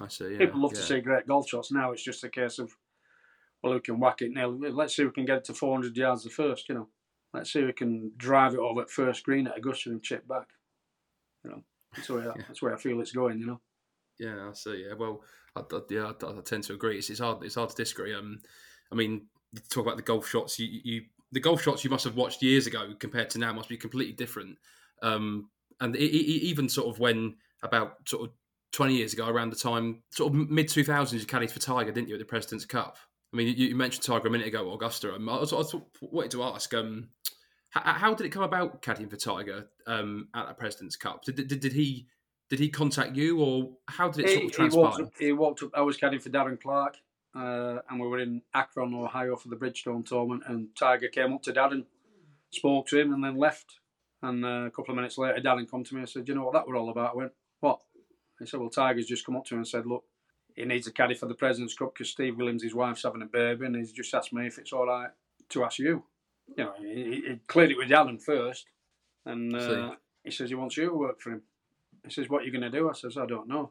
I 0.01 0.09
see. 0.09 0.33
Yeah, 0.33 0.39
People 0.39 0.63
love 0.63 0.73
yeah. 0.75 0.81
to 0.81 0.87
see 0.87 1.01
great 1.01 1.27
golf 1.27 1.49
shots. 1.49 1.73
Now 1.73 1.93
it's 1.93 2.03
just 2.03 2.25
a 2.25 2.29
case 2.29 2.59
of 2.59 2.77
well, 3.63 3.73
who 3.73 3.81
can 3.81 3.99
whack 3.99 4.23
it 4.23 4.33
now? 4.33 4.49
Let's 4.49 4.95
see 4.95 5.03
if 5.03 5.09
we 5.09 5.15
can 5.15 5.25
get 5.25 5.39
it 5.39 5.45
to 5.45 5.55
400 5.55 5.97
yards 5.97 6.25
the 6.25 6.31
first. 6.31 6.69
You 6.69 6.75
know. 6.75 6.89
Let's 7.33 7.53
see 7.53 7.61
if 7.61 7.67
we 7.67 7.73
can 7.73 8.13
drive 8.17 8.55
it 8.55 8.61
over 8.61 8.83
at 8.83 8.91
first 8.91 9.25
green 9.25 9.47
at 9.47 9.59
Augusta 9.59 9.91
and 9.91 10.03
chip 10.03 10.27
back. 10.27 10.49
You 11.45 11.51
know, 11.51 11.63
that's 11.95 12.09
where 12.09 12.25
yeah. 12.37 12.45
that's 12.47 12.63
where 12.63 12.75
I 12.75 12.79
feel 12.79 13.01
it's 13.01 13.13
going. 13.13 13.39
You 13.39 13.47
know. 13.47 13.61
Yeah, 14.19 14.49
I 14.49 14.53
see. 14.55 14.85
Yeah, 14.87 14.95
well, 14.95 15.23
I, 15.55 15.61
I 15.61 15.81
yeah, 15.91 16.13
I, 16.23 16.27
I, 16.27 16.41
tend 16.43 16.65
to 16.65 16.75
agree. 16.75 16.99
It's, 16.99 17.11
it's 17.11 17.21
hard. 17.21 17.43
It's 17.43 17.57
hard 17.57 17.71
to 17.71 17.77
disagree. 17.77 18.15
Um, 18.15 18.41
I 18.91 18.95
mean, 18.95 19.27
talk 19.69 19.85
about 19.85 19.97
the 19.97 20.03
golf 20.03 20.29
shots. 20.29 20.59
You, 20.59 20.81
you, 20.85 21.03
the 21.33 21.41
golf 21.41 21.63
shots 21.63 21.85
you 21.85 21.91
must 21.91 22.05
have 22.05 22.17
watched 22.17 22.43
years 22.43 22.67
ago 22.67 22.95
compared 22.99 23.31
to 23.31 23.39
now 23.39 23.53
must 23.53 23.69
be 23.69 23.77
completely 23.77 24.15
different. 24.15 24.59
Um, 25.03 25.51
and 25.81 25.97
it, 25.97 26.05
it, 26.05 26.43
even 26.45 26.69
sort 26.69 26.89
of 26.89 26.99
when 26.99 27.37
about 27.63 28.09
sort 28.09 28.29
of 28.29 28.35
20 28.73 28.95
years 28.95 29.13
ago, 29.13 29.27
around 29.27 29.51
the 29.51 29.57
time, 29.57 30.03
sort 30.11 30.33
of 30.33 30.51
mid 30.51 30.69
2000s, 30.69 31.13
you 31.13 31.21
caddied 31.21 31.51
for 31.51 31.59
Tiger, 31.59 31.93
didn't 31.93 32.09
you, 32.09 32.15
at 32.15 32.19
the 32.19 32.25
President's 32.25 32.65
Cup? 32.65 32.99
I 33.33 33.37
mean, 33.37 33.49
you, 33.49 33.69
you 33.69 33.75
mentioned 33.75 34.05
Tiger 34.05 34.29
a 34.29 34.31
minute 34.31 34.47
ago, 34.47 34.73
Augusta. 34.73 35.15
Um, 35.15 35.29
I, 35.29 35.39
was, 35.39 35.53
I 35.53 35.57
was 35.57 35.75
wanted 36.01 36.31
to 36.33 36.43
ask, 36.43 36.73
um, 36.75 37.09
how, 37.71 37.93
how, 37.93 38.15
did 38.15 38.27
it 38.27 38.31
come 38.31 38.43
about 38.43 38.83
caddying 38.83 39.11
for 39.11 39.17
Tiger 39.17 39.67
um, 39.87 40.29
at 40.35 40.49
the 40.49 40.55
President's 40.55 40.97
Cup? 40.97 41.25
Did, 41.25 41.49
did, 41.49 41.61
did 41.61 41.73
he 41.73 42.07
did 42.49 42.61
he 42.61 42.69
contact 42.69 43.17
you, 43.17 43.41
or 43.41 43.71
how 43.89 44.09
did 44.09 44.25
it 44.25 44.33
sort 44.33 44.45
of 44.45 44.53
transpire? 44.53 44.81
He 44.81 44.87
walked 44.87 45.01
up. 45.01 45.13
He 45.19 45.33
walked 45.33 45.63
up 45.63 45.71
I 45.75 45.81
was 45.81 45.97
caddying 45.97 46.23
for 46.23 46.31
Darren 46.31 46.61
Clarke, 46.61 46.97
uh, 47.35 47.79
and 47.91 48.01
we 48.01 48.07
were 48.07 48.21
in 48.21 48.43
Akron, 48.55 48.95
Ohio, 48.95 49.37
for 49.37 49.49
the 49.49 49.57
Bridgestone 49.57 50.07
tournament. 50.07 50.45
And 50.47 50.69
Tiger 50.79 51.09
came 51.09 51.33
up 51.33 51.43
to 51.43 51.53
Darren, 51.53 51.85
spoke 52.51 52.87
to 52.89 53.01
him, 53.01 53.13
and 53.13 53.25
then 53.25 53.37
left. 53.37 53.81
And 54.23 54.45
uh, 54.45 54.67
a 54.67 54.71
couple 54.71 54.93
of 54.93 54.97
minutes 54.97 55.19
later, 55.19 55.41
Darren 55.41 55.71
come 55.71 55.85
to 55.85 55.95
me 55.95 56.01
and 56.01 56.09
said, 56.09 56.29
"You 56.29 56.35
know 56.35 56.45
what 56.45 56.55
that 56.55 56.67
were 56.67 56.77
all 56.77 56.91
about?" 56.91 57.13
I 57.13 57.17
went, 57.17 57.33
"What?" 57.61 57.81
He 58.39 58.47
said, 58.47 58.61
"Well, 58.61 58.71
Tiger's 58.71 59.07
just 59.07 59.27
come 59.27 59.37
up 59.37 59.45
to 59.47 59.55
me 59.55 59.59
and 59.59 59.69
said, 59.69 59.87
look, 59.87 60.05
he 60.55 60.65
needs 60.65 60.87
a 60.87 60.93
caddy 60.93 61.15
for 61.15 61.27
the 61.27 61.35
President's 61.35 61.75
Cup 61.75 61.95
because 61.95 62.11
Steve 62.11 62.37
Williams, 62.37 62.63
his 62.63 62.75
wife's 62.75 63.03
having 63.03 63.23
a 63.23 63.27
baby, 63.27 63.67
and 63.67 63.77
he's 63.77 63.93
just 63.93 64.15
asked 64.15 64.33
me 64.33 64.47
if 64.47 64.59
it's 64.59 64.73
all 64.73 64.87
right 64.87 65.11
to 65.51 65.65
ask 65.65 65.79
you." 65.79 66.05
You 66.57 66.65
know, 66.65 66.73
he, 66.79 67.23
he 67.27 67.41
cleared 67.47 67.73
it 67.73 67.77
with 67.77 67.89
Darren 67.89 68.23
first, 68.23 68.67
and 69.25 69.55
uh, 69.55 69.95
he 70.25 70.31
says 70.31 70.49
he 70.49 70.55
wants 70.55 70.77
you 70.77 70.87
to 70.87 70.95
work 70.95 71.21
for 71.21 71.31
him. 71.31 71.43
He 72.05 72.11
says, 72.11 72.29
What 72.29 72.43
are 72.43 72.45
you 72.45 72.53
going 72.53 72.71
to 72.71 72.71
do? 72.71 72.89
I 72.89 72.93
says, 72.93 73.17
I 73.17 73.27
don't 73.27 73.49
know. 73.49 73.71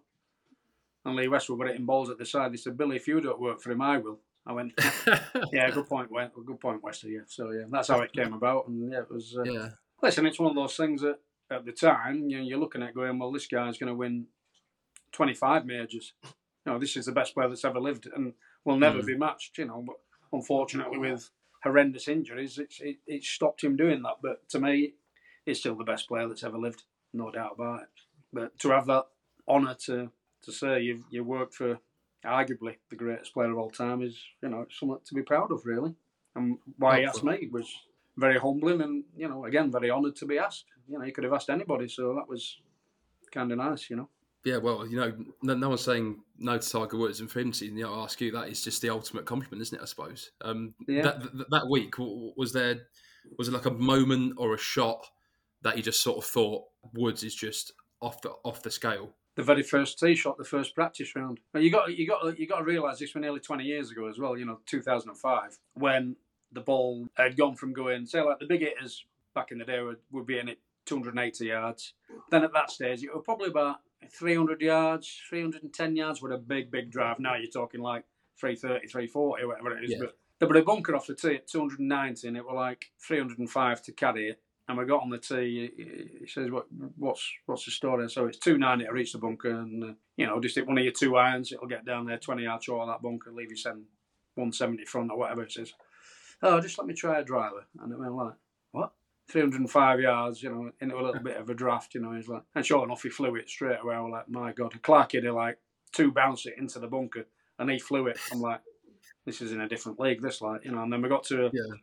And 1.03 1.15
Lee 1.15 1.27
Westwood 1.27 1.67
it 1.67 1.75
in 1.75 1.85
balls 1.85 2.09
at 2.09 2.17
the 2.17 2.25
side. 2.25 2.51
He 2.51 2.57
said, 2.57 2.77
Billy, 2.77 2.95
if 2.95 3.07
you 3.07 3.21
don't 3.21 3.39
work 3.39 3.61
for 3.61 3.71
him, 3.71 3.81
I 3.81 3.97
will. 3.97 4.19
I 4.45 4.53
went, 4.53 4.73
Yeah, 5.51 5.69
good 5.71 5.87
point, 5.87 6.09
good 6.45 6.59
point, 6.59 6.83
Wester. 6.83 7.09
Yeah. 7.09 7.21
So, 7.27 7.51
yeah, 7.51 7.63
that's 7.69 7.87
how 7.87 8.01
it 8.01 8.13
came 8.13 8.33
about. 8.33 8.67
And 8.67 8.91
yeah, 8.91 8.99
it 8.99 9.11
was. 9.11 9.35
Uh, 9.37 9.43
yeah. 9.43 9.69
Listen, 10.01 10.25
it's 10.25 10.39
one 10.39 10.49
of 10.49 10.55
those 10.55 10.75
things 10.75 11.01
that 11.01 11.19
at 11.51 11.65
the 11.65 11.71
time, 11.71 12.29
you 12.29 12.37
know, 12.37 12.43
you're 12.43 12.59
looking 12.59 12.83
at 12.83 12.95
going, 12.95 13.19
Well, 13.19 13.31
this 13.31 13.47
guy's 13.47 13.77
going 13.77 13.91
to 13.91 13.95
win 13.95 14.27
25 15.11 15.65
majors. 15.65 16.13
You 16.23 16.73
know, 16.73 16.79
this 16.79 16.97
is 16.97 17.05
the 17.05 17.11
best 17.11 17.33
player 17.33 17.47
that's 17.47 17.65
ever 17.65 17.79
lived 17.79 18.07
and 18.13 18.33
will 18.63 18.77
never 18.77 19.01
mm. 19.01 19.05
be 19.05 19.17
matched, 19.17 19.57
you 19.57 19.65
know. 19.65 19.83
But 19.85 19.97
unfortunately, 20.33 20.97
with 20.97 21.29
horrendous 21.63 22.07
injuries, 22.07 22.57
it's, 22.57 22.81
it, 22.81 22.97
it 23.07 23.23
stopped 23.23 23.63
him 23.63 23.75
doing 23.75 24.01
that. 24.03 24.17
But 24.21 24.47
to 24.49 24.59
me, 24.59 24.93
he's 25.45 25.59
still 25.59 25.75
the 25.75 25.83
best 25.83 26.07
player 26.07 26.27
that's 26.27 26.43
ever 26.43 26.57
lived, 26.57 26.83
no 27.13 27.31
doubt 27.31 27.53
about 27.55 27.83
it. 27.83 27.89
But 28.33 28.59
to 28.59 28.69
have 28.71 28.87
that 28.87 29.05
honour 29.47 29.75
to 29.85 30.11
to 30.43 30.51
say 30.51 30.81
you've 30.81 31.03
you 31.09 31.23
worked 31.23 31.55
for 31.55 31.79
arguably 32.25 32.75
the 32.89 32.95
greatest 32.95 33.33
player 33.33 33.51
of 33.51 33.57
all 33.57 33.69
time 33.69 34.01
is 34.01 34.17
you 34.41 34.49
know 34.49 34.65
something 34.69 34.97
to 35.05 35.15
be 35.15 35.21
proud 35.21 35.51
of 35.51 35.65
really. 35.65 35.93
And 36.35 36.57
why 36.77 36.99
he 36.99 37.05
asked 37.05 37.23
me 37.23 37.47
was 37.51 37.73
very 38.17 38.39
humbling 38.39 38.81
and 38.81 39.03
you 39.15 39.27
know 39.27 39.45
again 39.45 39.71
very 39.71 39.91
honoured 39.91 40.15
to 40.17 40.25
be 40.25 40.37
asked. 40.37 40.65
You 40.87 40.97
know 40.97 41.05
he 41.05 41.11
could 41.11 41.23
have 41.23 41.33
asked 41.33 41.49
anybody, 41.49 41.87
so 41.87 42.13
that 42.15 42.27
was 42.27 42.59
kind 43.31 43.51
of 43.51 43.57
nice, 43.57 43.89
you 43.89 43.95
know. 43.95 44.09
Yeah, 44.45 44.57
well, 44.57 44.85
you 44.85 44.95
know, 44.95 45.11
no, 45.41 45.55
no, 45.55 45.69
one's 45.69 45.83
saying 45.83 46.21
no 46.37 46.59
to 46.59 46.69
Tiger 46.69 46.97
Woods, 46.97 47.19
and 47.19 47.29
for 47.29 47.39
him 47.39 47.51
to 47.53 47.65
you 47.65 47.83
know, 47.83 47.95
ask 48.03 48.21
you 48.21 48.31
that 48.33 48.47
is 48.47 48.63
just 48.63 48.79
the 48.79 48.91
ultimate 48.91 49.25
compliment, 49.25 49.63
isn't 49.63 49.79
it? 49.79 49.81
I 49.81 49.85
suppose. 49.85 50.31
Um, 50.41 50.75
yeah. 50.87 51.01
That, 51.01 51.37
that, 51.37 51.49
that 51.49 51.67
week 51.67 51.95
was 51.97 52.53
there 52.53 52.81
was 53.37 53.47
it 53.47 53.53
like 53.53 53.65
a 53.65 53.71
moment 53.71 54.35
or 54.37 54.53
a 54.53 54.57
shot 54.57 55.07
that 55.63 55.77
you 55.77 55.81
just 55.81 56.03
sort 56.03 56.19
of 56.19 56.25
thought 56.25 56.63
Woods 56.93 57.23
is 57.23 57.33
just 57.33 57.73
off 58.01 58.21
the 58.21 58.29
off 58.43 58.61
the 58.61 58.69
scale. 58.69 59.15
The 59.35 59.43
very 59.43 59.63
first 59.63 59.99
tee 59.99 60.15
shot, 60.15 60.37
the 60.37 60.45
first 60.45 60.75
practice 60.75 61.15
round. 61.15 61.39
You 61.55 61.71
got 61.71 61.97
you 61.97 62.07
got 62.07 62.39
you 62.39 62.47
got 62.47 62.59
to 62.59 62.63
realise 62.63 62.99
this 62.99 63.15
was 63.15 63.21
nearly 63.21 63.39
twenty 63.39 63.63
years 63.63 63.89
ago 63.89 64.07
as 64.07 64.19
well. 64.19 64.37
You 64.37 64.45
know, 64.45 64.59
two 64.67 64.81
thousand 64.81 65.09
and 65.09 65.19
five, 65.19 65.57
when 65.73 66.15
the 66.55 66.61
ball 66.61 67.07
had 67.15 67.37
gone 67.37 67.55
from 67.55 67.73
going 67.73 68.05
say 68.05 68.21
like 68.21 68.39
the 68.39 68.47
big 68.47 68.61
hitters 68.61 69.05
back 69.35 69.51
in 69.51 69.59
the 69.59 69.65
day 69.65 69.81
would, 69.81 69.97
would 70.11 70.25
be 70.25 70.39
in 70.39 70.49
it 70.49 70.59
280 70.85 71.45
yards. 71.45 71.93
Then 72.31 72.43
at 72.43 72.53
that 72.53 72.71
stage, 72.71 73.03
it 73.03 73.13
was 73.13 73.23
probably 73.25 73.49
about 73.49 73.77
300 74.09 74.61
yards, 74.61 75.21
310 75.29 75.95
yards 75.95 76.21
with 76.21 76.31
a 76.31 76.37
big, 76.37 76.71
big 76.71 76.91
drive. 76.91 77.19
Now 77.19 77.35
you're 77.35 77.51
talking 77.51 77.81
like 77.81 78.05
330, 78.39 78.87
340, 78.87 79.45
whatever 79.45 79.77
it 79.77 79.83
is. 79.83 79.91
Yeah. 79.91 79.97
But 80.01 80.17
there 80.39 80.49
was 80.49 80.57
a 80.59 80.63
bunker 80.63 80.95
off 80.95 81.07
the 81.07 81.15
tee 81.15 81.35
at 81.35 81.47
290, 81.47 82.27
and 82.27 82.37
it 82.37 82.45
were 82.45 82.53
like 82.53 82.91
305 82.99 83.81
to 83.83 83.91
carry 83.91 84.29
it 84.29 84.41
and 84.67 84.77
we 84.77 84.85
got 84.85 85.03
on 85.03 85.09
the 85.09 85.17
tee. 85.17 85.71
He 86.21 86.27
says, 86.27 86.49
"What, 86.49 86.65
what's, 86.97 87.31
what's 87.45 87.65
the 87.65 87.71
story?" 87.71 88.09
So 88.09 88.25
it's 88.25 88.39
two 88.39 88.57
ninety 88.57 88.85
to 88.85 88.91
reach 88.91 89.11
the 89.11 89.19
bunker, 89.19 89.49
and 89.49 89.83
uh, 89.83 89.93
you 90.17 90.25
know, 90.25 90.39
just 90.39 90.55
hit 90.55 90.67
one 90.67 90.77
of 90.77 90.83
your 90.83 90.93
two 90.93 91.15
irons. 91.17 91.51
It'll 91.51 91.67
get 91.67 91.85
down 91.85 92.05
there 92.05 92.17
twenty 92.17 92.43
yards 92.43 92.65
short 92.65 92.87
of 92.87 92.93
that 92.93 93.01
bunker, 93.01 93.31
leave 93.31 93.51
you 93.51 93.57
send 93.57 93.83
one 94.33 94.51
seventy 94.51 94.85
front 94.85 95.11
or 95.11 95.17
whatever 95.17 95.43
it 95.43 95.51
says. 95.51 95.73
Oh, 96.41 96.59
just 96.59 96.77
let 96.77 96.87
me 96.87 96.93
try 96.93 97.19
a 97.19 97.23
driver, 97.23 97.65
and 97.79 97.93
I 97.93 97.97
went 97.97 98.13
like, 98.13 98.33
"What?" 98.71 98.93
305 99.29 99.99
yards, 99.99 100.43
you 100.43 100.49
know, 100.49 100.71
into 100.79 100.95
a 100.95 101.01
little 101.01 101.21
bit 101.21 101.37
of 101.37 101.49
a 101.49 101.53
draft, 101.53 101.95
you 101.95 102.01
know. 102.01 102.11
He's 102.11 102.27
like, 102.27 102.43
and 102.53 102.65
sure 102.65 102.83
enough, 102.83 103.01
he 103.01 103.09
flew 103.09 103.35
it 103.35 103.49
straight 103.49 103.79
away. 103.81 103.95
I 103.95 104.01
was 104.01 104.11
like, 104.11 104.29
my 104.29 104.51
God, 104.53 104.79
Clarke 104.83 105.13
had 105.13 105.23
like 105.25 105.57
two 105.91 106.11
bounce 106.11 106.45
it 106.45 106.55
into 106.57 106.79
the 106.79 106.87
bunker, 106.87 107.25
and 107.57 107.69
he 107.69 107.79
flew 107.79 108.07
it. 108.07 108.19
I'm 108.31 108.39
like, 108.39 108.61
this 109.25 109.41
is 109.41 109.51
in 109.51 109.61
a 109.61 109.67
different 109.67 109.99
league, 109.99 110.21
this 110.21 110.41
like, 110.41 110.63
you 110.63 110.71
know. 110.71 110.83
And 110.83 110.93
then 110.93 111.01
we 111.01 111.09
got 111.09 111.23
to 111.25 111.49
yeah. 111.51 111.75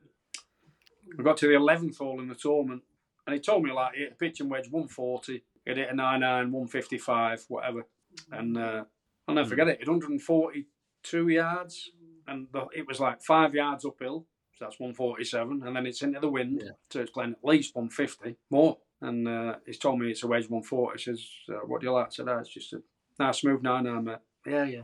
We 1.17 1.25
got 1.25 1.37
to 1.39 1.47
the 1.47 1.55
11th 1.55 1.99
hole 1.99 2.21
in 2.21 2.29
the 2.29 2.35
tournament, 2.35 2.83
and 3.27 3.35
he 3.35 3.41
told 3.41 3.65
me 3.65 3.73
like 3.73 3.95
he 3.95 4.03
hit 4.03 4.13
a 4.13 4.15
pitching 4.15 4.49
wedge 4.49 4.71
140, 4.71 5.33
he 5.33 5.41
hit 5.65 5.91
a 5.91 5.95
9 5.95 6.21
9, 6.21 6.53
155, 6.53 7.45
whatever. 7.49 7.87
And 8.31 8.57
uh, 8.57 8.85
I'll 9.27 9.35
never 9.35 9.49
forget 9.49 9.69
it. 9.69 9.81
It 9.81 9.89
142 9.89 11.29
yards, 11.29 11.91
and 12.27 12.47
the, 12.53 12.67
it 12.75 12.87
was 12.87 13.01
like 13.01 13.23
five 13.23 13.55
yards 13.55 13.85
uphill, 13.85 14.27
so 14.63 14.67
that's 14.67 14.81
147, 14.81 15.63
and 15.65 15.77
then 15.77 15.87
it's 15.87 16.03
into 16.03 16.21
the 16.21 16.29
wind, 16.29 16.63
yeah. 16.65 16.73
so 16.91 17.01
it's 17.01 17.11
playing 17.11 17.33
at 17.33 17.45
least 17.45 17.75
150 17.75 18.37
more. 18.51 18.79
And 19.01 19.27
uh, 19.27 19.57
he's 19.67 19.79
told 19.79 19.99
me 19.99 20.11
it's 20.11 20.23
a 20.23 20.29
wedge 20.29 20.49
140. 20.49 20.97
He 20.97 21.03
says, 21.03 21.27
uh, 21.49 21.67
"What 21.67 21.81
do 21.81 21.89
you 21.89 21.93
like?" 21.93 22.07
I 22.07 22.11
said, 22.11 22.29
oh, 22.29 22.39
"It's 22.39 22.51
just 22.51 22.73
a 22.73 22.83
nice 23.19 23.41
smooth 23.41 23.63
9 23.63 23.85
9, 23.85 24.05
mate." 24.05 24.19
Yeah, 24.47 24.65
yeah. 24.65 24.83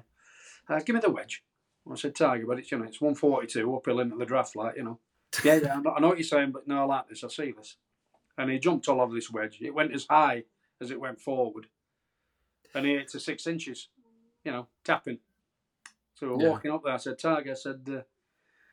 Uh, 0.69 0.81
give 0.81 0.95
me 0.95 1.01
the 1.01 1.11
wedge. 1.11 1.45
I 1.91 1.95
said, 1.95 2.17
Tiger, 2.17 2.45
but 2.47 2.59
it's 2.59 2.71
you 2.71 2.79
know 2.79 2.85
it's 2.85 3.01
142 3.01 3.75
uphill 3.77 4.01
into 4.01 4.17
the 4.17 4.27
draft, 4.27 4.57
like 4.57 4.77
you 4.77 4.83
know 4.83 4.99
yeah, 5.45 5.61
yeah, 5.63 5.75
I 5.75 6.01
know 6.01 6.09
what 6.09 6.19
you're 6.19 6.25
saying, 6.25 6.53
but 6.53 6.67
no, 6.67 6.83
I 6.83 6.85
like 6.85 7.09
this. 7.09 7.23
I 7.23 7.29
see 7.29 7.53
this. 7.53 7.77
And 8.37 8.51
he 8.51 8.59
jumped 8.59 8.89
all 8.89 9.01
over 9.01 9.15
this 9.15 9.31
wedge. 9.31 9.59
It 9.61 9.75
went 9.75 9.95
as 9.95 10.07
high 10.09 10.45
as 10.81 10.91
it 10.91 11.01
went 11.01 11.21
forward, 11.21 11.67
and 12.75 12.87
he 12.87 12.93
hit 12.93 13.09
to 13.09 13.21
six 13.21 13.47
inches. 13.47 13.89
You 14.45 14.53
know, 14.53 14.67
tapping. 14.85 15.19
So 16.15 16.35
we're 16.35 16.43
yeah. 16.43 16.51
walking 16.51 16.71
up 16.71 16.83
there. 16.85 16.95
I 16.95 16.97
said, 16.97 17.19
Tiger, 17.19 17.53
I 17.53 17.55
said, 17.55 17.81
uh, 17.89 18.01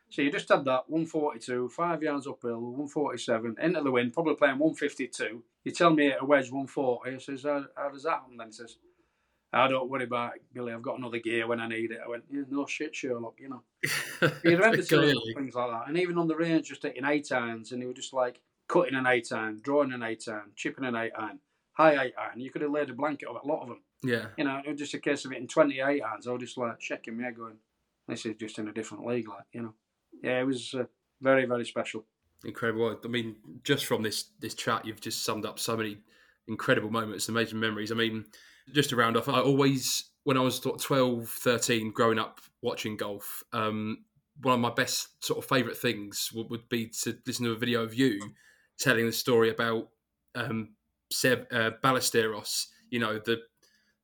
so 0.09 0.21
you 0.21 0.31
just 0.31 0.49
had 0.49 0.65
that 0.65 0.89
142, 0.89 1.69
five 1.69 2.01
yards 2.03 2.27
uphill, 2.27 2.59
147, 2.59 3.55
into 3.61 3.81
the 3.81 3.91
wind, 3.91 4.13
probably 4.13 4.35
playing 4.35 4.59
152. 4.59 5.43
You 5.63 5.71
tell 5.71 5.91
me 5.91 6.11
at 6.11 6.21
a 6.21 6.25
wedge 6.25 6.51
140. 6.51 7.11
He 7.11 7.19
says, 7.19 7.43
how, 7.43 7.65
how 7.75 7.89
does 7.89 8.03
that 8.03 8.11
happen 8.11 8.37
then? 8.37 8.47
He 8.47 8.53
says, 8.53 8.77
I 9.51 9.67
don't 9.67 9.89
worry 9.89 10.03
about 10.03 10.35
it, 10.35 10.43
Billy. 10.53 10.73
I've 10.73 10.81
got 10.81 10.99
another 10.99 11.19
gear 11.19 11.47
when 11.47 11.59
I 11.59 11.67
need 11.67 11.91
it. 11.91 11.99
I 12.05 12.09
went, 12.09 12.25
yeah, 12.29 12.41
no 12.49 12.65
shit, 12.65 12.95
Sherlock, 12.95 13.35
you 13.39 13.49
know. 13.49 13.63
you 14.43 14.57
remember 14.57 14.81
things 14.81 15.55
like 15.55 15.71
that. 15.71 15.87
And 15.87 15.97
even 15.97 16.17
on 16.17 16.27
the 16.27 16.35
range, 16.35 16.67
just 16.67 16.83
hitting 16.83 17.05
eight 17.05 17.31
irons, 17.31 17.71
and 17.71 17.81
he 17.81 17.87
was 17.87 17.95
just 17.95 18.13
like 18.13 18.41
cutting 18.67 18.95
an 18.95 19.07
eight 19.07 19.31
iron, 19.31 19.61
drawing 19.63 19.93
an 19.93 20.03
eight 20.03 20.25
iron, 20.27 20.51
chipping 20.55 20.85
an 20.85 20.95
eight 20.95 21.13
iron, 21.17 21.39
high 21.73 22.05
eight 22.05 22.13
iron. 22.17 22.41
You 22.41 22.51
could 22.51 22.63
have 22.63 22.71
laid 22.71 22.89
a 22.89 22.93
blanket 22.93 23.27
over 23.27 23.39
a 23.39 23.47
lot 23.47 23.61
of 23.61 23.69
them. 23.69 23.81
Yeah. 24.03 24.27
You 24.37 24.43
know, 24.43 24.61
it 24.65 24.71
was 24.71 24.79
just 24.79 24.93
a 24.93 24.99
case 24.99 25.25
of 25.25 25.31
hitting 25.31 25.47
28 25.47 26.01
irons. 26.01 26.27
I 26.27 26.31
was 26.31 26.41
just 26.41 26.57
like 26.57 26.81
shaking 26.81 27.17
my 27.17 27.23
head 27.23 27.37
going, 27.37 27.57
this 28.07 28.25
is 28.25 28.35
just 28.35 28.59
in 28.59 28.67
a 28.67 28.73
different 28.73 29.05
league, 29.05 29.27
like, 29.27 29.45
you 29.51 29.61
know. 29.61 29.73
Yeah, 30.25 30.39
it 30.39 30.47
was 30.47 30.73
uh, 30.73 30.85
very, 31.21 31.45
very 31.45 31.65
special. 31.65 32.03
Incredible. 32.43 32.99
I 33.03 33.07
mean, 33.07 33.35
just 33.63 33.85
from 33.85 34.01
this 34.01 34.31
this 34.39 34.55
chat, 34.55 34.83
you've 34.83 34.99
just 34.99 35.23
summed 35.23 35.45
up 35.45 35.59
so 35.59 35.77
many 35.77 35.99
incredible 36.47 36.89
moments, 36.89 37.29
amazing 37.29 37.59
memories. 37.59 37.91
I 37.91 37.95
mean, 37.95 38.25
just 38.73 38.89
to 38.89 38.95
round 38.95 39.17
off, 39.17 39.29
I 39.29 39.39
always, 39.39 40.05
when 40.23 40.35
I 40.35 40.41
was 40.41 40.59
12, 40.59 41.29
13, 41.29 41.91
growing 41.91 42.17
up 42.17 42.39
watching 42.63 42.97
golf, 42.97 43.43
um, 43.53 44.03
one 44.41 44.55
of 44.55 44.59
my 44.59 44.71
best 44.71 45.23
sort 45.23 45.37
of 45.37 45.45
favourite 45.45 45.77
things 45.77 46.31
would, 46.33 46.49
would, 46.49 46.67
be 46.69 46.87
to 47.03 47.15
listen 47.27 47.45
to 47.45 47.51
a 47.51 47.57
video 47.57 47.83
of 47.83 47.93
you 47.93 48.19
telling 48.79 49.05
the 49.05 49.11
story 49.11 49.51
about 49.51 49.89
um, 50.33 50.69
Seve 51.13 51.45
uh, 51.51 51.71
Ballesteros, 51.83 52.65
you 52.89 52.99
know, 52.99 53.19
the 53.19 53.41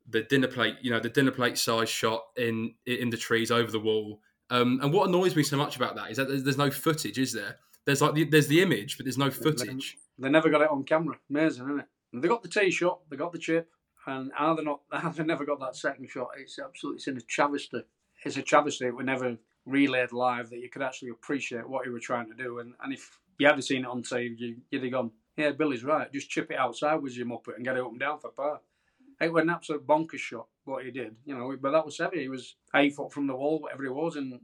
the 0.07 0.22
dinner 0.22 0.47
plate, 0.47 0.76
you 0.82 0.91
know, 0.91 0.99
the 0.99 1.09
dinner 1.09 1.32
plate 1.32 1.57
size 1.57 1.89
shot 1.89 2.26
in 2.38 2.76
in 2.86 3.09
the 3.09 3.17
trees 3.17 3.49
over 3.49 3.72
the 3.72 3.80
wall. 3.80 4.22
Um, 4.51 4.81
and 4.83 4.91
what 4.91 5.07
annoys 5.07 5.33
me 5.35 5.43
so 5.43 5.55
much 5.55 5.77
about 5.77 5.95
that 5.95 6.11
is 6.11 6.17
that 6.17 6.27
there's, 6.27 6.43
there's 6.43 6.57
no 6.57 6.69
footage, 6.69 7.17
is 7.17 7.31
there? 7.31 7.55
There's 7.85 8.01
like 8.01 8.13
the, 8.13 8.25
there's 8.25 8.47
the 8.47 8.61
image, 8.61 8.97
but 8.97 9.05
there's 9.05 9.17
no 9.17 9.31
footage. 9.31 9.97
They, 10.19 10.29
never 10.29 10.49
got 10.49 10.61
it 10.61 10.69
on 10.69 10.83
camera. 10.83 11.17
Amazing, 11.29 11.65
isn't 11.65 11.79
it? 11.79 11.85
They 12.13 12.27
got 12.27 12.43
the 12.43 12.49
tee 12.49 12.69
shot, 12.69 12.99
they 13.09 13.15
got 13.15 13.31
the 13.31 13.39
chip, 13.39 13.71
and 14.05 14.29
how 14.35 14.53
they 14.53 14.63
not 14.63 14.81
how 14.91 15.09
they 15.09 15.23
never 15.23 15.45
got 15.45 15.61
that 15.61 15.77
second 15.77 16.09
shot. 16.09 16.31
It's 16.37 16.59
absolutely 16.59 16.97
it's 16.97 17.07
in 17.07 17.17
a 17.17 17.21
travesty. 17.21 17.81
It's 18.25 18.35
a 18.35 18.41
travesty 18.41 18.85
it 18.87 18.95
was 18.95 19.05
never 19.05 19.37
relayed 19.65 20.11
live 20.11 20.49
that 20.49 20.59
you 20.59 20.69
could 20.69 20.81
actually 20.81 21.09
appreciate 21.09 21.67
what 21.67 21.85
he 21.85 21.89
was 21.89 22.03
trying 22.03 22.29
to 22.29 22.35
do. 22.35 22.59
And 22.59 22.73
and 22.83 22.93
if 22.93 23.17
you 23.39 23.47
had 23.47 23.63
seen 23.63 23.85
it 23.85 23.87
on 23.87 24.03
TV, 24.03 24.37
you, 24.37 24.57
you'd 24.69 24.83
have 24.83 24.91
gone, 24.91 25.11
yeah, 25.37 25.51
Billy's 25.51 25.85
right. 25.85 26.11
Just 26.11 26.29
chip 26.29 26.51
it 26.51 26.57
outside 26.57 26.95
with 26.95 27.15
your 27.15 27.25
muppet 27.25 27.55
and 27.55 27.63
get 27.63 27.77
it 27.77 27.83
up 27.83 27.91
and 27.91 27.99
down 27.99 28.19
for 28.19 28.31
par. 28.31 28.59
It 29.22 29.32
was 29.32 29.43
an 29.43 29.49
absolute 29.49 29.86
bonkers 29.88 30.19
shot 30.19 30.47
what 30.65 30.84
he 30.84 30.91
did, 30.91 31.15
you 31.26 31.36
know. 31.38 31.55
But 31.61 31.72
that 31.72 31.86
was 31.86 31.97
heavy. 31.97 32.22
He 32.22 32.30
was 32.30 32.55
eight 32.76 32.95
foot 32.95 33.13
from 33.13 33.28
the 33.28 33.36
wall, 33.36 33.59
whatever 33.59 33.86
it 33.86 33.93
was, 33.93 34.15
and 34.15 34.39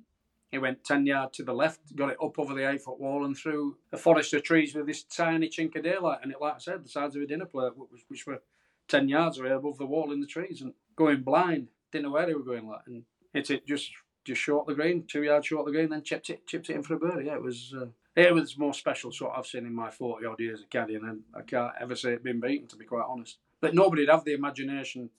He 0.51 0.57
went 0.59 0.83
10 0.85 1.05
yard 1.05 1.33
to 1.33 1.43
the 1.43 1.53
left, 1.53 1.95
got 1.95 2.09
it 2.11 2.17
up 2.23 2.39
over 2.39 2.53
the 2.53 2.69
eight 2.69 2.81
foot 2.81 2.99
wall 2.99 3.25
and 3.25 3.35
through 3.35 3.77
a 3.91 3.97
forest 3.97 4.33
of 4.33 4.43
trees 4.43 4.73
with 4.73 4.87
this 4.87 5.03
tiny 5.03 5.49
chink 5.49 5.75
of 5.75 5.83
daylight. 5.83 6.19
And 6.23 6.31
it, 6.31 6.39
like 6.39 6.55
I 6.55 6.59
said, 6.59 6.85
the 6.85 6.89
size 6.89 7.15
of 7.15 7.21
a 7.21 7.27
dinner 7.27 7.45
plate, 7.45 7.73
which, 7.75 8.03
which 8.07 8.25
were 8.25 8.41
10 8.87 9.09
yards 9.09 9.39
away 9.39 9.51
above 9.51 9.77
the 9.77 9.85
wall 9.85 10.11
in 10.13 10.21
the 10.21 10.27
trees 10.27 10.61
and 10.61 10.73
going 10.95 11.21
blind. 11.21 11.67
Didn't 11.91 12.05
know 12.05 12.11
where 12.11 12.25
they 12.25 12.33
were 12.33 12.43
going 12.43 12.67
like. 12.67 12.81
And 12.87 13.03
hit 13.33 13.49
it 13.49 13.67
just 13.67 13.91
just 14.23 14.41
short 14.41 14.67
the 14.67 14.75
green, 14.75 15.05
two 15.07 15.23
yards 15.23 15.47
short 15.47 15.65
the 15.65 15.71
green, 15.71 15.89
then 15.89 16.03
chipped 16.03 16.29
it 16.29 16.45
chipped 16.47 16.69
it 16.69 16.75
in 16.75 16.83
for 16.83 16.95
a 16.95 16.99
birdie. 16.99 17.25
Yeah, 17.27 17.35
it 17.35 17.41
was 17.41 17.73
uh, 17.75 17.87
it 18.15 18.33
was 18.33 18.57
most 18.57 18.79
special 18.79 19.11
shot 19.11 19.33
I've 19.37 19.45
seen 19.45 19.65
in 19.65 19.73
my 19.73 19.89
40 19.89 20.25
odd 20.25 20.39
years 20.39 20.61
of 20.61 20.69
caddying, 20.69 21.07
and 21.07 21.21
I 21.33 21.41
can't 21.41 21.71
ever 21.79 21.95
say 21.95 22.13
it 22.13 22.23
been 22.23 22.41
beaten, 22.41 22.67
to 22.69 22.75
be 22.75 22.85
quite 22.85 23.05
honest. 23.07 23.37
But 23.61 23.73
nobody'd 23.73 24.09
have 24.09 24.23
the 24.25 24.33
imagination 24.33 25.09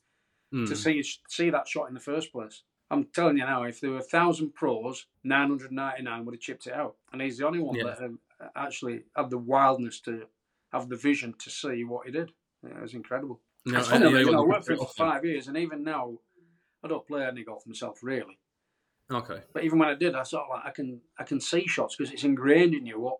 Mm. 0.50 0.66
to 0.66 0.74
see 0.74 1.02
see 1.28 1.50
that 1.50 1.68
shot 1.68 1.88
in 1.88 1.94
the 1.94 2.00
first 2.00 2.32
place. 2.32 2.62
I'm 2.90 3.04
telling 3.12 3.36
you 3.36 3.44
now, 3.44 3.64
if 3.64 3.80
there 3.82 3.90
were 3.90 3.98
a 3.98 4.02
thousand 4.02 4.54
pros, 4.54 5.04
999 5.22 6.24
would 6.24 6.34
have 6.36 6.40
chipped 6.40 6.66
it 6.66 6.72
out, 6.72 6.96
and 7.12 7.20
he's 7.20 7.36
the 7.36 7.46
only 7.46 7.58
one 7.60 7.76
Yeah. 7.76 7.84
that 7.84 7.98
um, 8.02 8.18
actually 8.56 9.04
had 9.14 9.28
the 9.28 9.36
wildness 9.36 10.00
to 10.02 10.26
have 10.72 10.88
the 10.88 10.96
vision 10.96 11.34
to 11.34 11.50
see 11.50 11.84
what 11.84 12.06
he 12.06 12.12
did. 12.12 12.32
Yeah, 12.62 12.78
it 12.78 12.80
was 12.80 12.94
incredible. 12.94 13.42
No, 13.66 13.82
funny, 13.82 14.06
yeah, 14.10 14.20
you 14.20 14.30
know, 14.32 14.42
I 14.42 14.46
worked 14.46 14.64
for 14.64 14.72
him 14.72 14.78
for 14.78 14.86
five 14.86 15.22
years, 15.22 15.48
and 15.48 15.56
even 15.58 15.82
now, 15.82 16.18
I 16.82 16.88
don't 16.88 17.06
play 17.06 17.26
any 17.26 17.44
golf 17.44 17.66
myself 17.66 18.02
really. 18.02 18.38
Okay. 19.10 19.42
But 19.52 19.64
even 19.64 19.78
when 19.78 19.88
I 19.90 19.94
did, 19.94 20.14
I 20.14 20.22
sort 20.22 20.44
of 20.44 20.50
like 20.50 20.64
I 20.64 20.70
can 20.70 21.02
I 21.18 21.24
can 21.24 21.40
see 21.42 21.66
shots 21.66 21.94
because 21.94 22.10
it's 22.12 22.24
ingrained 22.24 22.74
in 22.74 22.86
you 22.86 22.98
what 23.00 23.18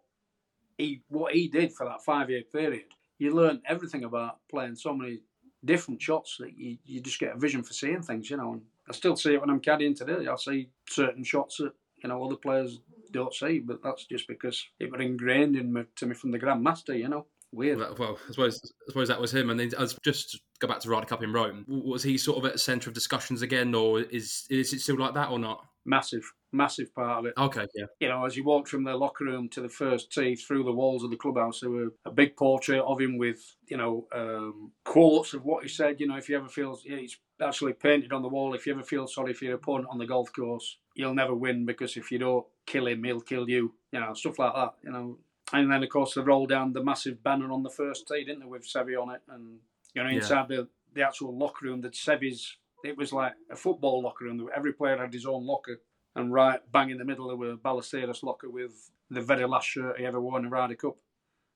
he 0.79 1.03
what 1.09 1.35
he 1.35 1.49
did 1.49 1.75
for 1.75 1.85
that 1.85 2.03
five 2.05 2.31
year 2.31 2.43
period. 2.45 2.87
You 3.19 3.35
learn 3.35 3.63
everything 3.67 4.05
about 4.05 4.39
playing 4.51 4.77
so 4.77 4.95
many 4.95 5.21
different 5.65 6.01
shots 6.01 6.37
that 6.39 6.57
you, 6.57 6.79
you 6.85 7.01
just 7.01 7.19
get 7.19 7.35
a 7.35 7.39
vision 7.39 7.63
for 7.63 7.73
seeing 7.73 8.03
things, 8.03 8.31
you 8.31 8.37
know. 8.37 8.53
And 8.53 8.63
I 8.89 8.93
still 8.93 9.17
see 9.17 9.35
it 9.35 9.41
when 9.41 9.51
I'm 9.51 9.61
caddying 9.61 9.97
today. 9.97 10.27
I 10.27 10.37
see 10.37 10.71
certain 10.89 11.25
shots 11.25 11.57
that 11.59 11.73
you 12.03 12.09
know 12.09 12.23
other 12.25 12.37
players 12.37 12.81
don't 13.13 13.35
see, 13.35 13.59
but 13.61 13.83
that's 13.83 14.05
just 14.07 14.29
because 14.29 14.65
it 14.79 14.91
was 14.91 15.01
ingrained 15.01 15.57
in 15.57 15.73
me 15.73 15.83
to 15.97 16.07
me 16.07 16.15
from 16.15 16.31
the 16.31 16.39
grandmaster, 16.39 16.97
you 16.97 17.09
know. 17.09 17.27
Weird. 17.51 17.79
Well, 17.79 17.97
well, 17.99 18.19
I 18.29 18.33
suppose 18.33 18.61
I 18.65 18.91
suppose 18.91 19.09
that 19.09 19.21
was 19.21 19.33
him. 19.33 19.49
And 19.49 19.59
then 19.59 19.71
I 19.79 19.83
was 19.83 19.97
just 20.05 20.39
go 20.61 20.69
back 20.69 20.81
to 20.81 20.91
Ryder 20.91 21.07
Cup 21.07 21.23
in 21.23 21.33
Rome. 21.33 21.65
Was 21.67 22.03
he 22.03 22.19
sort 22.19 22.39
of 22.39 22.45
at 22.45 22.53
the 22.53 22.59
centre 22.59 22.91
of 22.91 22.95
discussions 22.95 23.43
again, 23.43 23.75
or 23.75 24.01
is 24.01 24.47
is 24.51 24.73
it 24.73 24.81
still 24.81 24.99
like 24.99 25.15
that 25.15 25.31
or 25.31 25.39
not? 25.39 25.65
Massive, 25.87 26.31
massive 26.53 26.95
part 26.95 27.19
of 27.21 27.27
it. 27.27 27.35
Okay, 27.37 27.67
yeah, 27.75 27.87
you 28.01 28.09
know, 28.09 28.25
as 28.25 28.37
you 28.37 28.45
walked 28.45 28.69
from 28.69 28.85
the 28.85 28.95
locker 28.97 29.25
room 29.25 29.49
to 29.51 29.61
the 29.61 29.69
first 29.69 30.13
tee 30.13 30.35
through 30.37 30.65
the 30.65 30.73
walls 30.73 31.05
of 31.05 31.11
the 31.11 31.17
clubhouse, 31.17 31.61
there 31.61 31.71
were 31.71 31.93
a 32.05 32.11
big 32.11 32.37
portrait 32.37 32.81
of 32.81 33.01
him 33.01 33.19
with, 33.19 33.57
you 33.69 33.77
know, 33.77 34.07
um, 34.13 34.73
quotes 34.85 35.35
of 35.35 35.45
what 35.45 35.63
he 35.63 35.69
said. 35.69 36.01
You 36.01 36.07
know, 36.09 36.17
if 36.17 36.29
you 36.29 36.37
ever 36.37 36.49
feel, 36.49 36.79
yeah, 36.85 36.97
it's 36.97 37.19
actually 37.41 37.75
painted 37.75 38.13
on 38.13 38.23
the 38.23 38.29
wall. 38.29 38.55
If 38.55 38.67
you 38.67 38.73
ever 38.75 38.83
feel 38.83 39.07
sorry 39.07 39.35
for 39.35 39.45
your 39.45 39.55
opponent 39.57 39.89
on 39.91 39.99
the 39.99 40.07
golf 40.07 40.33
course, 40.33 40.79
you'll 40.95 41.15
never 41.15 41.35
win 41.35 41.67
because 41.67 41.97
if 41.97 42.11
you 42.11 42.19
don't 42.19 42.47
kill 42.67 42.87
him, 42.87 43.05
he'll 43.05 43.21
kill 43.21 43.49
you. 43.49 43.75
You 43.93 44.01
know, 44.01 44.15
stuff 44.15 44.39
like 44.39 44.55
that. 44.55 44.75
You 44.83 44.91
know, 44.93 45.19
and 45.53 45.71
then 45.71 45.83
of 45.83 45.89
course 45.89 46.15
they 46.15 46.21
rolled 46.21 46.49
down 46.51 46.73
the 46.73 46.83
massive 46.85 47.23
banner 47.23 47.51
on 47.53 47.63
the 47.63 47.71
first 47.71 48.07
tee, 48.09 48.25
didn't 48.25 48.41
they, 48.41 48.47
with 48.47 48.67
Seve 48.67 49.01
on 49.01 49.15
it, 49.15 49.23
and 49.29 49.59
you 49.95 50.03
know, 50.03 50.09
Yeah. 50.09 50.17
inside 50.17 50.49
the 50.49 50.69
the 50.95 51.03
actual 51.03 51.37
locker 51.37 51.67
room, 51.67 51.81
that 51.83 51.93
Seve's. 51.95 52.57
It 52.85 52.97
was 52.97 53.13
like 53.13 53.33
a 53.51 53.57
football 53.57 54.03
locker 54.03 54.25
room. 54.25 54.49
Every 54.55 54.73
player 54.73 54.97
had 54.99 55.13
his 55.13 55.27
own 55.27 55.45
locker. 55.45 55.81
And 56.19 56.33
right 56.33 56.61
bang 56.73 56.91
in 56.91 56.99
the 56.99 57.05
middle, 57.05 57.29
there 57.29 57.37
were 57.37 57.57
Ballesteros 57.57 58.25
locker 58.25 58.51
with 58.51 58.91
the 59.09 59.21
very 59.21 59.47
last 59.47 59.69
shirt 59.69 59.99
he 59.99 60.05
ever 60.05 60.21
wore 60.21 60.39
in 60.39 60.45
a 60.45 60.49
Ryder 60.49 60.75
Cup. 60.75 60.97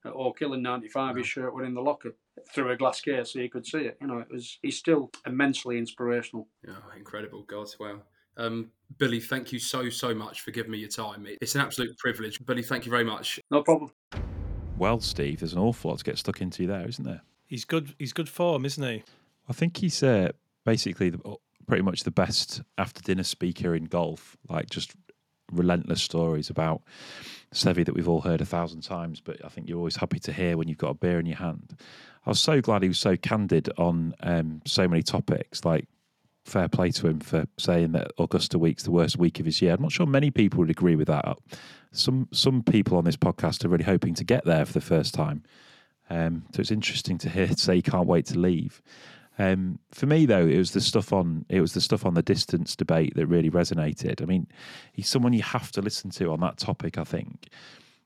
At 0.05 0.13
Oak 0.13 0.39
Hill 0.39 0.55
in 0.55 0.63
'95, 0.63 1.17
his 1.17 1.27
shirt 1.27 1.55
was 1.55 1.67
in 1.67 1.75
the 1.75 1.81
locker 1.81 2.15
through 2.53 2.71
a 2.71 2.77
glass 2.77 3.01
case, 3.01 3.33
so 3.33 3.39
you 3.39 3.49
could 3.49 3.67
see 3.67 3.79
it. 3.79 3.99
You 4.01 4.07
know, 4.07 4.19
it 4.19 4.29
was. 4.31 4.59
He's 4.63 4.79
still 4.79 5.11
immensely 5.27 5.79
inspirational. 5.79 6.49
yeah, 6.67 6.75
incredible, 6.97 7.43
God, 7.43 7.69
wow. 7.79 8.01
Um, 8.37 8.71
Billy, 8.99 9.21
thank 9.21 9.53
you 9.53 9.59
so 9.59 9.91
so 9.91 10.15
much 10.15 10.41
for 10.41 10.51
giving 10.51 10.73
me 10.73 10.79
your 10.79 10.89
time. 10.89 11.27
It's 11.41 11.55
an 11.55 11.61
absolute 11.61 11.97
privilege, 11.99 12.45
Billy. 12.45 12.63
Thank 12.63 12.85
you 12.85 12.91
very 12.91 13.05
much. 13.05 13.41
No 13.51 13.63
problem. 13.63 13.93
Well, 14.79 15.01
Steve, 15.01 15.41
there's 15.41 15.53
an 15.53 15.61
awful 15.61 15.91
lot 15.91 15.99
to 15.99 16.05
get 16.05 16.19
stuck 16.19 16.41
into 16.41 16.67
there, 16.67 16.89
isn't 16.89 17.05
there? 17.05 17.23
He's 17.47 17.65
good. 17.65 17.95
He's 17.99 18.13
good 18.13 18.29
form, 18.29 18.65
isn't 18.65 18.83
he? 18.83 19.05
I 19.49 19.53
think 19.53 19.77
he's 19.77 20.03
uh, 20.03 20.33
basically 20.65 21.11
the, 21.11 21.37
pretty 21.67 21.83
much 21.83 22.05
the 22.05 22.11
best 22.11 22.63
after 22.79 23.03
dinner 23.03 23.25
speaker 23.25 23.75
in 23.75 23.85
golf. 23.85 24.37
Like 24.49 24.71
just 24.71 24.95
relentless 25.53 26.03
stories 26.03 26.51
about 26.51 26.83
Seve 27.55 27.85
that 27.85 27.95
we've 27.95 28.09
all 28.09 28.23
heard 28.23 28.41
a 28.41 28.47
thousand 28.47 28.83
times, 28.83 29.21
but 29.21 29.45
I 29.45 29.49
think 29.49 29.69
you're 29.69 29.79
always 29.79 29.97
happy 29.97 30.19
to 30.21 30.33
hear 30.33 30.57
when 30.57 30.69
you've 30.69 30.79
got 30.79 30.91
a 30.91 30.95
beer 30.95 31.19
in 31.21 31.27
your 31.27 31.37
hand. 31.37 31.77
I 32.25 32.31
was 32.31 32.41
so 32.41 32.61
glad 32.61 32.83
he 32.83 32.89
was 32.89 33.01
so 33.01 33.17
candid 33.17 33.69
on 33.79 34.15
um, 34.21 34.63
so 34.65 34.89
many 34.89 35.03
topics. 35.03 35.65
Like 35.65 35.87
fair 36.45 36.69
play 36.69 36.91
to 36.91 37.07
him 37.09 37.21
for 37.21 37.47
saying 37.59 37.93
that 37.93 38.11
Augusta 38.19 38.59
week's 38.59 38.83
the 38.83 38.91
worst 38.91 39.17
week 39.17 39.39
of 39.41 39.47
his 39.47 39.61
year. 39.63 39.75
I'm 39.75 39.83
not 39.83 39.93
sure 39.93 40.07
many 40.07 40.31
people 40.31 40.61
would 40.61 40.71
agree 40.71 40.97
with 40.97 41.09
that. 41.09 41.39
Some 41.93 42.29
some 42.33 42.63
people 42.63 42.97
on 42.97 43.05
this 43.05 43.17
podcast 43.17 43.65
are 43.65 43.69
really 43.69 43.85
hoping 43.85 44.15
to 44.15 44.25
get 44.25 44.45
there 44.45 44.65
for 44.65 44.73
the 44.73 44.81
first 44.81 45.15
time. 45.15 45.43
Um, 46.11 46.45
so 46.55 46.61
it's 46.61 46.71
interesting 46.71 47.19
to 47.19 47.29
hear 47.29 47.49
say 47.57 47.77
he 47.77 47.83
can't 47.83 48.07
wait 48.07 48.27
to 48.27 48.39
leave. 48.39 48.83
Um, 49.43 49.81
for 49.91 50.07
me, 50.07 50.25
though, 50.25 50.47
it 50.47 50.57
was 50.57 50.71
the 50.71 50.81
stuff 50.81 51.13
on 51.13 51.45
it 51.49 51.61
was 51.61 51.73
the 51.73 51.81
stuff 51.81 52.07
on 52.07 52.15
the 52.15 52.23
distance 52.23 52.77
debate 52.77 53.15
that 53.17 53.27
really 53.27 53.51
resonated. 53.51 54.23
I 54.23 54.25
mean, 54.25 54.47
he's 54.93 55.09
someone 55.09 55.33
you 55.33 55.43
have 55.43 55.73
to 55.73 55.83
listen 55.83 56.11
to 56.11 56.31
on 56.33 56.39
that 56.41 56.59
topic. 56.59 56.97
I 56.97 57.03
think 57.03 57.49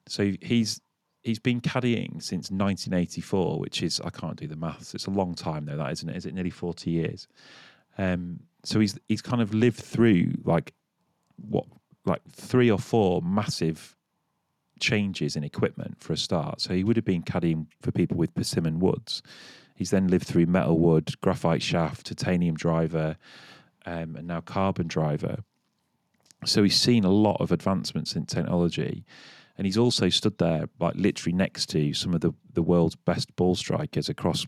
so. 0.09 0.33
He's 0.41 0.81
he's 1.23 1.39
been 1.39 1.61
caddying 1.61 2.23
since 2.23 2.51
1984, 2.51 3.59
which 3.59 3.83
is 3.83 4.01
I 4.01 4.09
can't 4.09 4.37
do 4.37 4.47
the 4.47 4.57
maths. 4.57 4.95
It's 4.95 5.07
a 5.07 5.11
long 5.11 5.35
time 5.35 5.67
though, 5.67 5.77
that 5.77 5.93
isn't 5.93 6.09
it? 6.09 6.17
Is 6.17 6.25
it 6.25 6.33
nearly 6.33 6.49
40 6.49 6.91
years? 6.91 7.29
Um, 7.99 8.41
so 8.65 8.81
he's 8.81 8.99
he's 9.07 9.23
kind 9.23 9.43
of 9.43 9.53
lived 9.53 9.81
through 9.81 10.33
like 10.45 10.73
what 11.37 11.67
like 12.07 12.23
three 12.33 12.71
or 12.71 12.79
four 12.79 13.21
massive 13.21 13.95
changes 14.81 15.37
in 15.37 15.45
equipment 15.45 16.01
for 16.01 16.15
a 16.15 16.17
start. 16.17 16.63
So 16.63 16.73
he 16.73 16.83
would 16.83 16.97
have 16.97 17.05
been 17.05 17.23
caddying 17.23 17.67
for 17.83 17.91
people 17.91 18.17
with 18.17 18.35
persimmon 18.35 18.79
woods. 18.79 19.23
He's 19.77 19.91
then 19.91 20.09
lived 20.09 20.27
through 20.27 20.47
metal 20.47 20.79
wood, 20.79 21.21
graphite 21.21 21.63
shaft, 21.63 22.07
titanium 22.07 22.57
driver, 22.57 23.17
um, 23.85 24.17
and 24.17 24.27
now 24.27 24.41
carbon 24.41 24.89
driver. 24.89 25.45
So 26.45 26.63
he's 26.63 26.77
seen 26.77 27.05
a 27.05 27.11
lot 27.11 27.41
of 27.41 27.53
advancements 27.53 28.17
in 28.17 28.27
technology, 28.27 29.05
and 29.57 29.67
he's 29.67 29.79
also 29.79 30.09
stood 30.09 30.39
there, 30.39 30.69
like 30.81 30.95
literally 30.97 31.37
next 31.37 31.67
to 31.71 31.93
some 31.93 32.15
of 32.15 32.23
the, 32.23 32.33
the 32.53 32.63
world's 32.63 32.97
best 32.97 33.35
ball 33.37 33.55
strikers 33.55 34.09
across 34.09 34.47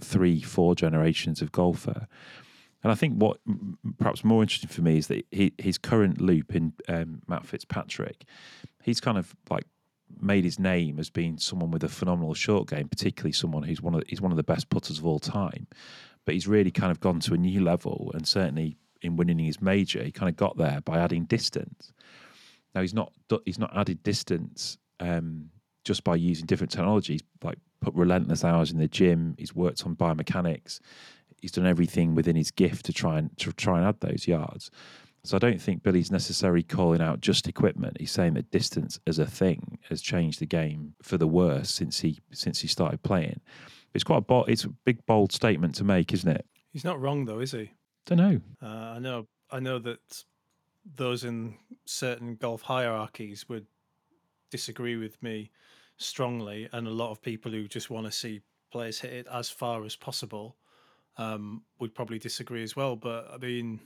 three, 0.00 0.40
four 0.40 0.74
generations 0.74 1.42
of 1.42 1.52
golfer. 1.52 2.06
And 2.82 2.90
I 2.90 2.94
think 2.94 3.16
what 3.16 3.38
perhaps 3.98 4.24
more 4.24 4.42
interesting 4.42 4.70
for 4.70 4.82
me 4.82 4.96
is 4.96 5.08
that 5.08 5.26
he, 5.30 5.52
his 5.58 5.78
current 5.78 6.20
loop 6.20 6.54
in 6.54 6.72
um, 6.88 7.22
Matt 7.28 7.44
Fitzpatrick, 7.44 8.24
he's 8.82 9.00
kind 9.00 9.18
of 9.18 9.34
like 9.50 9.64
made 10.20 10.44
his 10.44 10.58
name 10.58 10.98
as 10.98 11.10
being 11.10 11.38
someone 11.38 11.70
with 11.70 11.84
a 11.84 11.88
phenomenal 11.88 12.34
short 12.34 12.68
game, 12.68 12.88
particularly 12.88 13.32
someone 13.32 13.62
who's 13.62 13.82
one 13.82 13.94
of 13.94 14.02
he's 14.06 14.20
one 14.20 14.32
of 14.32 14.36
the 14.36 14.42
best 14.42 14.68
putters 14.70 14.98
of 14.98 15.06
all 15.06 15.18
time. 15.18 15.66
But 16.24 16.34
he's 16.34 16.46
really 16.46 16.70
kind 16.70 16.90
of 16.90 17.00
gone 17.00 17.20
to 17.20 17.34
a 17.34 17.38
new 17.38 17.62
level, 17.62 18.10
and 18.14 18.26
certainly 18.26 18.76
in 19.02 19.16
winning 19.16 19.38
his 19.38 19.60
major, 19.60 20.02
he 20.02 20.12
kind 20.12 20.28
of 20.28 20.36
got 20.36 20.56
there 20.56 20.80
by 20.82 20.98
adding 20.98 21.24
distance. 21.24 21.92
Now 22.74 22.82
he's 22.82 22.94
not 22.94 23.12
he's 23.44 23.58
not 23.58 23.76
added 23.76 24.02
distance 24.02 24.78
um, 25.00 25.50
just 25.84 26.04
by 26.04 26.16
using 26.16 26.46
different 26.46 26.70
technologies, 26.70 27.22
like 27.42 27.58
put 27.80 27.94
relentless 27.94 28.44
hours 28.44 28.70
in 28.70 28.78
the 28.78 28.88
gym. 28.88 29.34
He's 29.38 29.54
worked 29.54 29.84
on 29.84 29.96
biomechanics. 29.96 30.80
He's 31.40 31.52
done 31.52 31.66
everything 31.66 32.14
within 32.14 32.36
his 32.36 32.50
gift 32.50 32.86
to 32.86 32.92
try 32.92 33.18
and 33.18 33.36
to 33.38 33.52
try 33.52 33.78
and 33.78 33.86
add 33.86 34.00
those 34.00 34.28
yards. 34.28 34.70
So 35.22 35.36
I 35.36 35.38
don't 35.38 35.60
think 35.60 35.82
Billy's 35.82 36.10
necessarily 36.10 36.62
calling 36.62 37.02
out 37.02 37.20
just 37.20 37.46
equipment. 37.46 37.98
He's 38.00 38.10
saying 38.10 38.34
that 38.34 38.50
distance 38.50 38.98
as 39.06 39.18
a 39.18 39.26
thing 39.26 39.78
has 39.88 40.00
changed 40.00 40.40
the 40.40 40.46
game 40.46 40.94
for 41.02 41.18
the 41.18 41.26
worse 41.26 41.70
since 41.70 42.00
he 42.00 42.20
since 42.32 42.60
he 42.60 42.68
started 42.68 43.02
playing. 43.02 43.40
It's 43.92 44.04
quite 44.04 44.24
a 44.28 44.42
it's 44.44 44.64
a 44.64 44.68
big 44.68 45.04
bold 45.06 45.32
statement 45.32 45.74
to 45.76 45.84
make, 45.84 46.12
isn't 46.12 46.30
it? 46.30 46.46
He's 46.72 46.84
not 46.84 47.00
wrong 47.00 47.24
though, 47.24 47.40
is 47.40 47.52
he? 47.52 47.72
Don't 48.06 48.18
know. 48.18 48.40
Uh, 48.62 48.94
I 48.96 48.98
know. 48.98 49.26
I 49.50 49.60
know 49.60 49.78
that 49.80 50.24
those 50.96 51.24
in 51.24 51.56
certain 51.84 52.36
golf 52.36 52.62
hierarchies 52.62 53.48
would 53.48 53.66
disagree 54.50 54.96
with 54.96 55.22
me 55.22 55.50
strongly, 55.98 56.68
and 56.72 56.86
a 56.86 56.90
lot 56.90 57.10
of 57.10 57.20
people 57.20 57.52
who 57.52 57.68
just 57.68 57.90
want 57.90 58.06
to 58.06 58.12
see 58.12 58.40
players 58.72 59.00
hit 59.00 59.12
it 59.12 59.26
as 59.30 59.50
far 59.50 59.84
as 59.84 59.96
possible 59.96 60.56
um, 61.18 61.62
would 61.78 61.94
probably 61.94 62.18
disagree 62.18 62.62
as 62.62 62.74
well. 62.74 62.96
But 62.96 63.28
I 63.32 63.36
mean, 63.36 63.80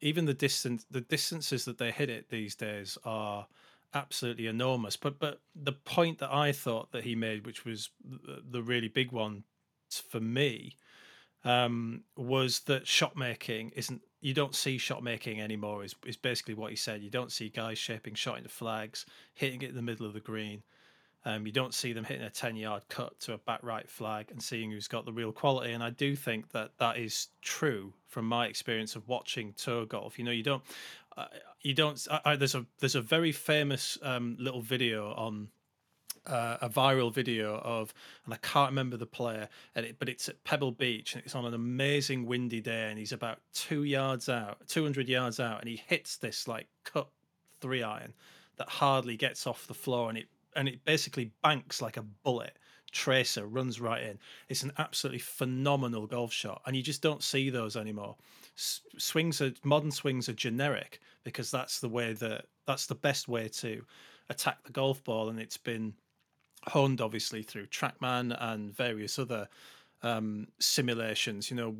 even 0.00 0.24
the 0.24 0.34
distance, 0.34 0.84
the 0.90 1.00
distances 1.00 1.64
that 1.64 1.78
they 1.78 1.90
hit 1.90 2.10
it 2.10 2.30
these 2.30 2.54
days 2.54 2.98
are 3.04 3.46
absolutely 3.94 4.46
enormous. 4.46 4.96
But 4.96 5.18
but 5.18 5.40
the 5.54 5.72
point 5.72 6.18
that 6.18 6.32
I 6.32 6.52
thought 6.52 6.92
that 6.92 7.04
he 7.04 7.14
made, 7.14 7.46
which 7.46 7.64
was 7.64 7.90
the, 8.04 8.62
really 8.62 8.88
big 8.88 9.12
one 9.12 9.44
for 10.10 10.20
me, 10.20 10.76
um, 11.44 12.04
was 12.16 12.60
that 12.60 12.86
shot 12.86 13.16
making 13.16 13.70
isn't 13.70 14.02
you 14.20 14.34
don't 14.34 14.54
see 14.54 14.78
shot 14.78 15.02
making 15.02 15.40
anymore 15.40 15.84
is, 15.84 15.94
is 16.04 16.16
basically 16.16 16.54
what 16.54 16.70
he 16.70 16.76
said. 16.76 17.02
You 17.02 17.10
don't 17.10 17.30
see 17.30 17.48
guys 17.48 17.78
shaping 17.78 18.14
shot 18.14 18.38
into 18.38 18.48
flags, 18.48 19.06
hitting 19.34 19.62
it 19.62 19.70
in 19.70 19.76
the 19.76 19.82
middle 19.82 20.06
of 20.06 20.14
the 20.14 20.20
green. 20.20 20.62
Um, 21.26 21.44
you 21.44 21.50
don't 21.50 21.74
see 21.74 21.92
them 21.92 22.04
hitting 22.04 22.24
a 22.24 22.30
10 22.30 22.54
yard 22.54 22.84
cut 22.88 23.18
to 23.20 23.32
a 23.32 23.38
back 23.38 23.58
right 23.64 23.90
flag 23.90 24.30
and 24.30 24.40
seeing 24.40 24.70
who's 24.70 24.86
got 24.86 25.04
the 25.04 25.12
real 25.12 25.32
quality. 25.32 25.72
And 25.72 25.82
I 25.82 25.90
do 25.90 26.14
think 26.14 26.52
that 26.52 26.70
that 26.78 26.98
is 26.98 27.28
true 27.42 27.92
from 28.06 28.26
my 28.26 28.46
experience 28.46 28.94
of 28.94 29.08
watching 29.08 29.52
tour 29.54 29.86
golf. 29.86 30.20
You 30.20 30.24
know, 30.24 30.30
you 30.30 30.44
don't, 30.44 30.62
uh, 31.16 31.26
you 31.62 31.74
don't. 31.74 32.06
I, 32.08 32.20
I, 32.24 32.36
there's 32.36 32.54
a 32.54 32.64
there's 32.78 32.94
a 32.94 33.00
very 33.00 33.32
famous 33.32 33.98
um, 34.02 34.36
little 34.38 34.60
video 34.60 35.12
on 35.14 35.48
uh, 36.28 36.58
a 36.60 36.68
viral 36.68 37.12
video 37.12 37.56
of, 37.56 37.92
and 38.24 38.32
I 38.32 38.36
can't 38.36 38.70
remember 38.70 38.96
the 38.96 39.06
player, 39.06 39.48
and 39.74 39.84
it, 39.84 39.96
but 39.98 40.08
it's 40.08 40.28
at 40.28 40.44
Pebble 40.44 40.70
Beach, 40.72 41.14
and 41.14 41.24
it's 41.24 41.34
on 41.34 41.44
an 41.44 41.54
amazing 41.54 42.26
windy 42.26 42.60
day, 42.60 42.88
and 42.88 43.00
he's 43.00 43.12
about 43.12 43.40
two 43.52 43.82
yards 43.82 44.28
out, 44.28 44.58
two 44.68 44.84
hundred 44.84 45.08
yards 45.08 45.40
out, 45.40 45.60
and 45.60 45.68
he 45.68 45.82
hits 45.88 46.18
this 46.18 46.46
like 46.46 46.68
cut 46.84 47.08
three 47.60 47.82
iron 47.82 48.12
that 48.58 48.68
hardly 48.68 49.16
gets 49.16 49.44
off 49.44 49.66
the 49.66 49.74
floor, 49.74 50.08
and 50.08 50.18
it 50.18 50.28
and 50.56 50.68
it 50.68 50.84
basically 50.84 51.32
banks 51.42 51.80
like 51.80 51.96
a 51.96 52.02
bullet. 52.02 52.58
Tracer 52.92 53.46
runs 53.46 53.80
right 53.80 54.02
in. 54.02 54.18
It's 54.48 54.62
an 54.62 54.72
absolutely 54.78 55.18
phenomenal 55.18 56.06
golf 56.06 56.32
shot, 56.32 56.62
and 56.66 56.74
you 56.74 56.82
just 56.82 57.02
don't 57.02 57.22
see 57.22 57.50
those 57.50 57.76
anymore. 57.76 58.16
S- 58.56 58.80
swings 58.96 59.42
are 59.42 59.52
modern 59.64 59.90
swings 59.90 60.28
are 60.28 60.34
generic 60.34 61.00
because 61.24 61.50
that's 61.50 61.80
the 61.80 61.88
way 61.88 62.14
that 62.14 62.46
that's 62.66 62.86
the 62.86 62.94
best 62.94 63.28
way 63.28 63.48
to 63.48 63.84
attack 64.30 64.64
the 64.64 64.72
golf 64.72 65.04
ball, 65.04 65.28
and 65.28 65.38
it's 65.38 65.58
been 65.58 65.94
honed 66.68 67.00
obviously 67.00 67.42
through 67.42 67.66
TrackMan 67.66 68.36
and 68.40 68.74
various 68.74 69.18
other 69.18 69.48
um, 70.02 70.48
simulations. 70.58 71.50
You 71.50 71.56
know, 71.56 71.76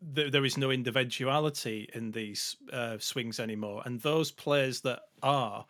there, 0.00 0.30
there 0.30 0.44
is 0.44 0.56
no 0.56 0.70
individuality 0.70 1.88
in 1.94 2.12
these 2.12 2.56
uh, 2.72 2.96
swings 2.98 3.40
anymore, 3.40 3.82
and 3.84 4.00
those 4.00 4.30
players 4.30 4.80
that 4.82 5.00
are 5.22 5.66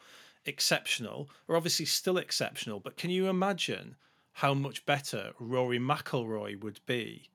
exceptional 0.47 1.29
are 1.49 1.57
obviously 1.57 1.87
still 1.87 2.19
exceptional. 2.19 2.81
But 2.81 2.97
can 2.97 3.11
you 3.11 3.29
imagine 3.29 3.97
how 4.33 4.55
much 4.55 4.85
better 4.85 5.33
Rory 5.39 5.79
McIlroy 5.79 6.61
would 6.63 6.81
be 6.87 7.31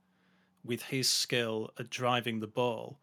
with 0.64 0.84
his 0.84 1.10
skill 1.10 1.72
at 1.80 1.90
driving 1.90 2.40
the 2.40 2.48
ball 2.48 3.00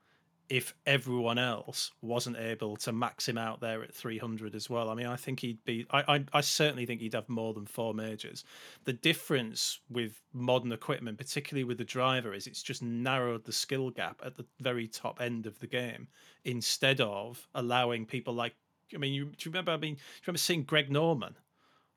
if 0.48 0.74
everyone 0.86 1.38
else 1.38 1.90
wasn't 2.02 2.36
able 2.36 2.76
to 2.76 2.92
max 2.92 3.28
him 3.28 3.36
out 3.36 3.60
there 3.60 3.82
at 3.82 3.92
300 3.92 4.54
as 4.54 4.70
well. 4.70 4.90
I 4.90 4.94
mean, 4.94 5.06
I 5.06 5.16
think 5.16 5.40
he'd 5.40 5.64
be, 5.64 5.86
I, 5.90 6.16
I, 6.16 6.24
I, 6.34 6.40
certainly 6.40 6.86
think 6.86 7.00
he'd 7.00 7.14
have 7.14 7.28
more 7.28 7.52
than 7.52 7.66
four 7.66 7.94
majors. 7.94 8.44
The 8.84 8.92
difference 8.92 9.80
with 9.90 10.22
modern 10.32 10.70
equipment, 10.70 11.18
particularly 11.18 11.64
with 11.64 11.78
the 11.78 11.84
driver, 11.84 12.32
is 12.32 12.46
it's 12.46 12.62
just 12.62 12.82
narrowed 12.82 13.44
the 13.44 13.52
skill 13.52 13.90
gap 13.90 14.20
at 14.24 14.36
the 14.36 14.46
very 14.60 14.86
top 14.86 15.20
end 15.20 15.46
of 15.46 15.58
the 15.58 15.66
game 15.66 16.06
instead 16.44 17.00
of 17.00 17.48
allowing 17.54 18.06
people 18.06 18.34
like, 18.34 18.54
I 18.94 18.98
mean, 18.98 19.12
you, 19.12 19.24
do 19.26 19.30
you 19.40 19.50
remember, 19.50 19.72
I 19.72 19.76
mean, 19.76 19.94
do 19.94 20.00
you 20.00 20.22
remember 20.26 20.38
seeing 20.38 20.62
Greg 20.62 20.90
Norman? 20.90 21.36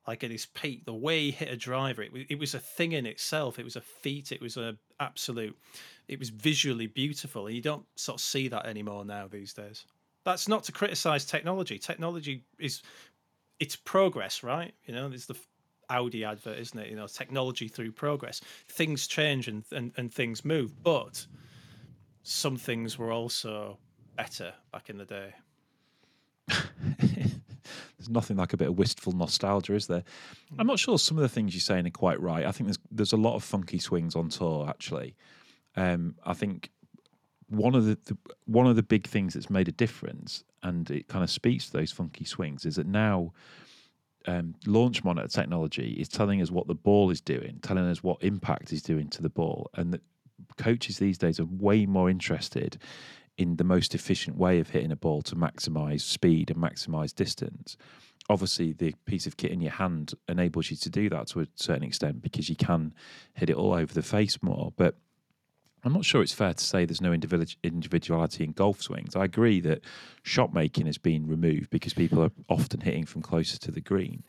Like 0.08 0.24
at 0.24 0.32
his 0.32 0.48
peak, 0.48 0.86
the 0.86 0.94
way 0.94 1.26
he 1.26 1.32
hit 1.32 1.50
a 1.50 1.58
driver, 1.58 2.02
it, 2.02 2.12
it 2.30 2.40
was 2.40 2.56
a 2.56 2.60
thing 2.60 2.94
in 2.94 3.06
itself. 3.06 3.60
It 3.60 3.66
was 3.66 3.76
a 3.76 3.82
feat. 3.82 4.32
It 4.32 4.42
was 4.42 4.58
an 4.58 4.80
absolute 5.00 5.56
it 6.10 6.18
was 6.18 6.30
visually 6.30 6.88
beautiful, 6.88 7.46
and 7.46 7.56
you 7.56 7.62
don't 7.62 7.86
sort 7.96 8.16
of 8.16 8.22
see 8.22 8.48
that 8.48 8.66
anymore 8.66 9.06
now 9.06 9.28
these 9.28 9.54
days. 9.54 9.86
That's 10.26 10.48
not 10.48 10.64
to 10.66 10.72
criticize 10.72 11.24
technology. 11.24 11.78
Technology 11.78 12.44
is 12.58 12.82
it's 13.60 13.76
progress, 13.76 14.42
right? 14.42 14.74
You 14.86 14.96
know, 14.96 15.08
there's 15.08 15.28
the 15.28 15.38
Audi 15.90 16.26
advert, 16.26 16.58
isn't 16.58 16.80
it? 16.80 16.90
You 16.90 16.96
know, 16.96 17.08
technology 17.08 17.68
through 17.68 17.92
progress. 17.92 18.42
Things 18.68 19.06
change 19.06 19.48
and, 19.48 19.64
and, 19.72 19.92
and 19.98 20.12
things 20.12 20.44
move, 20.44 20.82
but 20.84 21.26
some 22.24 22.58
things 22.58 22.98
were 22.98 23.12
also 23.12 23.78
better 24.18 24.54
back 24.72 24.90
in 24.90 24.98
the 24.98 25.06
day. 25.06 25.34
there's 27.00 28.10
nothing 28.10 28.38
like 28.38 28.54
a 28.54 28.58
bit 28.58 28.68
of 28.68 28.78
wistful 28.78 29.14
nostalgia, 29.14 29.76
is 29.76 29.88
there? 29.88 30.04
I'm 30.58 30.68
not 30.68 30.80
sure 30.80 30.98
some 30.98 31.18
of 31.18 31.22
the 31.22 31.30
things 31.30 31.54
you're 31.54 31.62
saying 31.62 31.88
are 31.88 31.92
quite 31.92 32.20
right. 32.22 32.46
I 32.46 32.52
think 32.52 32.68
there's 32.68 32.80
there's 32.92 33.14
a 33.14 33.18
lot 33.18 33.36
of 33.36 33.44
funky 33.44 33.80
swings 33.80 34.16
on 34.16 34.30
tour 34.30 34.68
actually. 34.68 35.16
Um, 35.76 36.16
I 36.26 36.34
think 36.34 36.72
one 37.50 37.76
of 37.76 37.86
the, 37.86 37.98
the, 38.06 38.18
one 38.46 38.68
of 38.68 38.76
the 38.76 38.84
big 38.84 39.08
things 39.08 39.34
that's 39.34 39.50
made 39.50 39.68
a 39.68 39.72
difference, 39.72 40.44
and 40.64 40.90
it 40.92 41.08
kind 41.08 41.24
of 41.24 41.30
speaks 41.30 41.68
to 41.68 41.74
those 41.74 41.92
funky 41.92 42.26
swings, 42.26 42.66
is 42.66 42.76
that 42.76 42.88
now 42.88 43.34
um, 44.28 44.56
launch 44.66 45.04
monitor 45.04 45.28
technology 45.28 45.94
is 46.00 46.08
telling 46.08 46.42
us 46.42 46.52
what 46.52 46.68
the 46.68 46.76
ball 46.76 47.10
is 47.10 47.22
doing, 47.22 47.60
telling 47.62 47.86
us 47.86 48.04
what 48.04 48.24
impact 48.24 48.72
is 48.72 48.82
doing 48.82 49.08
to 49.10 49.22
the 49.22 49.30
ball, 49.30 49.70
and 49.76 49.94
that 49.94 50.02
coaches 50.58 51.00
these 51.00 51.18
days 51.18 51.40
are 51.40 51.46
way 51.46 51.86
more 51.86 52.10
interested 52.10 52.78
in 53.40 53.56
the 53.56 53.64
most 53.64 53.96
efficient 53.96 54.38
way 54.38 54.60
of 54.60 54.70
hitting 54.70 54.92
a 54.92 54.98
ball 54.98 55.22
to 55.22 55.34
maximize 55.34 56.02
speed 56.02 56.52
and 56.52 56.62
maximize 56.62 57.16
distance. 57.16 57.78
Obviously, 58.30 58.74
the 58.74 58.94
piece 59.06 59.26
of 59.26 59.38
kit 59.38 59.52
in 59.52 59.62
your 59.62 59.72
hand 59.72 60.14
enables 60.28 60.70
you 60.70 60.76
to 60.76 60.90
do 60.90 61.10
that 61.10 61.28
to 61.28 61.40
a 61.40 61.48
certain 61.56 61.84
extent 61.84 62.22
because 62.22 62.50
you 62.50 62.58
can 62.58 62.94
hit 63.34 63.50
it 63.50 63.56
all 63.56 63.74
over 63.74 63.94
the 63.94 64.02
face 64.02 64.44
more, 64.44 64.74
but 64.76 64.98
I'm 65.86 65.94
not 65.94 66.04
sure 66.04 66.22
it's 66.22 66.34
fair 66.34 66.54
to 66.54 66.64
say 66.64 66.84
there's 66.84 67.00
no 67.00 67.14
individuality 67.14 68.44
in 68.44 68.52
golf 68.52 68.82
swings. 68.82 69.16
I 69.16 69.24
agree 69.24 69.62
that 69.62 69.86
shot 70.22 70.54
making 70.54 70.88
has 70.88 70.98
been 70.98 71.26
removed 71.26 71.70
because 71.70 71.94
people 71.94 72.22
are 72.22 72.32
often 72.50 72.82
hitting 72.82 73.06
from 73.06 73.22
closer 73.22 73.58
to 73.60 73.72
the 73.72 73.80
green. 73.80 74.26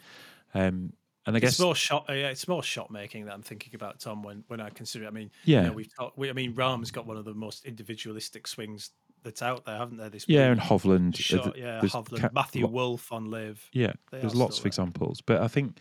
Um, 0.54 0.92
and 1.30 1.36
I 1.36 1.40
guess 1.40 1.52
it's 1.52 1.60
more 1.60 1.74
shot. 1.74 2.06
Uh, 2.08 2.14
yeah, 2.14 2.28
it's 2.28 2.46
more 2.48 2.62
shot 2.62 2.90
making 2.90 3.24
that 3.26 3.34
I'm 3.34 3.42
thinking 3.42 3.74
about, 3.74 4.00
Tom. 4.00 4.22
When 4.22 4.44
when 4.48 4.60
I 4.60 4.70
consider, 4.70 5.04
it. 5.04 5.08
I 5.08 5.10
mean, 5.10 5.30
yeah, 5.44 5.62
you 5.62 5.66
know, 5.68 5.72
we've 5.72 5.94
got, 5.96 6.18
we, 6.18 6.28
I 6.28 6.32
mean, 6.32 6.54
Rahm's 6.54 6.90
got 6.90 7.06
one 7.06 7.16
of 7.16 7.24
the 7.24 7.34
most 7.34 7.64
individualistic 7.64 8.46
swings 8.46 8.90
that's 9.22 9.42
out 9.42 9.64
there, 9.64 9.76
haven't 9.76 9.98
there? 9.98 10.10
This 10.10 10.24
yeah, 10.28 10.50
and 10.50 10.60
Hovland, 10.60 11.14
uh, 11.14 11.18
shot, 11.18 11.56
yeah, 11.56 11.80
Hovland, 11.80 12.20
ca- 12.20 12.30
Matthew 12.32 12.66
Wolff 12.66 13.12
on 13.12 13.30
LIV. 13.30 13.70
Yeah, 13.72 13.92
there's 14.10 14.34
lots 14.34 14.58
of 14.58 14.64
there. 14.64 14.68
examples, 14.68 15.20
but 15.20 15.42
I 15.42 15.48
think, 15.48 15.78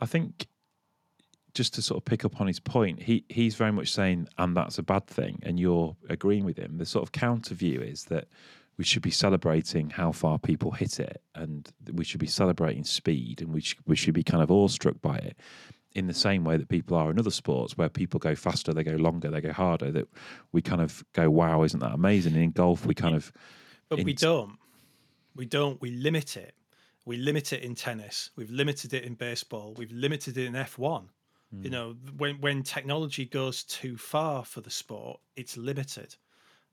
I 0.00 0.06
think 0.06 0.46
just 1.54 1.74
to 1.74 1.82
sort 1.82 1.98
of 1.98 2.04
pick 2.04 2.24
up 2.24 2.40
on 2.40 2.46
his 2.46 2.60
point, 2.60 3.02
he 3.02 3.24
he's 3.28 3.54
very 3.56 3.72
much 3.72 3.92
saying, 3.92 4.28
and 4.38 4.56
that's 4.56 4.78
a 4.78 4.82
bad 4.82 5.06
thing, 5.06 5.40
and 5.42 5.60
you're 5.60 5.96
agreeing 6.08 6.44
with 6.44 6.56
him. 6.56 6.78
The 6.78 6.86
sort 6.86 7.02
of 7.02 7.12
counter 7.12 7.54
view 7.54 7.80
is 7.80 8.04
that 8.04 8.28
we 8.76 8.84
should 8.84 9.02
be 9.02 9.10
celebrating 9.10 9.90
how 9.90 10.12
far 10.12 10.38
people 10.38 10.70
hit 10.70 10.98
it, 11.00 11.20
and 11.34 11.70
we 11.92 12.04
should 12.04 12.20
be 12.20 12.26
celebrating 12.26 12.84
speed, 12.84 13.40
and 13.40 13.52
we 13.52 13.60
should, 13.60 13.78
we 13.86 13.96
should 13.96 14.14
be 14.14 14.22
kind 14.22 14.42
of 14.42 14.50
awestruck 14.50 15.00
by 15.00 15.16
it. 15.16 15.36
In 15.94 16.06
the 16.06 16.14
same 16.14 16.42
way 16.42 16.56
that 16.56 16.70
people 16.70 16.96
are 16.96 17.10
in 17.10 17.18
other 17.18 17.30
sports, 17.30 17.76
where 17.76 17.90
people 17.90 18.18
go 18.18 18.34
faster, 18.34 18.72
they 18.72 18.82
go 18.82 18.92
longer, 18.92 19.30
they 19.30 19.42
go 19.42 19.52
harder, 19.52 19.90
that 19.92 20.08
we 20.52 20.62
kind 20.62 20.80
of 20.80 21.04
go, 21.12 21.30
"Wow, 21.30 21.64
isn't 21.64 21.80
that 21.80 21.92
amazing?" 21.92 22.34
And 22.34 22.42
in 22.42 22.50
golf, 22.52 22.86
we 22.86 22.94
kind 22.94 23.14
of, 23.14 23.30
but 23.88 23.98
in... 23.98 24.06
we 24.06 24.14
don't, 24.14 24.58
we 25.36 25.44
don't, 25.44 25.80
we 25.82 25.90
limit 25.90 26.36
it. 26.36 26.54
We 27.04 27.16
limit 27.16 27.52
it 27.52 27.62
in 27.62 27.74
tennis. 27.74 28.30
We've 28.36 28.50
limited 28.50 28.94
it 28.94 29.04
in 29.04 29.14
baseball. 29.14 29.74
We've 29.76 29.92
limited 29.92 30.38
it 30.38 30.46
in 30.46 30.56
F 30.56 30.78
one 30.78 31.08
you 31.52 31.68
hmm. 31.68 31.70
know, 31.70 31.96
when 32.16 32.36
when 32.40 32.62
technology 32.62 33.26
goes 33.26 33.62
too 33.64 33.96
far 33.96 34.44
for 34.44 34.60
the 34.60 34.70
sport, 34.70 35.20
it's 35.36 35.56
limited. 35.56 36.16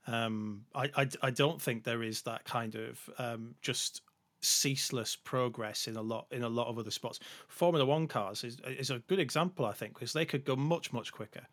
Um, 0.08 0.66
I, 0.74 0.90
I, 0.96 1.08
I 1.22 1.32
don't 1.32 1.62
think 1.62 1.84
there 1.84 2.04
is 2.04 2.22
that 2.24 2.46
kind 2.46 2.76
of 2.76 3.10
um, 3.18 3.56
just 3.62 4.02
ceaseless 4.42 5.16
progress 5.16 5.88
in 5.88 5.98
a 5.98 6.02
lot 6.02 6.26
in 6.32 6.44
a 6.44 6.50
lot 6.50 6.68
of 6.68 6.80
other 6.80 6.92
spots. 6.92 7.20
Formula 7.48 7.86
One 7.86 8.08
cars 8.08 8.44
is 8.44 8.58
is 8.66 8.90
a 8.90 9.00
good 9.00 9.20
example, 9.20 9.66
I 9.66 9.74
think, 9.74 9.94
because 9.94 10.14
they 10.14 10.26
could 10.26 10.46
go 10.46 10.56
much 10.56 10.94
much 10.94 11.12
quicker. 11.12 11.46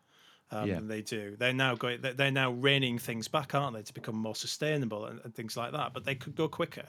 Um, 0.49 0.69
yeah. 0.69 0.75
than 0.75 0.87
they 0.87 1.01
do. 1.01 1.35
They're 1.37 1.51
now 1.51 1.75
going. 1.75 1.99
They're 2.01 2.31
now 2.31 2.51
reining 2.51 2.99
things 2.99 3.27
back, 3.27 3.53
aren't 3.53 3.75
they, 3.75 3.81
to 3.81 3.93
become 3.93 4.15
more 4.15 4.33
sustainable 4.33 5.03
and, 5.03 5.19
and 5.25 5.35
things 5.35 5.57
like 5.57 5.73
that. 5.73 5.93
But 5.93 6.05
they 6.05 6.15
could 6.15 6.35
go 6.35 6.47
quicker. 6.47 6.85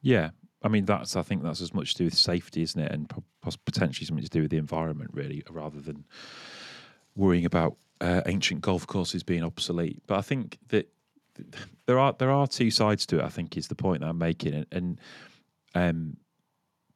Yeah, 0.00 0.30
I 0.62 0.68
mean, 0.68 0.84
that's 0.84 1.16
I 1.16 1.22
think 1.22 1.42
that's 1.42 1.60
as 1.60 1.74
much 1.74 1.94
to 1.94 1.98
do 1.98 2.04
with 2.04 2.14
safety, 2.14 2.62
isn't 2.62 2.80
it, 2.80 2.92
and 2.92 3.10
potentially 3.64 4.06
something 4.06 4.24
to 4.24 4.30
do 4.30 4.42
with 4.42 4.50
the 4.50 4.56
environment, 4.58 5.10
really, 5.12 5.42
rather 5.50 5.80
than 5.80 6.04
worrying 7.16 7.44
about 7.44 7.76
uh, 8.00 8.22
ancient 8.26 8.60
golf 8.60 8.86
courses 8.86 9.22
being 9.22 9.44
obsolete. 9.44 10.02
But 10.06 10.18
I 10.18 10.22
think 10.22 10.58
that 10.68 10.88
there 11.86 11.98
are 11.98 12.14
there 12.18 12.30
are 12.30 12.46
two 12.46 12.70
sides 12.70 13.06
to 13.06 13.18
it. 13.18 13.24
I 13.24 13.28
think 13.28 13.56
is 13.56 13.68
the 13.68 13.74
point 13.74 14.00
that 14.00 14.08
I'm 14.08 14.18
making, 14.18 14.54
and, 14.54 14.66
and 14.72 15.00
um, 15.74 16.16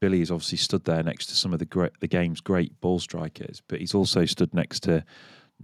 Billy 0.01 0.21
has 0.21 0.31
obviously 0.31 0.59
stood 0.59 0.85
there 0.85 1.03
next 1.03 1.27
to 1.27 1.37
some 1.37 1.53
of 1.53 1.59
the 1.59 1.67
great, 1.67 1.93
the 2.01 2.09
game's 2.09 2.41
great 2.41 2.81
ball 2.81 2.99
strikers, 2.99 3.63
but 3.69 3.81
he's 3.81 3.95
also 3.95 4.25
stood 4.25 4.55
next 4.55 4.81
to 4.85 5.05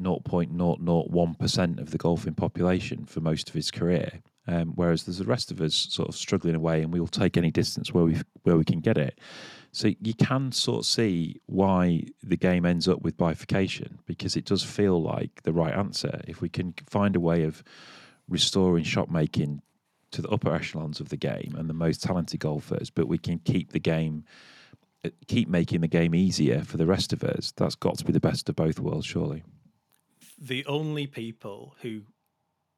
0.001% 0.01 1.81
of 1.81 1.91
the 1.91 1.99
golfing 1.99 2.35
population 2.35 3.07
for 3.07 3.21
most 3.21 3.49
of 3.49 3.55
his 3.55 3.71
career. 3.71 4.21
Um, 4.49 4.73
whereas 4.77 5.05
there's 5.05 5.19
the 5.19 5.25
rest 5.25 5.51
of 5.51 5.61
us 5.61 5.75
sort 5.75 6.09
of 6.09 6.15
struggling 6.15 6.55
away, 6.55 6.83
and 6.83 6.93
we 6.93 7.01
will 7.01 7.09
take 7.09 7.37
any 7.37 7.51
distance 7.51 7.93
where 7.93 8.05
we 8.05 8.21
where 8.45 8.57
we 8.57 8.65
can 8.65 8.79
get 8.79 8.97
it. 8.97 9.19
So 9.77 9.93
you 10.01 10.15
can 10.15 10.53
sort 10.53 10.79
of 10.79 10.87
see 10.87 11.43
why 11.45 12.05
the 12.23 12.39
game 12.39 12.65
ends 12.65 12.89
up 12.89 13.03
with 13.03 13.19
bifurcation 13.19 13.99
because 14.07 14.35
it 14.35 14.47
does 14.47 14.63
feel 14.63 15.03
like 15.03 15.43
the 15.43 15.53
right 15.53 15.75
answer. 15.75 16.23
If 16.27 16.41
we 16.41 16.49
can 16.49 16.73
find 16.89 17.15
a 17.15 17.21
way 17.21 17.43
of 17.43 17.63
restoring 18.27 18.85
shot 18.85 19.11
making 19.11 19.61
to 20.13 20.23
the 20.23 20.31
upper 20.31 20.55
echelons 20.55 20.99
of 20.99 21.11
the 21.11 21.19
game 21.19 21.55
and 21.59 21.69
the 21.69 21.75
most 21.75 22.03
talented 22.03 22.41
golfers, 22.41 22.89
but 22.89 23.07
we 23.07 23.19
can 23.19 23.39
keep 23.41 23.73
the 23.73 23.79
game, 23.79 24.25
uh, 25.05 25.11
keep 25.27 25.47
making 25.47 25.83
the 25.83 25.89
game 25.89 26.15
easier 26.15 26.63
for 26.63 26.79
the 26.79 26.87
rest 26.87 27.13
of 27.13 27.23
us. 27.23 27.53
That's 27.55 27.75
got 27.75 27.99
to 27.99 28.05
be 28.07 28.15
the 28.15 28.19
best 28.19 28.49
of 28.49 28.57
both 28.57 28.81
worlds, 28.81 29.05
surely. 29.05 29.45
The 30.39 30.65
only 30.65 31.07
people 31.07 31.75
who 31.83 32.01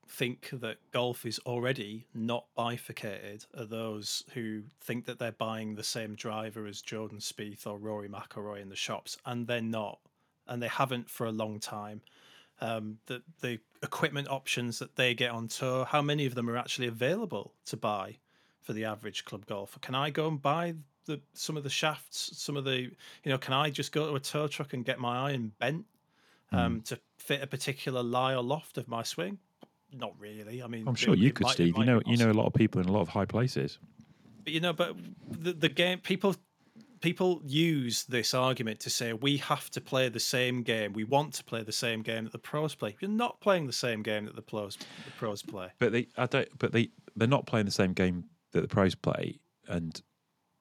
think 0.09 0.51
that 0.53 0.79
golf 0.91 1.25
is 1.27 1.39
already 1.47 2.07
not 2.15 2.47
bifurcated 2.57 3.45
are 3.57 3.65
those 3.67 4.25
who 4.35 4.63
think 4.81 5.05
that 5.07 5.19
they're 5.19 5.33
buying 5.33 5.75
the 5.75 5.85
same 5.85 6.15
driver 6.15 6.67
as 6.67 6.81
Jordan 6.83 7.19
Spieth 7.19 7.67
or 7.67 7.79
Rory 7.79 8.09
McIlroy 8.09 8.61
in 8.61 8.69
the 8.69 8.77
shops, 8.77 9.17
and 9.27 9.47
they're 9.47 9.61
not, 9.61 9.99
and 10.47 10.63
they 10.63 10.69
haven't 10.69 11.11
for 11.11 11.27
a 11.27 11.33
long 11.33 11.61
time. 11.61 12.01
um, 12.61 12.99
the 13.07 13.23
the 13.41 13.59
equipment 13.83 14.29
options 14.29 14.79
that 14.79 14.97
they 14.97 15.15
get 15.15 15.31
on 15.31 15.49
tour. 15.49 15.85
How 15.85 16.03
many 16.03 16.27
of 16.27 16.35
them 16.35 16.51
are 16.51 16.57
actually 16.57 16.89
available 16.89 17.55
to 17.67 17.77
buy 17.77 18.17
for 18.63 18.73
the 18.73 18.85
average 18.85 19.25
club 19.25 19.47
golfer? 19.47 19.79
Can 19.81 19.95
I 19.95 20.11
go 20.11 20.29
and 20.29 20.41
buy 20.41 20.75
the 21.07 21.21
some 21.35 21.57
of 21.57 21.63
the 21.63 21.71
shafts, 21.71 22.37
some 22.37 22.57
of 22.57 22.65
the 22.65 22.81
you 22.81 22.93
know? 23.27 23.39
Can 23.39 23.55
I 23.55 23.71
just 23.71 23.93
go 23.93 24.09
to 24.09 24.17
a 24.17 24.21
tour 24.21 24.49
truck 24.49 24.73
and 24.73 24.85
get 24.85 24.99
my 24.99 25.31
iron 25.31 25.53
bent 25.59 25.85
um, 26.53 26.81
to 26.83 26.99
fit 27.19 27.43
a 27.43 27.47
particular 27.47 28.03
lie 28.03 28.35
or 28.35 28.43
loft 28.43 28.79
of 28.79 28.89
my 28.89 29.03
swing? 29.03 29.39
Not 29.93 30.12
really. 30.19 30.62
I 30.62 30.66
mean, 30.66 30.86
I'm 30.86 30.94
it- 30.94 30.98
sure 30.98 31.15
you 31.15 31.28
it 31.28 31.35
could, 31.35 31.44
might- 31.44 31.52
Steve. 31.55 31.74
You 31.78 31.85
know, 31.85 32.01
you 32.06 32.16
know 32.16 32.31
a 32.31 32.32
lot 32.32 32.47
of 32.47 32.55
people 32.55 32.81
in 32.81 32.89
a 32.89 32.93
lot 32.93 33.01
of 33.01 33.09
high 33.09 33.24
places. 33.24 33.78
But 34.44 34.52
you 34.52 34.60
know, 34.60 34.73
but 34.73 34.97
the, 35.31 35.52
the 35.52 35.69
game 35.69 35.98
people 35.98 36.35
people 37.01 37.40
use 37.47 38.05
this 38.05 38.35
argument 38.35 38.81
to 38.81 38.90
say 38.90 39.12
we 39.12 39.36
have 39.36 39.70
to 39.70 39.81
play 39.81 40.09
the 40.09 40.20
same 40.20 40.62
game. 40.62 40.93
We 40.93 41.05
want 41.05 41.35
to 41.35 41.44
play 41.44 41.62
the 41.62 41.73
same 41.73 42.02
game 42.02 42.24
that 42.24 42.32
the 42.32 42.39
pros 42.39 42.74
play. 42.74 42.97
You're 43.01 43.10
not 43.10 43.40
playing 43.40 43.66
the 43.66 43.73
same 43.73 44.02
game 44.02 44.24
that 44.27 44.36
the 44.36 44.43
pros 44.43 44.77
the 44.77 45.10
pros 45.16 45.43
play. 45.43 45.69
But 45.78 45.93
they, 45.93 46.09
I 46.16 46.27
don't. 46.27 46.48
But 46.59 46.73
they, 46.73 46.90
they're 47.16 47.28
not 47.28 47.47
playing 47.47 47.66
the 47.66 47.73
same 47.73 47.93
game 47.93 48.24
that 48.52 48.60
the 48.62 48.69
pros 48.69 48.94
play. 48.94 49.39
And 49.69 50.01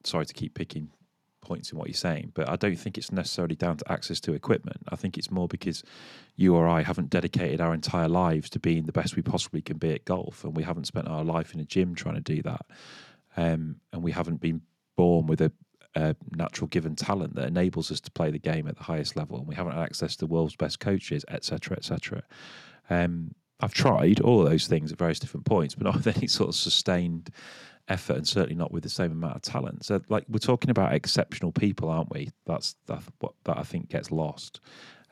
sorry 0.04 0.26
to 0.26 0.34
keep 0.34 0.54
picking 0.54 0.90
points 1.48 1.72
in 1.72 1.78
what 1.78 1.88
you're 1.88 1.94
saying, 1.94 2.32
but 2.34 2.48
I 2.48 2.56
don't 2.56 2.78
think 2.78 2.98
it's 2.98 3.10
necessarily 3.10 3.56
down 3.56 3.78
to 3.78 3.90
access 3.90 4.20
to 4.20 4.34
equipment. 4.34 4.82
I 4.90 4.96
think 4.96 5.16
it's 5.16 5.30
more 5.30 5.48
because 5.48 5.82
you 6.36 6.54
or 6.54 6.68
I 6.68 6.82
haven't 6.82 7.08
dedicated 7.08 7.60
our 7.60 7.72
entire 7.72 8.08
lives 8.08 8.50
to 8.50 8.58
being 8.58 8.84
the 8.84 8.92
best 8.92 9.16
we 9.16 9.22
possibly 9.22 9.62
can 9.62 9.78
be 9.78 9.94
at 9.94 10.04
golf, 10.04 10.44
and 10.44 10.54
we 10.54 10.62
haven't 10.62 10.86
spent 10.86 11.08
our 11.08 11.24
life 11.24 11.54
in 11.54 11.60
a 11.60 11.64
gym 11.64 11.94
trying 11.94 12.16
to 12.16 12.20
do 12.20 12.42
that. 12.42 12.66
Um, 13.36 13.76
and 13.92 14.02
we 14.02 14.12
haven't 14.12 14.40
been 14.40 14.60
born 14.96 15.26
with 15.26 15.40
a, 15.40 15.50
a 15.94 16.14
natural 16.36 16.68
given 16.68 16.94
talent 16.94 17.34
that 17.36 17.48
enables 17.48 17.90
us 17.90 18.00
to 18.00 18.10
play 18.10 18.30
the 18.30 18.38
game 18.38 18.68
at 18.68 18.76
the 18.76 18.84
highest 18.84 19.16
level, 19.16 19.38
and 19.38 19.48
we 19.48 19.54
haven't 19.54 19.72
had 19.72 19.82
access 19.82 20.16
to 20.16 20.26
the 20.26 20.32
world's 20.32 20.56
best 20.56 20.80
coaches, 20.80 21.24
etc., 21.28 21.78
etc. 21.78 22.22
Um, 22.90 23.34
I've 23.60 23.74
tried 23.74 24.20
all 24.20 24.42
of 24.42 24.50
those 24.50 24.66
things 24.66 24.92
at 24.92 24.98
various 24.98 25.18
different 25.18 25.46
points, 25.46 25.74
but 25.74 25.84
not 25.84 25.96
with 26.04 26.16
any 26.16 26.26
sort 26.26 26.50
of 26.50 26.54
sustained 26.54 27.30
effort, 27.88 28.16
and 28.16 28.28
certainly 28.28 28.54
not 28.54 28.72
with 28.72 28.82
the 28.82 28.88
same 28.88 29.12
amount 29.12 29.36
of 29.36 29.42
talent. 29.42 29.84
So, 29.84 30.00
like 30.08 30.24
we're 30.28 30.38
talking 30.38 30.70
about 30.70 30.92
exceptional 30.94 31.52
people, 31.52 31.88
aren't 31.88 32.10
we? 32.10 32.30
That's 32.46 32.76
that 32.86 33.02
what 33.20 33.34
that 33.44 33.58
I 33.58 33.62
think 33.62 33.88
gets 33.88 34.10
lost. 34.10 34.60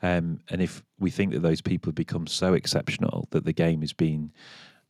Um, 0.01 0.39
and 0.49 0.61
if 0.61 0.83
we 0.99 1.09
think 1.09 1.33
that 1.33 1.39
those 1.39 1.61
people 1.61 1.89
have 1.89 1.95
become 1.95 2.27
so 2.27 2.53
exceptional 2.53 3.27
that 3.31 3.45
the 3.45 3.53
game 3.53 3.81
is 3.81 3.93
being 3.93 4.31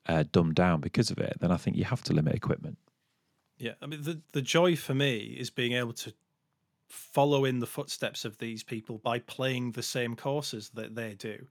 uh, 0.08 0.26
dumbed 0.32 0.56
down 0.56 0.82
because 0.82 1.12
of 1.12 1.18
it, 1.18 1.38
then 1.40 1.52
I 1.52 1.58
think 1.58 1.78
you 1.78 1.86
have 1.86 2.04
to 2.04 2.14
limit 2.14 2.36
equipment. 2.36 2.78
Yeah, 3.58 3.74
I 3.82 3.86
mean 3.88 4.04
the 4.04 4.22
the 4.34 4.42
joy 4.42 4.76
for 4.76 4.94
me 4.94 5.36
is 5.40 5.50
being 5.50 5.74
able 5.74 5.94
to 5.94 6.14
follow 6.90 7.44
in 7.46 7.60
the 7.60 7.68
footsteps 7.68 8.24
of 8.24 8.38
these 8.38 8.64
people 8.64 8.98
by 8.98 9.20
playing 9.20 9.72
the 9.72 9.84
same 9.84 10.16
courses 10.16 10.70
that 10.74 10.96
they 10.96 11.14
do. 11.16 11.48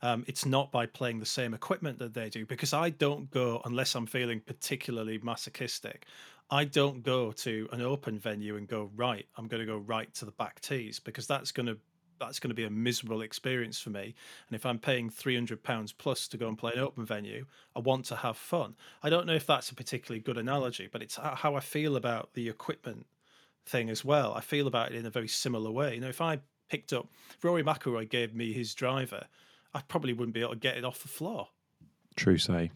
Um, 0.00 0.24
it's 0.28 0.46
not 0.46 0.70
by 0.70 0.86
playing 0.86 1.18
the 1.18 1.26
same 1.26 1.54
equipment 1.54 1.98
that 1.98 2.14
they 2.14 2.28
do 2.30 2.46
because 2.46 2.72
I 2.72 2.90
don't 2.90 3.30
go 3.30 3.60
unless 3.64 3.94
I'm 3.94 4.06
feeling 4.06 4.40
particularly 4.40 5.18
masochistic. 5.22 6.06
I 6.50 6.64
don't 6.64 7.02
go 7.02 7.32
to 7.32 7.68
an 7.72 7.82
open 7.82 8.18
venue 8.18 8.56
and 8.56 8.66
go 8.66 8.90
right. 8.96 9.26
I'm 9.36 9.48
going 9.48 9.60
to 9.60 9.66
go 9.66 9.78
right 9.78 10.12
to 10.14 10.24
the 10.24 10.30
back 10.32 10.60
tees 10.60 10.98
because 11.00 11.26
that's 11.26 11.52
going 11.52 11.66
to 11.66 11.78
that's 12.18 12.40
going 12.40 12.50
to 12.50 12.54
be 12.54 12.64
a 12.64 12.70
miserable 12.70 13.22
experience 13.22 13.78
for 13.78 13.90
me. 13.90 14.14
And 14.48 14.56
if 14.56 14.66
I'm 14.66 14.78
paying 14.78 15.08
three 15.08 15.34
hundred 15.34 15.62
pounds 15.62 15.92
plus 15.92 16.26
to 16.28 16.36
go 16.36 16.48
and 16.48 16.58
play 16.58 16.72
an 16.74 16.80
open 16.80 17.04
venue, 17.04 17.46
I 17.76 17.80
want 17.80 18.06
to 18.06 18.16
have 18.16 18.36
fun. 18.36 18.74
I 19.02 19.10
don't 19.10 19.26
know 19.26 19.34
if 19.34 19.46
that's 19.46 19.70
a 19.70 19.74
particularly 19.74 20.20
good 20.20 20.38
analogy, 20.38 20.88
but 20.90 21.02
it's 21.02 21.16
how 21.16 21.54
I 21.54 21.60
feel 21.60 21.96
about 21.96 22.34
the 22.34 22.48
equipment 22.48 23.06
thing 23.66 23.90
as 23.90 24.04
well. 24.04 24.32
I 24.34 24.40
feel 24.40 24.66
about 24.66 24.92
it 24.92 24.96
in 24.96 25.06
a 25.06 25.10
very 25.10 25.28
similar 25.28 25.70
way. 25.70 25.94
You 25.94 26.00
know, 26.00 26.08
if 26.08 26.20
I 26.20 26.40
picked 26.68 26.92
up 26.92 27.08
Rory 27.42 27.62
McIlroy 27.62 28.08
gave 28.08 28.34
me 28.34 28.52
his 28.52 28.74
driver, 28.74 29.26
I 29.74 29.82
probably 29.82 30.12
wouldn't 30.12 30.34
be 30.34 30.40
able 30.40 30.54
to 30.54 30.58
get 30.58 30.76
it 30.76 30.84
off 30.84 31.00
the 31.00 31.08
floor. 31.08 31.48
True 32.16 32.38
say. 32.38 32.70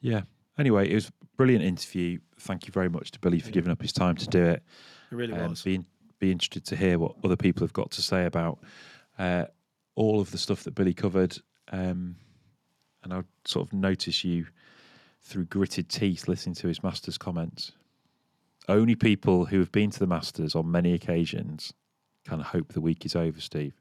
Yeah. 0.00 0.22
Anyway, 0.58 0.90
it 0.90 0.94
was 0.94 1.08
a 1.08 1.12
brilliant 1.36 1.64
interview. 1.64 2.18
Thank 2.40 2.66
you 2.66 2.72
very 2.72 2.88
much 2.88 3.10
to 3.12 3.18
Billy 3.18 3.40
for 3.40 3.50
giving 3.50 3.72
up 3.72 3.82
his 3.82 3.92
time 3.92 4.16
to 4.16 4.26
do 4.26 4.44
it. 4.44 4.62
It 5.10 5.14
really 5.14 5.34
um, 5.34 5.50
was. 5.50 5.62
be, 5.62 5.80
be 6.18 6.30
interested 6.30 6.64
to 6.66 6.76
hear 6.76 6.98
what 6.98 7.14
other 7.24 7.36
people 7.36 7.62
have 7.62 7.72
got 7.72 7.90
to 7.92 8.02
say 8.02 8.26
about 8.26 8.58
uh, 9.18 9.46
all 9.94 10.20
of 10.20 10.30
the 10.30 10.38
stuff 10.38 10.64
that 10.64 10.74
Billy 10.74 10.94
covered. 10.94 11.38
Um, 11.70 12.16
and 13.02 13.12
I 13.12 13.22
sort 13.44 13.66
of 13.66 13.72
notice 13.72 14.24
you 14.24 14.46
through 15.22 15.46
gritted 15.46 15.88
teeth 15.88 16.28
listening 16.28 16.54
to 16.56 16.68
his 16.68 16.82
Masters 16.82 17.18
comments. 17.18 17.72
Only 18.68 18.94
people 18.94 19.46
who 19.46 19.60
have 19.60 19.72
been 19.72 19.90
to 19.90 19.98
the 19.98 20.06
Masters 20.06 20.54
on 20.54 20.70
many 20.70 20.92
occasions 20.92 21.72
can 22.26 22.40
hope 22.40 22.72
the 22.72 22.80
week 22.80 23.06
is 23.06 23.16
over, 23.16 23.40
Steve. 23.40 23.77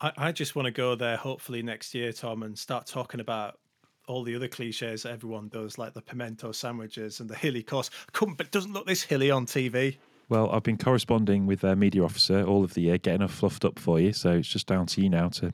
I, 0.00 0.12
I 0.16 0.32
just 0.32 0.54
want 0.54 0.66
to 0.66 0.72
go 0.72 0.94
there 0.94 1.16
hopefully 1.16 1.62
next 1.62 1.94
year, 1.94 2.12
Tom, 2.12 2.42
and 2.42 2.58
start 2.58 2.86
talking 2.86 3.20
about 3.20 3.58
all 4.06 4.22
the 4.22 4.36
other 4.36 4.48
cliches 4.48 5.02
that 5.02 5.12
everyone 5.12 5.48
does, 5.48 5.78
like 5.78 5.94
the 5.94 6.02
pimento 6.02 6.52
sandwiches 6.52 7.20
and 7.20 7.28
the 7.28 7.34
hilly 7.34 7.62
course. 7.62 7.90
Come, 8.12 8.34
but 8.34 8.50
doesn't 8.50 8.72
look 8.72 8.86
this 8.86 9.02
hilly 9.02 9.30
on 9.30 9.46
TV. 9.46 9.96
Well, 10.28 10.50
I've 10.50 10.62
been 10.62 10.76
corresponding 10.76 11.46
with 11.46 11.60
their 11.60 11.76
media 11.76 12.02
officer 12.02 12.42
all 12.42 12.64
of 12.64 12.74
the 12.74 12.82
year, 12.82 12.98
getting 12.98 13.20
her 13.20 13.28
fluffed 13.28 13.64
up 13.64 13.78
for 13.78 14.00
you. 14.00 14.12
So 14.12 14.32
it's 14.32 14.48
just 14.48 14.66
down 14.66 14.86
to 14.86 15.00
you 15.00 15.08
now 15.08 15.28
to 15.30 15.52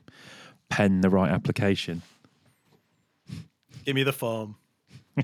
pen 0.69 1.01
the 1.01 1.09
right 1.09 1.31
application. 1.31 2.01
Give 3.85 3.95
me 3.95 4.03
the 4.03 4.13
form. 4.13 4.55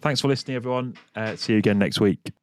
Thanks 0.00 0.20
for 0.20 0.28
listening, 0.28 0.56
everyone. 0.56 0.96
Uh, 1.14 1.36
see 1.36 1.54
you 1.54 1.58
again 1.58 1.78
next 1.78 2.00
week. 2.00 2.34